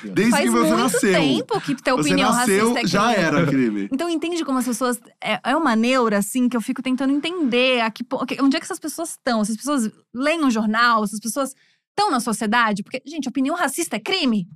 Desde 0.05 0.31
faz 0.31 0.45
que 0.45 0.51
você 0.51 0.69
muito 0.69 0.83
nasceu. 0.93 1.13
tempo 1.13 1.61
que 1.61 1.75
ter 1.75 1.91
Você 1.93 2.01
opinião 2.01 2.33
nasceu, 2.33 2.69
racista 2.69 2.79
é 2.79 2.83
crime. 2.83 2.89
já 2.89 3.13
era 3.13 3.47
crime. 3.47 3.89
Então 3.93 4.09
entende 4.09 4.45
como 4.45 4.59
as 4.59 4.65
pessoas. 4.65 5.01
É, 5.23 5.41
é 5.51 5.57
uma 5.57 5.75
neura, 5.75 6.19
assim, 6.19 6.49
que 6.49 6.57
eu 6.57 6.61
fico 6.61 6.81
tentando 6.81 7.13
entender. 7.13 7.81
A 7.81 7.91
que, 7.91 8.05
onde 8.41 8.57
é 8.57 8.61
que 8.61 8.65
essas 8.65 8.79
pessoas 8.79 9.11
estão? 9.11 9.41
Essas 9.43 9.57
pessoas 9.57 9.91
leem 10.15 10.45
um 10.45 10.51
jornal, 10.51 11.03
essas 11.03 11.19
pessoas 11.19 11.55
estão 11.91 12.11
na 12.11 12.21
sociedade? 12.21 12.83
Porque, 12.85 13.03
gente, 13.05 13.29
opinião 13.29 13.57
racista 13.57 13.97
é 13.97 14.01
crime? 14.01 14.47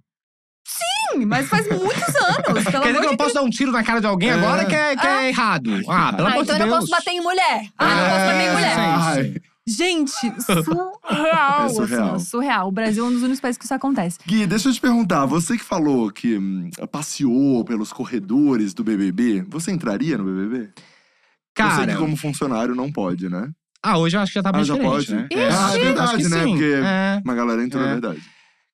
Sim, 0.69 1.25
mas 1.27 1.49
faz 1.49 1.67
muitos 1.69 2.15
anos. 2.17 2.65
Pelo 2.65 2.83
Quer 2.83 2.89
dizer 2.89 3.01
que 3.01 3.07
eu 3.07 3.11
não 3.11 3.17
posso 3.17 3.35
dar 3.35 3.43
um 3.43 3.51
tiro 3.51 3.71
na 3.73 3.83
cara 3.85 4.01
de 4.01 4.07
alguém 4.07 4.31
É. 4.31 4.33
agora 4.35 4.65
que 4.65 4.75
é, 4.75 4.97
que 4.97 5.07
é 5.07 5.29
errado. 5.29 5.71
Ah, 5.89 6.13
pelo 6.13 6.29
Ah, 6.29 6.31
amor 6.33 6.43
então 6.45 6.57
de 6.57 6.63
eu 6.63 6.67
não 6.67 6.79
Deus. 6.79 6.79
posso 6.79 6.91
bater 6.91 7.11
em 7.11 7.21
mulher. 7.21 7.69
Ah, 7.79 7.87
não 7.95 8.05
posso 8.11 8.25
bater 8.27 8.41
em 8.41 8.47
É, 8.47 8.53
mulher. 8.53 8.75
sim. 8.75 8.81
Ai. 8.81 9.35
Gente, 9.67 10.13
surreal. 10.41 11.63
É 11.63 11.65
assim, 11.67 11.75
surreal. 11.75 12.15
ó, 12.15 12.19
surreal. 12.19 12.69
O 12.69 12.73
Brasil 12.73 13.05
é 13.05 13.09
um 13.09 13.13
dos 13.13 13.23
únicos 13.23 13.41
países 13.41 13.59
que 13.59 13.65
isso 13.65 13.75
acontece. 13.75 14.19
Gui, 14.27 14.47
deixa 14.47 14.69
eu 14.69 14.73
te 14.73 14.81
perguntar. 14.81 15.27
Você 15.27 15.57
que 15.59 15.65
falou 15.65 16.11
que 16.11 16.39
hum, 16.39 16.71
passeou 16.91 17.65
pelos 17.65 17.93
corredores 17.93 18.73
do 18.73 18.85
BBB, 18.85 19.43
você 19.49 19.73
entraria 19.73 20.17
no 20.17 20.25
BBB? 20.25 20.59
eu 20.67 20.71
sei 20.71 21.65
Cara, 21.65 21.93
que 21.93 21.99
como 21.99 22.17
funcionário 22.17 22.75
não 22.75 22.93
pode, 22.93 23.29
né? 23.29 23.51
ah, 23.83 23.99
hoje 23.99 24.17
eu 24.17 24.21
acho 24.21 24.33
que 24.33 24.39
já 24.39 24.43
tá 24.43 24.53
bem 24.53 24.61
Ah, 24.63 24.65
já 24.65 24.75
diferente, 24.75 24.91
pode? 24.93 25.15
né? 25.15 25.29
Ixi! 25.33 25.41
Ah, 25.41 25.47
é 25.47 25.55
acho 25.55 25.73
que 25.73 25.85
verdade, 25.87 26.29
né? 26.29 26.45
sim. 26.45 26.51
Porque 26.51 26.73
É. 26.85 27.21
uma 27.25 27.35
galera 27.35 27.63
entrou, 27.65 27.83
é 27.85 27.87
É. 27.87 27.93
verdade. 27.93 28.23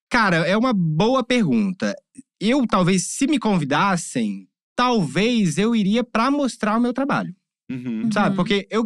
Cara, 0.09 0.35
é 0.37 0.57
uma 0.57 0.73
boa 0.73 1.23
pergunta. 1.23 1.95
Eu, 2.39 2.65
talvez, 2.67 3.07
se 3.07 3.25
me 3.25 3.39
convidassem, 3.39 4.47
talvez 4.75 5.57
eu 5.57 5.75
iria 5.75 6.03
pra 6.03 6.29
mostrar 6.29 6.77
o 6.77 6.81
meu 6.81 6.93
trabalho. 6.93 7.33
Uhum. 7.73 8.11
Sabe? 8.11 8.29
Uhum. 8.29 8.35
Porque 8.35 8.67
eu 8.69 8.83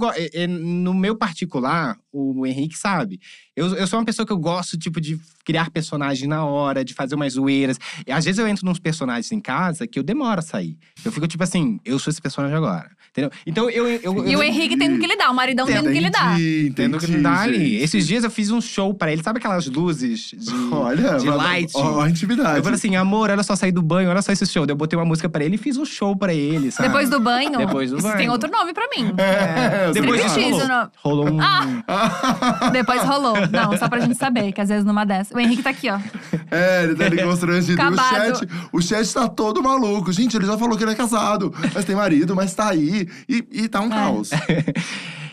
no 0.47 0.93
meu 0.93 1.15
particular, 1.15 1.97
o 2.17 2.45
Henrique 2.45 2.77
sabe. 2.77 3.19
Eu, 3.55 3.75
eu 3.75 3.87
sou 3.87 3.97
uma 3.99 4.05
pessoa 4.05 4.25
que 4.25 4.31
eu 4.31 4.37
gosto, 4.37 4.77
tipo, 4.77 4.99
de 5.01 5.19
criar 5.45 5.69
personagem 5.71 6.27
na 6.27 6.45
hora, 6.45 6.83
de 6.85 6.93
fazer 6.93 7.15
umas 7.15 7.33
zoeiras. 7.33 7.79
E 8.05 8.11
às 8.11 8.23
vezes 8.25 8.37
eu 8.39 8.47
entro 8.47 8.65
nos 8.65 8.79
personagens 8.79 9.31
em 9.31 9.39
casa 9.39 9.87
que 9.87 9.97
eu 9.97 10.03
demoro 10.03 10.39
a 10.39 10.43
sair. 10.43 10.77
Eu 11.03 11.11
fico, 11.11 11.27
tipo 11.27 11.43
assim, 11.43 11.79
eu 11.85 11.97
sou 11.99 12.11
esse 12.11 12.21
personagem 12.21 12.55
agora. 12.55 12.89
Entendeu? 13.11 13.31
Então 13.47 13.67
eu. 13.69 13.87
eu, 13.87 13.99
eu 14.03 14.27
E 14.27 14.35
o 14.35 14.39
eu- 14.39 14.43
Henrique 14.43 14.77
tendo 14.77 14.99
que 14.99 15.07
lidar, 15.07 15.31
o 15.31 15.33
maridão 15.33 15.65
tendo 15.65 15.91
que 15.91 15.99
lidar. 15.99 16.33
Entendi, 16.39 16.73
Tendo 16.75 16.97
que 16.99 17.05
entendi, 17.05 17.17
lidar 17.17 17.39
ali. 17.41 17.75
Esses 17.77 18.05
dias 18.05 18.23
eu 18.23 18.29
fiz 18.29 18.51
um 18.51 18.61
show 18.61 18.93
pra 18.93 19.11
ele. 19.11 19.23
Sabe 19.23 19.39
aquelas 19.39 19.65
luzes 19.67 20.31
de. 20.37 20.53
Olha, 20.71 21.17
de 21.17 21.25
mas- 21.25 21.35
light. 21.37 21.71
Ó, 21.75 22.01
a 22.01 22.09
intimidade. 22.09 22.57
Eu 22.57 22.63
falei 22.63 22.77
assim, 22.77 22.95
amor, 22.95 23.31
olha 23.31 23.41
só, 23.41 23.55
saí 23.55 23.71
do 23.71 23.81
banho, 23.81 24.09
olha 24.09 24.21
só 24.21 24.31
esse 24.31 24.45
show. 24.45 24.65
Daí 24.67 24.73
eu 24.73 24.77
botei 24.77 24.99
uma 24.99 25.05
música 25.05 25.27
pra 25.27 25.43
ele 25.43 25.55
e 25.55 25.57
fiz 25.57 25.77
um 25.77 25.85
show 25.85 26.15
pra 26.15 26.31
ele, 26.33 26.69
sabe? 26.69 26.89
Depois 26.89 27.09
do 27.09 27.19
banho. 27.19 27.57
Depois 27.57 27.89
do 27.89 27.97
isso 27.97 28.05
banho. 28.07 28.17
tem 28.19 28.29
outro 28.29 28.51
nome 28.51 28.73
pra 28.73 28.87
mim. 28.95 29.11
É, 29.17 29.91
Depois 29.91 30.21
você 30.21 30.27
Striptease, 30.27 30.67
rolou. 30.67 30.91
Rolou 31.25 31.29
um. 31.33 31.41
Ah! 31.41 31.83
Depois 32.71 33.03
rolou. 33.03 33.35
Não, 33.51 33.77
só 33.77 33.87
pra 33.87 33.99
gente 33.99 34.15
saber, 34.15 34.51
que 34.51 34.61
às 34.61 34.69
vezes 34.69 34.85
numa 34.85 35.05
dessa. 35.05 35.35
O 35.35 35.39
Henrique 35.39 35.63
tá 35.63 35.69
aqui, 35.69 35.89
ó. 35.89 35.99
É, 36.51 36.83
ele 36.83 36.95
tá 36.95 37.05
ali 37.05 37.21
constrangido. 37.21 37.81
O 37.81 37.95
chat, 37.95 38.47
o 38.73 38.81
chat 38.81 39.13
tá 39.13 39.27
todo 39.27 39.61
maluco. 39.61 40.11
Gente, 40.11 40.35
ele 40.35 40.45
já 40.45 40.57
falou 40.57 40.77
que 40.77 40.83
ele 40.83 40.91
é 40.91 40.95
casado, 40.95 41.53
mas 41.73 41.85
tem 41.85 41.95
marido, 41.95 42.35
mas 42.35 42.53
tá 42.53 42.69
aí. 42.69 43.07
E, 43.27 43.45
e 43.51 43.67
tá 43.67 43.81
um 43.81 43.89
caos. 43.89 44.29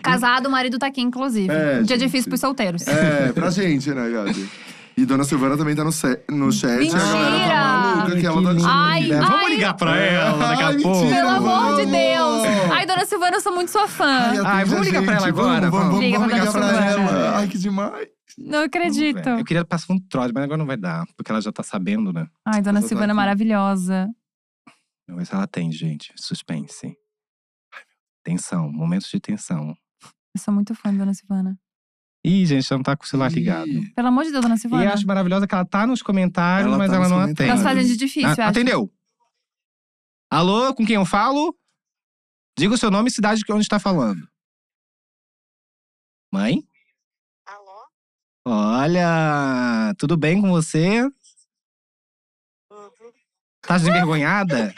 Casado, 0.03 0.47
o 0.47 0.51
marido 0.51 0.79
tá 0.79 0.89
aqui, 0.89 1.01
inclusive. 1.01 1.49
É, 1.51 1.79
um 1.81 1.83
dia 1.83 1.97
gente. 1.97 2.07
difícil 2.07 2.29
pros 2.29 2.41
solteiros. 2.41 2.87
É, 2.87 3.33
pra 3.33 3.49
gente, 3.51 3.91
né, 3.91 4.11
Gabi? 4.11 4.49
E 4.97 5.05
Dona 5.05 5.25
Silvana 5.25 5.57
também 5.57 5.75
tá 5.75 5.83
no, 5.83 5.91
no 6.37 6.53
chat. 6.53 6.83
E 6.85 6.89
a 6.89 6.93
galera 6.99 7.31
Mentira! 7.31 7.49
tá 7.55 7.97
maluca 7.97 8.21
que 8.21 8.27
ela 8.27 8.43
tá 8.43 8.53
lindo. 8.53 8.67
Ai, 8.69 9.03
Né? 9.09 9.21
Vamos 9.21 9.45
ai. 9.45 9.49
ligar 9.55 9.75
pra 9.75 9.97
ela 9.97 10.39
daqui 10.49 10.63
a 10.63 10.67
Ai, 10.69 10.79
pouco. 10.81 10.99
mentira, 11.01 11.17
Pelo 11.17 11.29
amor 11.31 11.77
de 11.77 11.85
vamos! 11.85 11.91
Deus! 11.91 12.73
Ai, 12.73 12.87
dona 12.87 13.05
Silvana, 13.07 13.37
eu 13.37 13.41
sou 13.41 13.55
muito 13.55 13.71
sua 13.73 13.89
fã. 13.89 14.05
Ai, 14.07 14.39
Ai, 14.45 14.65
vamos 14.65 14.87
ligar 14.87 15.03
pra 15.03 15.13
ela 15.15 15.21
gente, 15.27 15.29
agora, 15.31 15.71
Vamos, 15.71 15.71
vamos, 15.71 15.73
vamos. 15.73 15.93
vamos 15.93 16.05
Liga 16.05 16.19
pra 16.19 16.27
ligar 16.39 16.53
pra 16.53 16.61
Dona 16.61 16.87
ela. 16.87 17.09
Silvana. 17.09 17.37
Ai, 17.37 17.49
que 17.49 17.59
demais. 17.59 18.09
Não 18.39 18.63
acredito. 18.63 19.23
Vamos. 19.25 19.39
Eu 19.41 19.45
queria 19.45 19.65
passar 19.65 19.93
um 19.93 19.99
trote, 19.99 20.33
mas 20.33 20.45
agora 20.45 20.59
não 20.59 20.67
vai 20.67 20.77
dar. 20.77 21.05
Porque 21.17 21.31
ela 21.33 21.41
já 21.41 21.51
tá 21.53 21.63
sabendo, 21.65 22.13
né? 22.13 22.27
Ai, 22.47 22.63
dona 22.63 22.81
Silvana 22.81 23.13
aqui. 23.13 23.17
maravilhosa. 23.17 24.09
Vamos 25.09 25.23
ver 25.23 25.27
se 25.27 25.35
ela 25.35 25.47
tem, 25.49 25.71
gente. 25.73 26.13
Suspense. 26.17 26.97
Tensão, 28.25 28.71
momentos 28.73 29.11
de 29.11 29.21
tensão. 29.21 29.75
Eu 30.35 30.41
sou 30.41 30.55
muito 30.55 30.75
fã 30.75 30.91
da 30.93 30.99
dona 30.99 31.15
Silvana. 31.15 31.57
Ih, 32.25 32.47
gente, 32.47 32.67
ela 32.71 32.79
não 32.79 32.83
tá 32.83 32.97
com 32.97 33.05
o 33.05 33.07
celular 33.07 33.31
ligado. 33.31 33.69
Pelo 33.95 34.09
amor 34.09 34.25
de 34.25 34.31
Deus, 34.33 34.43
dona 34.43 34.55
E 34.55 34.59
Silvana. 34.59 34.85
eu 34.85 34.91
acho 34.93 35.07
maravilhosa 35.07 35.47
que 35.47 35.55
ela 35.55 35.65
tá 35.67 35.87
nos 35.87 36.01
comentários, 36.03 36.69
Ela 36.69 36.79
mas 36.79 36.89
tá 36.91 36.97
ela 36.97 37.03
nos 37.05 37.11
não 37.11 37.21
comentários. 37.21 37.51
atende. 37.53 37.63
Nós 37.65 37.75
fazendo 37.75 37.93
de 37.93 37.97
difícil, 37.99 38.29
Ah, 38.29 38.33
acho. 38.33 38.43
atendeu? 38.43 38.91
Alô, 40.31 40.75
com 40.75 40.87
quem 40.87 40.97
eu 40.97 41.05
falo? 41.05 41.55
Diga 42.59 42.75
o 42.75 42.79
seu 42.79 42.91
nome 42.91 43.09
e 43.09 43.13
cidade 43.13 43.43
de 43.43 43.53
onde 43.53 43.63
está 43.63 43.79
falando. 43.79 44.27
Mãe? 46.33 46.67
Alô? 47.45 47.87
Olha, 48.47 49.95
tudo 49.99 50.17
bem 50.17 50.41
com 50.41 50.51
você? 50.51 51.03
Tudo. 52.71 53.15
Tá 53.61 53.77
desenvergonhada? 53.77 54.75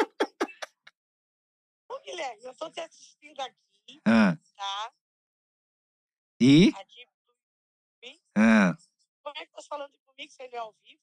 Ô, 1.88 1.98
Guilherme, 2.00 2.42
eu 2.44 2.54
tô 2.54 2.68
te 2.70 2.80
assistindo 2.80 3.40
aqui, 3.40 4.00
Ah, 4.04 4.36
tá? 4.56 4.92
e? 6.40 6.68
Aqui. 6.76 6.95
Ah. 8.36 8.76
Como 9.22 9.34
é 9.38 9.46
que 9.46 9.52
tá 9.52 9.62
falando 9.68 9.90
comigo? 10.06 10.30
Você 10.30 10.46
não 10.48 10.58
é 10.58 10.58
ao 10.58 10.74
vivo? 10.84 11.00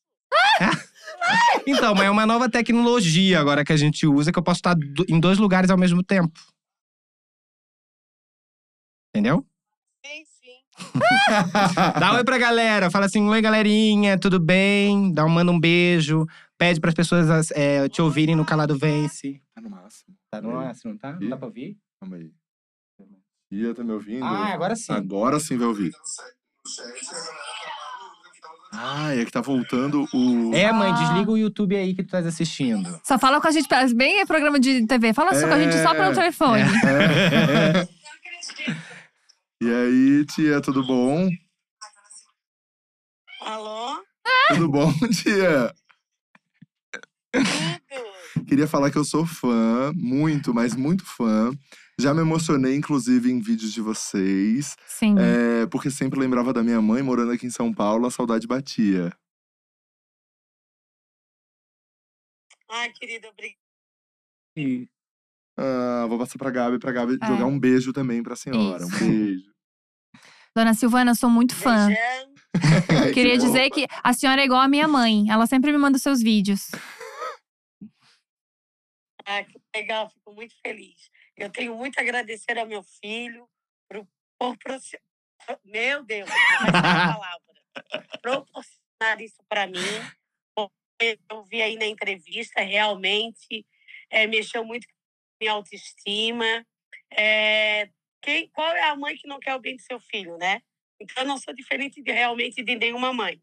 Então, 1.67 1.93
mas 1.95 2.05
é 2.05 2.09
uma 2.09 2.25
nova 2.25 2.49
tecnologia 2.49 3.39
agora 3.39 3.63
que 3.65 3.73
a 3.73 3.77
gente 3.77 4.05
usa 4.05 4.31
que 4.31 4.38
eu 4.38 4.43
posso 4.43 4.59
estar 4.59 4.75
em 5.09 5.19
dois 5.19 5.38
lugares 5.38 5.69
ao 5.69 5.77
mesmo 5.77 6.03
tempo. 6.03 6.39
Entendeu? 9.09 9.45
Sim, 10.05 10.23
sim. 10.25 10.59
Dá 11.99 12.13
um 12.13 12.15
oi 12.15 12.23
pra 12.23 12.38
galera, 12.38 12.89
fala 12.91 13.05
assim: 13.05 13.27
oi 13.27 13.41
galerinha, 13.41 14.19
tudo 14.19 14.39
bem? 14.39 15.11
Dá 15.11 15.25
um, 15.25 15.29
manda 15.29 15.51
um 15.51 15.59
beijo, 15.59 16.25
pede 16.57 16.79
pras 16.79 16.93
pessoas 16.93 17.51
é, 17.51 17.88
te 17.89 18.01
ouvirem 18.01 18.36
no 18.36 18.45
Calado 18.45 18.77
Vence. 18.77 19.41
Tá 19.53 19.61
no 19.61 19.69
máximo. 19.69 20.15
Tá 20.29 20.41
no 20.41 20.53
máximo, 20.53 20.97
tá? 20.97 21.13
Não 21.13 21.29
dá 21.29 21.38
pra 21.38 21.47
ouvir? 21.47 21.77
Calma 21.99 22.17
aí. 22.17 22.31
Ia, 23.51 23.73
tá 23.75 23.84
me 23.84 23.91
ouvindo? 23.93 24.25
Ah, 24.25 24.53
agora 24.53 24.75
sim. 24.75 24.91
Agora 24.91 25.39
sim 25.39 25.57
vai 25.57 25.67
ouvir. 25.67 25.93
Ah, 28.72 29.14
é 29.16 29.24
que 29.26 29.32
tá 29.32 29.41
voltando 29.41 30.07
o. 30.14 30.51
É, 30.53 30.72
mãe, 30.72 30.91
Ah. 30.91 30.93
desliga 30.95 31.32
o 31.32 31.38
YouTube 31.38 31.76
aí 31.76 31.93
que 31.93 32.03
tu 32.03 32.09
tá 32.11 32.20
assistindo. 32.20 32.99
Só 33.03 33.20
fala 33.20 33.39
com 33.39 33.47
a 33.47 33.51
gente, 33.51 33.68
bem 33.93 34.26
programa 34.26 34.59
de 34.59 34.86
TV. 34.88 35.14
Fala 35.14 35.36
só 35.36 35.47
com 35.47 35.53
a 35.53 35.59
gente 35.59 35.78
só 35.82 35.91
pelo 35.93 36.11
É. 36.11 36.14
telefone. 36.16 36.61
É. 36.61 37.88
E 39.61 39.72
aí, 39.72 40.26
tia, 40.26 40.59
tudo 40.61 40.84
bom? 40.86 41.30
Alô? 43.41 44.03
Tudo 44.49 44.70
bom, 44.70 44.91
tia? 45.24 45.74
Tudo. 47.32 48.45
Queria 48.47 48.68
falar 48.68 48.89
que 48.91 48.97
eu 48.97 49.05
sou 49.05 49.26
fã, 49.26 49.91
muito, 49.95 50.53
mas 50.53 50.76
muito 50.76 51.05
fã. 51.05 51.51
Já 51.99 52.13
me 52.13 52.21
emocionei, 52.21 52.75
inclusive, 52.75 53.31
em 53.31 53.39
vídeos 53.39 53.71
de 53.71 53.81
vocês. 53.81 54.75
Sim. 54.87 55.15
É, 55.19 55.67
porque 55.67 55.91
sempre 55.91 56.19
lembrava 56.19 56.51
da 56.51 56.63
minha 56.63 56.81
mãe 56.81 57.03
morando 57.03 57.31
aqui 57.31 57.45
em 57.45 57.51
São 57.51 57.71
Paulo, 57.73 58.07
a 58.07 58.11
saudade 58.11 58.47
batia. 58.47 59.15
Ai, 62.69 62.91
querida, 62.93 63.29
obrigada. 63.29 63.59
Ah, 65.57 66.05
vou 66.07 66.17
passar 66.17 66.37
pra 66.39 66.49
Gabi, 66.49 66.79
pra 66.79 66.91
Gabi 66.91 67.17
É. 67.21 67.27
jogar 67.27 67.45
um 67.45 67.59
beijo 67.59 67.93
também 67.93 68.23
pra 68.23 68.35
senhora. 68.35 68.83
Um 68.83 68.89
Isso. 68.89 68.99
beijo. 68.99 69.53
Dona 70.55 70.73
Silvana, 70.73 71.11
eu 71.11 71.15
sou 71.15 71.29
muito 71.29 71.55
fã. 71.55 71.87
Beijão. 71.87 72.33
Queria 73.13 73.33
que 73.33 73.45
dizer 73.45 73.69
que 73.69 73.85
a 74.03 74.13
senhora 74.13 74.41
é 74.41 74.45
igual 74.45 74.61
a 74.61 74.67
minha 74.67 74.87
mãe. 74.87 75.29
Ela 75.29 75.45
sempre 75.47 75.71
me 75.71 75.77
manda 75.77 75.97
os 75.97 76.03
seus 76.03 76.21
vídeos. 76.21 76.69
Ah, 79.25 79.43
que 79.43 79.59
legal, 79.75 80.09
fico 80.09 80.33
muito 80.33 80.53
feliz. 80.61 81.09
Eu 81.43 81.49
tenho 81.49 81.75
muito 81.75 81.97
a 81.97 82.01
agradecer 82.01 82.57
ao 82.57 82.65
meu 82.65 82.81
filho 82.83 83.47
por, 83.89 84.07
por 84.39 84.57
proci- 84.57 84.99
Meu 85.65 86.03
Deus, 86.03 86.29
a 86.31 86.71
palavra. 87.13 87.53
Proporcionar 88.21 89.21
isso 89.21 89.43
para 89.49 89.67
mim. 89.67 89.77
porque 90.55 91.19
Eu 91.29 91.43
vi 91.43 91.61
aí 91.61 91.75
na 91.75 91.85
entrevista, 91.85 92.61
realmente 92.61 93.65
é, 94.09 94.25
mexeu 94.27 94.63
muito 94.63 94.87
com 94.87 94.93
a 94.93 95.37
minha 95.41 95.51
autoestima. 95.53 96.65
É, 97.11 97.89
quem, 98.21 98.47
qual 98.49 98.71
é 98.71 98.83
a 98.89 98.95
mãe 98.95 99.15
que 99.17 99.27
não 99.27 99.39
quer 99.39 99.55
o 99.55 99.59
bem 99.59 99.75
do 99.75 99.81
seu 99.81 99.99
filho, 99.99 100.37
né? 100.37 100.61
Então, 100.99 101.23
eu 101.23 101.27
não 101.27 101.37
sou 101.37 101.53
diferente 101.53 102.01
de, 102.01 102.11
realmente 102.11 102.63
de 102.63 102.75
nenhuma 102.75 103.11
mãe. 103.13 103.41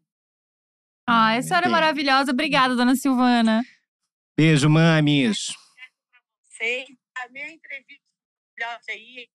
Ah, 1.07 1.35
a 1.35 1.41
senhora 1.41 1.67
é 1.67 1.69
maravilhosa. 1.69 2.31
Obrigada, 2.31 2.75
Dona 2.75 2.95
Silvana. 2.95 3.63
Beijo, 4.35 4.69
mames. 4.69 5.53
Sei, 6.43 6.85
a 7.25 7.29
minha 7.31 7.49
entrevista 7.51 8.01
filhote 8.57 8.91
aí 8.91 9.27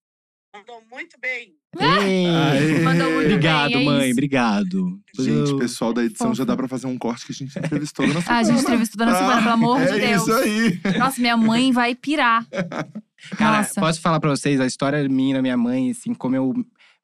mandou 0.55 0.83
muito 0.91 1.19
bem. 1.21 1.55
Aê. 1.79 2.81
Mandou 2.83 3.11
muito 3.13 3.27
Obrigado, 3.27 3.73
bem, 3.73 3.83
é 3.83 3.85
mãe, 3.85 4.05
isso. 4.05 4.13
obrigado. 4.13 5.01
Gente, 5.19 5.59
pessoal 5.59 5.93
da 5.93 6.05
edição 6.05 6.35
já 6.35 6.45
dá 6.45 6.57
pra 6.57 6.67
fazer 6.69 6.87
um 6.87 6.97
corte 6.97 7.27
que 7.27 7.33
a 7.33 7.35
gente 7.35 7.59
entrevistou 7.59 8.07
na 8.07 8.21
Ah, 8.27 8.39
a 8.39 8.43
gente 8.43 8.61
entrevistou 8.63 9.03
a 9.03 9.07
Dona 9.07 9.19
Silvana, 9.19 9.43
pelo 9.43 9.53
amor 9.55 9.81
é 9.83 9.93
de 9.93 10.01
Deus. 10.01 10.23
isso 10.23 10.33
aí. 10.35 10.81
Nossa, 10.99 11.21
minha 11.21 11.37
mãe 11.37 11.73
vai 11.73 11.95
pirar. 11.95 12.47
Cara, 13.37 13.59
Nossa. 13.59 13.81
posso 13.81 14.01
falar 14.01 14.21
pra 14.21 14.31
vocês 14.31 14.61
a 14.61 14.67
história 14.67 15.07
minha 15.09 15.37
da 15.37 15.43
minha 15.43 15.57
mãe, 15.57 15.91
assim, 15.91 16.15
como 16.15 16.37
eu 16.37 16.55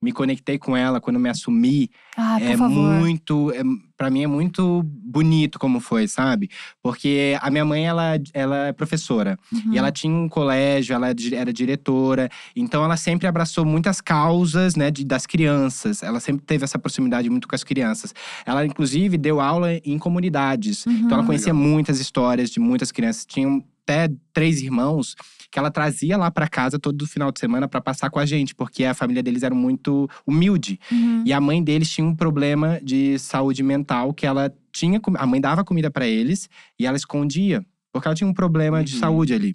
me 0.03 0.11
conectei 0.12 0.59
com 0.59 0.76
ela 0.76 1.00
quando 1.00 1.18
me 1.20 1.28
assumi. 1.28 1.88
Ah, 2.16 2.36
por 2.40 2.46
é 2.48 2.57
favor. 2.57 2.70
muito, 3.00 3.53
é, 3.53 3.62
para 3.96 4.11
mim 4.11 4.24
é 4.24 4.26
muito 4.26 4.82
bonito 4.84 5.59
como 5.59 5.78
foi, 5.78 6.09
sabe? 6.09 6.50
Porque 6.82 7.36
a 7.40 7.50
minha 7.50 7.64
mãe 7.64 7.86
ela, 7.86 8.18
ela 8.34 8.66
é 8.66 8.72
professora 8.72 9.38
Uhum. 9.53 9.72
e 9.72 9.78
ela 9.78 9.92
tinha 9.92 10.12
um 10.12 10.28
colégio, 10.28 10.92
ela 10.94 11.09
era 11.34 11.53
diretora, 11.53 12.28
então 12.57 12.84
ela 12.84 12.96
sempre 12.96 13.26
abraçou 13.28 13.64
muitas 13.64 14.00
causas, 14.00 14.74
né, 14.74 14.90
de, 14.90 15.05
das 15.05 15.24
crianças. 15.24 16.03
Ela 16.03 16.18
sempre 16.20 16.44
teve 16.44 16.64
essa 16.64 16.78
proximidade 16.78 17.30
muito 17.30 17.46
com 17.46 17.55
as 17.55 17.62
crianças. 17.62 18.12
Ela 18.44 18.66
inclusive 18.66 19.16
deu 19.16 19.40
aula 19.40 19.68
em 19.84 19.98
comunidades, 19.98 20.84
então 20.86 21.11
ela 21.12 21.20
Uhum. 21.20 21.26
conhecia 21.26 21.55
muitas 21.55 22.00
histórias 22.00 22.50
de 22.50 22.59
muitas 22.59 22.90
crianças. 22.90 23.24
Tinham 23.24 23.62
até 23.85 24.09
três 24.33 24.61
irmãos 24.62 25.14
que 25.51 25.59
ela 25.59 25.70
trazia 25.70 26.16
lá 26.16 26.30
pra 26.30 26.49
casa 26.49 26.78
todo 26.78 27.07
final 27.07 27.30
de 27.30 27.39
semana 27.39 27.68
pra 27.68 27.80
passar 27.80 28.09
com 28.09 28.18
a 28.18 28.24
gente, 28.24 28.55
porque 28.55 28.85
a 28.85 28.95
família 28.95 29.22
deles 29.22 29.43
era 29.43 29.55
muito 29.55 30.09
humilde. 30.26 30.80
Uhum. 30.91 31.24
E 31.26 31.33
a 31.33 31.41
mãe 31.41 31.62
deles 31.62 31.91
tinha 31.91 32.07
um 32.07 32.14
problema 32.14 32.80
de 32.83 33.18
saúde 33.18 33.62
mental 33.62 34.14
que 34.14 34.24
ela 34.26 34.51
tinha. 34.72 34.99
A 35.18 35.26
mãe 35.26 35.41
dava 35.41 35.62
comida 35.62 35.91
pra 35.91 36.07
eles 36.07 36.49
e 36.78 36.87
ela 36.87 36.97
escondia, 36.97 37.62
porque 37.93 38.09
ela 38.09 38.14
tinha 38.14 38.28
um 38.28 38.33
problema 38.33 38.83
de 38.83 38.95
Uhum. 38.95 39.01
saúde 39.01 39.35
ali. 39.35 39.55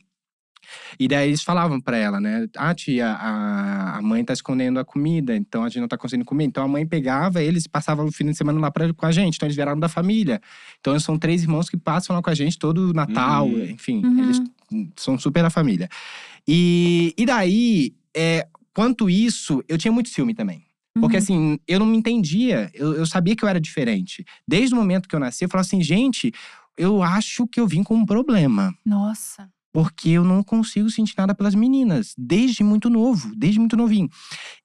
E 1.00 1.08
daí 1.08 1.30
eles 1.30 1.42
falavam 1.44 1.80
pra 1.82 1.98
ela, 1.98 2.20
né? 2.20 2.48
Ah, 2.56 2.74
tia, 2.74 3.10
a, 3.12 3.98
a 3.98 4.02
mãe 4.02 4.24
tá 4.24 4.34
escondendo 4.34 4.80
a 4.80 4.86
comida, 4.86 5.36
então 5.36 5.64
a 5.64 5.70
gente 5.70 5.80
não 5.82 5.88
tá 5.88 5.98
conseguindo 5.98 6.26
comer. 6.26 6.46
Então 6.46 6.64
a 6.64 6.68
mãe 6.68 6.86
pegava 6.86 7.42
eles 7.42 7.66
e 7.66 7.70
passava 7.70 8.04
o 8.04 8.12
fim 8.12 8.26
de 8.26 8.36
semana 8.36 8.60
lá 8.60 8.72
pra, 8.72 8.94
com 8.94 9.06
a 9.06 9.12
gente. 9.12 9.36
Então 9.36 9.48
eles 9.48 9.56
vieram 9.56 9.80
da 9.80 9.90
família. 9.90 10.42
Então 10.80 11.00
são 11.00 11.18
três 11.18 11.44
irmãos 11.44 11.70
que 11.70 11.78
passam 11.78 12.16
lá 12.16 12.22
com 12.22 12.30
a 12.30 12.36
gente 12.36 12.58
todo 12.58 12.94
Natal, 12.94 13.48
Uhum. 13.48 13.64
enfim. 13.66 14.06
Uhum. 14.06 14.20
Eles 14.20 14.42
são 14.96 15.18
super 15.18 15.42
da 15.44 15.50
família. 15.50 15.88
E, 16.48 17.14
e 17.18 17.26
daí, 17.26 17.94
é, 18.16 18.48
quanto 18.74 19.10
isso, 19.10 19.64
eu 19.68 19.78
tinha 19.78 19.92
muito 19.92 20.10
ciúme 20.10 20.34
também. 20.34 20.64
Porque 21.00 21.18
Uhum. 21.18 21.22
assim, 21.24 21.60
eu 21.68 21.80
não 21.80 21.86
me 21.86 21.98
entendia, 21.98 22.72
eu, 22.74 22.94
eu 22.96 23.06
sabia 23.06 23.36
que 23.36 23.44
eu 23.44 23.50
era 23.50 23.60
diferente. 23.62 24.26
Desde 24.48 24.74
o 24.74 24.78
momento 24.78 25.08
que 25.08 25.16
eu 25.16 25.20
nasci, 25.20 25.44
eu 25.46 25.50
falava 25.50 25.66
assim, 25.68 25.82
gente, 25.82 26.32
eu 26.76 27.04
acho 27.04 27.46
que 27.48 27.60
eu 27.60 27.68
vim 27.68 27.84
com 27.84 27.96
um 27.96 28.06
problema. 28.06 28.74
Nossa. 28.86 29.48
Porque 29.74 30.10
eu 30.10 30.24
não 30.24 30.44
consigo 30.44 30.90
sentir 30.90 31.14
nada 31.18 31.36
pelas 31.36 31.54
meninas, 31.54 32.14
desde 32.18 32.64
muito 32.64 32.90
novo, 32.90 33.36
desde 33.36 33.60
muito 33.60 33.76
novinho. 33.76 34.10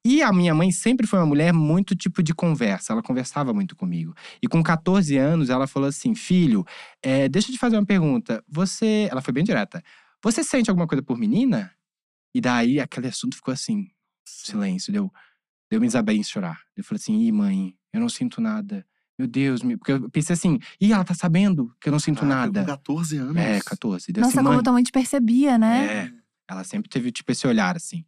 E 0.05 0.23
a 0.23 0.33
minha 0.33 0.55
mãe 0.55 0.71
sempre 0.71 1.07
foi 1.07 1.19
uma 1.19 1.27
mulher 1.27 1.53
muito 1.53 1.95
tipo 1.95 2.23
de 2.23 2.33
conversa, 2.33 2.93
ela 2.93 3.03
conversava 3.03 3.53
muito 3.53 3.77
comigo. 3.77 4.15
E 4.43 4.49
com 4.49 4.63
14 4.63 5.17
anos, 5.17 5.51
ela 5.51 5.67
falou 5.67 5.89
assim: 5.89 6.15
Filho, 6.15 6.65
é, 7.03 7.29
deixa 7.29 7.51
eu 7.51 7.55
te 7.55 7.59
fazer 7.59 7.77
uma 7.77 7.87
pergunta. 7.87 8.43
Você. 8.49 9.09
Ela 9.11 9.21
foi 9.21 9.33
bem 9.35 9.45
direta. 9.45 9.83
Você 10.23 10.45
sente 10.45 10.71
alguma 10.71 10.87
coisa 10.87 11.03
por 11.03 11.19
menina? 11.19 11.73
E 12.35 12.41
daí 12.41 12.81
aquele 12.81 13.09
assunto 13.09 13.37
ficou 13.37 13.53
assim: 13.53 13.89
silêncio, 14.27 14.93
deu. 14.93 15.13
Deu 15.71 15.81
me 15.81 15.87
desabei 15.87 16.17
em 16.17 16.23
chorar. 16.23 16.61
Eu 16.77 16.85
falei 16.85 17.01
assim: 17.01 17.19
Ih, 17.21 17.33
mãe, 17.33 17.75
eu 17.93 18.01
não 18.01 18.09
sinto 18.09 18.41
nada. 18.41 18.87
Meu 19.19 19.29
Deus, 19.29 19.63
me... 19.63 19.77
porque 19.77 19.93
eu 19.93 20.11
pensei 20.11 20.35
assim: 20.35 20.59
Ih, 20.81 20.93
ela 20.93 21.05
tá 21.05 21.15
sabendo 21.15 21.75
que 21.81 21.89
eu 21.89 21.93
não 21.93 21.99
sinto 21.99 22.21
Caraca, 22.21 22.47
nada. 22.47 22.61
Com 22.61 22.67
14 22.67 23.17
anos. 23.19 23.37
É, 23.37 23.61
14. 23.61 24.13
Deu 24.13 24.21
Nossa, 24.23 24.35
assim, 24.35 24.45
como 24.45 24.55
mãe, 24.55 24.63
tua 24.63 24.73
mãe 24.73 24.83
te 24.83 24.93
percebia, 24.93 25.59
né? 25.59 25.85
é, 25.87 26.13
ela 26.49 26.65
sempre 26.65 26.89
teve, 26.89 27.11
tipo, 27.11 27.31
esse 27.31 27.47
olhar, 27.47 27.77
assim. 27.77 28.05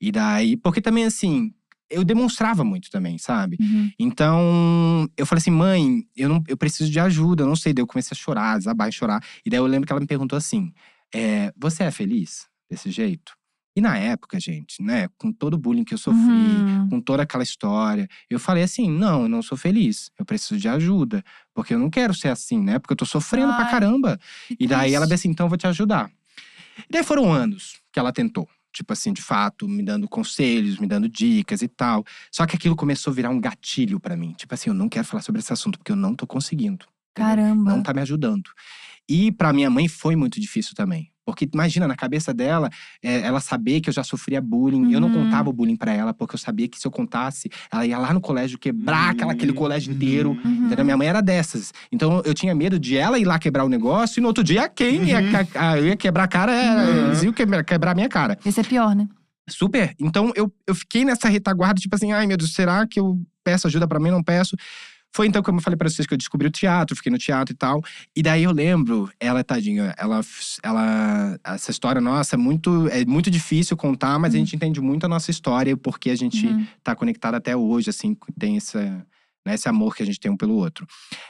E 0.00 0.10
daí, 0.10 0.56
porque 0.56 0.80
também, 0.80 1.04
assim, 1.04 1.52
eu 1.90 2.04
demonstrava 2.04 2.64
muito 2.64 2.90
também, 2.90 3.18
sabe? 3.18 3.56
Uhum. 3.60 3.90
Então, 3.98 5.08
eu 5.16 5.26
falei 5.26 5.40
assim, 5.40 5.50
mãe, 5.50 6.06
eu, 6.16 6.28
não, 6.28 6.42
eu 6.48 6.56
preciso 6.56 6.90
de 6.90 6.98
ajuda, 6.98 7.42
eu 7.42 7.46
não 7.46 7.56
sei. 7.56 7.72
Daí 7.72 7.82
eu 7.82 7.86
comecei 7.86 8.14
a 8.14 8.18
chorar, 8.18 8.58
desabar 8.58 8.88
e 8.88 8.92
chorar. 8.92 9.22
E 9.44 9.50
daí 9.50 9.58
eu 9.58 9.66
lembro 9.66 9.86
que 9.86 9.92
ela 9.92 10.00
me 10.00 10.06
perguntou 10.06 10.36
assim: 10.36 10.72
é, 11.14 11.52
Você 11.56 11.84
é 11.84 11.90
feliz 11.90 12.46
desse 12.68 12.90
jeito? 12.90 13.36
E 13.76 13.80
na 13.80 13.96
época, 13.98 14.38
gente, 14.38 14.80
né, 14.82 15.08
com 15.18 15.32
todo 15.32 15.54
o 15.54 15.58
bullying 15.58 15.82
que 15.84 15.92
eu 15.94 15.98
sofri, 15.98 16.20
Uhum. 16.20 16.88
com 16.90 17.00
toda 17.00 17.24
aquela 17.24 17.42
história, 17.42 18.08
eu 18.30 18.38
falei 18.38 18.62
assim: 18.62 18.88
não, 18.90 19.22
eu 19.22 19.28
não 19.28 19.42
sou 19.42 19.58
feliz, 19.58 20.10
eu 20.18 20.24
preciso 20.24 20.58
de 20.60 20.68
ajuda, 20.68 21.24
porque 21.52 21.74
eu 21.74 21.78
não 21.78 21.90
quero 21.90 22.14
ser 22.14 22.28
assim, 22.28 22.60
né? 22.60 22.78
Porque 22.78 22.92
eu 22.92 22.96
tô 22.96 23.04
sofrendo 23.06 23.52
pra 23.54 23.64
Ai, 23.64 23.70
caramba. 23.70 24.18
Que 24.46 24.56
E 24.60 24.66
daí 24.66 24.94
ela 24.94 25.04
triste. 25.06 25.14
disse 25.14 25.14
assim: 25.26 25.30
então 25.30 25.46
eu 25.46 25.48
vou 25.48 25.58
te 25.58 25.66
ajudar. 25.66 26.08
E 26.88 26.92
daí 26.92 27.02
foram 27.02 27.32
anos 27.32 27.80
que 27.92 27.98
ela 27.98 28.12
tentou. 28.12 28.48
Tipo 28.72 28.92
assim, 28.92 29.12
de 29.12 29.22
fato, 29.22 29.68
me 29.68 29.84
dando 29.84 30.08
conselhos, 30.08 30.78
me 30.78 30.86
dando 30.88 31.08
dicas 31.08 31.62
e 31.62 31.68
tal. 31.68 32.04
Só 32.30 32.44
que 32.44 32.56
aquilo 32.56 32.74
começou 32.74 33.12
a 33.12 33.14
virar 33.14 33.30
um 33.30 33.40
gatilho 33.40 34.00
pra 34.00 34.16
mim. 34.16 34.32
Tipo 34.36 34.52
assim, 34.54 34.70
eu 34.70 34.74
não 34.74 34.88
quero 34.88 35.04
falar 35.06 35.22
sobre 35.22 35.40
esse 35.40 35.52
assunto, 35.52 35.78
porque 35.78 35.92
eu 35.92 35.96
não 35.96 36.12
tô 36.14 36.26
conseguindo. 36.26 36.84
entendeu? 37.16 37.36
Caramba. 37.36 37.70
Não 37.70 37.80
tá 37.82 37.94
me 37.94 38.00
ajudando. 38.00 38.50
E 39.08 39.30
pra 39.32 39.52
minha 39.52 39.68
mãe 39.70 39.88
foi 39.88 40.16
muito 40.16 40.40
difícil 40.40 40.74
também. 40.74 41.10
Porque 41.26 41.48
imagina, 41.54 41.88
na 41.88 41.96
cabeça 41.96 42.34
dela, 42.34 42.68
é, 43.02 43.20
ela 43.20 43.40
saber 43.40 43.80
que 43.80 43.88
eu 43.88 43.94
já 43.94 44.04
sofria 44.04 44.42
bullying. 44.42 44.92
Eu 44.92 45.00
não 45.00 45.08
Uhum. 45.08 45.24
contava 45.24 45.48
o 45.48 45.52
bullying 45.54 45.76
pra 45.76 45.90
ela, 45.90 46.12
porque 46.12 46.34
eu 46.34 46.38
sabia 46.38 46.68
que 46.68 46.78
se 46.78 46.86
eu 46.86 46.90
contasse, 46.90 47.50
ela 47.72 47.86
ia 47.86 47.96
lá 47.96 48.12
no 48.12 48.20
colégio 48.20 48.58
quebrar 48.58 49.10
aquela, 49.12 49.32
aquele 49.32 49.54
colégio 49.54 49.90
inteiro. 49.94 50.38
Uhum. 50.44 50.66
Entendeu? 50.66 50.84
Minha 50.84 50.98
mãe 50.98 51.08
era 51.08 51.22
dessas. 51.22 51.72
Então 51.90 52.20
eu 52.26 52.34
tinha 52.34 52.54
medo 52.54 52.78
de 52.78 52.96
ela 52.98 53.18
ir 53.18 53.24
lá 53.24 53.38
quebrar 53.38 53.64
o 53.64 53.70
negócio 53.70 54.20
e 54.20 54.22
no 54.22 54.28
outro 54.28 54.44
dia 54.44 54.68
quem 54.68 55.02
ia, 55.04 55.22
ca- 55.44 55.70
a- 55.70 55.78
eu 55.78 55.86
ia 55.86 55.96
quebrar 55.96 56.24
a 56.24 56.28
cara, 56.28 56.52
é, 56.52 56.90
Uhum. 56.90 57.06
eles 57.06 57.22
iam 57.22 57.32
quebrar, 57.32 57.64
quebrar 57.64 57.92
a 57.92 57.94
minha 57.94 58.08
cara. 58.08 58.38
Esse 58.44 58.60
é 58.60 58.62
pior, 58.62 58.94
né? 58.94 59.08
Super. 59.48 59.94
Então 59.98 60.30
eu, 60.36 60.52
eu 60.66 60.74
fiquei 60.74 61.06
nessa 61.06 61.28
retaguarda, 61.30 61.80
tipo 61.80 61.94
assim, 61.94 62.12
ai 62.12 62.26
meu 62.26 62.36
Deus, 62.36 62.52
será 62.52 62.86
que 62.86 63.00
eu 63.00 63.18
peço 63.42 63.66
ajuda 63.66 63.88
pra 63.88 63.98
mim? 64.00 64.10
Não 64.10 64.22
peço. 64.22 64.56
Foi 65.14 65.26
então, 65.28 65.42
como 65.42 65.58
eu 65.58 65.62
falei 65.62 65.76
pra 65.76 65.88
vocês, 65.88 66.06
que 66.08 66.12
eu 66.14 66.18
descobri 66.18 66.48
o 66.48 66.50
teatro, 66.50 66.96
fiquei 66.96 67.12
no 67.12 67.18
teatro 67.18 67.54
e 67.54 67.56
tal. 67.56 67.80
E 68.16 68.22
daí 68.22 68.42
eu 68.42 68.50
lembro, 68.52 69.08
ela, 69.20 69.44
tadinha, 69.44 69.94
ela. 69.96 70.20
ela 70.62 71.38
essa 71.44 71.70
história 71.70 72.00
nossa 72.00 72.34
é 72.34 72.38
muito, 72.38 72.88
é 72.88 73.04
muito 73.04 73.30
difícil 73.30 73.76
contar, 73.76 74.18
mas 74.18 74.34
a 74.34 74.38
gente 74.38 74.56
entende 74.56 74.80
muito 74.80 75.04
a 75.04 75.08
nossa 75.08 75.30
história 75.30 75.70
e 75.70 75.76
porque 75.76 76.10
a 76.10 76.16
gente 76.16 76.46
Uhum. 76.48 76.66
tá 76.82 76.94
conectado 76.96 77.34
até 77.36 77.56
hoje, 77.56 77.90
assim, 77.90 78.16
tem 78.38 78.56
essa, 78.56 78.80
né, 79.46 79.54
esse 79.54 79.68
amor 79.68 79.94
que 79.94 80.02
a 80.02 80.06
gente 80.06 80.18
tem 80.18 80.30
um 80.32 80.36
pelo 80.36 80.54
outro. 80.54 80.86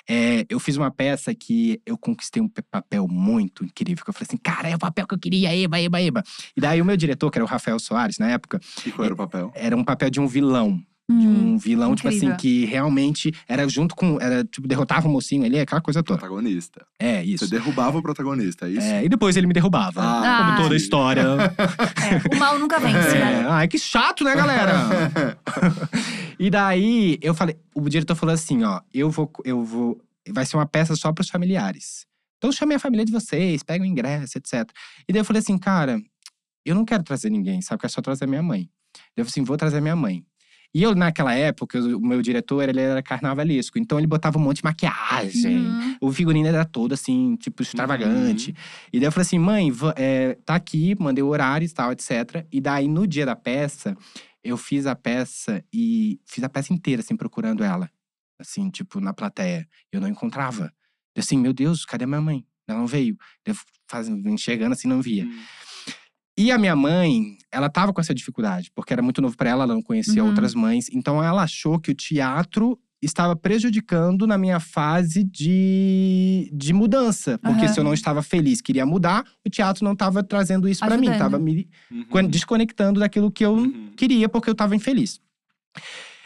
É, 0.09 0.47
eu 0.49 0.59
fiz 0.59 0.77
uma 0.77 0.91
peça 0.91 1.35
que 1.35 1.81
eu 1.85 1.99
conquistei 1.99 2.41
um 2.43 2.49
pe- 2.49 2.63
papel 2.63 3.07
muito 3.09 3.65
incrível. 3.65 4.03
Que 4.05 4.11
eu 4.11 4.15
falei 4.15 4.27
assim, 4.29 4.37
cara, 4.39 4.69
é 4.69 4.75
o 4.75 4.79
papel 4.79 5.07
que 5.07 5.15
eu 5.15 5.19
queria, 5.19 5.55
eba, 5.55 5.79
eba, 5.81 6.01
eba. 6.01 6.23
E 6.57 6.61
daí 6.61 6.81
o 6.81 6.85
meu 6.85 6.97
diretor, 6.97 7.31
que 7.31 7.37
era 7.39 7.45
o 7.45 7.49
Rafael 7.49 7.79
Soares, 7.79 8.19
na 8.19 8.31
época, 8.31 8.61
E 8.87 8.91
qual 8.93 9.05
era 9.05 9.15
o 9.15 9.17
papel? 9.17 9.53
era 9.55 9.77
um 9.77 9.85
papel 9.85 10.09
de 10.11 10.21
um 10.21 10.27
vilão. 10.27 10.81
De 11.07 11.15
Hum. 11.27 11.53
um 11.55 11.59
vilão, 11.59 11.95
tipo 11.95 12.09
incrível. 12.09 12.31
assim, 12.31 12.37
que 12.39 12.65
realmente 12.65 13.31
era 13.47 13.69
junto 13.69 13.95
com. 13.95 14.19
Era, 14.19 14.43
tipo, 14.43 14.67
derrotava 14.67 15.07
o 15.07 15.11
mocinho 15.11 15.45
ali, 15.45 15.61
aquela 15.61 15.83
coisa 15.83 16.03
toda. 16.03 16.19
Protagonista. 16.19 16.87
É, 16.99 17.23
isso. 17.23 17.45
Você 17.47 17.51
derrubava 17.51 17.99
o 17.99 18.03
protagonista, 18.03 18.67
é 18.67 18.71
isso? 18.71 18.87
É, 18.87 19.05
e 19.05 19.09
depois 19.11 19.37
ele 19.37 19.47
me 19.47 19.53
derrubava. 19.53 20.01
Ah, 20.03 20.39
como 20.39 20.51
Ah. 20.53 20.57
toda 20.63 20.75
a 20.75 20.77
história. 20.79 21.25
É, 22.33 22.35
o 22.35 22.39
mal 22.39 22.59
nunca 22.59 22.79
vence, 22.81 23.19
né? 23.19 23.43
É, 23.43 23.47
ai, 23.51 23.69
que 23.69 23.79
chato, 23.79 24.25
né, 24.25 24.35
galera? 24.35 24.73
e 26.39 26.51
daí, 26.51 27.19
eu 27.21 27.35
falei, 27.35 27.57
o 27.75 27.89
diretor 27.89 28.15
falou 28.15 28.35
assim: 28.35 28.63
ó, 28.65 28.81
eu 28.93 29.11
vou, 29.11 29.31
eu 29.45 29.63
vou. 29.63 30.01
Vai 30.31 30.47
ser 30.47 30.57
uma 30.57 30.67
peça 30.67 30.97
só 30.97 31.13
pros 31.13 31.29
familiares. 31.29 32.07
Então 32.39 32.51
chamei 32.53 32.77
a 32.77 32.81
família 32.81 33.05
de 33.05 33.13
vocês, 33.13 33.63
pega 33.63 33.83
o 33.85 33.87
ingresso, 33.87 34.39
etc. 34.39 34.69
E 35.09 35.13
daí 35.13 35.21
eu 35.21 35.25
falei 35.25 35.41
assim, 35.41 35.57
cara, 35.59 36.01
eu 36.65 36.75
não 36.75 36.85
quero 36.85 37.03
trazer 37.03 37.31
ninguém, 37.31 37.61
sabe? 37.63 37.77
Eu 37.77 37.81
quero 37.81 37.93
só 37.93 38.01
trazer 38.03 38.27
minha 38.27 38.43
mãe. 38.43 38.69
Daí 38.95 39.03
eu 39.19 39.25
falei 39.25 39.31
assim, 39.31 39.45
vou 39.45 39.57
trazer 39.57 39.81
minha 39.81 39.97
mãe. 39.97 40.25
E 40.75 40.83
eu, 40.83 40.93
naquela 40.93 41.33
época, 41.33 41.79
o 41.79 42.01
meu 42.01 42.21
diretor, 42.21 42.69
ele 42.69 42.81
era 42.81 43.01
carnavalesco. 43.01 43.79
Então 43.79 43.97
ele 43.97 44.09
botava 44.09 44.39
um 44.39 44.41
monte 44.43 44.57
de 44.57 44.65
maquiagem. 44.65 45.59
Uhum. 45.59 45.97
O 46.01 46.13
figurino 46.13 46.49
era 46.49 46.65
todo 46.65 46.93
assim, 46.93 47.37
tipo, 47.37 47.63
extravagante. 47.63 48.53
E 48.93 48.99
daí 48.99 49.07
eu 49.07 49.13
falei 49.13 49.23
assim, 49.25 49.39
mãe, 49.39 49.73
é, 49.95 50.37
tá 50.45 50.57
aqui, 50.57 50.97
mandei 50.99 51.23
o 51.23 51.29
horário 51.29 51.65
e 51.65 51.69
tal, 51.69 51.93
etc. 51.93 52.45
E 52.51 52.61
daí, 52.61 52.89
no 52.89 53.07
dia 53.07 53.25
da 53.25 53.37
peça, 53.37 53.97
eu 54.43 54.57
fiz 54.57 54.85
a 54.85 54.97
peça 54.97 55.65
e 55.73 56.19
fiz 56.27 56.43
a 56.43 56.49
peça 56.49 56.73
inteira, 56.73 57.01
assim, 57.03 57.17
procurando 57.17 57.63
ela. 57.63 57.89
Assim, 58.37 58.69
tipo, 58.69 59.01
na 59.01 59.15
plateia. 59.15 59.69
Eu 59.93 60.01
não 60.01 60.09
encontrava. 60.09 60.73
Eu 61.15 61.21
assim, 61.21 61.39
meu 61.39 61.53
Deus, 61.53 61.85
cadê 61.85 62.05
minha 62.05 62.21
mãe? 62.21 62.45
Ela 62.67 62.81
não 62.81 62.87
veio. 62.89 63.17
Eu 63.47 63.55
faz, 63.87 64.09
enxergando 64.09 64.73
assim, 64.73 64.89
não 64.89 65.01
via. 65.01 65.25
Hum. 65.25 65.43
E 66.37 66.51
a 66.51 66.59
minha 66.59 66.75
mãe, 66.75 67.37
ela 67.53 67.69
tava 67.71 67.93
com 67.93 68.01
essa 68.01 68.15
dificuldade, 68.15 68.71
porque 68.75 68.93
era 68.93 69.01
muito 69.03 69.23
novo 69.23 69.37
pra 69.37 69.51
ela, 69.51 69.65
ela 69.65 69.75
não 69.75 69.83
conhecia 69.83 70.23
Uhum. 70.23 70.31
outras 70.31 70.55
mães. 70.55 70.89
Então 70.93 71.23
ela 71.23 71.43
achou 71.43 71.79
que 71.79 71.91
o 71.93 71.95
teatro 71.95 72.79
estava 73.01 73.37
prejudicando 73.37 74.27
na 74.27 74.37
minha 74.39 74.59
fase 74.59 75.23
de, 75.23 76.51
de 76.53 76.73
mudança. 76.73 77.39
Porque 77.39 77.67
Aham. 77.67 77.73
se 77.75 77.79
eu 77.81 77.85
não 77.85 77.95
estava 77.95 78.23
feliz, 78.23 78.61
queria 78.61 78.85
mudar, 78.87 79.25
o 79.47 79.51
teatro 79.51 79.85
não 79.85 79.93
estava 79.93 80.23
trazendo 80.25 80.69
isso 80.69 80.81
pra 80.85 80.97
mim, 80.97 81.09
Ajudando. 81.09 81.19
tava 81.31 81.39
me 81.39 81.69
Uhum. 81.91 82.05
con- 82.11 82.25
desconectando 82.29 82.99
daquilo 82.99 83.31
que 83.31 83.45
eu 83.45 83.53
Uhum. 83.55 83.93
queria, 83.97 84.29
porque 84.29 84.51
eu 84.51 84.55
tava 84.55 84.75
infeliz. 84.75 85.21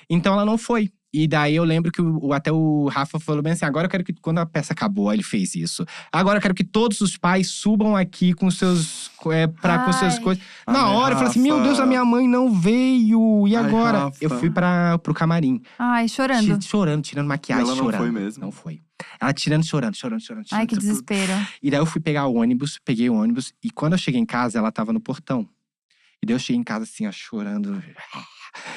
Então 0.09 0.33
ela 0.33 0.45
não 0.45 0.57
foi. 0.57 0.91
E 1.13 1.27
daí 1.27 1.57
eu 1.57 1.65
lembro 1.65 1.91
que 1.91 2.03
o, 2.03 2.33
até 2.35 2.53
o 2.53 2.87
Rafa 2.89 3.19
falou 3.19 3.43
bem 3.43 3.55
assim: 3.55 3.65
agora 3.65 3.87
eu 3.87 3.91
quero 3.91 4.05
que, 4.05 4.13
quando 4.13 4.39
a 4.39 4.47
peça 4.47 4.75
acabou, 4.75 5.11
ele 5.13 5.23
fez 5.23 5.55
isso. 5.55 5.87
Agora 6.13 6.37
eu 6.37 6.43
quero 6.43 6.55
que 6.55 6.63
todos 6.65 7.01
os 7.01 7.17
pais 7.17 7.49
subam 7.49 7.97
aqui 7.97 8.35
com 8.35 8.51
seus. 8.51 9.11
É, 9.33 9.47
pra, 9.47 9.79
com 9.81 9.93
suas 9.93 10.15
Ai. 10.17 10.21
coisas. 10.21 10.45
Ai, 10.67 10.75
Na 10.75 10.89
hora 10.91 11.15
eu 11.15 11.19
falei 11.19 11.31
assim: 11.31 11.41
meu 11.41 11.57
Rafa. 11.57 11.67
Deus, 11.67 11.81
a 11.81 11.87
minha 11.87 12.05
mãe 12.05 12.29
não 12.29 12.53
veio. 12.53 13.49
E 13.49 13.57
Ai, 13.57 13.65
agora? 13.65 13.99
Rafa. 14.01 14.19
eu 14.21 14.31
fui 14.39 14.51
pra, 14.51 14.99
pro 14.99 15.15
camarim. 15.15 15.63
Ai, 15.79 16.09
chorando. 16.09 16.63
Chorando, 16.63 17.03
tirando 17.03 17.27
maquiagem, 17.27 17.65
E 17.65 17.69
ela 17.69 17.75
não 17.77 17.85
chorando. 17.85 18.01
foi 18.01 18.11
mesmo? 18.11 18.43
Não 18.45 18.53
foi. 18.53 18.83
Ela 19.21 19.33
tirando, 19.33 19.65
chorando, 19.65 19.95
chorando, 19.97 20.21
chorando. 20.21 20.45
Ai, 20.45 20.49
chorando, 20.51 20.69
que 20.69 20.77
desespero. 20.77 21.33
e 21.63 21.71
daí 21.71 21.81
eu 21.81 21.87
fui 21.87 22.01
pegar 22.03 22.27
o 22.27 22.35
ônibus, 22.35 22.79
peguei 22.85 23.09
o 23.09 23.15
ônibus. 23.15 23.55
E 23.65 23.71
quando 23.71 23.93
eu 23.95 23.99
cheguei 23.99 24.21
em 24.21 24.27
casa, 24.27 24.59
ela 24.59 24.71
tava 24.71 24.93
no 24.93 25.01
portão. 25.01 25.49
E 26.23 26.27
daí 26.27 26.35
eu 26.35 26.39
cheguei 26.39 26.61
em 26.61 26.65
casa 26.65 26.85
assim, 26.85 27.07
ó, 27.07 27.13
chorando. 27.13 27.83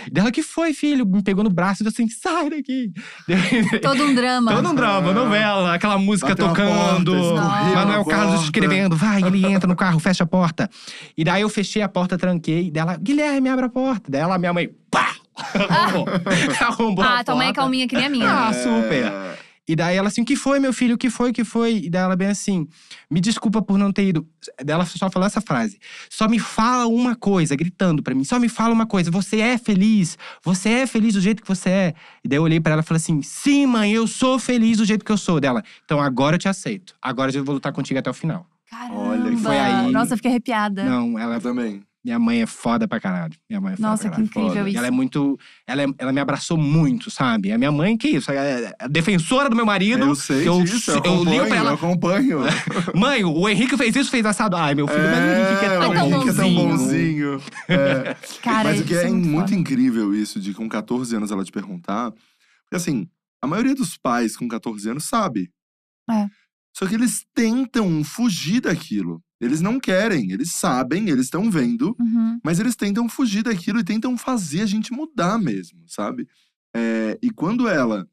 E 0.07 0.11
daí 0.11 0.21
ela, 0.21 0.31
que 0.31 0.43
foi, 0.43 0.73
filho? 0.73 1.05
Me 1.05 1.21
pegou 1.23 1.43
no 1.43 1.49
braço 1.49 1.83
e 1.83 1.85
falou 1.85 1.91
assim, 1.93 2.07
sai 2.09 2.49
daqui. 2.49 2.91
Todo 3.81 4.03
um 4.03 4.13
drama. 4.13 4.53
Todo 4.53 4.69
um 4.69 4.75
drama, 4.75 5.13
novela, 5.13 5.73
aquela 5.73 5.97
música 5.97 6.29
Bateu 6.29 6.45
a 6.45 6.49
tocando. 6.49 7.11
porta, 7.13 7.75
Manuel 7.75 8.01
a 8.01 8.05
Carlos 8.05 8.43
escrevendo, 8.43 8.95
vai, 8.95 9.21
ele 9.23 9.45
entra 9.51 9.67
no 9.67 9.75
carro, 9.75 9.99
fecha 9.99 10.23
a 10.23 10.27
porta. 10.27 10.69
E 11.17 11.23
daí 11.23 11.41
eu 11.41 11.49
fechei 11.49 11.81
a 11.81 11.89
porta, 11.89 12.17
tranquei. 12.17 12.69
Dela, 12.71 12.97
Guilherme, 12.97 13.49
abre 13.49 13.65
a 13.65 13.69
porta. 13.69 14.09
Daí 14.11 14.21
ela, 14.21 14.37
minha 14.37 14.53
mãe, 14.53 14.69
pá! 14.89 15.11
Arrombou. 15.69 16.05
Arrombou 16.59 17.03
a 17.05 17.19
Ah, 17.19 17.23
tua 17.23 17.35
mãe 17.35 17.47
é 17.49 17.53
calminha 17.53 17.87
que 17.87 17.95
nem 17.95 18.05
a 18.05 18.09
minha. 18.09 18.47
Ah, 18.47 18.53
super. 18.53 19.11
E 19.67 19.75
daí 19.75 19.95
ela 19.95 20.07
assim, 20.07 20.21
o 20.21 20.25
que 20.25 20.35
foi, 20.35 20.59
meu 20.59 20.73
filho? 20.73 20.95
O 20.95 20.97
que 20.97 21.09
foi, 21.09 21.29
o 21.29 21.33
que 21.33 21.43
foi? 21.43 21.77
E 21.83 21.89
daí 21.89 22.03
ela 22.03 22.15
bem 22.15 22.27
assim, 22.27 22.67
me 23.09 23.21
desculpa 23.21 23.61
por 23.61 23.77
não 23.77 23.91
ter 23.91 24.07
ido. 24.07 24.27
Daí 24.63 24.73
ela 24.73 24.85
só 24.85 25.09
falou 25.09 25.27
essa 25.27 25.39
frase. 25.39 25.79
Só 26.09 26.27
me 26.27 26.39
fala 26.39 26.87
uma 26.87 27.15
coisa, 27.15 27.55
gritando 27.55 28.01
pra 28.01 28.15
mim. 28.15 28.23
Só 28.23 28.39
me 28.39 28.49
fala 28.49 28.73
uma 28.73 28.85
coisa, 28.85 29.11
você 29.11 29.39
é 29.39 29.57
feliz? 29.57 30.17
Você 30.43 30.69
é 30.69 30.87
feliz 30.87 31.13
do 31.13 31.21
jeito 31.21 31.41
que 31.41 31.47
você 31.47 31.69
é? 31.69 31.93
E 32.23 32.27
daí 32.27 32.37
eu 32.37 32.43
olhei 32.43 32.59
pra 32.59 32.73
ela 32.73 32.81
e 32.81 32.85
falei 32.85 32.97
assim, 32.97 33.21
sim 33.21 33.65
mãe, 33.65 33.91
eu 33.93 34.07
sou 34.07 34.39
feliz 34.39 34.77
do 34.77 34.85
jeito 34.85 35.05
que 35.05 35.11
eu 35.11 35.17
sou. 35.17 35.39
Dela, 35.39 35.63
então 35.85 36.01
agora 36.01 36.35
eu 36.35 36.39
te 36.39 36.47
aceito. 36.47 36.93
Agora 37.01 37.31
eu 37.31 37.43
vou 37.43 37.55
lutar 37.55 37.71
contigo 37.71 37.99
até 37.99 38.09
o 38.09 38.13
final. 38.13 38.45
Caramba. 38.69 38.99
Olha, 38.99 39.37
foi 39.37 39.57
aí. 39.57 39.91
Nossa, 39.91 40.13
eu 40.13 40.17
fiquei 40.17 40.31
arrepiada. 40.31 40.83
Não, 40.83 41.19
ela… 41.19 41.35
Eu 41.35 41.41
também. 41.41 41.83
Minha 42.03 42.17
mãe 42.17 42.41
é 42.41 42.45
foda 42.47 42.87
pra 42.87 42.99
caralho. 42.99 43.35
Minha 43.47 43.61
mãe 43.61 43.73
é 43.73 43.75
foda 43.75 43.87
Nossa, 43.89 44.09
pra 44.09 44.11
que 44.11 44.15
caralho. 44.15 44.29
incrível 44.29 44.49
foda. 44.63 44.69
Isso. 44.69 44.77
ela 44.79 44.87
é 44.87 44.91
muito… 44.91 45.39
Ela, 45.67 45.83
é- 45.83 45.87
ela 45.99 46.11
me 46.11 46.19
abraçou 46.19 46.57
muito, 46.57 47.11
sabe? 47.11 47.51
A 47.51 47.57
minha 47.59 47.71
mãe, 47.71 47.95
que 47.95 48.07
isso? 48.07 48.31
É 48.31 48.73
a 48.79 48.87
defensora 48.87 49.49
do 49.49 49.55
meu 49.55 49.65
marido. 49.67 50.03
Eu 50.05 50.15
sei 50.15 50.47
eu, 50.47 50.63
disso, 50.63 50.89
eu, 50.91 50.95
eu 50.95 51.01
ligo 51.03 51.11
acompanho, 51.21 51.47
pra 51.47 51.55
ela, 51.57 51.69
eu 51.69 51.75
acompanho. 51.75 52.39
Mãe, 52.97 53.23
o 53.23 53.47
Henrique 53.47 53.77
fez 53.77 53.95
isso, 53.95 54.09
fez 54.09 54.25
assado. 54.25 54.55
Ai, 54.57 54.73
meu 54.73 54.87
filho, 54.87 54.99
mas 54.99 55.19
o 55.19 55.49
Henrique 55.49 55.65
é 55.65 55.67
É, 55.67 55.79
tão 55.79 55.89
o 55.89 55.93
Henrique 55.95 56.29
é 56.29 56.33
tão 56.33 56.55
bonzinho. 56.55 56.67
bonzinho. 56.67 57.41
É. 57.69 58.15
Cara, 58.41 58.69
Mas 58.69 58.79
o 58.81 58.83
que 58.83 58.93
isso 58.93 59.01
é, 59.05 59.09
muito 59.11 59.27
muito 59.27 59.53
incrível 59.53 60.13
isso, 60.15 60.39
de 60.39 60.53
com 60.55 60.67
14 60.67 61.15
anos 61.15 61.29
ela 61.31 61.43
te 61.45 61.51
perguntar. 61.51 62.11
Porque 62.11 62.75
assim, 62.77 63.07
a 63.41 63.45
maioria 63.45 63.75
dos 63.75 63.95
pais 63.95 64.35
com 64.35 64.47
14 64.47 64.89
anos 64.89 65.03
sabe. 65.03 65.51
É. 66.09 66.25
Só 66.75 66.87
que 66.87 66.95
eles 66.95 67.25
tentam 67.35 68.03
fugir 68.03 68.61
daquilo. 68.61 69.21
Eles 69.41 69.59
não 69.59 69.79
querem, 69.79 70.31
eles 70.31 70.51
sabem, 70.51 71.09
eles 71.09 71.25
estão 71.25 71.49
vendo, 71.49 71.95
Uhum. 71.99 72.39
mas 72.43 72.59
eles 72.59 72.75
tentam 72.75 73.09
fugir 73.09 73.41
daquilo 73.43 73.79
e 73.79 73.83
tentam 73.83 74.15
fazer 74.17 74.61
a 74.61 74.65
gente 74.67 74.93
mudar 74.93 75.39
mesmo, 75.39 75.79
sabe? 75.87 76.27
É, 76.75 77.17
e 77.21 77.29
quando 77.31 77.67
ela 77.67 78.07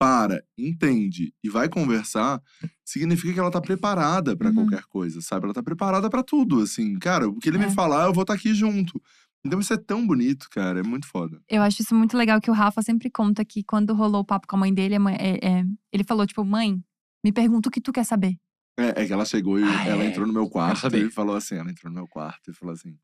para, 0.00 0.42
entende 0.56 1.34
e 1.44 1.50
vai 1.50 1.68
conversar, 1.68 2.40
significa 2.82 3.34
que 3.34 3.38
ela 3.40 3.50
tá 3.50 3.60
preparada 3.60 4.34
pra 4.34 4.48
Uhum. 4.48 4.54
qualquer 4.54 4.84
coisa, 4.84 5.20
sabe? 5.20 5.44
Ela 5.44 5.52
tá 5.54 5.62
preparada 5.62 6.08
pra 6.08 6.22
tudo, 6.22 6.62
assim. 6.62 6.98
Cara, 6.98 7.28
o 7.28 7.36
que 7.38 7.48
ele 7.50 7.58
É. 7.58 7.66
me 7.66 7.74
falar, 7.74 8.06
eu 8.06 8.12
vou 8.12 8.22
estar 8.22 8.32
aqui 8.32 8.54
junto. 8.54 9.00
Então 9.44 9.60
isso 9.60 9.72
é 9.74 9.76
tão 9.76 10.06
bonito, 10.06 10.48
cara, 10.50 10.80
é 10.80 10.82
muito 10.82 11.06
foda. 11.06 11.40
Eu 11.48 11.60
acho 11.62 11.82
isso 11.82 11.94
muito 11.94 12.16
legal 12.16 12.40
que 12.40 12.50
o 12.50 12.54
Rafa 12.54 12.80
sempre 12.82 13.10
conta 13.10 13.44
que 13.44 13.62
quando 13.62 13.92
rolou 13.94 14.22
o 14.22 14.24
papo 14.24 14.46
com 14.46 14.56
a 14.56 14.60
mãe 14.60 14.72
dele, 14.72 14.94
a 14.94 15.00
mãe- 15.00 15.16
é- 15.18 15.38
é, 15.46 15.64
ele 15.92 16.04
falou, 16.04 16.26
tipo, 16.26 16.42
mãe, 16.44 16.78
me 17.24 17.30
pergunta 17.32 17.68
o 17.68 17.72
que 17.72 17.80
tu 17.80 17.92
quer 17.92 18.04
saber. 18.04 18.36
É, 18.80 19.02
é 19.02 19.06
que 19.06 19.12
ela 19.12 19.24
chegou 19.24 19.58
e 19.58 19.64
Ah, 19.64 19.86
ela 19.86 20.02
é. 20.04 20.06
entrou 20.06 20.26
no 20.26 20.32
meu 20.32 20.48
quarto 20.48 20.96
e 20.96 21.10
falou 21.10 21.36
assim, 21.36 21.56
ela 21.56 21.70
entrou 21.70 21.90
no 21.90 21.96
meu 21.98 22.08
quarto 22.08 22.50
e 22.50 22.54
falou 22.54 22.72
assim, 22.74 22.96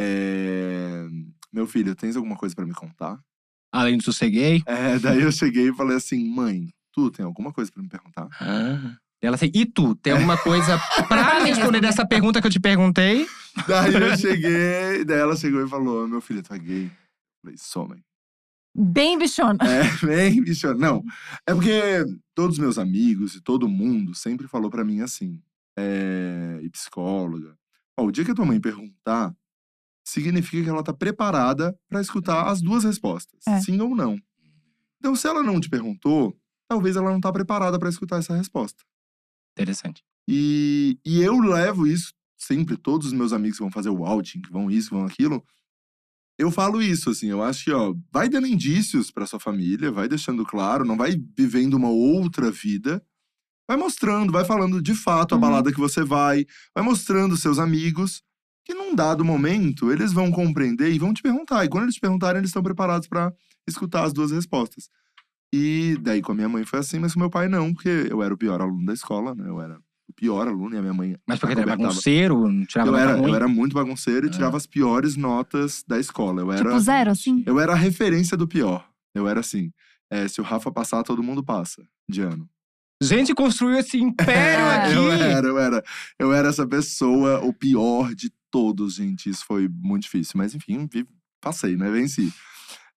é, 0.00 1.06
meu 1.52 1.66
filho, 1.66 1.94
tens 1.94 2.16
alguma 2.16 2.36
coisa 2.36 2.54
pra 2.54 2.66
me 2.66 2.74
contar? 2.74 3.18
Além 3.72 3.96
do 3.98 4.02
sosseguei. 4.04 4.62
É, 4.66 4.98
daí 4.98 5.22
eu 5.22 5.32
cheguei 5.32 5.68
e 5.68 5.74
falei 5.74 5.96
assim, 5.96 6.28
mãe, 6.28 6.68
tu 6.92 7.10
tem 7.10 7.24
alguma 7.24 7.52
coisa 7.52 7.70
pra 7.70 7.82
me 7.82 7.88
perguntar? 7.88 8.28
Ah. 8.40 8.96
Ela 9.22 9.34
assim, 9.36 9.50
e 9.54 9.64
tu, 9.64 9.94
tem 9.96 10.12
alguma 10.12 10.36
coisa 10.36 10.78
pra 11.08 11.22
responder 11.40 11.48
responder. 11.48 11.80
dessa 11.80 12.06
pergunta 12.06 12.40
que 12.40 12.46
eu 12.46 12.50
te 12.50 12.60
perguntei? 12.60 13.26
Daí 13.66 13.94
eu 13.94 14.16
cheguei, 14.16 15.04
daí 15.04 15.18
ela 15.18 15.34
chegou 15.36 15.64
e 15.64 15.68
falou, 15.68 16.06
meu 16.06 16.20
filho, 16.20 16.42
tu 16.42 16.52
é 16.52 16.58
gay? 16.58 16.84
Eu 16.86 16.90
falei, 17.42 17.56
sou, 17.58 17.88
mãe. 17.88 18.02
Bem 18.78 19.18
bichona. 19.18 19.58
É, 19.64 19.82
bem, 20.06 20.42
bicho. 20.42 20.74
Não, 20.74 21.02
é 21.46 21.54
porque 21.54 22.04
todos 22.34 22.56
os 22.56 22.58
meus 22.58 22.78
amigos 22.78 23.34
e 23.34 23.40
todo 23.40 23.68
mundo 23.68 24.14
sempre 24.14 24.46
falou 24.46 24.70
pra 24.70 24.84
mim 24.84 25.00
assim, 25.00 25.40
é, 25.78 26.60
e 26.62 26.68
psicóloga, 26.70 27.56
ó, 27.98 28.04
o 28.04 28.12
dia 28.12 28.24
que 28.24 28.30
a 28.30 28.34
tua 28.34 28.44
mãe 28.44 28.60
perguntar, 28.60 29.34
significa 30.06 30.62
que 30.62 30.68
ela 30.68 30.82
tá 30.84 30.92
preparada 30.92 31.76
pra 31.88 32.00
escutar 32.00 32.48
as 32.48 32.60
duas 32.62 32.84
respostas, 32.84 33.40
É. 33.46 33.60
sim 33.60 33.80
ou 33.80 33.96
não. 33.96 34.18
Então, 34.98 35.16
se 35.16 35.26
ela 35.26 35.42
não 35.42 35.60
te 35.60 35.68
perguntou, 35.68 36.36
talvez 36.68 36.96
ela 36.96 37.10
não 37.10 37.20
tá 37.20 37.32
preparada 37.32 37.78
pra 37.78 37.88
escutar 37.88 38.18
essa 38.18 38.36
resposta. 38.36 38.82
Interessante. 39.56 40.02
E, 40.28 40.98
e 41.04 41.22
eu 41.22 41.38
levo 41.40 41.86
isso 41.86 42.12
sempre, 42.36 42.76
todos 42.76 43.08
os 43.08 43.12
meus 43.12 43.32
amigos 43.32 43.56
que 43.58 43.62
vão 43.64 43.70
fazer 43.72 43.88
o 43.90 44.04
outing, 44.04 44.40
que 44.42 44.50
vão 44.52 44.70
isso, 44.70 44.90
vão 44.90 45.04
aquilo. 45.06 45.42
Eu 46.38 46.50
falo 46.50 46.82
isso, 46.82 47.10
assim, 47.10 47.28
eu 47.28 47.42
acho 47.42 47.64
que, 47.64 47.72
ó, 47.72 47.94
vai 48.12 48.28
dando 48.28 48.46
indícios 48.46 49.10
pra 49.10 49.26
sua 49.26 49.40
família, 49.40 49.90
vai 49.90 50.06
deixando 50.08 50.44
claro, 50.44 50.84
não 50.84 50.96
vai 50.96 51.16
vivendo 51.36 51.74
uma 51.74 51.88
outra 51.88 52.50
vida. 52.50 53.02
Vai 53.68 53.76
mostrando, 53.78 54.32
vai 54.32 54.44
falando 54.44 54.80
de 54.82 54.94
fato 54.94 55.32
a 55.32 55.36
Uhum. 55.36 55.40
balada 55.40 55.72
que 55.72 55.78
você 55.80 56.04
vai, 56.04 56.46
vai 56.74 56.84
mostrando 56.84 57.36
seus 57.36 57.58
amigos, 57.58 58.22
que 58.64 58.74
num 58.74 58.94
dado 58.94 59.24
momento 59.24 59.92
eles 59.92 60.12
vão 60.12 60.30
compreender 60.30 60.92
e 60.92 60.98
vão 60.98 61.14
te 61.14 61.22
perguntar. 61.22 61.64
E 61.64 61.68
quando 61.68 61.84
eles 61.84 61.96
te 61.96 62.00
perguntarem, 62.00 62.38
eles 62.40 62.50
estão 62.50 62.62
preparados 62.62 63.08
pra 63.08 63.32
escutar 63.68 64.04
as 64.04 64.12
duas 64.12 64.30
respostas. 64.30 64.88
E 65.54 65.96
daí 66.02 66.22
com 66.22 66.32
a 66.32 66.34
minha 66.34 66.48
mãe 66.48 66.64
foi 66.64 66.80
assim, 66.80 66.98
mas 66.98 67.14
com 67.14 67.20
meu 67.20 67.30
pai 67.30 67.48
não, 67.48 67.72
porque 67.74 67.88
eu 68.10 68.22
era 68.22 68.34
o 68.34 68.38
pior 68.38 68.60
aluno 68.60 68.84
da 68.86 68.92
escola, 68.94 69.34
né? 69.34 69.48
Eu 69.48 69.60
era 69.60 69.80
pior 70.16 70.48
aluno 70.48 70.74
e 70.74 70.78
a 70.78 70.80
minha 70.82 70.94
mãe 70.94 71.16
Mas 71.26 71.38
porque 71.38 71.52
ele 71.54 71.60
era 71.60 71.76
bagunceiro, 71.76 72.48
não 72.50 72.64
tirava 72.64 72.88
Eu 72.88 72.92
nota 72.92 73.04
era, 73.04 73.14
ruim. 73.16 73.28
eu 73.28 73.34
era 73.34 73.46
muito 73.48 73.74
bagunceiro 73.74 74.26
e 74.26 74.28
Ah. 74.28 74.32
tirava 74.32 74.56
as 74.56 74.66
piores 74.66 75.14
notas 75.16 75.84
da 75.86 75.98
escola. 76.00 76.40
Eu 76.40 76.50
era, 76.52 76.64
Tipo, 76.64 76.78
zero, 76.80 77.10
assim. 77.10 77.42
eu 77.46 77.60
era 77.60 77.72
a 77.72 77.76
referência 77.76 78.36
do 78.36 78.48
pior. 78.48 78.88
Eu 79.14 79.28
era 79.28 79.40
assim. 79.40 79.70
é, 80.10 80.26
se 80.28 80.40
o 80.40 80.44
Rafa 80.44 80.70
passar, 80.70 81.02
todo 81.02 81.22
mundo 81.22 81.42
passa 81.44 81.82
de 82.08 82.20
ano. 82.22 82.48
Gente, 83.02 83.34
construiu 83.34 83.76
esse 83.78 83.98
império 83.98 84.64
É. 84.64 84.76
aqui! 84.86 84.94
Eu 84.94 85.12
era, 85.12 85.46
eu 85.48 85.58
era. 85.58 85.84
Eu 86.18 86.32
era 86.32 86.48
essa 86.48 86.66
pessoa, 86.66 87.44
o 87.44 87.52
pior 87.52 88.14
de 88.14 88.32
todos, 88.50 88.94
gente. 88.94 89.28
Isso 89.28 89.44
foi 89.44 89.68
muito 89.68 90.04
difícil. 90.04 90.32
Mas 90.36 90.54
enfim, 90.54 90.88
vi- 90.90 91.06
passei, 91.42 91.76
né? 91.76 91.90
Venci. 91.90 92.32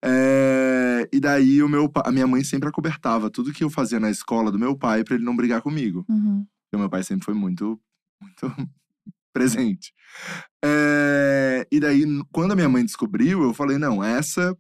É, 0.03 1.07
e 1.11 1.20
daí 1.20 1.61
o 1.61 1.67
meu, 1.67 1.91
a 2.05 2.11
minha 2.11 2.26
mãe 2.28 2.43
sempre 2.43 2.70
acobertava 2.70 3.30
tudo 3.30 3.51
que 3.51 3.63
eu 3.63 3.70
fazia 3.70 3.99
na 3.99 4.09
escola 4.09 4.51
do 4.51 4.57
meu 4.59 4.76
pai 4.76 5.03
pra 5.03 5.15
ele 5.15 5.26
não 5.26 5.36
brigar 5.36 5.61
comigo. 5.61 6.05
Uhum. 6.07 6.45
Porque 6.70 6.76
o 6.76 6.80
meu 6.80 6.89
pai 6.89 7.03
sempre 7.03 7.26
foi 7.26 7.34
muito, 7.34 7.80
muito 8.22 8.41
presente. 9.34 9.91
É, 10.63 11.67
e 11.72 11.80
daí, 11.80 12.03
quando 12.32 12.51
a 12.51 12.55
minha 12.55 12.70
mãe 12.70 12.86
descobriu, 12.86 13.41
eu 13.41 13.53
falei: 13.53 13.78
não, 13.78 14.03
essa 14.03 14.55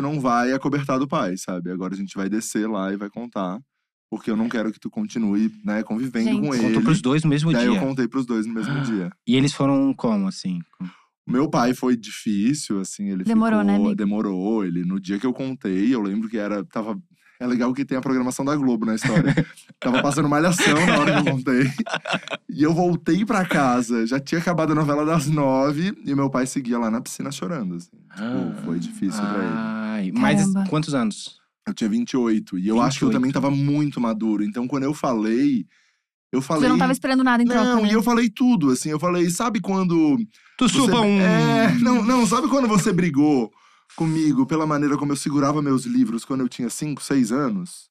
não 0.00 0.20
vai 0.20 0.52
acobertar 0.52 0.98
do 0.98 1.08
pai, 1.08 1.36
sabe? 1.36 1.70
Agora 1.72 1.94
a 1.94 1.96
gente 1.96 2.16
vai 2.16 2.28
descer 2.28 2.68
lá 2.68 2.92
e 2.92 2.96
vai 2.96 3.10
contar. 3.10 3.58
Porque 4.10 4.30
eu 4.30 4.36
não 4.36 4.48
quero 4.48 4.72
que 4.72 4.80
tu 4.80 4.88
continue, 4.88 5.52
né, 5.62 5.82
convivendo 5.82 6.30
com 6.40 6.44
Gente. 6.52 6.54
ele. 6.54 6.66
Contou 6.68 6.82
pros 6.82 7.02
dois 7.02 7.22
no 7.24 7.28
mesmo 7.28 7.52
daí 7.52 7.68
dia. 7.68 7.76
eu 7.76 7.80
contei 7.84 8.08
pros 8.08 8.24
dois 8.24 8.46
no 8.46 8.54
mesmo 8.54 8.72
Ah. 8.72 8.80
dia. 8.80 9.10
E 9.26 9.36
eles 9.36 9.52
foram 9.52 9.92
como, 9.92 10.26
assim? 10.28 10.60
O 11.26 11.30
meu 11.32 11.50
pai 11.50 11.74
foi 11.74 11.94
difícil, 11.94 12.80
assim, 12.80 13.10
ele 13.10 13.22
Demorou, 13.24 13.62
né, 13.62 13.72
ficou, 13.74 13.86
amigo? 13.88 13.96
demorou. 13.98 14.64
Ele, 14.64 14.82
no 14.82 14.98
dia 14.98 15.18
que 15.18 15.26
eu 15.26 15.32
contei, 15.34 15.94
eu 15.94 16.00
lembro 16.00 16.26
que 16.28 16.38
era, 16.38 16.64
tava… 16.64 16.98
É 17.40 17.46
legal 17.46 17.72
que 17.72 17.84
tem 17.84 17.96
a 17.96 18.00
programação 18.00 18.44
da 18.44 18.56
Globo 18.56 18.84
na 18.84 18.94
história. 18.96 19.32
tava 19.78 20.02
passando 20.02 20.28
malhação 20.28 20.74
na 20.86 20.98
hora 20.98 21.22
que 21.22 21.28
eu 21.28 21.32
contei. 21.34 21.70
E 22.48 22.62
eu 22.62 22.74
voltei 22.74 23.24
pra 23.24 23.44
casa, 23.44 24.06
já 24.06 24.18
tinha 24.18 24.40
acabado 24.40 24.72
a 24.72 24.74
novela 24.74 25.04
das 25.04 25.26
nove, 25.28 25.92
e 26.04 26.14
meu 26.14 26.28
pai 26.28 26.46
seguia 26.46 26.78
lá 26.78 26.90
na 26.90 27.00
piscina 27.00 27.30
chorando, 27.30 27.76
assim. 27.76 27.90
Tipo, 28.14 28.64
foi 28.64 28.78
difícil 28.80 29.22
pra 29.22 29.38
ele. 29.38 29.52
Ai, 29.54 30.12
mas 30.12 30.40
Caramba. 30.40 30.64
quantos 30.68 30.94
anos? 30.94 31.38
Eu 31.66 31.74
tinha 31.74 31.88
28, 31.88 32.58
e 32.58 32.66
eu 32.66 32.80
acho 32.80 32.98
que 32.98 33.04
eu 33.04 33.08
28. 33.08 33.12
também 33.12 33.30
tava 33.32 33.50
muito 33.54 34.00
maduro. 34.00 34.42
Então, 34.42 34.66
quando 34.66 34.84
eu 34.84 34.94
falei, 34.94 35.64
eu 36.32 36.40
falei… 36.42 36.62
Você 36.62 36.68
não 36.70 36.78
tava 36.78 36.92
esperando 36.92 37.22
nada 37.22 37.42
em 37.42 37.46
troca, 37.46 37.62
Não, 37.62 37.82
né? 37.82 37.88
e 37.90 37.92
eu 37.92 38.02
falei 38.02 38.28
tudo, 38.28 38.70
assim. 38.70 38.88
Eu 38.88 38.98
falei, 38.98 39.28
sabe 39.30 39.60
quando 39.60 40.16
Tu 40.56 40.68
você- 40.68 40.74
suba 40.74 41.02
um… 41.02 41.20
É, 41.20 41.72
não, 41.78 42.02
não, 42.02 42.26
sabe 42.26 42.48
quando 42.48 42.66
você 42.66 42.92
brigou 42.92 43.52
comigo 43.96 44.46
pela 44.46 44.66
maneira 44.66 44.96
como 44.96 45.12
eu 45.12 45.16
segurava 45.16 45.62
meus 45.62 45.84
livros 45.84 46.24
quando 46.24 46.40
eu 46.40 46.48
tinha 46.48 46.70
5, 46.70 47.02
6 47.02 47.32
anos? 47.32 47.88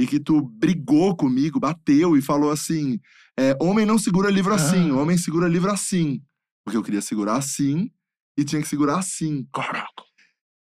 E 0.00 0.06
que 0.06 0.18
tu 0.18 0.40
brigou 0.42 1.16
comigo, 1.16 1.60
bateu 1.60 2.16
e 2.16 2.22
falou 2.22 2.50
assim: 2.50 2.98
é, 3.38 3.56
homem 3.60 3.84
não 3.86 3.98
segura 3.98 4.30
livro 4.30 4.52
assim, 4.54 4.90
Ah. 4.90 4.96
homem 4.96 5.16
segura 5.18 5.48
livro 5.48 5.70
assim. 5.70 6.22
Porque 6.64 6.76
eu 6.76 6.82
queria 6.82 7.02
segurar 7.02 7.36
assim 7.36 7.90
e 8.38 8.44
tinha 8.44 8.62
que 8.62 8.68
segurar 8.68 8.98
assim. 8.98 9.46
Caraca. 9.52 10.02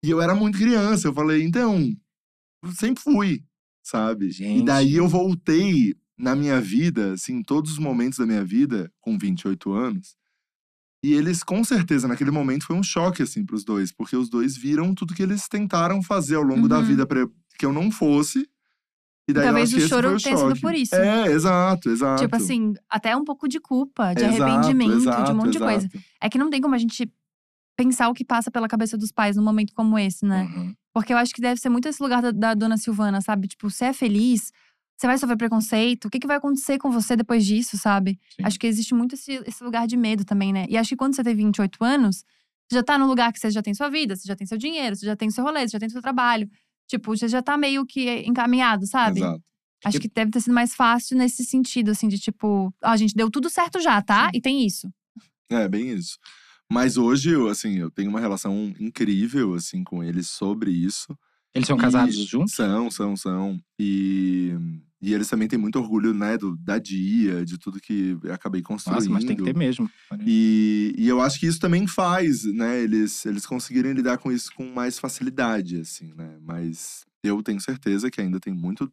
E 0.03 0.09
eu 0.09 0.19
era 0.21 0.33
muito 0.35 0.57
criança, 0.57 1.07
eu 1.07 1.13
falei, 1.13 1.43
então, 1.43 1.79
eu 2.63 2.71
sempre 2.71 3.03
fui, 3.03 3.45
sabe? 3.83 4.27
E 4.27 4.31
Gente. 4.31 4.65
daí 4.65 4.95
eu 4.95 5.07
voltei 5.07 5.95
na 6.17 6.35
minha 6.35 6.59
vida, 6.59 7.13
assim, 7.13 7.35
em 7.35 7.43
todos 7.43 7.71
os 7.73 7.77
momentos 7.79 8.17
da 8.17 8.25
minha 8.25 8.43
vida, 8.43 8.91
com 8.99 9.17
28 9.17 9.71
anos. 9.73 10.15
E 11.03 11.13
eles, 11.13 11.43
com 11.43 11.63
certeza, 11.63 12.07
naquele 12.07 12.29
momento 12.31 12.65
foi 12.65 12.75
um 12.75 12.83
choque, 12.83 13.23
assim, 13.23 13.43
pros 13.45 13.63
dois, 13.63 13.91
porque 13.91 14.15
os 14.15 14.29
dois 14.29 14.55
viram 14.55 14.93
tudo 14.93 15.13
que 15.15 15.23
eles 15.23 15.47
tentaram 15.47 16.01
fazer 16.03 16.35
ao 16.35 16.43
longo 16.43 16.67
da 16.67 16.77
Uhum. 16.77 16.83
vida 16.85 17.05
pra 17.07 17.27
que 17.57 17.65
eu 17.65 17.73
não 17.73 17.89
fosse. 17.91 18.47
E 19.27 19.33
daí 19.33 19.43
eu 19.43 19.47
Talvez 19.47 19.73
acho 19.73 19.85
o 19.85 19.87
choro 19.87 20.17
tenha 20.21 20.37
sido 20.37 20.59
por 20.59 20.73
isso. 20.73 20.95
É, 20.95 21.27
exato, 21.31 21.89
exato. 21.89 22.21
Tipo 22.23 22.35
assim, 22.35 22.73
até 22.89 23.15
um 23.15 23.23
pouco 23.23 23.47
de 23.47 23.59
culpa, 23.59 24.13
de 24.13 24.23
Exato, 24.25 24.43
arrependimento, 24.43 24.91
de 24.91 24.97
exato, 25.01 25.31
um 25.31 25.35
monte 25.35 25.51
de 25.53 25.59
coisa. 25.59 25.85
exato. 25.87 25.99
É 26.21 26.29
que 26.29 26.37
não 26.37 26.49
tem 26.49 26.61
como 26.61 26.75
a 26.75 26.77
gente 26.77 27.11
pensar 27.77 28.09
o 28.09 28.13
que 28.13 28.25
passa 28.25 28.51
pela 28.51 28.67
cabeça 28.67 28.97
dos 28.97 29.11
pais 29.11 29.35
num 29.37 29.43
momento 29.43 29.73
como 29.73 29.97
esse, 29.97 30.25
né? 30.25 30.43
Uhum. 30.55 30.75
Porque 30.93 31.13
eu 31.13 31.17
acho 31.17 31.33
que 31.33 31.41
deve 31.41 31.59
ser 31.59 31.69
muito 31.69 31.87
esse 31.87 32.01
lugar 32.03 32.21
da, 32.21 32.31
da 32.31 32.53
dona 32.53 32.77
Silvana, 32.77 33.21
sabe? 33.21 33.47
Tipo, 33.47 33.69
você 33.69 33.85
é 33.85 33.93
feliz, 33.93 34.51
você 35.01 35.07
vai 35.07 35.17
sofrer 35.17 35.35
preconceito, 35.35 36.05
o 36.05 36.09
que, 36.11 36.19
que 36.19 36.27
vai 36.27 36.37
acontecer 36.37 36.77
com 36.77 36.91
você 36.91 37.15
depois 37.15 37.43
disso, 37.43 37.75
sabe? 37.75 38.19
Sim. 38.35 38.43
Acho 38.45 38.59
que 38.59 38.67
existe 38.67 38.93
muito 38.93 39.15
esse, 39.15 39.31
esse 39.47 39.63
lugar 39.63 39.87
de 39.87 39.97
medo 39.97 40.23
também, 40.23 40.53
né? 40.53 40.67
E 40.69 40.77
acho 40.77 40.89
que 40.89 40.95
quando 40.95 41.15
você 41.15 41.23
tem 41.23 41.35
28 41.35 41.83
anos, 41.83 42.17
você 42.69 42.75
já 42.75 42.83
tá 42.83 42.99
num 42.99 43.07
lugar 43.07 43.33
que 43.33 43.39
você 43.39 43.49
já 43.49 43.63
tem 43.63 43.73
sua 43.73 43.89
vida, 43.89 44.15
você 44.15 44.27
já 44.27 44.35
tem 44.35 44.45
seu 44.45 44.59
dinheiro, 44.59 44.95
você 44.95 45.07
já 45.07 45.15
tem 45.15 45.31
seu 45.31 45.43
rolê, 45.43 45.61
você 45.67 45.71
já 45.71 45.79
tem 45.79 45.89
seu 45.89 46.03
trabalho. 46.03 46.47
Tipo, 46.87 47.17
você 47.17 47.27
já 47.27 47.41
tá 47.41 47.57
meio 47.57 47.83
que 47.83 48.21
encaminhado, 48.27 48.85
sabe? 48.85 49.21
Exato. 49.21 49.41
Acho 49.83 49.99
que 49.99 50.07
deve 50.07 50.29
ter 50.29 50.39
sido 50.41 50.53
mais 50.53 50.75
fácil 50.75 51.17
nesse 51.17 51.43
sentido, 51.43 51.89
assim, 51.89 52.07
de 52.07 52.19
tipo, 52.19 52.71
ó, 52.83 52.95
gente, 52.95 53.15
deu 53.15 53.31
tudo 53.31 53.49
certo 53.49 53.79
já, 53.79 53.99
tá? 54.03 54.29
E 54.35 54.39
tem 54.39 54.63
isso. 54.63 54.87
É, 55.49 55.67
bem 55.67 55.89
isso. 55.89 56.19
Mas 56.71 56.95
hoje, 56.95 57.31
eu, 57.31 57.47
assim, 57.49 57.79
eu 57.79 57.89
tenho 57.89 58.11
uma 58.11 58.19
relação 58.19 58.71
incrível, 58.79 59.55
assim, 59.55 59.83
com 59.83 60.03
eles 60.03 60.29
sobre 60.29 60.69
isso. 60.69 61.17
Eles 61.53 61.67
são 61.67 61.75
casados 61.75 62.15
E- 62.15 62.23
juntos? 62.25 62.53
São, 62.53 62.89
são, 62.91 63.17
são. 63.17 63.59
E, 63.79 64.55
e 65.01 65.13
eles 65.13 65.27
também 65.27 65.47
têm 65.47 65.57
muito 65.57 65.79
orgulho, 65.79 66.13
né, 66.13 66.37
do, 66.37 66.55
da 66.57 66.77
dia, 66.77 67.43
de 67.43 67.57
tudo 67.57 67.79
que 67.79 68.17
eu 68.23 68.33
acabei 68.33 68.61
construindo. 68.61 68.99
Nossa, 68.99 69.09
mas 69.09 69.23
tem 69.23 69.35
que 69.35 69.43
ter 69.43 69.55
mesmo. 69.55 69.89
E, 70.25 70.93
e 70.97 71.07
eu 71.07 71.19
acho 71.19 71.39
que 71.39 71.47
isso 71.47 71.59
também 71.59 71.87
faz, 71.87 72.43
né, 72.45 72.81
eles, 72.81 73.25
eles 73.25 73.45
conseguirem 73.45 73.93
lidar 73.93 74.17
com 74.19 74.31
isso 74.31 74.53
com 74.53 74.65
mais 74.71 74.99
facilidade, 74.99 75.79
assim, 75.79 76.13
né. 76.13 76.37
Mas 76.41 77.03
eu 77.23 77.41
tenho 77.41 77.59
certeza 77.59 78.11
que 78.11 78.21
ainda 78.21 78.39
tem 78.39 78.53
muito 78.53 78.91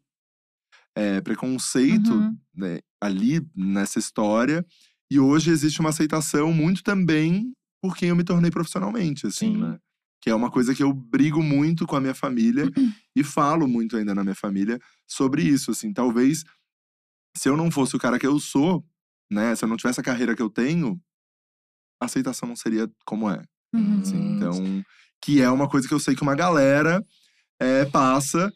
é, 0.97 1.21
preconceito 1.21 2.13
Uhum. 2.13 2.37
né, 2.55 2.79
ali 3.01 3.41
nessa 3.55 3.99
história. 3.99 4.65
E 5.11 5.19
hoje 5.19 5.51
existe 5.51 5.81
uma 5.81 5.91
aceitação 5.91 6.53
muito 6.53 6.83
também 6.83 7.53
por 7.83 7.97
quem 7.97 8.09
eu 8.09 8.17
me 8.17 8.25
tornei 8.25 8.51
profissionalmente, 8.51 9.27
assim, 9.27 9.55
Sim. 9.55 9.59
né? 9.59 9.79
Que 10.21 10.31
é 10.31 10.35
uma 10.35 10.51
coisa 10.51 10.75
que 10.75 10.83
eu 10.83 10.93
brigo 10.93 11.43
muito 11.43 11.87
com 11.87 11.95
a 11.95 12.01
minha 12.01 12.15
família 12.15 12.65
e 13.19 13.25
falo 13.25 13.67
muito 13.67 13.97
ainda 13.97 14.15
na 14.15 14.23
minha 14.23 14.35
família 14.35 14.79
sobre 15.07 15.43
isso, 15.43 15.71
assim. 15.71 15.93
Talvez 15.93 16.45
se 17.37 17.49
eu 17.49 17.57
não 17.57 17.71
fosse 17.71 17.97
o 17.97 17.99
cara 17.99 18.19
que 18.19 18.27
eu 18.27 18.39
sou, 18.39 18.85
né? 19.31 19.55
Se 19.55 19.65
eu 19.65 19.69
não 19.69 19.77
tivesse 19.77 20.01
a 20.01 20.05
carreira 20.05 20.35
que 20.35 20.43
eu 20.43 20.51
tenho, 20.51 21.01
a 22.01 22.07
aceitação 22.07 22.49
não 22.49 22.57
seria 22.57 22.91
como 23.05 23.31
é. 23.31 23.43
Uhum. 23.75 24.01
assim. 24.01 24.17
Hum. 24.17 24.37
Então, 24.37 24.85
que 25.21 25.41
é 25.41 25.51
uma 25.51 25.69
coisa 25.69 25.87
que 25.87 25.95
eu 25.95 26.01
sei 26.01 26.15
que 26.15 26.23
uma 26.23 26.35
galera 26.35 27.05
é, 27.61 27.85
passa. 27.85 28.53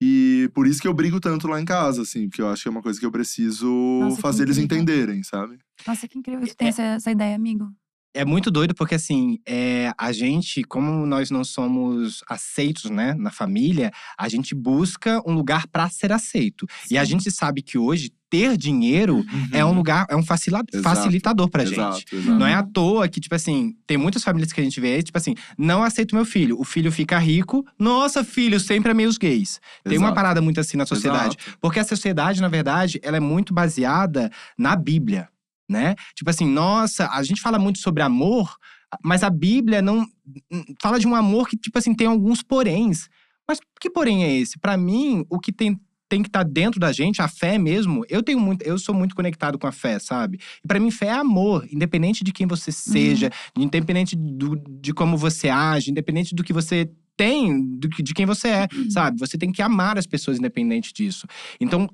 E 0.00 0.50
por 0.52 0.66
isso 0.66 0.80
que 0.80 0.86
eu 0.86 0.92
brigo 0.92 1.18
tanto 1.18 1.48
lá 1.48 1.58
em 1.58 1.64
casa, 1.64 2.02
assim, 2.02 2.28
porque 2.28 2.42
eu 2.42 2.48
acho 2.48 2.62
que 2.62 2.68
é 2.68 2.70
uma 2.70 2.82
coisa 2.82 3.00
que 3.00 3.06
eu 3.06 3.10
preciso 3.10 3.66
Nossa, 3.66 4.16
que 4.16 4.22
fazer 4.22 4.42
eles 4.42 4.58
entenderem, 4.58 5.22
sabe? 5.22 5.58
Nossa, 5.86 6.06
que 6.06 6.18
incrível 6.18 6.42
que 6.42 6.50
tu 6.50 6.56
tem 6.56 6.68
essa, 6.68 6.82
essa 6.82 7.10
ideia, 7.10 7.34
amigo. 7.34 7.72
É 8.16 8.24
muito 8.24 8.50
doido 8.50 8.74
porque, 8.74 8.94
assim, 8.94 9.38
é, 9.46 9.92
a 9.98 10.10
gente, 10.10 10.62
como 10.64 11.04
nós 11.06 11.30
não 11.30 11.44
somos 11.44 12.22
aceitos, 12.28 12.90
né, 12.90 13.14
na 13.14 13.30
família, 13.30 13.90
a 14.18 14.28
gente 14.28 14.54
busca 14.54 15.22
um 15.26 15.34
lugar 15.34 15.66
pra 15.66 15.88
ser 15.90 16.10
aceito. 16.12 16.66
E 16.90 16.96
a 16.96 17.04
Sim. 17.04 17.12
gente 17.12 17.30
sabe 17.30 17.60
que 17.62 17.76
hoje 17.76 18.10
ter 18.28 18.56
dinheiro 18.56 19.24
é 19.52 19.64
um 19.64 19.72
lugar, 19.72 20.04
é 20.10 20.16
um 20.16 20.22
facila- 20.22 20.62
Exato, 20.72 20.82
facilitador 20.82 21.48
pra 21.48 21.64
gente. 21.64 21.78
Exato, 21.78 22.16
exato. 22.16 22.38
Não 22.38 22.46
é 22.46 22.54
à 22.54 22.62
toa 22.62 23.06
que, 23.08 23.20
tipo 23.20 23.34
assim, 23.34 23.76
tem 23.86 23.96
muitas 23.96 24.24
famílias 24.24 24.52
que 24.52 24.60
a 24.60 24.64
gente 24.64 24.80
vê, 24.80 25.00
tipo 25.02 25.16
assim, 25.16 25.34
não 25.56 25.82
aceito 25.84 26.14
meu 26.14 26.24
filho. 26.24 26.58
O 26.58 26.64
filho 26.64 26.90
fica 26.90 27.18
rico, 27.18 27.64
nossa, 27.78 28.24
filho 28.24 28.58
sempre 28.58 28.90
amei 28.90 29.06
os 29.06 29.16
gays. 29.16 29.60
Tem 29.84 29.96
uma 29.98 30.12
parada 30.12 30.40
muito 30.42 30.58
assim 30.58 30.76
na 30.76 30.84
sociedade. 30.86 31.36
Porque 31.60 31.78
a 31.78 31.84
sociedade, 31.84 32.40
na 32.40 32.48
verdade, 32.48 32.98
ela 33.02 33.16
é 33.16 33.20
muito 33.20 33.54
baseada 33.54 34.28
na 34.58 34.74
Bíblia, 34.74 35.28
né? 35.68 35.94
Tipo 36.14 36.30
assim, 36.30 36.46
nossa, 36.46 37.08
a 37.08 37.22
gente 37.22 37.40
fala 37.40 37.58
muito 37.58 37.78
sobre 37.78 38.02
amor, 38.02 38.56
mas 39.04 39.22
a 39.22 39.30
Bíblia 39.30 39.82
não 39.82 40.06
n- 40.50 40.64
fala 40.80 40.98
de 40.98 41.06
um 41.06 41.14
amor 41.14 41.48
que, 41.48 41.56
tipo 41.56 41.78
assim, 41.78 41.94
tem 41.94 42.06
alguns 42.06 42.42
poréns. 42.42 43.08
Mas 43.48 43.58
que 43.80 43.88
porém 43.90 44.24
é 44.24 44.36
esse? 44.38 44.58
Pra 44.58 44.76
mim, 44.76 45.24
o 45.30 45.38
que 45.38 45.52
tem 45.52 45.78
tem 46.08 46.22
que 46.22 46.28
estar 46.28 46.44
dentro 46.44 46.78
da 46.78 46.92
gente, 46.92 47.20
a 47.20 47.26
fé 47.26 47.58
mesmo. 47.58 48.04
Eu 48.08 48.22
tenho 48.22 48.38
muito, 48.38 48.62
eu 48.62 48.78
sou 48.78 48.94
muito 48.94 49.12
conectado 49.12 49.58
com 49.58 49.66
a 49.66 49.72
fé, 49.72 49.98
sabe? 49.98 50.38
E 50.64 50.68
pra 50.68 50.78
mim 50.78 50.88
fé 50.92 51.06
é 51.06 51.10
amor, 51.14 51.66
independente 51.68 52.22
de 52.22 52.32
quem 52.32 52.46
você 52.46 52.70
seja, 52.70 53.28
independente 53.58 54.14
do, 54.14 54.54
de 54.80 54.94
como 54.94 55.16
você 55.16 55.48
age, 55.48 55.90
independente 55.90 56.32
do 56.32 56.44
que 56.44 56.52
você 56.52 56.88
tem, 57.16 57.60
do 57.76 57.88
que, 57.88 58.04
de 58.04 58.14
quem 58.14 58.24
você 58.24 58.46
é, 58.46 58.68
sabe? 58.88 59.18
Você 59.18 59.36
tem 59.36 59.50
que 59.50 59.60
amar 59.60 59.98
as 59.98 60.06
pessoas 60.06 60.38
independente 60.38 60.92
disso. 60.94 61.26
Então, 61.60 61.88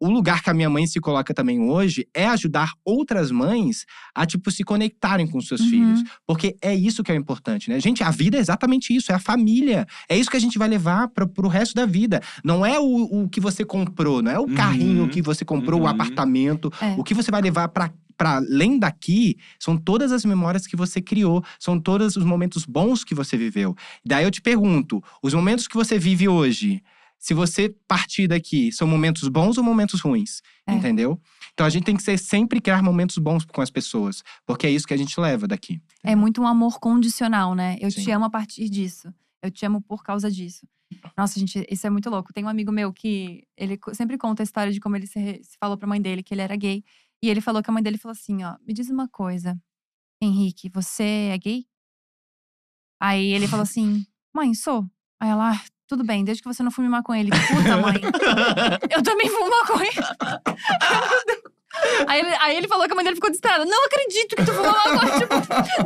o 0.00 0.08
lugar 0.08 0.42
que 0.42 0.50
a 0.50 0.54
minha 0.54 0.70
mãe 0.70 0.86
se 0.86 1.00
coloca 1.00 1.34
também 1.34 1.60
hoje 1.60 2.06
é 2.14 2.26
ajudar 2.28 2.70
outras 2.84 3.30
mães 3.30 3.84
a, 4.14 4.24
tipo, 4.24 4.50
se 4.50 4.62
conectarem 4.62 5.26
com 5.26 5.38
os 5.38 5.48
seus 5.48 5.60
Uhum. 5.62 5.68
filhos. 5.70 6.02
Porque 6.26 6.56
é 6.62 6.74
isso 6.74 7.02
que 7.02 7.10
é 7.10 7.14
importante, 7.16 7.68
né? 7.68 7.80
Gente, 7.80 8.02
a 8.04 8.10
vida 8.10 8.36
é 8.36 8.40
exatamente 8.40 8.94
isso, 8.94 9.10
é 9.10 9.14
a 9.14 9.18
família. 9.18 9.86
É 10.08 10.16
isso 10.16 10.30
que 10.30 10.36
a 10.36 10.40
gente 10.40 10.58
vai 10.58 10.68
levar 10.68 11.08
para 11.08 11.26
pro 11.26 11.48
resto 11.48 11.74
da 11.74 11.84
vida. 11.86 12.20
Não 12.44 12.64
é 12.64 12.78
o, 12.78 13.24
o 13.24 13.28
que 13.28 13.40
você 13.40 13.64
comprou, 13.64 14.22
não 14.22 14.30
é 14.30 14.38
o 14.38 14.42
Uhum. 14.42 14.54
carrinho 14.54 15.08
que 15.08 15.20
você 15.20 15.44
comprou, 15.44 15.80
o 15.80 15.82
Uhum. 15.84 15.88
apartamento. 15.90 16.72
É. 16.80 16.94
O 16.96 17.02
que 17.04 17.14
você 17.14 17.30
vai 17.30 17.40
levar 17.42 17.68
para 17.68 17.90
para 18.16 18.38
além 18.38 18.80
daqui, 18.80 19.36
são 19.60 19.76
todas 19.76 20.10
as 20.10 20.24
memórias 20.24 20.66
que 20.66 20.74
você 20.74 21.00
criou, 21.00 21.40
são 21.56 21.78
todos 21.78 22.16
os 22.16 22.24
momentos 22.24 22.64
bons 22.66 23.04
que 23.04 23.14
você 23.14 23.36
viveu. 23.36 23.76
Daí 24.04 24.24
eu 24.24 24.30
te 24.32 24.42
pergunto, 24.42 25.00
os 25.22 25.32
momentos 25.32 25.68
que 25.68 25.76
você 25.76 26.00
vive 26.00 26.26
hoje, 26.26 26.82
se 27.18 27.34
você 27.34 27.68
partir 27.86 28.28
daqui, 28.28 28.70
são 28.72 28.86
momentos 28.86 29.28
bons 29.28 29.58
ou 29.58 29.64
momentos 29.64 30.00
ruins? 30.00 30.40
É. 30.66 30.72
Entendeu? 30.72 31.20
Então 31.52 31.66
a 31.66 31.70
gente 31.70 31.84
tem 31.84 31.96
que 31.96 32.02
ser, 32.02 32.16
sempre 32.18 32.60
criar 32.60 32.82
momentos 32.82 33.18
bons 33.18 33.44
com 33.44 33.60
as 33.60 33.70
pessoas, 33.70 34.22
porque 34.46 34.66
é 34.66 34.70
isso 34.70 34.86
que 34.86 34.94
a 34.94 34.96
gente 34.96 35.18
leva 35.18 35.48
daqui. 35.48 35.80
É 36.04 36.14
muito 36.14 36.40
um 36.40 36.46
amor 36.46 36.78
condicional, 36.78 37.54
né? 37.54 37.76
Eu 37.80 37.90
te 37.90 38.02
Sim. 38.02 38.12
amo 38.12 38.26
a 38.26 38.30
partir 38.30 38.68
disso. 38.68 39.12
Eu 39.42 39.50
te 39.50 39.66
amo 39.66 39.80
por 39.82 40.02
causa 40.02 40.30
disso. 40.30 40.66
Nossa, 41.16 41.38
gente, 41.38 41.66
isso 41.70 41.86
é 41.86 41.90
muito 41.90 42.08
louco. 42.08 42.32
Tem 42.32 42.44
um 42.44 42.48
amigo 42.48 42.72
meu 42.72 42.92
que 42.92 43.42
ele 43.56 43.78
sempre 43.92 44.16
conta 44.16 44.42
a 44.42 44.44
história 44.44 44.72
de 44.72 44.80
como 44.80 44.96
ele 44.96 45.06
se, 45.06 45.40
se 45.42 45.56
falou 45.58 45.76
pra 45.76 45.86
mãe 45.86 46.00
dele 46.00 46.22
que 46.22 46.32
ele 46.32 46.40
era 46.40 46.56
gay. 46.56 46.82
E 47.22 47.28
ele 47.28 47.40
falou 47.40 47.62
que 47.62 47.68
a 47.70 47.72
mãe 47.72 47.82
dele 47.82 47.98
falou 47.98 48.12
assim: 48.12 48.44
ó, 48.44 48.56
me 48.66 48.72
diz 48.72 48.88
uma 48.88 49.08
coisa, 49.08 49.60
Henrique, 50.22 50.68
você 50.68 51.30
é 51.32 51.38
gay? 51.38 51.66
Aí 53.00 53.32
ele 53.32 53.46
falou 53.46 53.62
assim: 53.64 54.06
mãe, 54.34 54.54
sou. 54.54 54.88
Aí 55.20 55.28
ela, 55.28 55.52
"Ah, 55.52 55.64
tudo 55.88 56.04
bem, 56.04 56.22
desde 56.24 56.42
que 56.42 56.48
você 56.48 56.62
não 56.62 56.70
fume 56.70 56.88
maconha. 56.88 57.20
Ele, 57.20 57.30
puta, 57.30 57.76
mãe, 57.78 58.00
eu 58.90 59.02
também 59.02 59.28
fumo 59.28 59.50
maconha. 59.50 59.90
Aí 62.08 62.18
ele, 62.20 62.28
aí 62.40 62.56
ele 62.56 62.66
falou 62.66 62.86
que 62.86 62.92
a 62.92 62.96
mãe 62.96 63.04
dele 63.04 63.14
ficou 63.14 63.30
desesperada. 63.30 63.64
Não 63.64 63.84
acredito 63.86 64.34
que 64.34 64.44
tu 64.44 64.52
fuma 64.52 64.72
maconha. 64.72 65.12
Tipo, 65.18 65.34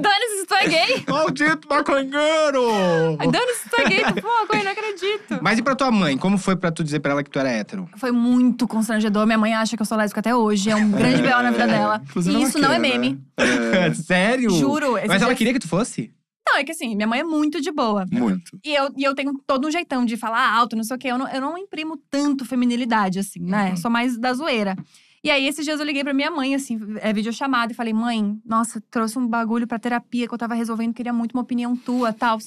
dane-se 0.00 0.38
se 0.40 0.46
tu 0.46 0.54
é 0.54 0.66
gay. 0.68 1.04
Maldito 1.06 1.68
maconheiro! 1.68 3.16
Dane-se 3.30 3.62
se 3.64 3.68
tu 3.68 3.80
é 3.80 3.84
gay, 3.88 4.04
tu 4.04 4.22
fuma 4.22 4.40
maconha, 4.40 4.64
não 4.64 4.70
acredito. 4.72 5.38
Mas 5.42 5.58
e 5.58 5.62
pra 5.62 5.74
tua 5.74 5.90
mãe? 5.90 6.16
Como 6.16 6.38
foi 6.38 6.56
pra 6.56 6.70
tu 6.72 6.82
dizer 6.82 7.00
pra 7.00 7.12
ela 7.12 7.22
que 7.22 7.28
tu 7.28 7.38
era 7.38 7.50
hétero? 7.50 7.90
Foi 7.98 8.10
muito 8.10 8.66
constrangedor. 8.66 9.26
Minha 9.26 9.36
mãe 9.38 9.54
acha 9.54 9.76
que 9.76 9.82
eu 9.82 9.86
sou 9.86 9.98
lésbica 9.98 10.20
até 10.20 10.34
hoje. 10.34 10.70
É 10.70 10.76
um 10.76 10.90
grande 10.90 11.20
B.O. 11.20 11.42
na 11.42 11.50
vida 11.50 11.66
dela. 11.66 12.00
Inclusive, 12.08 12.38
E 12.38 12.42
isso 12.42 12.58
não 12.58 12.72
é 12.72 12.78
né? 12.78 12.88
meme. 12.88 13.20
É, 13.36 13.92
Sério? 13.92 14.50
Juro. 14.50 14.92
Mas 14.92 15.20
ela 15.20 15.26
dia- 15.26 15.34
queria 15.34 15.52
que 15.52 15.58
tu 15.58 15.68
fosse? 15.68 16.10
Não, 16.46 16.58
é 16.58 16.64
que 16.64 16.72
assim, 16.72 16.94
minha 16.96 17.06
mãe 17.06 17.20
é 17.20 17.24
muito 17.24 17.60
de 17.60 17.70
boa. 17.70 18.04
muito. 18.10 18.58
E 18.64 18.74
eu, 18.74 18.88
e 18.96 19.04
eu 19.04 19.14
tenho 19.14 19.32
todo 19.46 19.68
um 19.68 19.70
jeitão 19.70 20.04
de 20.04 20.16
falar 20.16 20.52
alto, 20.52 20.76
não 20.76 20.82
sei 20.82 20.96
o 20.96 20.98
quê. 20.98 21.08
Eu 21.08 21.18
não, 21.18 21.28
eu 21.28 21.40
não 21.40 21.56
imprimo 21.56 21.96
tanto 22.10 22.44
feminilidade, 22.44 23.18
assim, 23.18 23.40
né? 23.40 23.70
Uhum. 23.70 23.76
Sou 23.76 23.90
mais 23.90 24.18
da 24.18 24.32
zoeira. 24.32 24.76
E 25.24 25.30
aí, 25.30 25.46
esses 25.46 25.64
dias 25.64 25.78
eu 25.78 25.86
liguei 25.86 26.02
pra 26.02 26.12
minha 26.12 26.32
mãe, 26.32 26.52
assim, 26.52 26.80
é 27.00 27.12
videochamada, 27.12 27.72
e 27.72 27.76
falei, 27.76 27.92
mãe, 27.92 28.36
nossa, 28.44 28.82
trouxe 28.90 29.16
um 29.16 29.26
bagulho 29.26 29.68
pra 29.68 29.78
terapia 29.78 30.26
que 30.26 30.34
eu 30.34 30.38
tava 30.38 30.54
resolvendo, 30.54 30.92
queria 30.92 31.12
muito 31.12 31.32
uma 31.32 31.42
opinião 31.42 31.76
tua, 31.76 32.12
tal. 32.12 32.38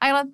Aí 0.00 0.10
ela, 0.10 0.26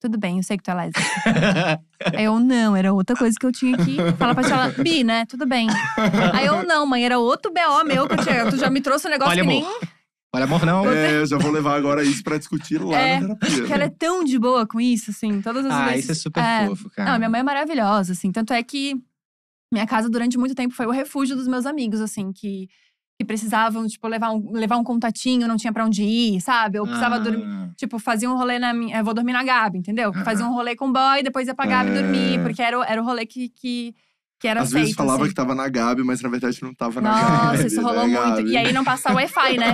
tudo 0.00 0.16
bem, 0.16 0.36
eu 0.36 0.44
sei 0.44 0.56
que 0.56 0.62
tu 0.62 0.70
é 0.70 0.74
lésbica. 0.74 1.02
Aí 2.16 2.24
eu, 2.24 2.38
não, 2.38 2.76
era 2.76 2.92
outra 2.92 3.16
coisa 3.16 3.36
que 3.38 3.44
eu 3.44 3.50
tinha 3.50 3.76
que 3.76 3.96
falar 4.16 4.32
pra 4.34 4.44
tia. 4.44 4.54
Ela, 4.54 4.68
Bi, 4.68 5.02
né? 5.02 5.26
Tudo 5.26 5.44
bem. 5.44 5.66
Aí 6.32 6.46
eu, 6.46 6.64
não, 6.64 6.86
mãe, 6.86 7.04
era 7.04 7.18
outro 7.18 7.52
BO 7.52 7.84
meu 7.84 8.06
que 8.06 8.14
eu 8.14 8.24
tinha. 8.24 8.48
Tu 8.48 8.56
já 8.56 8.70
me 8.70 8.80
trouxe 8.80 9.08
um 9.08 9.10
negócio 9.10 9.32
Olha, 9.32 9.42
que 9.42 9.48
nem. 9.48 9.66
Olha, 10.32 10.44
amor, 10.44 10.64
não. 10.64 10.88
É, 10.88 11.16
eu 11.20 11.26
já 11.26 11.36
vou 11.38 11.50
levar 11.50 11.76
agora 11.76 12.04
isso 12.04 12.22
pra 12.22 12.38
discutir 12.38 12.80
lá 12.80 12.96
É, 12.96 13.20
na 13.20 13.34
terapia. 13.34 13.66
Que 13.66 13.72
ela 13.72 13.84
é 13.84 13.88
tão 13.88 14.22
de 14.22 14.38
boa 14.38 14.64
com 14.66 14.80
isso, 14.80 15.10
assim, 15.10 15.40
todas 15.42 15.66
as 15.66 15.72
Ah, 15.72 15.86
vezes. 15.88 16.04
isso 16.04 16.12
é 16.12 16.14
super 16.14 16.42
fofo, 16.68 16.90
cara. 16.90 17.10
Não, 17.10 17.18
minha 17.18 17.28
mãe 17.30 17.40
é 17.40 17.42
maravilhosa, 17.42 18.12
assim. 18.12 18.30
Tanto 18.30 18.52
é 18.52 18.62
que 18.62 18.94
minha 19.72 19.86
casa, 19.86 20.08
durante 20.08 20.38
muito 20.38 20.54
tempo, 20.54 20.72
foi 20.74 20.86
o 20.86 20.90
refúgio 20.90 21.34
dos 21.36 21.48
meus 21.48 21.66
amigos, 21.66 22.00
assim, 22.00 22.32
que, 22.32 22.68
que 23.18 23.24
precisavam, 23.24 23.86
tipo, 23.88 24.06
levar 24.06 24.30
um, 24.30 24.52
levar 24.52 24.76
um 24.76 24.84
contatinho, 24.84 25.48
não 25.48 25.56
tinha 25.56 25.72
pra 25.72 25.84
onde 25.84 26.02
ir, 26.04 26.40
sabe? 26.40 26.78
Eu 26.78 26.84
precisava 26.84 27.18
dormir. 27.18 27.44
Ah. 27.46 27.70
Tipo, 27.76 27.98
fazia 27.98 28.30
um 28.30 28.36
rolê 28.36 28.58
na 28.60 28.72
minha. 28.72 29.02
Vou 29.02 29.12
dormir 29.14 29.32
na 29.32 29.42
Gabi, 29.42 29.78
entendeu? 29.78 30.12
Fazia 30.24 30.46
um 30.46 30.52
rolê 30.52 30.76
com 30.76 30.88
o 30.88 30.92
boy, 30.92 31.22
depois 31.24 31.48
ia 31.48 31.54
pra 31.56 31.66
Gabi 31.66 31.90
É. 31.90 32.02
dormir, 32.02 32.40
porque 32.42 32.62
era, 32.62 32.78
o- 32.78 32.84
era 32.84 33.02
o 33.02 33.04
rolê 33.04 33.26
que, 33.26 33.48
que, 33.48 33.94
que 34.40 34.48
era 34.48 34.60
Às 34.62 34.68
aceito. 34.68 34.80
vezes 34.84 34.96
falava 34.96 35.18
assim. 35.22 35.28
que 35.28 35.34
tava 35.34 35.54
na 35.54 35.68
Gabi, 35.68 36.02
mas 36.02 36.20
na 36.22 36.28
verdade 36.30 36.58
não 36.62 36.74
tava 36.74 37.00
na 37.00 37.10
Gabi. 37.12 37.46
Nossa, 37.58 37.66
isso 37.66 37.82
rolou 37.82 38.08
né, 38.08 38.18
muito. 38.18 38.36
Gabi? 38.36 38.50
E 38.50 38.56
aí 38.56 38.72
não 38.72 38.82
passa 38.82 39.12
o 39.12 39.14
Wi-Fi, 39.14 39.58
né? 39.58 39.72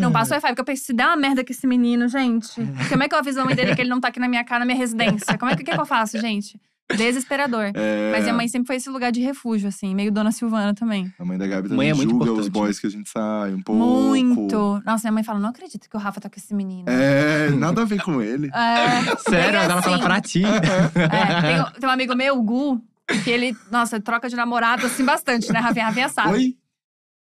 Não 0.00 0.12
passa 0.12 0.30
o 0.30 0.34
Wi-Fi, 0.36 0.48
porque 0.48 0.60
eu 0.60 0.64
pensei, 0.64 0.84
se 0.86 0.92
der 0.94 1.06
uma 1.06 1.16
merda 1.16 1.44
com 1.44 1.52
esse 1.52 1.66
menino, 1.66 2.08
gente. 2.08 2.52
Como 2.88 3.02
é 3.02 3.08
que 3.08 3.14
eu 3.14 3.18
aviso 3.18 3.40
a 3.40 3.44
mãe 3.44 3.54
dele 3.56 3.74
que 3.74 3.82
ele 3.82 3.90
não 3.90 4.00
tá 4.00 4.08
aqui 4.08 4.20
na 4.20 4.28
minha 4.28 4.44
casa, 4.44 4.60
na 4.60 4.64
minha 4.66 4.78
residência? 4.78 5.36
Como 5.36 5.50
é 5.50 5.56
que, 5.56 5.64
que, 5.64 5.72
que 5.72 5.80
eu 5.80 5.84
faço, 5.84 6.16
gente? 6.20 6.58
Desesperador. 6.96 7.70
É, 7.74 8.10
Mas 8.12 8.22
minha 8.22 8.32
mãe 8.34 8.48
sempre 8.48 8.66
foi 8.68 8.76
esse 8.76 8.88
lugar 8.88 9.12
de 9.12 9.20
refúgio, 9.20 9.68
assim, 9.68 9.94
meio 9.94 10.10
Dona 10.10 10.32
Silvana 10.32 10.72
também. 10.74 11.12
A 11.18 11.24
mãe 11.24 11.36
da 11.36 11.46
Gabi 11.46 11.68
Mãe 11.68 11.76
também 11.76 11.90
é 11.90 11.94
muito 11.94 12.08
julga 12.10 12.24
os 12.24 12.30
importante. 12.46 12.50
boys 12.50 12.78
que 12.80 12.86
a 12.86 12.90
gente 12.90 13.10
sai 13.10 13.52
um 13.52 13.60
pouco. 13.62 13.78
Muito. 13.84 14.82
Nossa, 14.86 15.02
minha 15.06 15.12
mãe 15.12 15.22
fala: 15.22 15.38
não 15.38 15.50
acredito 15.50 15.86
que 15.86 15.94
o 15.94 16.00
Rafa 16.00 16.18
tá 16.18 16.30
com 16.30 16.36
esse 16.38 16.54
menino. 16.54 16.84
É, 16.88 17.50
nada 17.50 17.82
a 17.82 17.84
ver 17.84 18.02
com 18.02 18.22
ele. 18.22 18.48
É, 18.54 19.16
Sério, 19.18 19.58
é 19.58 19.64
ela 19.64 19.82
fala 19.82 19.96
assim. 19.96 20.04
pra 20.04 20.20
ti. 20.22 20.42
é, 20.44 21.40
tem, 21.42 21.60
um- 21.60 21.70
tem 21.78 21.88
um 21.88 21.92
amigo 21.92 22.14
meu, 22.16 22.38
o 22.38 22.42
Gu, 22.42 22.80
que 23.24 23.30
ele, 23.30 23.56
nossa, 23.70 24.00
troca 24.00 24.28
de 24.28 24.36
namorado 24.36 24.86
assim 24.86 25.04
bastante, 25.04 25.52
né, 25.52 25.58
Rafinha? 25.58 25.86
Rafinha 25.86 26.08
sabe. 26.08 26.32
Oi? 26.32 26.56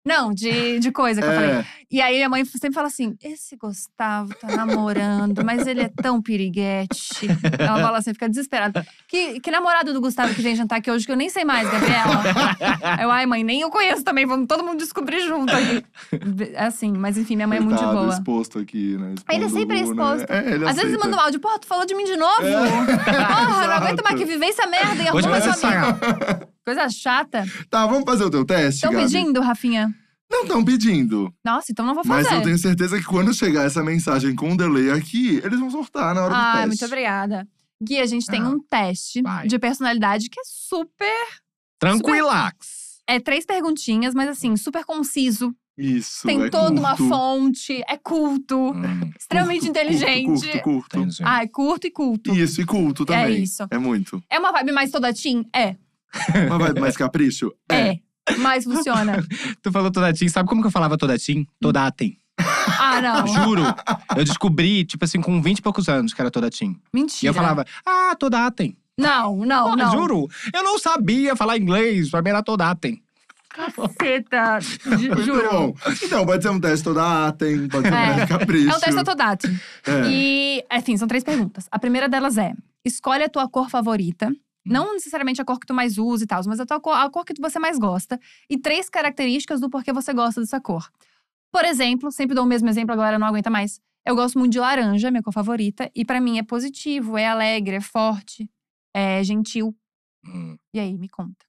Não, 0.04 0.32
de, 0.32 0.80
de 0.80 0.90
coisa 0.90 1.20
que 1.22 1.26
eu 1.28 1.32
falei. 1.32 1.50
É, 1.50 1.64
E 1.90 2.00
aí 2.00 2.16
minha 2.16 2.28
mãe 2.28 2.44
sempre 2.44 2.72
fala 2.72 2.88
assim: 2.88 3.14
esse 3.22 3.56
Gustavo 3.56 4.34
tá 4.34 4.48
namorando, 4.56 5.44
mas 5.44 5.66
ele 5.66 5.80
é 5.82 5.88
tão 5.88 6.20
piriguete. 6.20 7.28
Ela 7.58 7.80
fala 7.80 7.98
assim, 7.98 8.12
fica 8.12 8.28
desesperada. 8.28 8.84
Que, 9.06 9.38
que 9.40 9.50
namorado 9.50 9.92
do 9.92 10.00
Gustavo 10.00 10.34
que 10.34 10.42
vem 10.42 10.56
jantar 10.56 10.78
aqui 10.78 10.90
hoje, 10.90 11.06
que 11.06 11.12
eu 11.12 11.16
nem 11.16 11.28
sei 11.28 11.44
mais, 11.44 11.70
Gabriela? 11.70 12.22
eu, 13.00 13.10
ai, 13.10 13.26
mãe, 13.26 13.44
nem 13.44 13.60
eu 13.60 13.70
conheço 13.70 14.02
também, 14.02 14.26
vamos 14.26 14.46
todo 14.48 14.64
mundo 14.64 14.78
descobrir 14.78 15.20
junto 15.20 15.54
aqui. 15.54 15.84
É 16.54 16.64
assim, 16.66 16.92
mas 16.92 17.16
enfim, 17.16 17.36
minha 17.36 17.46
mãe 17.46 17.58
é 17.58 17.60
muito 17.60 17.78
de 17.78 17.84
boa. 17.84 18.08
exposto 18.08 18.58
aqui, 18.58 18.96
né? 18.98 19.14
Ele 19.30 19.44
é 19.44 19.46
Expondo 19.46 19.50
sempre 19.50 19.76
né? 19.76 19.82
exposto. 19.82 20.30
É, 20.32 20.38
ele 20.52 20.64
Às 20.64 20.76
vezes 20.76 20.90
aceita. 20.94 21.04
manda 21.04 21.16
um 21.16 21.20
áudio, 21.20 21.40
porra, 21.40 21.58
tu 21.58 21.66
falou 21.66 21.86
de 21.86 21.94
mim 21.94 22.04
de 22.04 22.16
novo? 22.16 22.42
Porra, 22.42 23.66
não 23.66 23.74
aguento 23.74 24.02
mais 24.02 24.16
que 24.16 24.24
essa 24.52 24.66
merda 24.66 25.02
e 25.02 25.08
arruma 25.08 25.40
seu 25.40 25.52
amigo. 25.52 25.54
sagrado. 25.54 26.48
Coisa 26.64 26.88
chata. 26.88 27.44
Tá, 27.68 27.86
vamos 27.86 28.04
fazer 28.04 28.24
o 28.24 28.30
teu 28.30 28.44
teste, 28.44 28.76
Estão 28.84 28.92
Gabi? 28.92 29.04
pedindo, 29.04 29.40
Rafinha? 29.40 29.92
Não 30.30 30.42
estão 30.42 30.64
pedindo. 30.64 31.32
Nossa, 31.44 31.72
então 31.72 31.84
não 31.84 31.94
vou 31.94 32.04
Mas 32.06 32.26
fazer. 32.26 32.38
eu 32.40 32.42
tenho 32.44 32.58
certeza 32.58 32.98
que 32.98 33.04
quando 33.04 33.34
chegar 33.34 33.64
essa 33.66 33.82
mensagem 33.82 34.34
com 34.34 34.50
um 34.50 34.56
delay 34.56 34.90
aqui, 34.90 35.40
eles 35.44 35.58
vão 35.60 35.70
sortar 35.70 36.14
na 36.14 36.22
hora 36.22 36.30
do 36.30 36.36
Ai, 36.36 36.52
teste. 36.54 36.68
muito 36.68 36.84
obrigada. 36.86 37.48
Gui, 37.82 37.98
a 37.98 38.06
gente 38.06 38.26
tem 38.26 38.40
Ah, 38.40 38.48
um 38.48 38.58
teste 38.60 39.20
vai. 39.22 39.46
de 39.46 39.58
personalidade 39.58 40.30
que 40.30 40.38
é 40.40 40.42
super. 40.46 41.26
Tranquilax. 41.78 43.00
É 43.08 43.18
três 43.18 43.44
perguntinhas, 43.44 44.14
mas 44.14 44.28
assim, 44.28 44.56
super 44.56 44.84
conciso. 44.84 45.54
Isso, 45.76 46.26
tem 46.26 46.44
é 46.44 46.50
toda 46.50 46.78
uma 46.78 46.96
curto. 46.96 47.08
fonte, 47.08 47.82
é 47.88 47.96
culto, 47.96 48.72
Hum, 48.72 49.10
extremamente 49.18 49.60
Curto, 49.66 49.70
inteligente. 49.70 50.24
Curto, 50.26 50.42
curto, 50.42 50.62
curto. 50.62 50.98
entendi. 50.98 51.22
Ah, 51.24 51.42
é 51.42 51.46
curto 51.48 51.86
e 51.86 51.90
culto. 51.90 52.34
Isso, 52.34 52.60
e 52.60 52.64
culto 52.66 53.04
também. 53.04 53.42
isso. 53.42 53.66
É 53.70 53.78
muito. 53.78 54.22
É 54.30 54.38
uma 54.38 54.52
vibe 54.52 54.70
mais 54.72 54.90
toda 54.90 55.12
teen? 55.12 55.44
É. 55.54 55.76
Uma 56.46 56.58
vibe 56.58 56.80
mais 56.80 56.96
capricho? 56.96 57.52
É. 57.70 57.98
Mas 58.38 58.64
funciona. 58.64 59.24
Tu 59.62 59.72
falou 59.72 59.90
toda 59.90 60.12
Tim. 60.12 60.28
Sabe 60.28 60.48
como 60.48 60.60
que 60.60 60.66
eu 60.68 60.70
falava 60.72 60.96
toda 60.96 61.18
Tim? 61.18 61.46
Toda 61.60 61.86
Atem. 61.86 62.16
Ah, 62.78 63.00
não. 63.00 63.26
Juro. 63.26 63.62
Eu 64.16 64.24
descobri, 64.24 64.84
tipo 64.84 65.04
assim, 65.04 65.20
com 65.20 65.40
20 65.42 65.58
e 65.58 65.62
poucos 65.62 65.88
anos 65.88 66.12
que 66.14 66.20
era 66.20 66.30
toda 66.30 66.48
Tim. 66.50 66.76
Mentira. 66.92 67.24
E 67.24 67.26
eu 67.28 67.34
falava, 67.34 67.64
ah, 67.84 68.14
toda 68.18 68.46
Atem. 68.46 68.76
Não, 68.98 69.36
não, 69.38 69.72
Ah, 69.72 69.76
não. 69.76 69.90
Juro. 69.92 70.28
Eu 70.52 70.62
não 70.62 70.78
sabia 70.78 71.34
falar 71.34 71.56
inglês. 71.58 72.10
Pra 72.10 72.22
mim 72.22 72.28
era 72.30 72.42
toda 72.42 72.68
Atem. 72.70 73.02
Caceta. 73.48 74.58
Juro. 75.24 75.50
bom. 75.50 75.74
Então, 76.02 76.24
pode 76.24 76.42
ser 76.42 76.48
um 76.50 76.60
teste 76.60 76.84
toda 76.84 77.26
atem, 77.28 77.68
pode 77.68 77.86
ser 77.88 77.94
um 77.94 77.96
É. 77.96 78.14
teste 78.14 78.26
capricho. 78.28 78.70
É 78.70 78.76
um 78.76 78.80
teste 78.80 78.98
autodate. 78.98 79.46
É. 79.86 80.02
E, 80.10 80.64
enfim, 80.72 80.96
são 80.96 81.06
três 81.08 81.22
perguntas. 81.22 81.66
A 81.70 81.78
primeira 81.78 82.08
delas 82.08 82.38
é: 82.38 82.52
escolhe 82.84 83.24
a 83.24 83.28
tua 83.28 83.48
cor 83.48 83.68
favorita. 83.68 84.32
Não 84.64 84.94
necessariamente 84.94 85.40
a 85.40 85.44
cor 85.44 85.58
que 85.58 85.66
tu 85.66 85.74
mais 85.74 85.98
usa 85.98 86.24
e 86.24 86.26
tal, 86.26 86.40
mas 86.46 86.60
a, 86.60 86.66
tua 86.66 86.80
cor, 86.80 86.94
a 86.94 87.10
cor 87.10 87.24
que 87.24 87.34
você 87.40 87.58
mais 87.58 87.78
gosta. 87.78 88.18
E 88.48 88.56
três 88.56 88.88
características 88.88 89.60
do 89.60 89.68
porquê 89.68 89.92
você 89.92 90.12
gosta 90.12 90.40
dessa 90.40 90.60
cor. 90.60 90.88
Por 91.50 91.64
exemplo, 91.64 92.10
sempre 92.10 92.34
dou 92.34 92.44
o 92.44 92.46
mesmo 92.46 92.68
exemplo, 92.68 92.92
a 92.92 92.96
galera 92.96 93.18
não 93.18 93.26
aguenta 93.26 93.50
mais. 93.50 93.80
Eu 94.06 94.14
gosto 94.14 94.38
muito 94.38 94.52
de 94.52 94.58
laranja, 94.58 95.10
minha 95.10 95.22
cor 95.22 95.32
favorita. 95.32 95.90
E 95.94 96.04
pra 96.04 96.20
mim 96.20 96.38
é 96.38 96.42
positivo, 96.42 97.18
é 97.18 97.26
alegre, 97.26 97.76
é 97.76 97.80
forte, 97.80 98.48
é 98.94 99.22
gentil. 99.22 99.76
Hum. 100.24 100.56
E 100.72 100.80
aí, 100.80 100.96
me 100.96 101.08
conta. 101.08 101.44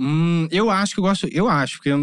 Hum, 0.00 0.48
eu 0.50 0.70
acho 0.70 0.94
que 0.94 1.00
eu 1.00 1.04
gosto. 1.04 1.28
Eu 1.30 1.48
acho 1.48 1.80
que 1.80 1.88
eu, 1.88 1.98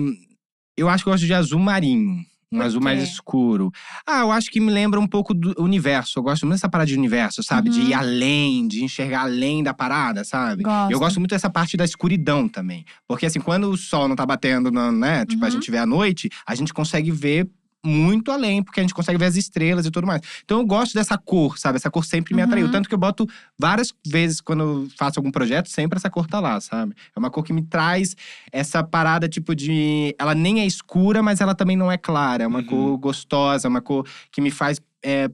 eu 0.75 0.89
acho 0.89 1.03
que 1.03 1.09
eu 1.09 1.13
gosto 1.13 1.25
de 1.25 1.33
azul 1.33 1.59
marinho. 1.59 2.23
Um 2.51 2.57
Por 2.59 2.65
azul 2.65 2.81
mais 2.81 3.03
escuro. 3.03 3.71
Ah, 4.05 4.21
eu 4.21 4.31
acho 4.31 4.49
que 4.49 4.61
me 4.61 4.71
lembra 4.71 4.99
um 4.99 5.07
pouco 5.07 5.33
do 5.33 5.53
universo. 5.61 6.17
Eu 6.17 6.23
gosto 6.23 6.45
muito 6.45 6.55
dessa 6.55 6.69
parada 6.69 6.87
de 6.87 6.95
universo, 6.97 7.43
sabe? 7.43 7.69
De 7.69 7.81
Uhum. 7.81 7.87
ir 7.87 7.93
além, 7.93 8.67
de 8.69 8.83
enxergar 8.85 9.21
além 9.23 9.61
da 9.61 9.73
parada, 9.73 10.23
sabe? 10.23 10.63
Gosto. 10.63 10.91
Eu 10.91 10.97
gosto 10.99 11.19
muito 11.19 11.31
dessa 11.31 11.49
parte 11.49 11.75
da 11.75 11.83
escuridão 11.83 12.47
também. 12.47 12.85
Porque 13.05 13.25
assim, 13.25 13.41
quando 13.41 13.69
o 13.69 13.75
sol 13.75 14.07
não 14.07 14.15
tá 14.15 14.25
batendo, 14.25 14.71
na- 14.71 14.91
né? 14.93 15.25
Tipo, 15.25 15.43
a 15.43 15.47
Uhum. 15.47 15.51
gente 15.51 15.69
vê 15.69 15.77
à 15.77 15.85
noite, 15.85 16.29
a 16.45 16.55
gente 16.55 16.73
consegue 16.73 17.11
ver 17.11 17.49
muito 17.85 18.31
além, 18.31 18.61
porque 18.63 18.79
a 18.79 18.83
gente 18.83 18.93
consegue 18.93 19.17
ver 19.17 19.25
as 19.25 19.35
estrelas 19.35 19.85
e 19.85 19.91
tudo 19.91 20.05
mais. 20.07 20.21
Então 20.43 20.59
eu 20.59 20.65
gosto 20.65 20.93
dessa 20.93 21.17
cor, 21.17 21.57
sabe? 21.57 21.77
Essa 21.77 21.89
cor 21.89 22.03
sempre 22.03 22.35
me 22.35 22.41
atraiu. 22.41 22.65
Uhum. 22.65 22.71
Tanto 22.71 22.89
que 22.89 22.93
eu 22.95 22.99
boto 22.99 23.25
várias 23.57 23.93
vezes 24.05 24.41
quando 24.41 24.63
eu 24.63 24.87
faço 24.97 25.19
algum 25.19 25.31
projeto, 25.31 25.69
sempre 25.69 25.97
essa 25.97 26.09
cor 26.09 26.27
tá 26.27 26.39
lá, 26.39 26.59
sabe? 26.59 26.93
É 27.15 27.19
uma 27.19 27.29
cor 27.29 27.43
que 27.43 27.53
me 27.53 27.61
traz 27.63 28.15
essa 28.51 28.83
parada, 28.83 29.29
tipo, 29.29 29.55
de. 29.55 30.13
Ela 30.19 30.35
nem 30.35 30.59
é 30.59 30.65
escura, 30.65 31.21
mas 31.23 31.39
ela 31.39 31.55
também 31.55 31.77
não 31.77 31.91
é 31.91 31.97
clara. 31.97 32.43
É 32.43 32.47
uma 32.47 32.59
Uhum. 32.59 32.65
cor 32.65 32.97
gostosa, 32.97 33.67
é 33.67 33.69
uma 33.69 33.81
cor 33.81 34.05
que 34.31 34.41
me 34.41 34.51
faz. 34.51 34.81
é, 35.03 35.29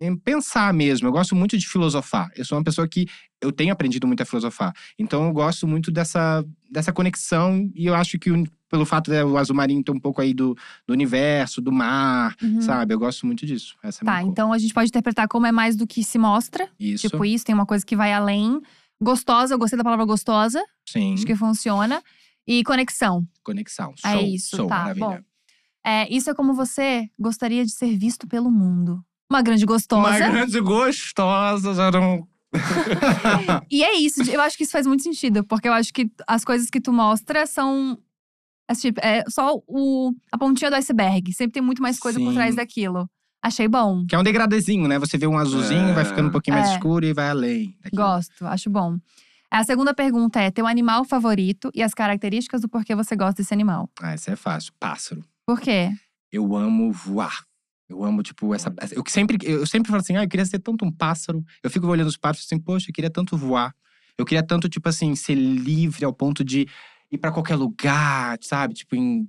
em 0.00 0.16
pensar 0.16 0.72
mesmo. 0.72 1.08
Eu 1.08 1.12
gosto 1.12 1.34
muito 1.34 1.58
de 1.58 1.66
filosofar. 1.66 2.30
Eu 2.36 2.44
sou 2.44 2.56
uma 2.56 2.62
pessoa 2.62 2.86
que 2.86 3.04
eu 3.40 3.50
tenho 3.50 3.72
aprendido 3.72 4.06
muito 4.06 4.22
a 4.22 4.24
filosofar. 4.24 4.72
Então 4.96 5.26
eu 5.26 5.32
gosto 5.32 5.66
muito 5.66 5.90
dessa, 5.90 6.44
dessa 6.70 6.92
conexão 6.92 7.68
e 7.74 7.86
eu 7.86 7.94
acho 7.96 8.16
que 8.16 8.30
o- 8.30 8.44
pelo 8.68 8.84
fato 8.84 9.10
do 9.10 9.36
azul 9.38 9.56
marinho 9.56 9.82
ter 9.82 9.90
um 9.92 9.98
pouco 10.00 10.20
aí 10.20 10.34
do, 10.34 10.54
do 10.86 10.92
universo, 10.92 11.60
do 11.60 11.72
mar, 11.72 12.34
Uhum. 12.42 12.60
sabe? 12.60 12.94
Eu 12.94 12.98
gosto 12.98 13.26
muito 13.26 13.44
disso. 13.46 13.74
Essa 13.82 14.02
é 14.02 14.06
Tá, 14.06 14.22
então 14.22 14.52
a 14.52 14.58
gente 14.58 14.74
pode 14.74 14.88
interpretar 14.88 15.26
como 15.28 15.46
é 15.46 15.52
mais 15.52 15.74
do 15.76 15.86
que 15.86 16.04
se 16.04 16.18
mostra. 16.18 16.68
Isso. 16.78 17.08
Tipo 17.08 17.24
isso, 17.24 17.44
tem 17.44 17.54
uma 17.54 17.66
coisa 17.66 17.84
que 17.84 17.96
vai 17.96 18.12
além. 18.12 18.60
Gostosa, 19.00 19.54
eu 19.54 19.58
gostei 19.58 19.76
da 19.76 19.84
palavra 19.84 20.04
gostosa. 20.04 20.62
Sim. 20.88 21.14
Acho 21.14 21.24
que 21.24 21.34
funciona. 21.36 22.02
E 22.46 22.64
conexão. 22.64 23.26
Conexão. 23.44 23.94
É 24.04 24.12
Show, 24.12 24.22
isso, 24.22 24.56
show, 24.56 24.66
tá, 24.66 24.78
maravilha. 24.78 25.06
bom. 25.06 25.18
É, 25.86 26.12
isso 26.14 26.28
é 26.30 26.34
como 26.34 26.52
você 26.54 27.08
gostaria 27.18 27.64
de 27.64 27.70
ser 27.72 27.96
visto 27.96 28.26
pelo 28.26 28.50
mundo. 28.50 29.02
Uma 29.30 29.42
grande 29.42 29.64
gostosa. 29.66 30.08
Uma 30.08 30.18
grande 30.18 30.60
gostosa, 30.60 31.74
já 31.74 31.90
não. 31.90 32.26
E 33.70 33.82
é 33.84 33.94
isso, 33.98 34.22
eu 34.30 34.40
acho 34.40 34.56
que 34.56 34.62
isso 34.64 34.72
faz 34.72 34.86
muito 34.86 35.02
sentido, 35.02 35.44
porque 35.44 35.68
eu 35.68 35.72
acho 35.72 35.92
que 35.92 36.10
as 36.26 36.44
coisas 36.44 36.70
que 36.70 36.80
tu 36.80 36.92
mostra 36.92 37.46
são. 37.46 37.98
É, 38.68 38.74
tipo, 38.74 39.00
é 39.02 39.24
só 39.28 39.54
o, 39.66 40.12
a 40.32 40.38
pontinha 40.38 40.70
do 40.70 40.76
iceberg. 40.76 41.32
Sempre 41.32 41.52
tem 41.54 41.62
muito 41.62 41.82
mais 41.82 41.98
coisa 41.98 42.18
por 42.18 42.28
Sim. 42.28 42.34
trás 42.34 42.56
daquilo. 42.56 43.08
Achei 43.42 43.68
bom. 43.68 44.04
Que 44.06 44.14
é 44.14 44.18
um 44.18 44.22
degradezinho, 44.22 44.88
né? 44.88 44.98
Você 44.98 45.16
vê 45.16 45.26
um 45.26 45.38
azulzinho, 45.38 45.88
É. 45.90 45.92
vai 45.92 46.04
ficando 46.04 46.28
um 46.28 46.32
pouquinho 46.32 46.56
mais 46.56 46.70
É. 46.70 46.74
escuro 46.74 47.04
e 47.06 47.12
vai 47.12 47.28
além. 47.30 47.74
daquilo. 47.82 48.02
Gosto, 48.02 48.46
acho 48.46 48.68
bom. 48.68 48.98
A 49.50 49.64
segunda 49.64 49.94
pergunta 49.94 50.40
é: 50.40 50.50
teu 50.50 50.66
animal 50.66 51.04
favorito 51.04 51.70
e 51.74 51.82
as 51.82 51.94
características 51.94 52.60
do 52.60 52.68
porquê 52.68 52.94
você 52.94 53.16
gosta 53.16 53.40
desse 53.42 53.54
animal. 53.54 53.88
Ah, 54.02 54.14
isso 54.14 54.30
é 54.30 54.36
fácil. 54.36 54.72
Pássaro. 54.78 55.24
Por 55.46 55.60
quê? 55.60 55.90
Eu 56.30 56.54
amo 56.54 56.92
voar. 56.92 57.44
Eu 57.88 58.04
amo, 58.04 58.22
tipo, 58.22 58.54
essa. 58.54 58.74
essa- 58.78 58.94
Eu 58.94 59.02
sempre, 59.08 59.38
eu 59.42 59.64
sempre 59.66 59.88
falo 59.88 60.00
assim, 60.02 60.14
ah, 60.16 60.24
eu 60.24 60.28
queria 60.28 60.44
ser 60.44 60.58
tanto 60.58 60.84
um 60.84 60.92
pássaro. 60.92 61.42
Eu 61.62 61.70
fico 61.70 61.86
olhando 61.86 62.08
os 62.08 62.18
pássaros 62.18 62.44
assim, 62.44 62.58
poxa, 62.60 62.90
eu 62.90 62.92
queria 62.94 63.08
tanto 63.10 63.34
voar. 63.36 63.74
Eu 64.18 64.26
queria 64.26 64.42
tanto, 64.46 64.68
tipo 64.68 64.86
assim, 64.88 65.14
ser 65.14 65.36
livre 65.36 66.04
ao 66.04 66.12
ponto 66.12 66.44
de 66.44 66.66
ir 67.10 67.18
pra 67.18 67.30
qualquer 67.32 67.56
lugar, 67.56 68.38
sabe? 68.40 68.74
Tipo, 68.74 68.96
em. 68.96 69.28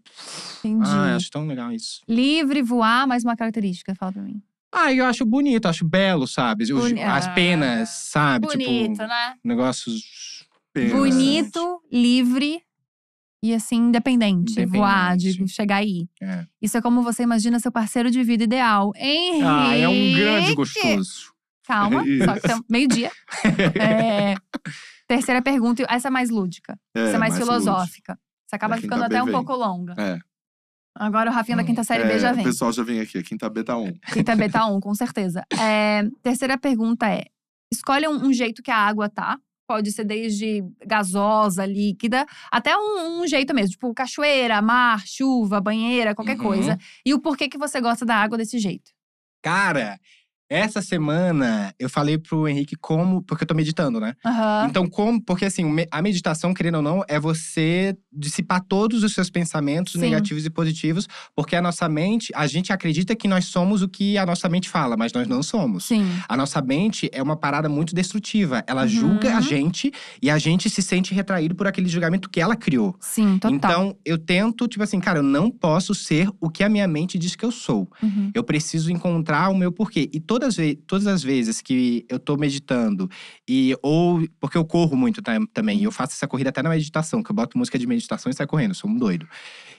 Entendi. 0.64 0.90
Ah, 0.90 1.16
acho 1.16 1.30
tão 1.32 1.46
legal 1.48 1.72
isso. 1.72 2.02
Livre, 2.08 2.62
voar, 2.62 3.08
mais 3.08 3.24
uma 3.24 3.36
característica, 3.36 3.96
fala 3.96 4.12
pra 4.14 4.22
mim. 4.22 4.42
Ah, 4.72 4.94
eu 4.94 5.06
acho 5.06 5.26
bonito, 5.26 5.66
acho 5.68 5.84
belo, 5.84 6.28
sabe? 6.28 6.64
Os- 6.66 6.70
Boni- 6.70 7.02
As 7.02 7.28
Ah. 7.28 7.32
penas, 7.32 7.90
sabe? 7.90 8.46
Bonito, 8.48 8.92
Tipo, 8.92 9.08
né? 9.08 9.34
negócios. 9.44 10.46
Pena. 10.72 10.94
Bonito, 10.96 11.82
livre 11.92 12.62
e 13.44 13.54
assim, 13.56 13.78
independente. 13.78 14.64
Voar, 14.68 15.18
de 15.18 15.30
Independente. 15.30 15.54
chegar 15.56 15.78
aí. 15.78 16.08
É. 16.22 16.46
Isso 16.62 16.78
é 16.78 16.82
como 16.82 17.02
você 17.02 17.24
imagina 17.24 17.60
seu 17.60 17.72
parceiro 17.72 18.12
de 18.12 18.22
vida 18.24 18.44
ideal. 18.44 18.92
Henrique! 18.96 19.44
Ah, 19.44 19.76
é 19.76 19.88
um 19.88 20.14
grande 20.14 20.54
gostoso. 20.54 21.34
Calma, 21.66 22.04
só 22.26 22.34
que 22.36 22.42
tem 22.48 22.62
meio-dia. 22.70 23.12
É, 23.82 24.36
terceira 25.10 25.42
pergunta, 25.42 25.84
essa 25.90 26.08
é 26.08 26.12
mais 26.12 26.30
lúdica. 26.30 26.80
essa 26.96 27.16
é 27.16 27.18
mais, 27.18 27.36
filosófica. 27.36 28.18
Você 28.48 28.56
acaba 28.56 28.76
Da 28.76 28.82
ficando 28.82 29.04
até 29.04 29.16
B 29.16 29.22
um 29.24 29.26
vem. 29.26 29.34
pouco 29.34 29.54
longa. 29.56 29.94
É. 29.98 30.20
Agora 30.96 31.30
o 31.30 31.34
Rafinha 31.34 31.58
da 31.58 31.64
Hum, 31.64 31.66
quinta 31.66 31.84
série 31.84 32.04
B 32.06 32.14
É, 32.14 32.20
já 32.20 32.32
O 32.32 32.36
vem. 32.36 32.44
pessoal 32.44 32.72
já 32.72 32.84
vem 32.84 33.00
aqui, 33.00 33.18
a 33.18 33.24
quinta 33.24 33.50
beta 33.50 33.76
1. 33.78 33.94
Quinta 34.14 34.36
beta 34.36 34.66
1, 34.66 34.80
com 34.80 34.94
certeza. 34.96 35.44
É, 35.60 36.04
terceira 36.22 36.58
pergunta 36.58 37.08
é: 37.10 37.26
escolhe 37.72 38.08
um, 38.08 38.28
um 38.28 38.34
jeito 38.34 38.62
que 38.62 38.72
a 38.72 38.78
água 38.78 39.10
tá. 39.10 39.38
Pode 39.68 39.92
ser 39.92 40.04
desde 40.04 40.64
gasosa, 40.84 41.64
líquida, 41.64 42.26
até 42.52 42.76
um, 42.76 43.22
um 43.22 43.28
jeito 43.28 43.54
mesmo, 43.54 43.70
tipo 43.70 43.94
cachoeira, 43.94 44.60
mar, 44.64 45.04
chuva, 45.06 45.62
banheira, 45.62 46.16
qualquer 46.16 46.38
Uhum. 46.38 46.44
coisa. 46.44 46.78
E 47.06 47.14
o 47.14 47.20
porquê 47.20 47.48
que 47.48 47.58
você 47.58 47.80
gosta 47.80 48.04
da 48.04 48.16
água 48.16 48.36
desse 48.36 48.58
jeito. 48.58 48.90
Cara, 49.44 50.00
essa 50.50 50.82
semana 50.82 51.74
eu 51.80 51.90
falei 51.90 52.18
pro 52.18 52.48
Henrique 52.48 52.76
como. 52.76 53.22
Porque 53.22 53.44
eu 53.44 53.48
tô 53.48 53.54
meditando, 53.54 54.00
né? 54.00 54.14
Aham. 54.26 54.68
Então, 54.70 54.88
como. 54.88 55.22
Porque 55.24 55.46
assim, 55.46 55.64
a 55.92 56.02
meditação, 56.02 56.54
querendo 56.54 56.76
ou 56.76 56.82
não, 56.82 57.04
é 57.08 57.20
você 57.20 57.96
dissipar 58.12 58.62
todos 58.68 59.04
os 59.04 59.14
seus 59.14 59.30
pensamentos 59.30 59.94
Sim. 59.94 60.00
negativos 60.00 60.46
e 60.46 60.50
positivos. 60.50 61.08
Porque 61.36 61.56
a 61.56 61.62
nossa 61.62 61.88
mente, 61.88 62.32
a 62.36 62.48
gente 62.48 62.74
acredita 62.74 63.16
que 63.16 63.28
nós 63.28 63.46
somos 63.46 63.82
o 63.82 63.88
que 63.88 64.18
a 64.18 64.26
nossa 64.26 64.50
mente 64.50 64.68
fala, 64.70 64.98
mas 64.98 65.14
nós 65.14 65.28
não 65.28 65.44
somos. 65.44 65.86
Sim. 65.86 66.06
A 66.28 66.36
nossa 66.36 66.62
mente 66.62 67.10
é 67.14 67.22
uma 67.22 67.36
parada 67.36 67.70
muito 67.70 67.94
destrutiva. 67.94 68.64
Ela 68.68 68.82
Uhum. 68.84 68.88
julga 68.88 69.38
a 69.38 69.42
gente 69.42 69.92
e 70.22 70.30
a 70.30 70.38
gente 70.38 70.70
se 70.70 70.82
sente 70.82 71.14
retraído 71.14 71.54
por 71.56 71.68
aquele 71.68 71.88
julgamento 71.88 72.30
que 72.30 72.40
ela 72.42 72.56
criou. 72.56 72.96
Sim, 73.00 73.38
total. 73.38 73.54
Então, 73.56 73.98
eu 74.06 74.18
tento, 74.18 74.68
tipo 74.68 74.84
assim, 74.84 75.00
cara, 75.00 75.20
eu 75.20 75.24
não 75.24 75.52
posso 75.52 75.94
ser 75.94 76.30
o 76.40 76.50
que 76.50 76.64
a 76.64 76.70
minha 76.70 76.88
mente 76.88 77.18
diz 77.20 77.36
que 77.36 77.46
eu 77.46 77.52
sou. 77.52 77.90
Uhum. 78.02 78.32
Eu 78.34 78.44
preciso 78.44 78.92
encontrar 78.92 79.50
o 79.50 79.56
meu 79.56 79.72
porquê. 79.72 80.10
E 80.14 80.20
todas, 80.40 80.56
todas 80.88 81.08
as 81.08 81.22
vezes 81.24 81.62
que 81.62 82.06
eu 82.10 82.20
tô 82.20 82.38
meditando, 82.38 83.10
e 83.48 83.76
ou 83.82 84.26
porque 84.40 84.58
eu 84.58 84.66
corro 84.66 84.96
muito 84.96 85.22
tam- 85.22 85.46
também, 85.48 85.80
e 85.80 85.84
eu 85.84 85.92
faço 85.92 86.14
essa 86.14 86.28
corrida 86.28 86.50
até 86.50 86.62
na 86.64 86.70
meditação, 86.70 87.22
que 87.22 87.30
eu 87.32 87.36
boto 87.36 87.58
música 87.58 87.78
de 87.78 87.86
meditação 87.86 88.30
e 88.30 88.34
saio 88.36 88.48
correndo, 88.48 88.74
sou 88.74 88.90
um 88.90 88.98
doido. 88.98 89.28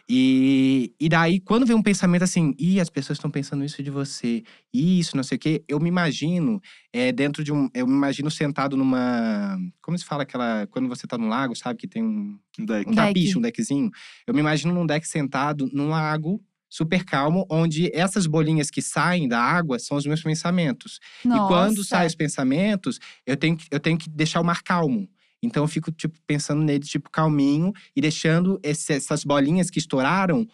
E, 0.09 0.93
e 0.99 1.09
daí, 1.09 1.39
quando 1.39 1.65
vem 1.65 1.77
um 1.77 1.83
pensamento 1.83 2.23
assim, 2.23 2.53
ih, 2.59 2.81
as 2.81 2.91
pessoas 2.91 3.17
estão 3.17 3.31
pensando 3.31 3.65
isso 3.65 3.81
de 3.83 3.91
você, 3.91 4.43
isso, 4.75 5.17
não 5.17 5.23
sei 5.23 5.37
o 5.37 5.39
quê, 5.39 5.63
eu 5.69 5.79
me 5.79 5.89
imagino 5.89 6.61
é, 6.93 7.13
dentro 7.13 7.45
de 7.45 7.53
um. 7.53 7.69
Eu 7.73 7.87
me 7.87 7.93
imagino 7.93 8.29
sentado 8.31 8.77
numa. 8.77 9.57
Como 9.81 9.97
se 9.97 10.05
fala 10.05 10.25
aquela. 10.25 10.67
Quando 10.69 10.89
você 10.89 11.07
tá 11.07 11.17
no 11.17 11.29
lago, 11.29 11.55
sabe, 11.55 11.79
que 11.79 11.87
tem 11.87 12.03
um 12.03 12.37
Um 12.59 12.65
deck. 12.67 12.91
Um 12.91 12.95
deck. 12.95 13.07
capiche, 13.07 13.39
um 13.39 13.41
deckzinho. 13.41 13.91
Eu 14.27 14.35
me 14.35 14.41
imagino 14.41 14.75
num 14.75 14.85
deck 14.85 15.07
sentado 15.07 15.69
num 15.73 15.91
lago 15.91 16.43
super 16.71 17.05
calmo, 17.05 17.45
onde 17.51 17.91
essas 17.93 18.27
bolinhas 18.27 18.71
que 18.71 18.81
saem 18.81 19.27
da 19.29 19.41
água 19.43 19.79
são 19.81 19.97
os 19.97 20.07
meus 20.07 20.23
pensamentos. 20.23 21.01
E 21.25 21.29
quando 21.49 21.79
Nossa. 21.79 21.89
saem 21.89 22.07
os 22.07 22.15
pensamentos, 22.15 22.99
eu 23.27 23.37
tenho, 23.37 23.57
que- 23.57 23.67
eu 23.71 23.81
tenho 23.81 23.99
que 23.99 24.09
deixar 24.09 24.41
o 24.41 24.45
mar 24.45 24.63
calmo. 24.63 25.09
Então 25.43 25.65
eu 25.65 25.69
fico, 25.69 25.91
tipo, 25.91 26.17
pensando 26.27 26.63
nele, 26.63 26.85
tipo, 26.85 27.11
calminho 27.11 27.73
e 27.97 28.01
deixando 28.01 28.59
esse- 28.63 28.93
essas 28.93 29.25
bolinhas 29.25 29.69
que 29.71 29.79
estouraram 29.81 30.47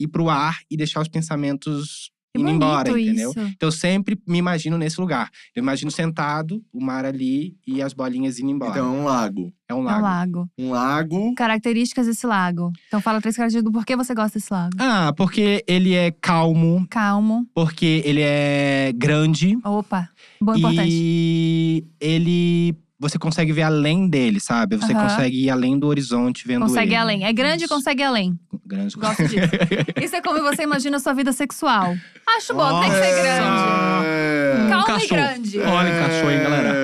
ir 0.00 0.08
pro 0.08 0.28
ar 0.28 0.58
e 0.70 0.76
deixar 0.76 1.00
os 1.00 1.08
pensamentos 1.08 2.10
indo 2.36 2.50
embora, 2.50 2.88
entendeu? 2.90 3.30
isso. 3.30 3.40
Então 3.40 3.68
eu 3.68 3.72
sempre 3.72 4.18
me 4.26 4.38
imagino 4.38 4.76
nesse 4.76 5.00
lugar. 5.00 5.30
Eu 5.54 5.62
imagino 5.62 5.90
sentado, 5.90 6.62
o 6.72 6.82
mar 6.82 7.04
ali 7.04 7.56
e 7.66 7.80
as 7.80 7.92
bolinhas 7.92 8.38
indo 8.38 8.50
embora. 8.50 8.72
Então 8.72 8.86
é 8.94 8.98
um 9.00 9.04
lago. 9.04 9.52
é 9.68 9.74
um 9.74 9.78
É 9.78 9.80
um 9.80 9.84
lago. 9.84 10.02
lago. 10.02 10.48
Um 10.58 10.70
lago. 10.70 11.34
Características 11.34 12.06
desse 12.06 12.26
lago. 12.26 12.72
Então 12.88 13.00
fala 13.00 13.20
três 13.20 13.36
características 13.36 13.72
do 13.72 13.76
porquê 13.78 13.94
você 13.96 14.14
gosta 14.14 14.38
desse 14.38 14.52
lago. 14.52 14.74
Ah, 14.78 15.12
porque 15.16 15.64
ele 15.66 15.94
é 15.94 16.10
calmo, 16.10 16.86
Calmo. 16.90 17.46
porque 17.54 18.02
ele 18.04 18.20
é 18.20 18.92
grande 18.96 19.56
Opa. 19.64 20.08
Bom, 20.40 20.56
importante. 20.56 20.88
e 20.90 21.84
ele 22.00 22.74
você 22.98 23.18
consegue 23.18 23.52
ver 23.52 23.62
além 23.62 24.08
dele, 24.08 24.38
sabe? 24.40 24.76
Você 24.76 24.92
Aham. 24.92 25.02
consegue 25.08 25.44
ir 25.44 25.50
além 25.50 25.78
do 25.78 25.86
horizonte 25.86 26.46
vendo 26.46 26.62
Consegue 26.62 26.88
ele. 26.88 26.94
ir 26.94 26.96
além. 26.96 27.24
É 27.24 27.32
grande 27.32 27.64
e 27.64 27.66
Isso. 27.66 27.74
consegue 27.74 28.02
ir 28.02 28.04
além. 28.06 28.38
Grande. 28.66 28.96
Gosto 28.96 29.22
disso. 29.28 29.50
Isso 30.02 30.16
é 30.16 30.20
como 30.22 30.40
você 30.42 30.62
imagina 30.62 30.96
a 30.96 31.00
sua 31.00 31.12
vida 31.12 31.32
sexual. 31.32 31.94
Acho 32.36 32.54
bom, 32.54 32.80
tem 32.80 32.90
que 32.90 32.96
ser 32.96 33.12
grande. 33.22 33.64
É. 34.06 34.66
Calma 34.68 34.82
e 34.82 34.86
cachorro. 34.86 35.08
grande. 35.08 35.58
Olha 35.60 35.92
o 35.94 35.98
cachorro, 35.98 36.30
hein, 36.30 36.42
galera? 36.42 36.74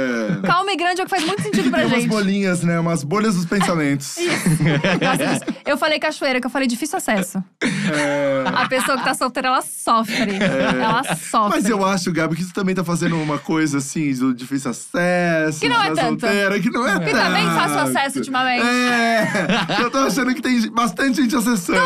É. 0.72 0.76
Grande 0.76 1.00
é 1.00 1.04
o 1.04 1.06
que 1.06 1.10
faz 1.10 1.24
muito 1.24 1.42
sentido 1.42 1.68
pra 1.70 1.80
Tem 1.80 1.88
umas 1.88 2.02
gente. 2.02 2.10
bolinhas, 2.10 2.62
né? 2.62 2.78
Umas 2.78 3.02
bolhas 3.04 3.34
dos 3.34 3.44
pensamentos. 3.44 4.16
Disso. 4.16 5.44
Eu 5.66 5.76
falei 5.76 5.98
cachoeira, 5.98 6.40
que 6.40 6.46
eu 6.46 6.50
falei 6.50 6.66
difícil 6.68 6.96
acesso. 6.96 7.42
É. 7.62 8.44
A 8.54 8.68
pessoa 8.68 8.96
que 8.98 9.04
tá 9.04 9.14
solteira, 9.14 9.48
ela 9.48 9.62
sofre. 9.62 10.36
Ela 10.80 11.02
sofre. 11.16 11.60
Mas 11.60 11.68
eu 11.68 11.84
acho, 11.84 12.12
Gabi, 12.12 12.36
que 12.36 12.44
você 12.44 12.52
também 12.52 12.74
tá 12.74 12.82
fazendo 12.84 13.16
uma 13.16 13.38
coisa 13.38 13.78
assim, 13.78 14.12
do 14.14 14.32
difícil 14.34 14.70
acesso. 14.70 15.60
Que 15.60 15.68
não 15.68 15.82
é 15.82 15.88
tanto. 15.94 16.20
Solteira, 16.20 16.60
que 16.60 16.70
não 16.70 16.86
é 16.88 17.00
Que 17.00 17.10
tá 17.12 17.30
bem 17.30 17.44
fácil 17.46 17.76
tanto. 17.76 17.98
acesso 17.98 18.18
ultimamente. 18.18 18.66
É, 18.66 19.82
eu 19.82 19.90
tô 19.90 19.98
achando 19.98 20.34
que 20.34 20.40
tem 20.42 20.70
bastante 20.70 21.22
gente 21.22 21.34
acessando. 21.36 21.80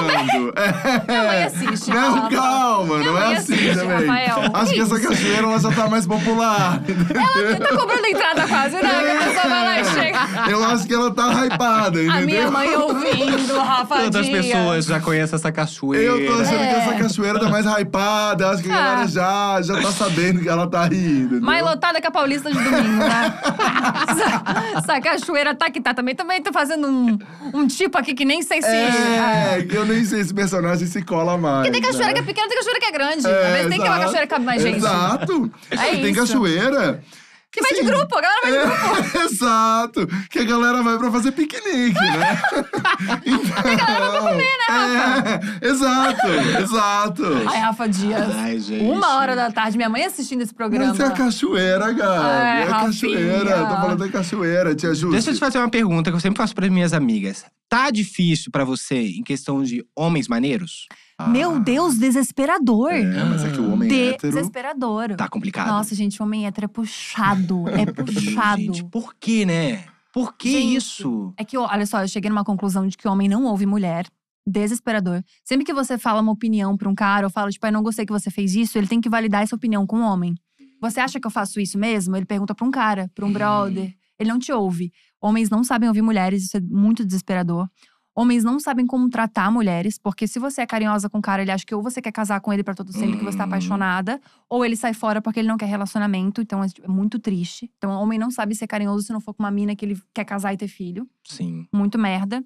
É. 0.57 1.05
Minha 1.09 1.25
mãe 1.25 1.43
assiste. 1.45 1.91
Não, 1.91 2.15
Rafa. 2.15 2.37
calma, 2.37 2.99
não 2.99 3.19
é 3.19 3.37
assim 3.37 3.55
assiste, 3.55 3.75
também. 3.75 4.07
Rafael. 4.07 4.51
Acho 4.55 4.73
que 4.73 4.81
essa 4.81 4.97
isso? 4.99 5.09
cachoeira 5.09 5.43
ela 5.43 5.59
já 5.59 5.73
tá 5.73 5.89
mais 5.89 6.07
popular. 6.07 6.81
Tá 6.81 7.77
cobrando 7.77 8.07
entrada 8.07 8.47
quase, 8.49 8.74
né? 8.83 9.01
Que 9.05 9.11
a 9.11 9.29
pessoa 9.29 9.49
vai 9.49 9.65
lá 9.65 9.81
e 9.81 9.85
Chega- 9.85 10.51
Eu 10.51 10.65
acho 10.65 10.87
que 10.87 10.95
ela 10.95 11.11
tá 11.15 11.47
hypada, 11.47 11.99
entendeu? 12.03 12.13
A 12.17 12.21
minha 12.23 12.51
mãe 12.51 12.75
ouvindo, 12.77 13.59
Rafa 13.59 13.97
Todas 13.97 14.17
as 14.23 14.27
Dias. 14.27 14.47
pessoas 14.47 14.85
já 14.87 15.01
conhecem 15.01 15.37
essa 15.37 15.53
cachoeira. 15.53 16.05
Eu 16.05 16.27
tô 16.27 16.33
achando 16.43 16.59
que 16.59 16.65
É. 16.65 16.79
essa 16.79 16.95
cachoeira 16.95 17.39
tá 17.41 17.49
mais 17.49 17.67
hypada. 17.67 18.51
Acho 18.51 18.63
que 18.63 18.71
a 18.71 18.75
Ah. 18.75 18.81
galera 18.83 19.09
já, 19.09 19.63
já 19.63 19.81
tá 19.81 19.93
sabendo 19.93 20.41
que 20.41 20.49
ela 20.49 20.67
tá 20.67 20.85
rindo. 20.87 21.41
Mais 21.43 21.63
lotada 21.65 22.01
que 22.01 22.07
a 22.07 22.11
Paulista 22.11 22.51
de 22.51 22.57
domingo, 22.59 22.99
né? 23.05 23.35
essa, 24.09 24.79
essa 24.79 25.01
cachoeira 25.01 25.55
tá 25.55 25.71
que 25.71 25.81
tá. 25.81 25.95
Também, 25.95 26.15
também 26.15 26.43
tô 26.43 26.53
fazendo 26.53 26.87
um, 26.89 27.19
um 27.53 27.67
tipo 27.67 27.97
aqui 27.99 28.15
que 28.15 28.25
nem 28.25 28.43
sei 28.43 28.61
se… 28.63 28.69
É, 28.69 29.65
que 29.69 29.77
eu 29.77 29.85
nem 29.85 30.05
sei 30.05 30.25
se 30.25 30.33
personagem 30.35 30.87
se 30.87 31.03
cola 31.03 31.37
mais. 31.37 31.57
Porque 31.67 31.71
tem 31.71 31.83
cachoeira 31.83 32.13
que 32.13 32.19
é 32.19 32.23
né? 32.23 32.27
pequena, 32.27 32.49
tem 32.49 32.57
cachoeira 32.59 32.81
que 32.81 32.87
é 32.87 32.91
grande. 32.93 33.27
É, 33.27 33.47
Às 33.47 33.53
vezes 33.53 33.69
tem 33.69 33.79
que 33.81 33.85
uma 33.85 33.87
exato. 33.89 34.01
cachoeira 34.01 34.27
que 34.27 34.31
cabe 34.35 34.45
mais 34.45 34.63
gente. 34.63 34.77
Exato. 34.79 35.51
É 35.71 35.77
tem 35.77 36.11
isso. 36.11 36.21
cachoeira. 36.21 37.01
Que 37.55 37.63
vai 37.63 37.73
de 37.73 37.83
grupo, 37.85 38.19
a 38.19 38.21
galera 38.21 38.41
vai 38.43 38.53
de 38.53 38.59
grupo. 38.59 39.19
É, 39.19 39.23
exato. 39.31 40.09
Que 40.29 40.41
a 40.41 40.45
galera 40.45 40.83
vai 40.83 40.99
pra 40.99 41.13
fazer 41.13 41.31
piquenique, 41.31 41.95
né? 41.95 42.43
então, 43.25 43.55
a 43.73 43.75
galera 43.77 44.11
vai 44.11 44.21
comer, 44.21 44.43
né, 44.43 44.65
Rafa? 44.69 45.41
É, 45.63 45.69
exato, 45.69 46.27
exato. 46.61 47.23
Ai, 47.49 47.61
Rafa 47.61 47.89
Dias. 47.89 48.35
Ai, 48.35 48.59
gente. 48.59 48.85
Uma 48.85 49.19
hora 49.19 49.37
da 49.37 49.53
tarde, 49.53 49.77
minha 49.77 49.89
mãe 49.89 50.05
assistindo 50.05 50.43
esse 50.43 50.53
programa. 50.53 50.89
Mas 50.89 50.99
é 50.99 51.05
a 51.05 51.11
cachoeira, 51.13 51.93
Gabi. 51.93 52.25
Ai, 52.25 52.63
é 52.63 52.65
a 52.65 52.81
cachoeira. 52.81 53.67
Tô 53.67 53.77
falando 53.77 53.99
da 53.99 54.09
cachoeira, 54.09 54.75
tia 54.75 54.93
Júcia. 54.93 55.13
Deixa 55.13 55.31
eu 55.31 55.35
te 55.35 55.41
fazer 55.41 55.59
uma 55.59 55.71
pergunta 55.71 56.11
que 56.11 56.17
eu 56.17 56.21
sempre 56.21 56.39
faço 56.39 56.57
para 56.57 56.69
minhas 56.69 56.93
amigas. 56.93 57.45
Tá 57.69 57.89
difícil 57.89 58.51
pra 58.51 58.65
você 58.65 58.97
em 58.97 59.23
questão 59.23 59.63
de 59.63 59.85
homens 59.95 60.27
maneiros? 60.27 60.89
Meu 61.29 61.61
Deus, 61.61 61.97
desesperador. 61.97 62.91
É, 62.91 63.25
mas 63.25 63.45
é 63.45 63.51
que 63.51 63.61
o 63.61 63.73
homem 63.73 64.09
hétero… 64.09 64.33
Desesperador. 64.33 65.15
Tá 65.17 65.29
complicado. 65.29 65.69
Nossa, 65.69 65.95
gente, 65.95 66.21
homem 66.23 66.47
hétero 66.47 66.65
é 66.65 66.69
puxado. 66.69 67.69
É 67.69 67.87
puxado. 67.93 68.61
Gente, 68.61 68.85
por 68.85 69.15
que, 69.15 69.47
né? 69.47 69.85
Por 70.13 70.37
que 70.37 70.53
Gente, 70.53 70.77
isso? 70.77 71.33
É 71.37 71.45
que, 71.45 71.57
olha 71.57 71.87
só, 71.87 72.03
eu 72.03 72.09
cheguei 72.09 72.31
numa 72.31 72.45
conclusão 72.45 72.87
de 72.87 72.97
que 72.97 73.07
homem 73.09 73.29
não 73.29 73.45
ouve 73.45 73.67
mulher. 73.67 74.07
Desesperador. 74.47 75.23
Sempre 75.43 75.65
que 75.65 75.73
você 75.73 75.97
fala 75.97 76.21
uma 76.21 76.33
opinião 76.33 76.77
pra 76.77 76.89
um 76.89 76.95
cara, 76.95 77.27
ou 77.27 77.31
fala, 77.31 77.51
tipo, 77.51 77.67
eu 77.67 77.73
não 77.73 77.83
gostei 77.83 78.05
que 78.05 78.13
você 78.13 78.31
fez 78.31 78.55
isso, 78.55 78.77
ele 78.77 78.87
tem 78.87 79.01
que 79.01 79.09
validar 79.09 79.43
essa 79.43 79.57
opinião 79.57 79.87
com 79.87 79.97
o 79.97 80.03
homem. 80.03 80.35
Você 80.81 81.01
acha 81.01 81.19
que 81.19 81.27
eu 81.27 81.31
faço 81.31 81.59
isso 81.61 81.79
mesmo? 81.79 82.15
Ele 82.15 82.27
pergunta 82.27 82.55
pra 82.55 82.67
um 82.67 82.71
cara, 82.71 83.11
pra 83.15 83.25
um 83.25 83.33
brother. 83.33 83.95
Ele 84.19 84.31
não 84.31 84.39
te 84.39 84.53
ouve. 84.53 84.93
Homens 85.21 85.49
não 85.49 85.65
sabem 85.65 85.89
ouvir 85.89 86.03
mulheres, 86.03 86.45
isso 86.45 86.57
é 86.57 86.61
muito 86.61 87.05
desesperador. 87.05 87.67
Homens 88.17 88.45
não 88.45 88.61
sabem 88.61 88.87
como 88.87 89.09
tratar 89.11 89.51
mulheres, 89.51 89.99
porque 89.99 90.29
se 90.29 90.39
você 90.39 90.61
é 90.63 90.67
carinhosa 90.67 91.09
com 91.09 91.19
o 91.19 91.23
cara, 91.23 91.43
ele 91.43 91.51
acha 91.51 91.65
que 91.67 91.75
ou 91.75 91.83
você 91.83 92.01
quer 92.01 92.13
casar 92.13 92.41
com 92.41 92.53
ele 92.53 92.63
pra 92.63 92.73
todo 92.75 92.93
sempre, 92.93 93.19
que 93.19 93.25
você 93.25 93.37
tá 93.37 93.45
Hum. 93.45 93.49
apaixonada, 93.49 94.21
ou 94.49 94.65
ele 94.65 94.77
sai 94.77 94.95
fora 94.95 95.21
porque 95.21 95.41
ele 95.41 95.49
não 95.49 95.57
quer 95.57 95.67
relacionamento, 95.67 96.41
então 96.41 96.63
é 96.63 96.67
é 96.83 96.89
muito 96.89 97.19
triste. 97.19 97.71
Então, 97.79 97.91
o 97.91 98.01
homem 98.01 98.19
não 98.19 98.31
sabe 98.31 98.55
ser 98.55 98.67
carinhoso 98.67 99.07
se 99.07 99.13
não 99.13 99.21
for 99.21 99.35
com 99.35 99.43
uma 99.43 99.51
mina 99.51 99.75
que 99.75 99.85
ele 99.85 100.01
quer 100.15 100.25
casar 100.25 100.53
e 100.55 100.57
ter 100.57 100.69
filho 100.69 101.09
Sim. 101.27 101.67
muito 101.73 101.99
merda. 101.99 102.43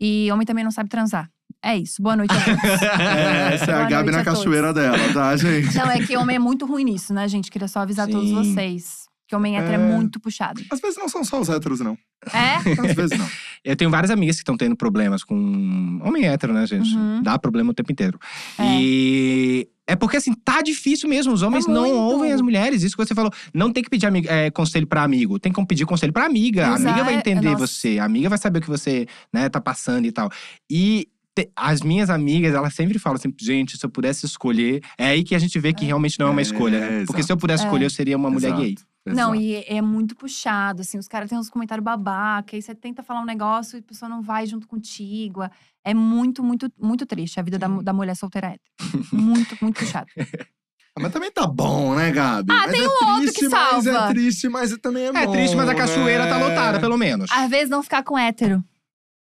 E 0.00 0.28
homem 0.32 0.44
também 0.46 0.64
não 0.64 0.70
sabe 0.72 0.88
transar. 0.88 1.30
É 1.64 1.76
isso. 1.76 2.02
Boa 2.02 2.16
noite 2.16 2.32
a 2.34 2.40
todos. 2.44 2.82
É, 2.82 3.54
essa 3.54 3.70
é 3.70 3.74
a 3.74 3.84
Gabi 3.88 4.10
na 4.10 4.20
a 4.20 4.24
todos. 4.24 4.38
cachoeira 4.40 4.72
dela, 4.74 4.98
tá, 5.12 5.36
gente? 5.36 5.76
não, 5.76 5.88
é 5.88 6.04
que 6.04 6.16
homem 6.16 6.34
é 6.34 6.38
muito 6.40 6.66
ruim 6.66 6.82
nisso, 6.84 7.14
né, 7.14 7.28
gente? 7.28 7.50
Queria 7.50 7.68
só 7.68 7.80
avisar 7.80 8.08
todos 8.08 8.28
Sim. 8.28 8.34
vocês. 8.34 9.02
Que 9.28 9.36
homem 9.36 9.56
hétero 9.56 9.72
é. 9.72 9.76
É. 9.76 9.78
muito 9.96 10.18
puxado. 10.18 10.60
Às 10.70 10.80
vezes 10.80 10.98
não 10.98 11.08
são 11.08 11.22
só 11.24 11.40
os 11.40 11.48
héteros, 11.48 11.80
não. 11.80 11.96
É? 12.32 12.56
Às 12.56 12.94
vezes 12.94 13.16
não. 13.18 13.26
Eu 13.64 13.76
tenho 13.76 13.90
várias 13.90 14.10
amigas 14.10 14.36
que 14.36 14.42
estão 14.42 14.56
tendo 14.56 14.74
problemas 14.76 15.22
com 15.22 16.00
homem 16.02 16.26
hétero, 16.26 16.52
né, 16.52 16.66
gente? 16.66 16.94
Uhum. 16.96 17.22
Dá 17.22 17.38
problema 17.38 17.70
o 17.70 17.74
tempo 17.74 17.92
inteiro. 17.92 18.18
É. 18.58 18.64
E 18.80 19.68
é 19.86 19.94
porque, 19.94 20.16
assim, 20.16 20.32
tá 20.34 20.60
difícil 20.62 21.08
mesmo. 21.08 21.32
Os 21.32 21.42
homens 21.42 21.66
não 21.66 21.82
muito. 21.82 21.96
ouvem 21.96 22.32
as 22.32 22.40
mulheres. 22.40 22.82
Isso 22.82 22.96
que 22.96 23.04
você 23.04 23.14
falou. 23.14 23.30
Não 23.54 23.72
tem 23.72 23.82
que 23.82 23.90
pedir 23.90 24.06
é, 24.28 24.50
conselho 24.50 24.86
pra 24.86 25.02
amigo. 25.04 25.38
Tem 25.38 25.52
que 25.52 25.66
pedir 25.66 25.84
conselho 25.86 26.12
pra 26.12 26.24
amiga. 26.26 26.66
A 26.66 26.74
Exato. 26.74 26.88
amiga 26.88 27.04
vai 27.04 27.14
entender 27.14 27.50
Nossa. 27.52 27.66
você. 27.66 27.98
A 28.00 28.04
amiga 28.04 28.28
vai 28.28 28.38
saber 28.38 28.58
o 28.58 28.62
que 28.62 28.68
você, 28.68 29.06
né, 29.32 29.48
tá 29.48 29.60
passando 29.60 30.06
e 30.06 30.12
tal. 30.12 30.28
E 30.70 31.06
te- 31.34 31.50
as 31.54 31.82
minhas 31.82 32.10
amigas, 32.10 32.54
elas 32.54 32.74
sempre 32.74 32.98
falam 32.98 33.16
assim, 33.16 33.32
gente, 33.40 33.78
se 33.78 33.86
eu 33.86 33.90
pudesse 33.90 34.26
escolher… 34.26 34.80
É 34.98 35.06
aí 35.08 35.22
que 35.22 35.34
a 35.34 35.38
gente 35.38 35.58
vê 35.60 35.72
que 35.72 35.84
realmente 35.84 36.18
não 36.18 36.26
é 36.26 36.30
uma 36.30 36.40
É, 36.40 36.42
escolha, 36.42 36.80
né? 36.80 37.04
Porque 37.06 37.22
se 37.22 37.32
eu 37.32 37.36
pudesse 37.36 37.62
É. 37.62 37.66
escolher, 37.66 37.84
eu 37.86 37.90
seria 37.90 38.16
uma 38.16 38.28
mulher 38.30 38.48
Exato, 38.48 38.62
gay. 38.62 38.74
Não, 39.04 39.34
exato. 39.34 39.40
e 39.42 39.64
é 39.66 39.82
muito 39.82 40.14
puxado, 40.14 40.82
assim. 40.82 40.96
Os 40.96 41.08
caras 41.08 41.28
têm 41.28 41.38
uns 41.38 41.50
comentários 41.50 41.84
babaca. 41.84 42.54
Aí 42.54 42.62
você 42.62 42.74
tenta 42.74 43.02
falar 43.02 43.20
um 43.20 43.24
negócio 43.24 43.76
e 43.76 43.80
a 43.80 43.82
pessoa 43.82 44.08
não 44.08 44.22
vai 44.22 44.46
junto 44.46 44.68
contigo. 44.68 45.42
É 45.84 45.92
muito, 45.92 46.42
muito, 46.42 46.72
muito 46.80 47.04
triste 47.04 47.40
a 47.40 47.42
vida 47.42 47.58
da, 47.58 47.66
da 47.66 47.92
mulher 47.92 48.14
solteira 48.14 48.48
hétero. 48.48 49.08
muito, 49.12 49.56
muito 49.60 49.78
puxado. 49.78 50.06
Ah, 50.94 51.00
Mas 51.00 51.12
também 51.12 51.32
tá 51.32 51.46
bom, 51.46 51.94
né, 51.94 52.10
Gabi? 52.10 52.52
Ah, 52.52 52.66
mas 52.66 52.70
tem 52.70 52.84
é 52.84 52.86
um 52.86 52.90
outro 52.90 53.16
triste, 53.16 53.38
que 53.40 53.48
mas 53.48 53.84
salva. 53.84 53.90
é 53.90 54.08
triste, 54.08 54.48
mas 54.50 54.76
também 54.76 55.04
é 55.06 55.12
bom. 55.12 55.18
É 55.18 55.26
triste, 55.26 55.56
mas 55.56 55.66
a 55.66 55.74
cachoeira 55.74 56.28
tá 56.28 56.38
né? 56.38 56.48
lotada, 56.48 56.80
pelo 56.80 56.98
menos. 56.98 57.30
Às 57.32 57.48
vezes 57.48 57.70
não 57.70 57.82
ficar 57.82 58.02
com 58.02 58.18
hétero. 58.18 58.62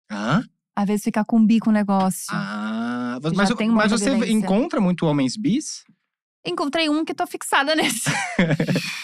Hã? 0.09 0.45
Às 0.77 0.87
vezes 0.87 1.03
ficar 1.03 1.25
com 1.25 1.45
bi 1.45 1.59
com 1.59 1.71
o 1.71 1.73
negócio. 1.73 2.27
Ah, 2.31 3.19
mas, 3.35 3.53
tem 3.55 3.69
uma 3.69 3.79
mas 3.79 3.91
você 3.91 4.15
encontra 4.31 4.81
muito 4.81 5.07
homens 5.07 5.37
bis? 5.37 5.85
Encontrei 6.47 6.89
um 6.89 7.05
que 7.05 7.15
tô 7.15 7.27
fixada 7.27 7.75
nesse. 7.77 8.11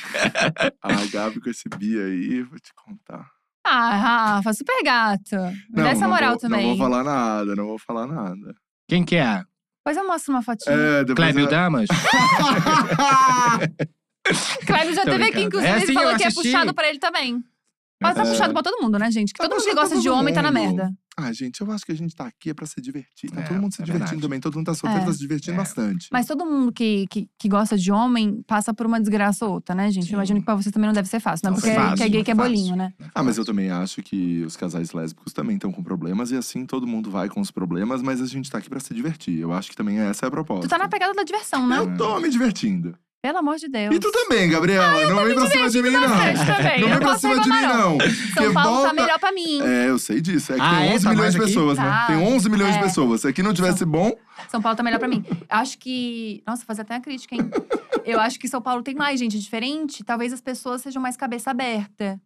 Ah, 0.82 1.06
Gabi 1.10 1.40
com 1.40 1.48
esse 1.50 1.68
bi 1.70 1.98
aí, 1.98 2.42
vou 2.42 2.58
te 2.58 2.72
contar. 2.74 3.26
Ah, 3.64 3.96
Rafa, 4.36 4.52
super 4.52 4.82
gato. 4.84 5.36
Me 5.70 5.76
dá 5.76 5.82
Não, 5.82 5.86
essa 5.86 6.00
não 6.02 6.10
moral 6.10 6.30
vou, 6.32 6.38
também. 6.40 6.68
Não 6.68 6.76
vou 6.76 6.86
falar 6.88 7.02
nada, 7.04 7.56
não 7.56 7.66
vou 7.66 7.78
falar 7.78 8.06
nada. 8.06 8.54
Quem 8.88 9.04
que 9.04 9.16
é? 9.16 9.42
Depois 9.84 9.96
eu 9.96 10.06
mostro 10.06 10.32
uma 10.34 10.42
fotinha. 10.42 10.74
É, 10.76 11.04
depois 11.04 11.16
Clébio 11.16 11.44
eu- 11.46 11.50
Damas? 11.50 11.88
Clébio 14.66 14.94
já 14.94 15.04
Tô 15.04 15.10
teve 15.12 15.24
aqui, 15.24 15.42
inclusive, 15.42 15.72
É, 15.72 15.76
ele 15.76 15.86
sim, 15.86 15.94
falou 15.94 16.16
que 16.16 16.24
é 16.24 16.30
puxado 16.32 16.74
pra 16.74 16.88
ele 16.88 16.98
também. 16.98 17.42
Mas 18.00 18.14
tá 18.16 18.22
É. 18.22 18.30
puxado 18.30 18.52
pra 18.52 18.62
todo 18.62 18.82
mundo, 18.82 18.98
né, 18.98 19.10
gente? 19.10 19.32
Que 19.32 19.38
Tá 19.38 19.48
todo 19.48 19.58
mundo 19.58 19.68
que 19.68 19.74
gosta 19.74 19.98
de 20.00 20.08
homem 20.10 20.34
tá 20.34 20.42
na 20.42 20.50
mundo. 20.52 20.60
merda. 20.76 20.92
Ah, 21.16 21.30
gente, 21.32 21.60
eu 21.60 21.70
acho 21.70 21.84
que 21.84 21.92
a 21.92 21.94
gente 21.94 22.14
tá 22.16 22.26
aqui 22.26 22.48
é 22.50 22.54
pra 22.54 22.64
se 22.64 22.80
divertir. 22.80 23.30
Tá 23.30 23.40
É, 23.40 23.44
todo 23.44 23.60
mundo 23.60 23.72
se 23.74 23.82
é 23.82 23.84
divertindo 23.84 24.08
verdade. 24.08 24.22
também. 24.22 24.40
Todo 24.40 24.54
mundo 24.56 24.64
tá 24.66 24.74
solteiro, 24.74 25.02
É. 25.04 25.06
tá 25.06 25.12
se 25.12 25.18
divertindo 25.18 25.52
É. 25.52 25.56
bastante. 25.58 26.08
Mas 26.10 26.26
todo 26.26 26.46
mundo 26.46 26.72
que, 26.72 27.06
que, 27.10 27.28
que 27.38 27.48
gosta 27.48 27.76
de 27.76 27.92
homem 27.92 28.42
passa 28.46 28.72
por 28.72 28.86
uma 28.86 28.98
desgraça 28.98 29.44
ou 29.44 29.52
outra, 29.52 29.74
né, 29.74 29.90
gente? 29.90 30.06
Sim. 30.06 30.12
Eu 30.12 30.16
imagino 30.16 30.40
que 30.40 30.46
pra 30.46 30.54
você 30.54 30.70
também 30.70 30.86
não 30.86 30.94
deve 30.94 31.08
ser 31.08 31.20
fácil, 31.20 31.44
né? 31.44 31.50
Não 31.50 31.56
Porque 31.58 31.70
é 31.70 31.74
fácil, 31.74 31.96
que 31.98 32.02
é 32.02 32.08
gay 32.08 32.18
não 32.20 32.24
que 32.24 32.30
é 32.30 32.32
é 32.32 32.36
fácil. 32.36 32.50
bolinho, 32.50 32.76
né? 32.76 32.94
Ah, 33.14 33.22
mas 33.22 33.36
eu 33.36 33.44
também 33.44 33.70
acho 33.70 34.02
que 34.02 34.42
os 34.44 34.56
casais 34.56 34.92
lésbicos 34.92 35.32
também 35.34 35.56
estão 35.56 35.70
com 35.70 35.82
problemas 35.82 36.30
e 36.30 36.36
assim 36.36 36.64
todo 36.64 36.86
mundo 36.86 37.10
vai 37.10 37.28
com 37.28 37.40
os 37.42 37.50
problemas, 37.50 38.00
mas 38.02 38.20
a 38.22 38.26
gente 38.26 38.50
tá 38.50 38.56
aqui 38.58 38.70
pra 38.70 38.80
se 38.80 38.94
divertir. 38.94 39.38
Eu 39.38 39.52
acho 39.52 39.68
que 39.70 39.76
também 39.76 39.98
essa 39.98 40.24
é 40.24 40.28
a 40.28 40.30
proposta. 40.30 40.66
Tu 40.66 40.70
tá 40.70 40.78
na 40.78 40.88
pegada 40.88 41.12
da 41.12 41.24
diversão, 41.24 41.68
né? 41.68 41.78
Eu 41.78 41.94
tô 41.96 42.18
me 42.20 42.30
divertindo. 42.30 42.96
Pelo 43.22 43.38
amor 43.38 43.56
de 43.56 43.68
Deus. 43.68 43.94
E 43.94 44.00
tu 44.00 44.10
também, 44.10 44.50
Gabriela. 44.50 45.06
não 45.08 45.24
vem 45.24 45.34
pra 45.34 45.46
cima 45.46 45.70
de 45.70 45.80
mim, 45.80 45.90
não. 45.90 46.00
também. 46.02 46.34
Não 46.80 46.88
Eu 46.88 46.88
vem 46.88 46.98
pra 46.98 47.18
cima 47.18 47.40
de 47.40 47.48
mim, 47.48 47.60
não. 47.62 47.98
São 48.34 48.52
Paulo 48.52 48.70
volta- 48.78 48.88
tá 48.88 48.92
melhor 49.00 49.18
pra 49.20 49.30
mim. 49.30 49.60
É, 49.62 49.88
eu 49.90 49.98
sei 49.98 50.20
disso. 50.20 50.52
É 50.52 50.56
que 50.56 50.60
Ah, 50.60 50.70
tem 50.78 50.88
é? 50.90 50.94
11 50.94 51.04
Tá 51.04 51.10
milhões 51.10 51.22
mais 51.22 51.32
de 51.34 51.38
aqui? 51.40 51.46
pessoas, 51.46 51.78
né? 51.78 51.84
Tá. 51.84 52.06
Tem 52.08 52.16
11 52.16 52.50
milhões 52.50 52.74
É. 52.74 52.78
de 52.78 52.84
pessoas. 52.84 53.20
Se 53.20 53.28
aqui 53.28 53.40
não 53.40 53.54
tivesse 53.54 53.84
bom, 53.84 54.12
São 54.48 54.60
Paulo 54.60 54.76
tá 54.76 54.82
melhor 54.82 54.98
pra 54.98 55.06
mim. 55.06 55.24
Eu 55.30 55.36
acho 55.50 55.78
que. 55.78 56.42
Nossa, 56.44 56.64
fazer 56.64 56.82
até 56.82 56.94
uma 56.94 57.00
crítica, 57.00 57.36
hein? 57.36 57.48
Eu 58.04 58.18
acho 58.18 58.40
que 58.40 58.48
São 58.48 58.60
Paulo 58.60 58.82
tem 58.82 58.96
mais 58.96 59.20
gente 59.20 59.38
diferente. 59.38 60.02
Talvez 60.02 60.32
as 60.32 60.40
pessoas 60.40 60.82
sejam 60.82 61.00
mais 61.00 61.16
cabeça 61.16 61.52
aberta. 61.52 62.20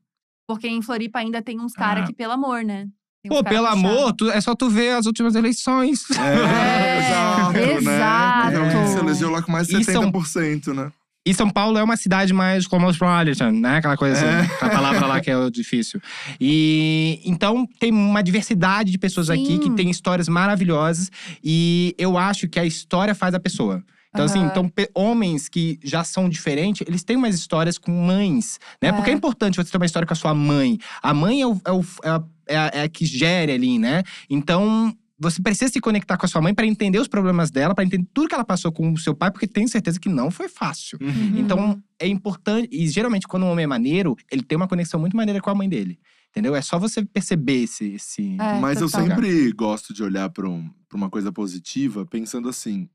Porque 0.49 0.67
em 0.67 0.81
Floripa 0.81 1.19
ainda 1.19 1.43
tem 1.43 1.61
uns 1.61 1.75
caras 1.75 2.05
Ah. 2.05 2.07
que, 2.07 2.15
pelo 2.15 2.33
amor, 2.33 2.63
né? 2.65 2.87
Pô, 3.29 3.43
pelo 3.43 3.67
puxado. 3.67 3.87
amor, 3.87 4.13
tu- 4.13 4.31
é 4.31 4.41
só 4.41 4.55
tu 4.55 4.71
ver 4.71 4.93
as 4.93 5.05
últimas 5.05 5.35
eleições. 5.35 6.05
É, 6.13 6.99
exato, 7.09 7.53
né? 7.53 7.73
exato. 7.75 8.57
Então, 8.57 8.86
elegeu 9.09 9.31
lá 9.31 9.43
com 9.43 9.53
mais 9.53 9.67
de 9.69 9.77
E 9.81 9.85
são- 9.85 10.03
70%, 10.11 10.73
né? 10.75 10.91
E 11.29 11.35
São 11.35 11.51
Paulo 11.51 11.77
é 11.77 11.83
uma 11.83 11.97
cidade 11.97 12.33
mais 12.33 12.69
cosmopolitan, 12.69 13.51
né? 13.51 13.79
Aquela 13.79 13.97
coisa 13.97 14.17
É. 14.25 14.41
assim, 14.43 14.51
a 14.61 14.69
palavra 14.69 15.07
lá 15.07 15.21
que 15.21 15.29
é 15.29 15.37
o 15.37 15.51
difícil. 15.51 16.01
E 16.41 17.21
então 17.25 17.67
tem 17.81 17.91
uma 17.91 18.23
diversidade 18.23 18.93
de 18.93 18.99
pessoas 18.99 19.29
aqui 19.29 19.45
Sim. 19.45 19.59
que 19.59 19.71
tem 19.71 19.91
histórias 19.91 20.29
maravilhosas 20.29 21.11
e 21.43 21.95
eu 21.99 22.17
acho 22.17 22.47
que 22.49 22.61
a 22.61 22.65
história 22.65 23.13
faz 23.15 23.35
a 23.35 23.41
pessoa. 23.41 23.83
Então, 24.15 24.25
assim, 24.25 24.39
então, 24.45 24.73
homens 24.95 25.47
que 25.47 25.79
já 25.85 26.03
são 26.03 26.27
diferentes, 26.27 26.87
eles 26.89 27.05
têm 27.05 27.17
umas 27.17 27.35
histórias 27.35 27.77
com 27.77 27.91
mães, 27.91 28.59
né? 28.81 28.89
É. 28.89 28.93
Porque 28.93 29.11
é 29.11 29.13
importante 29.13 29.57
você 29.57 29.71
ter 29.71 29.77
uma 29.77 29.85
história 29.85 30.07
com 30.07 30.15
a 30.15 30.17
sua 30.17 30.33
mãe. 30.33 30.79
A 31.03 31.13
mãe 31.13 31.43
é, 31.43 31.47
o, 31.47 31.61
é, 31.67 31.73
o- 31.73 31.85
é 32.03 32.09
a, 32.09 32.23
é 32.49 32.57
a- 32.57 32.71
é 32.73 32.83
a 32.85 32.89
que 32.89 33.05
gere 33.05 33.53
ali, 33.53 33.79
né? 33.79 34.03
Então, 34.31 34.95
você 35.19 35.41
precisa 35.41 35.73
se 35.73 35.81
conectar 35.81 36.17
com 36.19 36.27
a 36.27 36.29
sua 36.29 36.43
mãe 36.43 36.55
para 36.55 36.67
entender 36.67 36.99
os 36.99 37.09
problemas 37.09 37.51
dela, 37.51 37.75
para 37.75 37.85
entender 37.85 38.07
tudo 38.13 38.29
que 38.29 38.35
ela 38.35 38.45
passou 38.45 38.71
com 38.71 38.93
o 38.93 38.99
seu 38.99 39.15
pai, 39.15 39.31
porque 39.31 39.47
tenho 39.47 39.69
certeza 39.69 39.99
que 39.99 40.09
não 40.09 40.31
foi 40.31 40.49
fácil. 40.49 40.99
Uhum. 41.01 41.39
Então, 41.39 41.83
é 41.99 42.07
importante. 42.07 42.69
E 42.71 42.87
geralmente, 42.87 43.27
quando 43.27 43.45
um 43.45 43.51
homem 43.51 43.65
é 43.65 43.67
maneiro, 43.67 44.15
ele 44.31 44.43
tem 44.43 44.57
uma 44.57 44.69
conexão 44.69 45.01
muito 45.01 45.17
maneira 45.17 45.41
com 45.41 45.49
a 45.49 45.55
mãe 45.55 45.69
dele. 45.69 45.99
Entendeu? 46.31 46.55
É 46.55 46.61
só 46.61 46.79
você 46.79 47.03
perceber 47.03 47.63
esse. 47.63 47.95
esse... 47.95 48.37
É, 48.39 48.61
Mas 48.61 48.81
eu 48.81 48.89
sempre 48.89 49.51
gosto 49.53 49.95
de 49.95 50.03
olhar 50.03 50.29
pra, 50.29 50.47
um, 50.47 50.71
uma 50.93 51.09
coisa 51.09 51.33
positiva, 51.33 52.05
pensando 52.05 52.49
assim: 52.49 52.89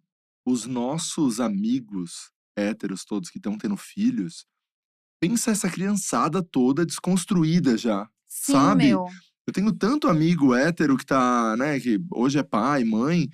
os 0.45 0.67
nossos 0.67 1.39
amigos 1.39 2.31
héteros 2.55 3.03
todos 3.03 3.29
que 3.29 3.39
estão 3.39 3.57
tendo 3.57 3.77
filhos, 3.77 4.45
pensa 5.19 5.51
essa 5.51 5.69
criançada 5.69 6.43
toda 6.43 6.85
desconstruída 6.85 7.77
já. 7.77 8.07
Sim, 8.27 8.51
sabe? 8.53 8.85
meu. 8.85 9.07
Eu 9.51 9.53
tenho 9.53 9.71
tanto 9.73 10.07
amigo 10.07 10.55
hétero 10.55 10.95
que 10.97 11.05
tá, 11.05 11.57
né, 11.57 11.77
que 11.77 11.99
hoje 12.09 12.39
é 12.39 12.43
pai, 12.43 12.85
mãe. 12.85 13.27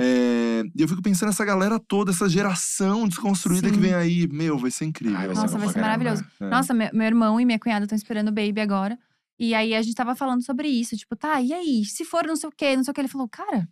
é, 0.00 0.62
E 0.72 0.80
eu 0.80 0.86
fico 0.86 1.02
pensando 1.02 1.30
nessa 1.30 1.44
galera 1.44 1.80
toda, 1.80 2.12
essa 2.12 2.28
geração 2.28 3.08
desconstruída 3.08 3.68
que 3.68 3.74
Sim. 3.74 3.80
vem 3.80 3.94
aí. 3.94 4.28
Meu, 4.28 4.56
vai 4.56 4.70
ser 4.70 4.84
incrível. 4.84 5.18
Ai, 5.18 5.26
Nossa, 5.26 5.58
bom 5.58 5.64
vai 5.64 5.72
ser 5.72 5.80
maravilhoso. 5.80 6.24
É. 6.40 6.48
Nossa, 6.48 6.72
meu, 6.72 6.88
meu 6.92 7.06
irmão 7.06 7.40
e 7.40 7.44
minha 7.44 7.58
cunhada 7.58 7.84
estão 7.86 7.96
esperando 7.96 8.28
o 8.28 8.32
baby 8.32 8.60
agora. 8.60 8.96
E 9.36 9.52
aí 9.52 9.74
a 9.74 9.82
gente 9.82 9.96
tava 9.96 10.14
falando 10.14 10.44
sobre 10.44 10.68
isso, 10.68 10.96
tipo, 10.96 11.16
tá, 11.16 11.40
e 11.40 11.52
aí? 11.52 11.84
Se 11.84 12.04
for 12.04 12.24
não 12.24 12.36
sei 12.36 12.48
o 12.48 12.52
quê, 12.56 12.76
não 12.76 12.84
sei 12.84 12.92
o 12.92 12.94
quê. 12.94 13.00
Ele 13.00 13.08
falou, 13.08 13.28
cara, 13.28 13.68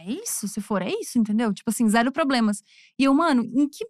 é 0.00 0.10
isso? 0.10 0.48
Se 0.48 0.60
for, 0.60 0.82
é 0.82 0.90
isso, 0.90 1.16
entendeu? 1.16 1.54
Tipo 1.54 1.70
assim, 1.70 1.88
zero 1.88 2.10
problemas. 2.10 2.60
E 2.98 3.04
eu, 3.04 3.14
mano, 3.14 3.44
em 3.44 3.68
que. 3.68 3.86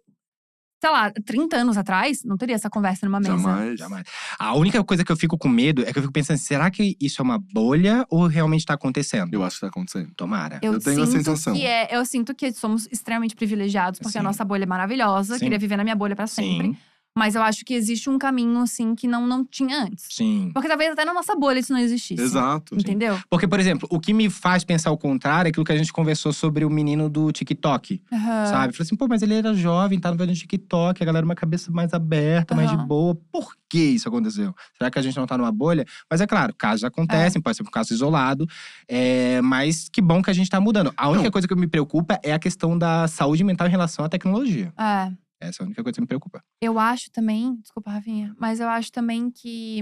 Sei 0.79 0.89
lá, 0.91 1.11
30 1.25 1.57
anos 1.57 1.75
atrás, 1.75 2.23
não 2.23 2.37
teria 2.37 2.55
essa 2.55 2.69
conversa 2.69 3.05
numa 3.07 3.19
mesa. 3.19 3.35
Jamais. 3.35 3.79
Jamais. 3.79 4.05
A 4.37 4.53
única 4.55 4.83
coisa 4.83 5.03
que 5.03 5.11
eu 5.11 5.17
fico 5.17 5.35
com 5.37 5.47
medo 5.49 5.81
é 5.81 5.91
que 5.91 5.97
eu 5.97 6.03
fico 6.03 6.13
pensando, 6.13 6.37
será 6.37 6.69
que 6.69 6.95
isso 7.01 7.19
é 7.19 7.23
uma 7.23 7.39
bolha 7.39 8.05
ou 8.11 8.27
realmente 8.27 8.63
tá 8.63 8.75
acontecendo? 8.75 9.33
Eu 9.33 9.43
acho 9.43 9.55
que 9.55 9.61
tá 9.61 9.67
acontecendo. 9.67 10.11
Tomara. 10.15 10.59
Eu, 10.61 10.73
Eu 10.73 10.79
tenho 10.79 11.01
a 11.01 11.07
sensação. 11.07 11.53
Que 11.53 11.65
é, 11.65 11.95
eu 11.95 12.05
sinto 12.05 12.35
que 12.35 12.51
somos 12.51 12.87
extremamente 12.91 13.35
privilegiados, 13.35 13.99
porque 13.99 14.17
a 14.17 14.21
Sim. 14.21 14.25
nossa 14.27 14.45
bolha 14.45 14.63
é 14.63 14.67
maravilhosa. 14.67 15.33
Sim. 15.35 15.45
Queria 15.45 15.57
viver 15.57 15.77
na 15.77 15.83
minha 15.83 15.95
bolha 15.95 16.15
pra 16.15 16.27
sempre. 16.27 16.67
Sim, 16.67 16.77
Mas 17.17 17.35
eu 17.35 17.41
acho 17.41 17.65
que 17.65 17.73
existe 17.73 18.09
um 18.09 18.17
caminho, 18.17 18.61
assim, 18.61 18.93
que 18.95 19.07
não, 19.07 19.25
não 19.25 19.43
tinha 19.43 19.83
antes. 19.83 20.05
sim. 20.09 20.51
Porque 20.53 20.67
talvez 20.67 20.91
até 20.91 21.03
na 21.03 21.13
nossa 21.13 21.35
bolha 21.35 21.59
isso 21.59 21.73
não 21.73 21.79
existisse. 21.79 22.21
Exato. 22.21 22.75
Entendeu? 22.75 23.19
Porque, 23.29 23.47
por 23.47 23.59
exemplo, 23.59 23.87
o 23.91 23.99
que 23.99 24.13
me 24.13 24.29
faz 24.29 24.63
pensar 24.63 24.91
o 24.91 24.97
contrário 24.97 25.47
é 25.47 25.49
aquilo 25.49 25.65
que 25.65 25.71
a 25.71 25.77
gente 25.77 25.91
conversou 25.91 26.31
sobre 26.31 26.63
o 26.63 26.69
menino 26.69 27.09
do 27.09 27.31
TikTok. 27.31 28.01
Aham. 28.11 28.45
Sabe? 28.45 28.73
Falei 28.73 28.85
assim, 28.85 28.95
pô, 28.95 29.07
mas 29.07 29.21
ele 29.21 29.33
era 29.33 29.53
jovem, 29.53 29.99
tava 29.99 30.15
vendo 30.15 30.33
TikTok, 30.33 31.01
a 31.01 31.05
galera 31.05 31.25
uma 31.25 31.35
cabeça 31.35 31.71
mais 31.71 31.93
aberta, 31.93 32.53
mais 32.55 32.69
de 32.69 32.77
boa. 32.77 33.15
Por 33.31 33.55
que 33.69 33.79
isso 33.79 34.07
aconteceu? 34.07 34.53
Será 34.77 34.89
que 34.91 34.99
a 34.99 35.01
gente 35.01 35.17
não 35.17 35.25
tá 35.25 35.37
numa 35.37 35.51
bolha? 35.51 35.85
Mas 36.09 36.21
é 36.21 36.27
claro, 36.27 36.53
casos 36.55 36.83
acontecem, 36.83 37.41
pode 37.41 37.57
ser 37.57 37.63
um 37.63 37.65
caso 37.65 37.93
isolado. 37.93 38.47
é, 38.87 39.41
mas 39.41 39.89
que 39.89 40.01
bom 40.01 40.21
que 40.21 40.29
a 40.29 40.33
gente 40.33 40.49
tá 40.49 40.59
mudando. 40.59 40.93
A 40.95 41.09
única 41.09 41.25
Não. 41.25 41.31
coisa 41.31 41.47
que 41.47 41.55
me 41.55 41.67
preocupa 41.67 42.19
é 42.23 42.33
a 42.33 42.39
questão 42.39 42.77
da 42.77 43.07
saúde 43.07 43.43
mental 43.43 43.67
em 43.67 43.71
relação 43.71 44.05
à 44.05 44.09
tecnologia. 44.09 44.73
É. 44.77 45.11
Essa 45.39 45.61
é 45.61 45.63
a 45.63 45.67
única 45.67 45.83
coisa 45.83 45.95
que 45.95 46.01
me 46.01 46.07
preocupa. 46.07 46.43
Eu 46.61 46.79
acho 46.79 47.11
também, 47.11 47.55
desculpa, 47.57 47.91
Rafinha, 47.91 48.35
mas 48.39 48.59
eu 48.59 48.67
acho 48.67 48.91
também 48.91 49.29
que 49.29 49.81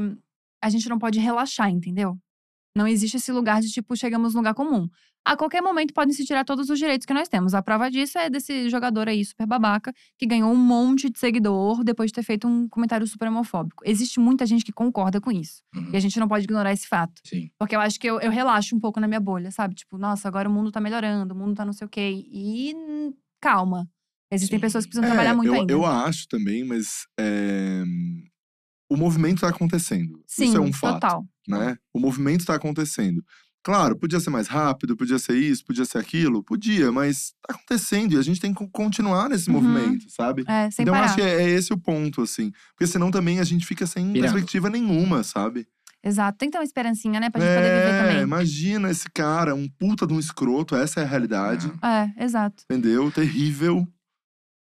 a 0.62 0.70
gente 0.70 0.90
não 0.90 1.00
pode 1.00 1.20
relaxar, 1.20 1.70
entendeu? 1.70 2.18
Não 2.76 2.88
existe 2.88 3.18
esse 3.18 3.32
lugar 3.32 3.62
de 3.62 3.70
tipo, 3.70 3.96
chegamos 3.96 4.34
num 4.34 4.42
lugar 4.42 4.54
comum. 4.54 4.90
A 5.24 5.36
qualquer 5.36 5.62
momento 5.62 5.92
podem 5.92 6.14
se 6.14 6.24
tirar 6.24 6.44
todos 6.44 6.70
os 6.70 6.78
direitos 6.78 7.06
que 7.06 7.14
nós 7.14 7.28
temos. 7.28 7.56
A 7.56 7.62
prova 7.62 7.90
disso 7.90 8.18
é 8.20 8.30
desse 8.30 8.70
jogador 8.70 9.08
aí, 9.08 9.26
super 9.26 9.48
babaca, 9.48 9.92
que 10.20 10.26
ganhou 10.28 10.52
um 10.52 10.56
monte 10.56 11.10
de 11.10 11.18
seguidor 11.18 11.84
depois 11.84 12.12
de 12.12 12.16
ter 12.16 12.24
feito 12.24 12.48
um 12.48 12.68
comentário 12.68 13.08
super 13.08 13.30
homofóbico. 13.30 13.84
Existe 13.88 14.20
muita 14.20 14.46
gente 14.46 14.64
que 14.64 14.72
concorda 14.72 15.20
com 15.20 15.32
isso. 15.32 15.64
Uhum. 15.74 15.90
E 15.94 15.98
a 15.98 16.00
gente 16.00 16.20
não 16.20 16.28
pode 16.28 16.44
ignorar 16.44 16.74
esse 16.74 16.88
fato. 16.88 17.22
Sim. 17.24 17.50
Porque 17.58 17.76
eu 17.76 17.80
acho 17.80 18.00
que 18.00 18.08
eu, 18.08 18.20
eu 18.20 18.30
relaxo 18.30 18.76
um 18.76 18.80
pouco 18.80 19.00
na 19.00 19.08
minha 19.08 19.20
bolha, 19.20 19.50
sabe? 19.50 19.74
Tipo, 19.74 19.98
nossa, 19.98 20.28
agora 20.28 20.48
o 20.48 20.52
mundo 20.52 20.72
tá 20.72 20.80
melhorando, 20.80 21.34
o 21.34 21.38
mundo 21.38 21.56
tá 21.56 21.66
não 21.66 21.74
sei 21.74 21.88
o 21.88 21.90
quê. 21.90 22.24
E 22.28 22.76
calma. 23.42 23.90
Existem 24.36 24.58
Sim. 24.58 24.62
pessoas 24.62 24.86
que 24.86 24.92
precisam 24.92 25.10
trabalhar 25.10 25.34
muito 25.36 25.48
eu, 25.54 25.60
ainda. 25.62 25.74
eu 25.74 25.86
acho 25.86 26.28
também, 26.28 26.64
mas 26.64 27.08
é, 27.20 27.84
o 28.90 28.96
movimento 28.96 29.42
tá 29.42 29.50
acontecendo. 29.50 30.22
Sim, 30.28 30.46
Isso 30.46 30.58
é 30.58 30.60
um 30.60 30.72
fato. 30.74 30.94
total. 31.02 31.26
né? 31.48 31.78
O 31.94 32.00
movimento 32.00 32.46
tá 32.46 32.56
acontecendo. 32.56 33.24
Claro, 33.64 33.98
podia 33.98 34.20
ser 34.20 34.30
mais 34.30 34.48
rápido, 34.48 34.96
podia 34.96 35.18
ser 35.18 35.36
isso, 35.38 35.66
podia 35.66 35.86
ser 35.86 35.98
aquilo, 35.98 36.44
podia, 36.44 36.92
mas 36.92 37.34
tá 37.48 37.56
acontecendo 37.56 38.14
e 38.14 38.18
a 38.18 38.22
gente 38.22 38.40
tem 38.40 38.54
que 38.54 38.68
continuar 38.72 39.28
nesse 39.28 39.50
Uhum. 39.50 39.60
movimento, 39.60 40.06
sabe? 40.10 40.44
É, 40.48 40.70
sem 40.70 40.84
então 40.84 40.94
eu 40.94 41.00
parar. 41.00 41.06
acho 41.06 41.16
que 41.16 41.22
é, 41.24 41.42
é 41.42 41.50
esse 41.50 41.74
o 41.74 41.78
ponto, 41.78 42.22
assim. 42.22 42.52
Porque 42.76 42.86
senão 42.86 43.10
também 43.10 43.40
a 43.40 43.44
gente 43.44 43.66
fica 43.66 43.88
sem 43.88 44.12
Pirando. 44.14 44.32
perspectiva 44.34 44.70
nenhuma, 44.70 45.24
sabe? 45.24 45.68
Exato. 46.04 46.38
Tem 46.38 46.48
que 46.48 46.52
ter 46.52 46.60
uma 46.60 46.64
esperancinha, 46.64 47.20
né? 47.20 47.32
Pra 47.32 47.42
gente 47.42 47.56
poder 47.56 47.70
viver 47.80 47.96
é, 47.96 48.02
também. 48.08 48.22
imagina 48.22 48.92
esse 48.92 49.10
cara, 49.12 49.56
um 49.56 49.68
puta 49.68 50.06
de 50.06 50.14
um 50.14 50.20
escroto, 50.20 50.76
essa 50.76 51.00
é 51.00 51.04
a 51.04 51.08
realidade, 51.08 51.72
É, 51.84 52.24
exato. 52.24 52.64
entendeu? 52.70 53.10
Terrível. 53.12 53.88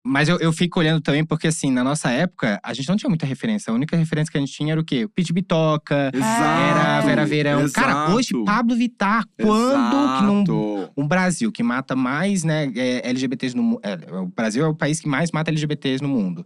Mas 0.05 0.27
eu, 0.27 0.37
eu 0.39 0.51
fico 0.51 0.79
olhando 0.79 1.01
também, 1.01 1.23
porque 1.23 1.47
assim, 1.47 1.71
na 1.71 1.81
nossa 1.81 2.11
época, 2.11 2.59
a 2.61 2.73
gente 2.73 2.89
não 2.89 2.97
tinha 2.97 3.09
muita 3.09 3.25
referência. 3.25 3.71
A 3.71 3.73
única 3.73 3.95
referência 3.95 4.29
que 4.29 4.37
a 4.37 4.41
gente 4.41 4.51
tinha 4.51 4.73
era 4.73 4.81
o 4.81 4.83
quê? 4.83 5.05
O 5.05 5.09
Pit 5.09 5.31
Bitoca, 5.31 6.11
Exato. 6.13 6.43
era 6.43 7.01
Vera 7.01 7.25
Verão. 7.25 7.69
Cara, 7.71 7.91
exato, 7.91 8.11
hoje, 8.11 8.29
Pablo 8.43 8.75
Vittar, 8.75 9.23
quando 9.41 10.17
que 10.17 10.23
não 10.25 10.43
Exato. 10.43 10.91
um 10.97 11.07
Brasil 11.07 11.51
que 11.53 11.63
mata 11.63 11.95
mais 11.95 12.43
né, 12.43 12.69
é, 12.75 13.09
LGBTs 13.09 13.55
no 13.55 13.63
mundo. 13.63 13.81
o 14.11 14.27
Brasil 14.27 14.65
é 14.65 14.67
o 14.67 14.75
país 14.75 14.99
que 14.99 15.07
mais 15.07 15.31
mata 15.31 15.49
LGBTs 15.49 16.03
no 16.03 16.09
mundo. 16.09 16.45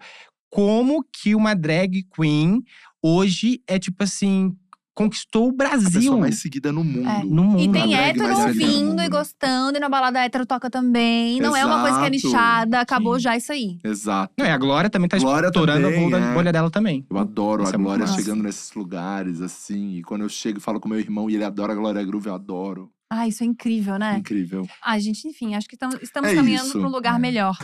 Como 0.51 1.03
que 1.11 1.33
uma 1.33 1.55
drag 1.55 2.05
queen 2.15 2.63
hoje 3.01 3.61
é 3.67 3.79
tipo 3.79 4.03
assim, 4.03 4.55
conquistou 4.97 5.47
o 5.47 5.49
A 5.51 5.53
Brasil 5.55 5.91
pessoa 5.91 6.17
mais 6.17 6.41
seguida 6.41 6.71
no 6.71 6.83
mundo. 6.83 7.07
É. 7.07 7.23
no 7.23 7.43
mundo. 7.43 7.61
E 7.61 7.71
tem 7.71 7.93
hétero 7.95 8.35
ouvindo 8.35 8.99
e 9.01 9.07
gostando, 9.07 9.77
e 9.77 9.79
na 9.79 9.87
balada 9.87 10.19
hétero 10.19 10.43
toca 10.45 10.69
também. 10.71 11.39
Não 11.39 11.55
é 11.55 11.63
uma 11.63 11.81
coisa 11.81 11.99
que 11.99 12.05
é 12.05 12.09
nichada, 12.09 12.79
acabou 12.81 13.13
Sim. 13.15 13.19
já 13.21 13.37
isso 13.37 13.51
aí. 13.51 13.77
Exato. 13.83 14.33
Não, 14.37 14.45
e 14.45 14.49
a 14.49 14.57
Glória 14.57 14.89
também 14.89 15.07
tá 15.07 15.17
Glória 15.19 15.47
estourando 15.47 15.83
também, 15.83 15.99
a 16.07 16.09
bolha, 16.09 16.23
é. 16.23 16.33
bolha 16.33 16.51
dela 16.51 16.71
também. 16.71 17.05
Eu 17.09 17.17
adoro 17.19 17.63
Isso 17.63 17.71
a 17.71 17.75
é 17.75 17.77
Glória 17.81 18.07
chegando 18.07 18.41
nesses 18.41 18.73
lugares, 18.73 19.39
assim. 19.41 19.97
E 19.97 20.01
quando 20.01 20.21
eu 20.23 20.29
chego 20.29 20.57
e 20.57 20.61
falo 20.61 20.79
com 20.79 20.89
meu 20.89 20.99
irmão 20.99 21.29
e 21.29 21.35
ele 21.35 21.43
adora 21.43 21.73
a 21.73 21.75
Glória 21.75 22.03
Groove, 22.03 22.27
eu 22.27 22.33
adoro. 22.35 22.89
Ah, 23.09 23.25
isso 23.25 23.41
é 23.41 23.45
incrível, 23.45 23.97
né? 23.97 24.17
Incrível. 24.17 24.67
Ah, 24.83 24.99
gente, 24.99 25.25
enfim, 25.27 25.55
acho 25.55 25.67
que 25.69 25.77
tamo- 25.77 25.97
estamos 26.01 26.29
É 26.29 26.35
caminhando 26.35 26.71
para 26.71 26.81
um 26.81 26.89
lugar 26.91 27.15
É. 27.15 27.19
melhor. 27.19 27.55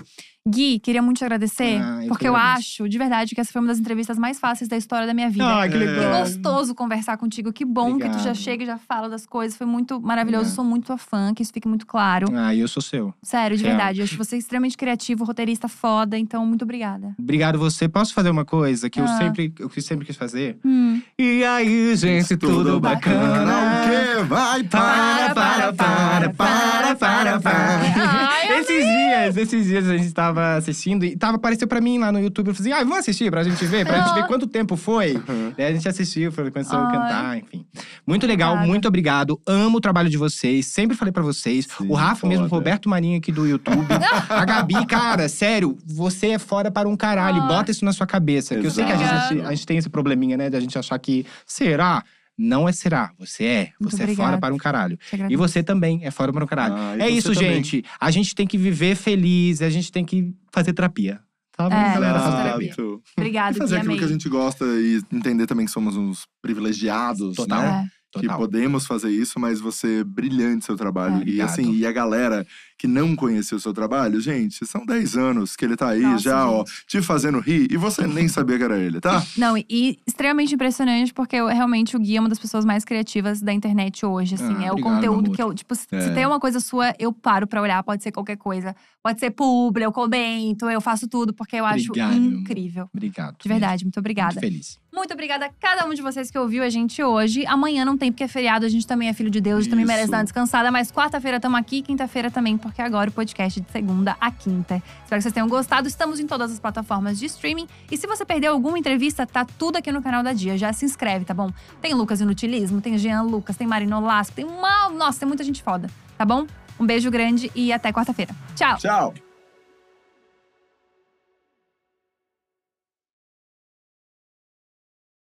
Gui, 0.46 0.78
queria 0.78 1.02
muito 1.02 1.20
te 1.20 1.24
agradecer, 1.24 1.80
Ah, 1.82 1.96
eu 2.00 2.02
que 2.02 2.08
porque 2.10 2.28
eu 2.28 2.36
agradeço. 2.36 2.60
acho, 2.84 2.90
de 2.90 2.98
verdade, 2.98 3.34
que 3.34 3.40
essa 3.40 3.50
foi 3.50 3.62
uma 3.62 3.70
das 3.70 3.80
entrevistas 3.80 4.20
mais 4.20 4.38
fáceis 4.42 4.68
da 4.68 4.76
história 4.76 5.08
da 5.08 5.14
minha 5.14 5.30
vida. 5.30 5.46
Ai, 5.46 5.70
que 5.70 5.76
É. 5.78 5.80
Que 5.80 5.86
legal. 5.86 6.20
gostoso 6.20 6.76
conversar 6.76 7.16
contigo. 7.16 7.54
Que 7.54 7.64
bom 7.64 7.94
que 7.98 8.02
tu 8.10 8.12
já 8.16 8.32
Obrigado. 8.32 8.36
chega 8.36 8.64
e 8.64 8.66
já 8.66 8.78
fala 8.78 9.08
das 9.08 9.26
coisas. 9.26 9.58
Foi 9.58 9.66
muito 9.66 10.02
maravilhoso. 10.02 10.42
Obrigado. 10.48 10.56
Sou 10.56 10.66
muito 10.66 10.88
tua 10.88 10.98
fã, 10.98 11.34
que 11.34 11.42
isso 11.42 11.54
fique 11.54 11.66
muito 11.66 11.88
claro. 11.88 12.28
Ah, 12.36 12.54
eu 12.54 12.68
sou 12.68 12.82
seu. 12.84 13.14
Sério, 13.24 13.56
de 13.56 13.64
Real. 13.64 13.78
verdade. 13.78 14.00
Eu 14.02 14.04
acho 14.04 14.18
você 14.18 14.36
extremamente 14.36 14.76
criativo, 14.76 15.24
roteirista 15.24 15.70
foda. 15.70 16.18
Então, 16.18 16.46
muito 16.46 16.64
obrigada. 16.64 17.16
Obrigado 17.18 17.58
você. 17.58 17.88
Posso 17.88 18.14
fazer 18.14 18.30
uma 18.30 18.44
coisa 18.44 18.90
que 18.90 19.00
eu 19.00 19.06
Ah. 19.06 19.18
sempre, 19.18 19.54
eu 19.58 19.70
que 19.70 19.82
sempre 19.82 20.06
quis 20.06 20.18
fazer? 20.18 20.58
Hum. 20.66 21.02
E 21.18 21.42
aí, 21.46 21.96
gente, 21.96 22.36
tudo, 22.36 22.82
bacana? 22.82 23.54
O 23.86 24.18
quê? 24.20 24.24
Vai, 24.26 24.64
para, 24.66 25.34
para, 25.34 25.74
para, 25.74 26.30
para, 26.34 26.96
para, 26.98 27.40
para. 27.40 27.80
Ai, 27.96 28.52
eu 28.52 28.60
esses 28.60 28.84
dias, 28.86 29.38
esses 29.38 29.66
dias 29.66 29.88
a 29.88 29.96
gente 29.98 30.14
tava 30.14 30.33
assistindo 30.42 31.06
e 31.06 31.16
tava, 31.16 31.38
apareceu 31.38 31.68
pra 31.68 31.82
mim 31.82 31.98
lá 31.98 32.12
no 32.12 32.20
YouTube. 32.20 32.48
Eu 32.50 32.56
falei 32.56 32.72
assim, 32.72 32.82
ah, 32.82 32.84
vamos 32.84 33.00
assistir 33.00 33.30
pra 33.32 33.44
gente 33.44 33.66
ver, 33.66 33.86
pra 33.86 34.00
gente 34.00 34.14
ver 34.14 34.28
quanto 34.28 34.48
tempo 34.48 34.76
foi. 34.76 35.16
Uhum. 35.16 35.54
Daí 35.58 35.68
a 35.68 35.74
gente 35.74 35.88
assistiu, 35.88 36.32
foi, 36.32 36.50
começou 36.52 36.78
a 36.80 36.92
cantar, 36.92 37.38
enfim. 37.38 37.66
Muito 38.06 38.26
legal, 38.28 38.52
Obrigada. 38.52 38.72
muito 38.72 38.88
obrigado. 38.88 39.42
Amo 39.46 39.78
o 39.78 39.82
trabalho 39.82 40.10
de 40.10 40.18
vocês, 40.18 40.66
sempre 40.66 40.96
falei 40.96 41.12
pra 41.12 41.24
vocês. 41.24 41.66
Sim, 41.66 41.88
o 41.88 41.94
Rafa 41.94 42.28
mesmo, 42.28 42.46
o 42.46 42.50
foda. 42.50 42.60
Roberto 42.60 42.90
Marinho 42.90 43.18
aqui 43.18 43.32
do 43.32 43.46
YouTube. 43.48 43.88
a 44.30 44.46
Gabi, 44.46 44.86
cara, 44.86 45.28
sério, 45.30 45.78
você 45.86 46.30
é 46.30 46.40
foda 46.40 46.72
para 46.72 46.88
um 46.88 46.96
caralho. 46.96 47.42
Ah. 47.44 47.48
Bota 47.48 47.72
isso 47.72 47.86
na 47.86 47.94
sua 47.94 48.08
cabeça. 48.08 48.56
Que 48.56 48.66
eu 48.66 48.72
sei 48.72 48.86
que 48.86 48.92
a 48.92 48.98
gente, 48.98 49.42
a 49.42 49.50
gente 49.50 49.66
tem 49.66 49.78
esse 49.78 49.90
probleminha, 49.90 50.38
né, 50.38 50.50
de 50.50 50.58
a 50.58 50.60
gente 50.60 50.78
achar 50.78 50.98
que 51.00 51.26
será. 51.46 52.04
Não 52.38 52.68
é 52.68 52.72
será, 52.72 53.12
você 53.18 53.44
é. 53.46 53.72
Muito 53.80 53.96
Você 53.96 54.02
é 54.02 54.06
obrigada. 54.06 54.30
foda 54.32 54.42
para 54.42 54.54
um 54.54 54.58
caralho. 54.58 54.98
E 55.30 55.36
você 55.36 55.62
também 55.62 56.00
é 56.04 56.10
foda 56.10 56.34
para 56.34 56.44
um 56.44 56.48
caralho. 56.48 56.76
Ah, 56.76 56.96
é 57.00 57.10
isso, 57.10 57.32
também. 57.34 57.56
gente. 57.56 57.84
A 58.00 58.10
gente 58.10 58.34
tem 58.34 58.48
que 58.48 58.58
viver 58.58 58.96
feliz, 58.96 59.62
a 59.62 59.70
gente 59.70 59.92
tem 59.92 60.04
que 60.04 60.34
fazer 60.52 60.74
terapia. 60.74 61.20
Tá 61.56 61.70
bom, 61.70 61.76
É, 61.76 61.94
galera? 61.94 62.18
Exato. 62.18 63.04
Obrigada, 63.16 63.56
E 63.56 63.60
fazer 63.60 63.76
aquilo 63.78 63.92
amei. 63.92 64.00
que 64.00 64.06
a 64.06 64.12
gente 64.12 64.28
gosta 64.28 64.66
e 64.66 65.00
entender 65.12 65.46
também 65.46 65.66
que 65.68 65.72
somos 65.72 65.96
uns 65.96 66.26
privilegiados, 66.42 67.36
Total. 67.36 67.62
né? 67.62 67.90
É. 67.90 68.04
Que 68.20 68.22
Total. 68.28 68.38
podemos 68.38 68.86
fazer 68.86 69.10
isso, 69.10 69.40
mas 69.40 69.60
você 69.60 70.00
é 70.02 70.04
brilhante 70.04 70.66
seu 70.66 70.76
trabalho. 70.76 71.16
É. 71.16 71.18
e 71.18 71.22
Obrigado. 71.22 71.50
assim, 71.50 71.74
e 71.74 71.86
a 71.86 71.92
galera 71.92 72.46
que 72.84 72.88
não 72.88 73.16
conheceu 73.16 73.58
o 73.58 73.62
seu 73.62 73.74
trabalho, 73.74 74.20
gente, 74.20 74.66
são 74.68 74.86
10 74.86 75.16
anos 75.16 75.56
que 75.56 75.64
ele 75.64 75.78
tá 75.78 75.92
aí 75.92 76.02
Nossa, 76.02 76.22
já, 76.22 76.50
ó, 76.50 76.66
gente. 76.66 76.86
te 76.86 77.02
fazendo 77.02 77.40
rir 77.40 77.72
e 77.72 77.78
você 77.78 78.06
nem 78.06 78.28
sabia 78.28 78.58
que 78.58 78.64
era 78.66 78.78
ele, 78.78 79.00
tá? 79.00 79.24
Não, 79.38 79.58
e, 79.58 79.98
extremamente 80.06 80.54
impressionante, 80.54 81.14
porque 81.14 81.38
eu, 81.38 81.48
realmente 81.48 81.96
o 81.96 82.00
Gui 82.00 82.18
é 82.18 82.20
uma 82.20 82.28
das 82.28 82.38
pessoas 82.38 82.66
mais 82.66 82.84
criativas 82.84 83.42
da 83.42 83.54
internet 83.54 84.06
hoje, 84.06 84.36
assim. 84.36 84.54
Ah, 84.58 84.66
é 84.66 84.70
o 84.70 84.72
obrigado, 84.74 84.96
conteúdo 84.96 85.24
meu 85.30 85.32
que 85.32 85.42
eu, 85.42 85.54
tipo, 85.54 85.74
se, 85.76 85.84
se 85.84 85.96
É. 85.96 86.14
tem 86.14 86.26
uma 86.26 86.42
coisa 86.42 86.60
sua, 86.60 86.94
eu 87.00 87.14
paro 87.14 87.48
pra 87.48 87.62
olhar, 87.62 87.82
pode 87.84 88.04
ser 88.04 88.12
qualquer 88.12 88.36
coisa. 88.36 88.76
Pode 89.02 89.20
ser 89.22 89.32
publi, 89.32 89.84
eu 89.84 89.92
comento, 89.94 90.70
eu 90.70 90.82
faço 90.82 91.08
tudo, 91.08 91.34
porque 91.34 91.56
eu 91.56 91.66
acho 91.66 91.88
Obrigado, 91.90 92.16
incrível. 92.18 92.90
Obrigado. 92.94 93.36
De 93.42 93.48
verdade, 93.48 93.86
muito 93.86 93.98
obrigada. 94.00 94.34
Muito 94.34 94.40
feliz. 94.42 94.78
Muito 94.94 95.12
obrigada 95.14 95.46
a 95.48 95.50
cada 95.60 95.86
um 95.88 95.94
de 95.94 96.02
vocês 96.02 96.30
que 96.30 96.38
ouviu 96.38 96.64
a 96.64 96.70
gente 96.70 97.02
hoje. 97.02 97.46
Amanhã 97.48 97.84
não 97.84 97.98
tem, 97.98 98.12
porque 98.12 98.24
é 98.24 98.28
feriado, 98.28 98.66
a 98.66 98.70
gente 98.70 98.86
também 98.86 99.10
é 99.10 99.14
filho 99.14 99.30
de 99.30 99.42
Deus, 99.42 99.60
a 99.60 99.62
gente 99.62 99.70
também 99.72 99.86
merece 99.86 100.04
Isso. 100.04 100.12
dar 100.12 100.18
uma 100.20 100.24
descansada. 100.24 100.72
Mas 100.72 100.92
quarta-feira 100.92 101.38
estamos 101.38 101.60
aqui, 101.60 101.82
quinta-feira 101.82 102.30
também, 102.30 102.58
porque 102.58 102.73
agora 102.82 103.10
o 103.10 103.14
podcast 103.14 103.60
é 103.60 103.64
de 103.64 103.72
segunda 103.72 104.16
a 104.20 104.32
quinta. 104.32 104.76
Espero 105.04 105.20
que 105.20 105.22
vocês 105.22 105.34
tenham 105.34 105.48
gostado. 105.48 105.88
Estamos 105.88 106.20
em 106.20 106.28
todas 106.28 106.52
as 106.52 106.60
plataformas 106.60 107.20
de 107.20 107.26
streaming. 107.26 107.68
E 107.92 107.98
se 107.98 108.08
você 108.08 108.26
perdeu 108.26 108.52
alguma 108.52 108.78
entrevista, 108.78 109.26
tá 109.26 109.46
tudo 109.46 109.78
aqui 109.78 109.92
no 109.92 110.02
canal 110.02 110.24
da 110.24 110.34
Dia. 110.34 110.58
Já 110.58 110.74
se 110.74 110.86
inscreve, 110.86 111.26
tá 111.26 111.34
bom? 111.34 111.52
Tem 111.82 111.94
Lucas 111.94 112.22
Inutilismo, 112.22 112.82
tem 112.82 112.98
Jean 112.98 113.22
Lucas, 113.24 113.56
tem 113.56 113.68
Marino 113.68 114.00
Lasco, 114.00 114.36
tem 114.36 114.46
uma. 114.46 114.90
Nossa, 114.90 115.20
tem 115.20 115.28
muita 115.28 115.44
gente 115.44 115.62
foda, 115.62 115.90
tá 116.18 116.26
bom? 116.26 116.46
Um 116.80 116.86
beijo 116.86 117.10
grande 117.12 117.52
e 117.54 117.72
até 117.72 117.92
quarta-feira. 117.92 118.36
Tchau! 118.56 118.78
Tchau! 118.78 119.33